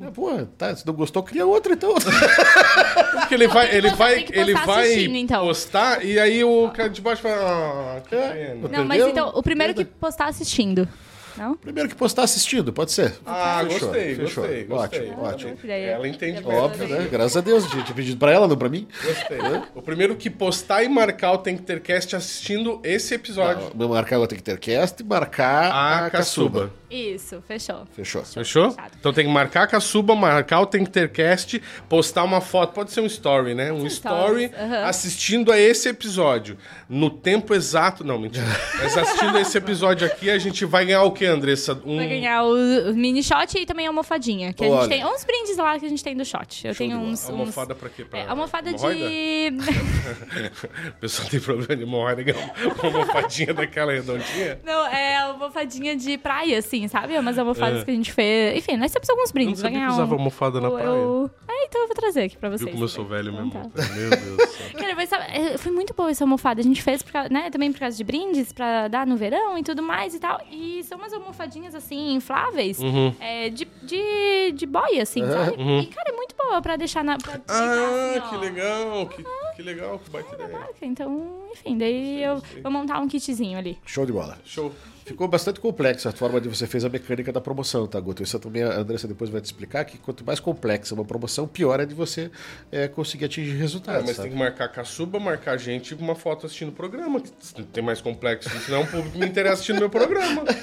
É, 0.00 0.10
pô, 0.10 0.46
tá, 0.56 0.74
se 0.74 0.86
não 0.86 0.94
gostou, 0.94 1.22
cria 1.22 1.44
outro 1.44 1.74
então. 1.74 1.94
porque 3.20 3.34
ele 3.34 3.46
vai, 3.46 3.74
ele 3.76 3.90
Você 3.90 3.96
vai, 3.96 4.26
ele 4.32 4.52
postar 4.52 4.66
vai 4.66 5.04
então. 5.04 5.46
postar 5.46 6.04
e 6.04 6.18
aí 6.18 6.42
o 6.42 6.70
cara 6.70 6.88
de 6.88 7.02
baixo 7.02 7.20
fala, 7.20 7.96
ah, 7.98 8.00
que 8.08 8.14
É. 8.14 8.56
Não, 8.70 8.84
mas 8.86 9.02
então, 9.06 9.30
o 9.34 9.42
primeiro 9.42 9.74
que 9.74 9.84
postar 9.84 10.28
assistindo. 10.28 10.88
Não? 11.36 11.54
Primeiro 11.56 11.88
que 11.88 11.94
postar 11.94 12.22
assistindo, 12.24 12.72
pode 12.72 12.92
ser. 12.92 13.14
Ah, 13.26 13.62
Fechou, 13.64 13.88
gostei, 13.88 14.14
fechou. 14.14 14.42
gostei, 14.44 14.64
gostei. 14.64 15.00
Ótimo, 15.10 15.22
ótimo. 15.22 15.56
Ela 15.70 16.08
entende 16.08 16.42
bem. 16.42 16.54
Óbvio, 16.56 16.88
né? 16.88 17.08
Graças 17.10 17.36
a 17.36 17.40
Deus, 17.40 17.66
tinha 17.68 17.82
tinha 17.82 17.94
pedido 17.94 18.18
pra 18.18 18.30
ela, 18.32 18.46
não 18.46 18.56
pra 18.56 18.68
mim. 18.68 18.86
Gostei. 19.04 19.38
O 19.74 19.82
primeiro 19.82 20.16
que 20.16 20.28
postar 20.30 20.82
e 20.82 20.88
marcar 20.88 21.32
o 21.32 21.38
Tem 21.38 21.56
que 21.56 21.62
ter 21.62 21.80
cast 21.80 22.14
assistindo 22.16 22.80
esse 22.84 23.14
episódio. 23.14 23.70
Não, 23.74 23.88
marcar 23.88 24.18
o 24.18 24.26
Techtercast 24.26 25.02
e 25.02 25.06
marcar 25.06 25.70
A 25.72 26.06
a, 26.06 26.10
caçuba. 26.10 26.60
caçuba. 26.60 26.80
Isso, 26.90 27.40
fechou. 27.46 27.86
Fechou. 27.94 28.24
Fechou? 28.24 28.70
Fechado. 28.72 28.92
Então 28.98 29.12
tem 29.12 29.24
que 29.24 29.30
marcar 29.32 29.62
a 29.62 29.66
caçuba, 29.66 30.14
marcar 30.16 30.60
o 30.60 30.66
Tem 30.66 30.84
que 30.84 30.90
ter 30.90 31.10
cast, 31.10 31.62
postar 31.88 32.24
uma 32.24 32.40
foto, 32.40 32.72
pode 32.74 32.90
ser 32.90 33.00
um 33.00 33.06
story, 33.06 33.54
né? 33.54 33.72
Um 33.72 33.86
story 33.86 34.50
assistindo 34.84 35.52
a 35.52 35.58
esse 35.58 35.88
episódio. 35.88 36.56
No 36.88 37.08
tempo 37.10 37.54
exato. 37.54 38.02
Não, 38.04 38.18
mentira. 38.18 38.44
Mas 38.82 38.96
assistindo 38.98 39.36
a 39.36 39.40
esse 39.40 39.56
episódio 39.56 40.06
aqui, 40.06 40.30
a 40.30 40.38
gente 40.38 40.64
vai 40.64 40.84
ganhar 40.84 41.02
o 41.04 41.12
quê, 41.12 41.19
Andressa? 41.26 41.80
Um... 41.84 41.96
Vai 41.96 42.08
ganhar 42.08 42.44
o, 42.44 42.94
mini 42.94 43.22
shot 43.22 43.56
e 43.58 43.66
também 43.66 43.86
a 43.86 43.90
almofadinha. 43.90 44.52
Que 44.52 44.64
a 44.64 44.68
Olha. 44.68 44.80
gente 44.82 44.90
tem 44.90 45.04
uns 45.06 45.24
brindes 45.24 45.56
lá 45.56 45.78
que 45.78 45.86
a 45.86 45.88
gente 45.88 46.02
tem 46.04 46.16
do 46.16 46.24
shot. 46.24 46.66
Eu 46.66 46.74
tenho 46.74 46.90
de 46.92 46.96
bola. 46.96 47.08
uns. 47.10 47.24
uns... 47.24 47.30
Almofada 47.30 47.74
pra 47.74 47.88
quê? 47.88 48.04
Pra 48.04 48.18
É, 48.20 48.26
almofada 48.28 48.70
hemorroida? 48.70 49.08
de. 49.08 49.50
O 50.90 50.92
pessoal 51.00 51.28
tem 51.28 51.40
problema 51.40 51.76
de 51.76 51.82
hemorroida, 51.82 52.22
ganha 52.22 52.52
uma 52.82 52.84
almofadinha 52.84 53.54
daquela 53.54 53.92
redondinha. 53.92 54.60
Não, 54.64 54.86
é 54.86 55.16
almofadinha 55.18 55.96
de 55.96 56.18
praia, 56.18 56.58
assim, 56.58 56.88
sabe? 56.88 57.16
Umas 57.18 57.38
almofadas 57.38 57.84
que 57.84 57.90
a 57.90 57.94
gente 57.94 58.12
fez. 58.12 58.58
Enfim, 58.58 58.76
nós 58.76 58.90
temos 58.92 59.08
alguns 59.08 59.24
É. 59.24 59.26
Não 59.28 59.32
brindes. 59.34 59.62
Vai 59.62 59.70
sabia 59.70 59.78
ganhar 59.80 59.88
que 59.88 59.94
usava 59.94 60.14
um... 60.14 60.18
almofada 60.18 60.60
na 60.60 60.68
eu- 60.68 60.72
praia. 60.72 61.30
É, 61.60 61.64
então 61.66 61.80
eu 61.82 61.86
vou 61.86 61.96
trazer 61.96 62.22
aqui 62.22 62.36
pra 62.36 62.48
vocês. 62.48 62.62
Viu 62.62 62.70
como 62.72 62.84
eu 62.84 62.88
sou 62.88 63.04
velho 63.04 63.30
Então 63.30 63.44
mesmo? 63.46 63.70
tá. 63.70 63.82
Meu 63.94 64.10
Deus 64.10 64.36
do 64.36 64.46
céu. 64.46 64.66
Cara, 64.80 64.94
mas 64.94 65.08
sabe, 65.08 65.24
é, 65.28 65.58
foi 65.58 65.72
muito 65.72 65.94
boa 65.94 66.10
essa 66.10 66.24
almofada. 66.24 66.60
A 66.60 66.64
gente 66.64 66.82
fez 66.82 67.02
por 67.02 67.12
causa, 67.12 67.28
né, 67.28 67.50
também 67.50 67.72
por 67.72 67.78
causa 67.80 67.96
de 67.96 68.04
brindes, 68.04 68.52
pra 68.52 68.88
dar 68.88 69.06
no 69.06 69.16
verão 69.16 69.56
e 69.58 69.62
tudo 69.62 69.82
mais 69.82 70.14
e 70.14 70.18
tal. 70.18 70.40
E 70.50 70.82
são 70.84 70.98
umas 70.98 71.09
almofadinhas, 71.12 71.74
assim, 71.74 72.12
infláveis, 72.14 72.78
Uhum. 72.78 73.14
é, 73.20 73.48
de, 73.50 73.66
de, 73.82 74.52
de 74.52 74.66
boia, 74.66 75.02
assim, 75.02 75.24
sabe? 75.26 75.52
E, 75.82 75.86
cara, 75.86 76.10
é 76.10 76.16
muito 76.16 76.34
boa 76.36 76.60
pra 76.62 76.76
deixar 76.76 77.02
na... 77.04 77.16
Pra 77.18 77.40
Ah, 77.48 78.12
assim, 78.16 78.28
que 78.28 78.34
ó. 78.36 78.38
legal, 78.38 79.06
que, 79.08 79.24
que 79.56 79.62
legal, 79.62 79.98
que 79.98 80.10
baita 80.10 80.34
ideia. 80.34 80.68
Então, 80.82 81.42
enfim, 81.52 81.76
daí 81.78 82.22
eu 82.22 82.42
vou 82.62 82.70
montar 82.72 82.98
um 83.00 83.08
kitzinho 83.08 83.58
ali. 83.58 83.78
Show 83.86 84.06
de 84.06 84.12
bola. 84.12 84.38
Show. 84.44 84.72
Ficou 85.10 85.26
bastante 85.26 85.58
complexa 85.58 86.10
a 86.10 86.12
forma 86.12 86.40
de 86.40 86.48
você 86.48 86.68
fez 86.68 86.84
a 86.84 86.88
mecânica 86.88 87.32
da 87.32 87.40
promoção, 87.40 87.84
tá, 87.84 87.98
Guto? 87.98 88.22
Isso 88.22 88.38
também 88.38 88.62
a 88.62 88.78
Andressa 88.78 89.08
depois 89.08 89.28
vai 89.28 89.40
te 89.40 89.46
explicar 89.46 89.84
que 89.84 89.98
quanto 89.98 90.24
mais 90.24 90.38
complexa 90.38 90.94
uma 90.94 91.04
promoção, 91.04 91.48
pior 91.48 91.80
é 91.80 91.84
de 91.84 91.96
você 91.96 92.30
é, 92.70 92.86
conseguir 92.86 93.24
atingir 93.24 93.56
É, 93.56 93.58
resultados. 93.58 94.04
mas 94.06 94.14
sabe? 94.14 94.28
tem 94.28 94.38
que 94.38 94.42
marcar 94.44 94.66
a 94.66 94.68
caçuba, 94.68 95.18
marcar 95.18 95.56
gente 95.56 95.96
uma 95.96 96.14
foto 96.14 96.46
assistindo 96.46 96.68
o 96.68 96.72
programa. 96.72 97.20
Que 97.20 97.62
tem 97.64 97.82
mais 97.82 98.00
complexo. 98.00 98.48
Senão 98.60 98.82
o 98.82 98.86
público 98.86 99.18
me 99.18 99.26
interessa 99.26 99.54
assistindo 99.54 99.80
meu 99.80 99.90
programa. 99.90 100.44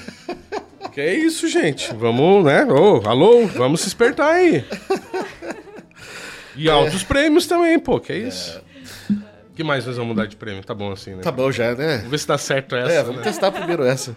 Que 0.90 1.02
é 1.02 1.14
isso, 1.14 1.46
gente. 1.46 1.94
Vamos, 1.94 2.44
né? 2.44 2.64
Ô, 2.64 3.06
alô, 3.06 3.46
vamos 3.46 3.82
se 3.82 3.88
espertar 3.88 4.30
aí. 4.32 4.64
E 6.56 6.68
altos 6.68 7.04
prêmios 7.04 7.46
também, 7.46 7.78
pô. 7.78 8.00
Que 8.00 8.12
é 8.12 8.16
isso? 8.18 8.60
Que 9.58 9.64
mais 9.64 9.84
nós 9.84 9.96
vamos 9.96 10.14
mudar 10.14 10.26
de 10.26 10.36
prêmio? 10.36 10.62
Tá 10.64 10.72
bom 10.72 10.92
assim, 10.92 11.16
né? 11.16 11.22
Tá 11.22 11.32
bom 11.32 11.50
já, 11.50 11.74
né? 11.74 11.96
Vamos 11.96 12.10
ver 12.12 12.18
se 12.18 12.28
dá 12.28 12.38
certo 12.38 12.76
essa. 12.76 12.92
É, 12.92 13.02
vamos 13.02 13.16
né? 13.16 13.22
testar 13.24 13.50
primeiro 13.50 13.82
essa. 13.84 14.14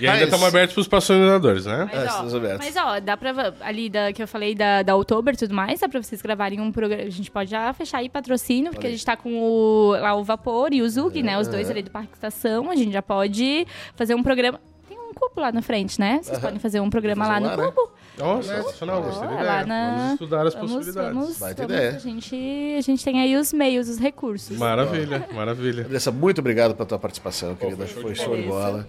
E 0.00 0.06
ainda 0.06 0.18
Mas- 0.20 0.22
estamos 0.28 0.46
abertos 0.46 0.74
pros 0.74 0.86
patrocinadores, 0.86 1.66
né? 1.66 1.88
É, 1.92 1.96
Mas, 1.96 2.10
estamos 2.10 2.32
ó, 2.32 2.36
abertos. 2.36 2.66
mas 2.66 2.76
ó, 2.76 3.00
dá 3.00 3.16
pra. 3.16 3.52
Ali 3.60 3.90
da, 3.90 4.12
que 4.12 4.22
eu 4.22 4.28
falei 4.28 4.54
da, 4.54 4.82
da 4.82 4.94
Outubro 4.94 5.34
e 5.34 5.36
tudo 5.36 5.52
mais, 5.52 5.80
dá 5.80 5.88
pra 5.88 6.00
vocês 6.00 6.22
gravarem 6.22 6.60
um 6.60 6.70
programa. 6.70 7.02
A 7.02 7.10
gente 7.10 7.30
pode 7.30 7.50
já 7.50 7.72
fechar 7.72 7.98
aí 7.98 8.08
patrocínio, 8.08 8.70
porque 8.70 8.86
a 8.86 8.90
gente 8.90 9.04
tá 9.04 9.16
com 9.16 9.36
o, 9.42 9.96
lá 10.00 10.14
o 10.14 10.22
Vapor 10.22 10.72
e 10.72 10.80
o 10.80 10.88
Zug, 10.88 11.20
né? 11.22 11.36
Os 11.38 11.48
dois 11.48 11.68
ali 11.68 11.82
do 11.82 11.90
Parque 11.90 12.14
Estação. 12.14 12.70
A 12.70 12.76
gente 12.76 12.92
já 12.92 13.02
pode 13.02 13.66
fazer 13.96 14.14
um 14.14 14.22
programa. 14.22 14.60
Tem 14.88 14.96
um 14.96 15.12
cubo 15.12 15.40
lá 15.40 15.50
na 15.50 15.60
frente, 15.62 15.98
né? 15.98 16.20
Vocês 16.22 16.38
podem 16.38 16.60
fazer 16.60 16.78
um 16.78 16.88
programa 16.88 17.26
lá 17.26 17.34
Fazer 17.34 17.44
no 17.44 17.50
lá, 17.50 17.56
né? 17.56 17.72
cubo. 17.72 17.92
Nossa, 18.16 18.56
sensacional, 18.56 19.02
gostei 19.02 19.22
da 19.28 19.34
Ó, 19.34 19.34
ideia. 19.34 19.44
lá 19.52 19.66
na- 19.66 19.96
Vamos 19.96 20.12
estudar 20.12 20.46
as 20.46 20.54
Vamos, 20.54 20.72
possibilidades. 20.72 21.14
vamos, 21.14 21.38
Baita 21.38 21.62
vamos- 21.66 21.76
ideia. 21.76 21.96
a, 21.96 21.98
gente, 21.98 22.74
a 22.78 22.80
gente 22.80 23.04
tem 23.04 23.20
aí 23.20 23.36
os 23.36 23.52
meios, 23.52 23.88
os 23.88 23.98
recursos. 23.98 24.56
Maravilha, 24.56 25.26
maravilha. 25.32 25.84
Andressa, 25.84 26.12
muito 26.12 26.38
obrigado 26.38 26.74
pela 26.76 26.86
tua 26.86 26.98
participação, 26.98 27.56
querida. 27.56 27.86
foi 27.86 27.92
show 27.94 28.02
Foi 28.02 28.12
de 28.12 28.18
show 28.20 28.36
de 28.36 28.42
bola. 28.42 28.86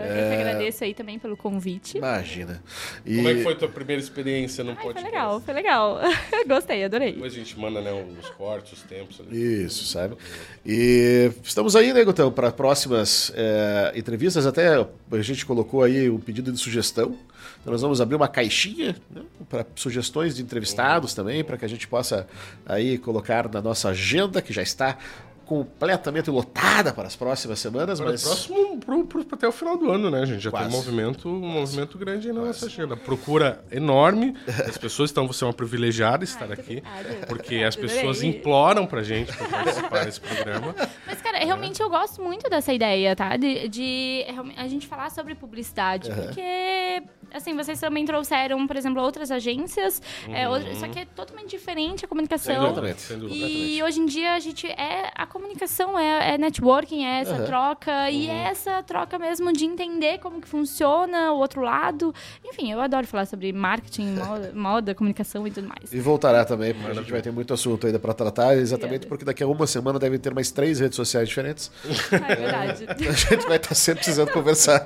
Eu 0.00 0.28
que 0.28 0.34
agradeço 0.34 0.84
aí 0.84 0.94
também 0.94 1.18
pelo 1.18 1.36
convite. 1.36 1.98
Imagina. 1.98 2.62
E... 3.04 3.16
Como 3.16 3.28
é 3.28 3.34
que 3.34 3.42
foi 3.42 3.52
a 3.52 3.56
tua 3.56 3.68
primeira 3.68 4.00
experiência 4.00 4.62
no 4.62 4.70
Ai, 4.70 4.76
foi 4.76 4.84
podcast? 4.86 5.10
legal, 5.10 5.40
foi 5.40 5.54
legal. 5.54 6.00
Gostei, 6.46 6.84
adorei. 6.84 7.12
Depois 7.12 7.32
a 7.32 7.36
gente 7.36 7.58
manda 7.58 7.80
né, 7.80 7.92
os 7.92 8.30
cortes, 8.30 8.72
os 8.72 8.82
tempos 8.82 9.20
ali. 9.20 9.64
Isso, 9.64 9.84
sabe? 9.86 10.16
E 10.64 11.30
estamos 11.42 11.76
aí, 11.76 11.92
né, 11.92 12.04
Gutão, 12.04 12.30
para 12.30 12.50
próximas 12.50 13.32
é, 13.34 13.92
entrevistas. 13.96 14.46
Até 14.46 14.74
a 14.76 15.22
gente 15.22 15.46
colocou 15.46 15.82
aí 15.82 16.08
o 16.08 16.18
pedido 16.18 16.52
de 16.52 16.58
sugestão. 16.58 17.16
Então 17.60 17.72
nós 17.72 17.82
vamos 17.82 18.00
abrir 18.00 18.16
uma 18.16 18.28
caixinha 18.28 18.96
né, 19.10 19.22
para 19.48 19.66
sugestões 19.74 20.36
de 20.36 20.42
entrevistados 20.42 21.14
também, 21.14 21.42
para 21.42 21.56
que 21.56 21.64
a 21.64 21.68
gente 21.68 21.88
possa 21.88 22.26
aí 22.64 22.98
colocar 22.98 23.48
na 23.48 23.60
nossa 23.60 23.88
agenda, 23.88 24.40
que 24.40 24.52
já 24.52 24.62
está 24.62 24.98
completamente 25.46 26.30
lotada 26.30 26.92
para 26.92 27.06
as 27.06 27.14
próximas 27.16 27.58
semanas, 27.58 28.00
Agora, 28.00 28.12
mas 28.14 28.22
próximo 28.24 28.78
pro, 28.80 29.06
pro- 29.06 29.26
até 29.32 29.46
o 29.48 29.52
final 29.52 29.76
do 29.76 29.90
ano, 29.90 30.10
né, 30.10 30.26
gente? 30.26 30.40
Já 30.42 30.50
Quase. 30.50 30.68
tem 30.68 30.74
um 30.74 30.78
movimento, 30.78 31.28
um 31.28 31.38
movimento 31.48 31.96
grande 31.96 32.28
aí 32.28 32.34
na 32.34 32.42
nossa 32.42 32.66
agenda. 32.66 32.96
Procura 32.96 33.64
enorme. 33.70 34.36
As 34.68 34.76
pessoas, 34.76 35.10
então, 35.10 35.26
você 35.26 35.44
é 35.44 35.46
uma 35.46 35.52
privilegiada 35.52 36.24
estar 36.24 36.50
aqui. 36.52 36.82
obrigada. 36.98 37.26
Porque 37.26 37.56
as 37.56 37.76
pessoas 37.76 38.22
imploram 38.22 38.86
pra 38.86 39.02
gente 39.02 39.32
pra 39.32 39.48
participar 39.48 40.04
desse 40.04 40.20
programa. 40.20 40.74
Mas, 41.06 41.22
cara, 41.22 41.38
realmente 41.38 41.80
eu 41.80 41.88
gosto 41.88 42.20
muito 42.22 42.50
dessa 42.50 42.72
ideia, 42.72 43.14
tá? 43.14 43.36
De, 43.36 43.68
de 43.68 44.24
a 44.56 44.66
gente 44.66 44.86
falar 44.86 45.10
sobre 45.10 45.34
publicidade. 45.34 46.10
Porque, 46.10 47.02
assim, 47.32 47.54
vocês 47.56 47.78
também 47.80 48.04
trouxeram, 48.04 48.66
por 48.66 48.76
exemplo, 48.76 49.00
outras 49.02 49.30
agências. 49.30 50.02
é, 50.28 50.48
outra- 50.48 50.74
só 50.74 50.88
que 50.88 50.98
é 51.00 51.04
totalmente 51.04 51.50
diferente 51.50 52.04
a 52.04 52.08
comunicação. 52.08 52.66
Exatamente. 52.66 53.00
Sem 53.00 53.18
dúvida. 53.18 53.46
E 53.46 53.82
hoje 53.82 54.00
em 54.00 54.06
dia 54.06 54.34
a 54.34 54.40
gente 54.40 54.66
é. 54.66 55.10
A 55.14 55.26
comunicação 55.36 55.98
é, 55.98 56.34
é 56.34 56.38
networking, 56.38 57.04
é 57.04 57.20
essa 57.20 57.42
troca. 57.42 58.10
E 58.10 58.28
é 58.28 58.48
essa 58.48 58.82
troca 58.82 59.18
mesmo 59.18 59.52
de 59.52 59.64
entender 59.64 60.18
como 60.18 60.40
que 60.40 60.48
funciona 60.48 61.32
o 61.32 61.38
outro 61.38 61.60
lado. 61.60 62.14
Enfim, 62.44 62.72
eu 62.72 62.80
adoro 62.80 63.06
falar 63.06 63.26
sobre 63.26 63.52
marketing, 63.52 64.14
moda, 64.18 64.52
moda, 64.54 64.94
comunicação 64.94 65.46
e 65.46 65.50
tudo 65.50 65.68
mais. 65.68 65.92
E 65.92 66.00
voltará 66.00 66.44
também, 66.44 66.74
porque 66.74 66.90
a 66.90 66.94
gente 66.94 67.12
vai 67.12 67.20
ter 67.20 67.30
muito 67.30 67.52
assunto 67.52 67.86
ainda 67.86 67.98
para 67.98 68.14
tratar, 68.14 68.56
exatamente 68.56 69.06
porque 69.06 69.24
daqui 69.24 69.42
a 69.42 69.46
uma 69.46 69.66
semana 69.66 69.98
devem 69.98 70.18
ter 70.18 70.34
mais 70.34 70.50
três 70.50 70.80
redes 70.80 70.96
sociais 70.96 71.28
diferentes. 71.28 71.70
É 72.16 72.34
verdade. 72.34 72.86
A 73.08 73.12
gente 73.12 73.46
vai 73.46 73.56
estar 73.56 73.74
sempre 73.74 74.04
precisando 74.04 74.30
conversar. 74.32 74.80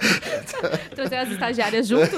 Trazer 0.95 1.17
as 1.17 1.31
estagiárias 1.31 1.87
junto. 1.87 2.17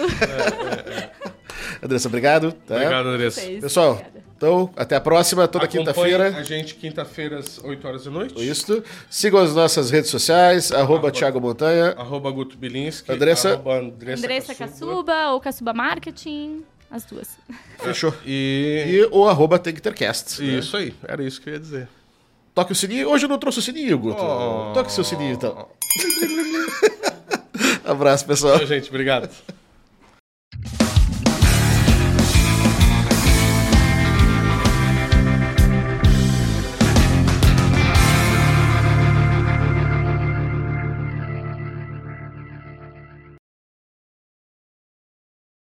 Andressa, 1.83 2.09
obrigado. 2.09 2.53
tá? 2.53 2.75
Obrigado, 2.77 3.09
Andressa. 3.09 3.41
Pessoal, 3.61 3.93
Obrigada. 3.93 4.22
Então, 4.43 4.69
até 4.75 4.97
a 4.97 5.01
próxima, 5.01 5.47
toda 5.47 5.69
quinta-feira. 5.69 6.37
a 6.37 6.43
gente 6.43 6.75
quinta-feira 6.75 7.39
às 7.39 7.63
8 7.63 7.87
horas 7.87 8.05
da 8.07 8.11
noite. 8.11 8.45
Isso. 8.45 8.83
Sigam 9.09 9.41
as 9.41 9.55
nossas 9.55 9.89
redes 9.89 10.11
sociais, 10.11 10.73
arroba 10.73 11.13
Thiago 11.13 11.41
Montanha. 11.41 11.95
Arroba 11.97 12.29
Guto 12.33 12.57
Bilinski. 12.59 13.13
Andressa? 13.13 13.53
Arroba 13.53 13.79
Andressa, 13.79 14.25
Andressa 14.25 14.55
Caçuba 14.57 15.31
ou 15.31 15.41
Caçuba 15.41 15.73
Marketing. 15.73 16.65
As 16.91 17.05
duas. 17.05 17.39
Fechou. 17.79 18.13
E... 18.27 18.85
E 18.89 19.09
o 19.13 19.29
arroba 19.29 19.61
TakeTercast. 19.61 20.43
né? 20.43 20.59
Isso 20.59 20.77
aí, 20.77 20.93
era 21.07 21.23
isso 21.23 21.41
que 21.41 21.49
eu 21.49 21.55
ia 21.55 21.61
dizer. 21.61 21.89
Toque 22.53 22.73
o 22.73 22.75
sininho. 22.75 23.11
Hoje 23.11 23.27
eu 23.27 23.29
não 23.29 23.39
trouxe 23.39 23.61
o 23.61 23.63
sininho, 23.63 23.97
Guto. 23.97 24.21
Oh. 24.21 24.73
Toque 24.75 24.91
seu 24.91 25.05
sininho, 25.05 25.35
então. 25.35 25.69
Abraço, 27.87 28.27
pessoal. 28.27 28.59
Tchau, 28.59 28.67
gente. 28.67 28.89
Obrigado. 28.89 29.31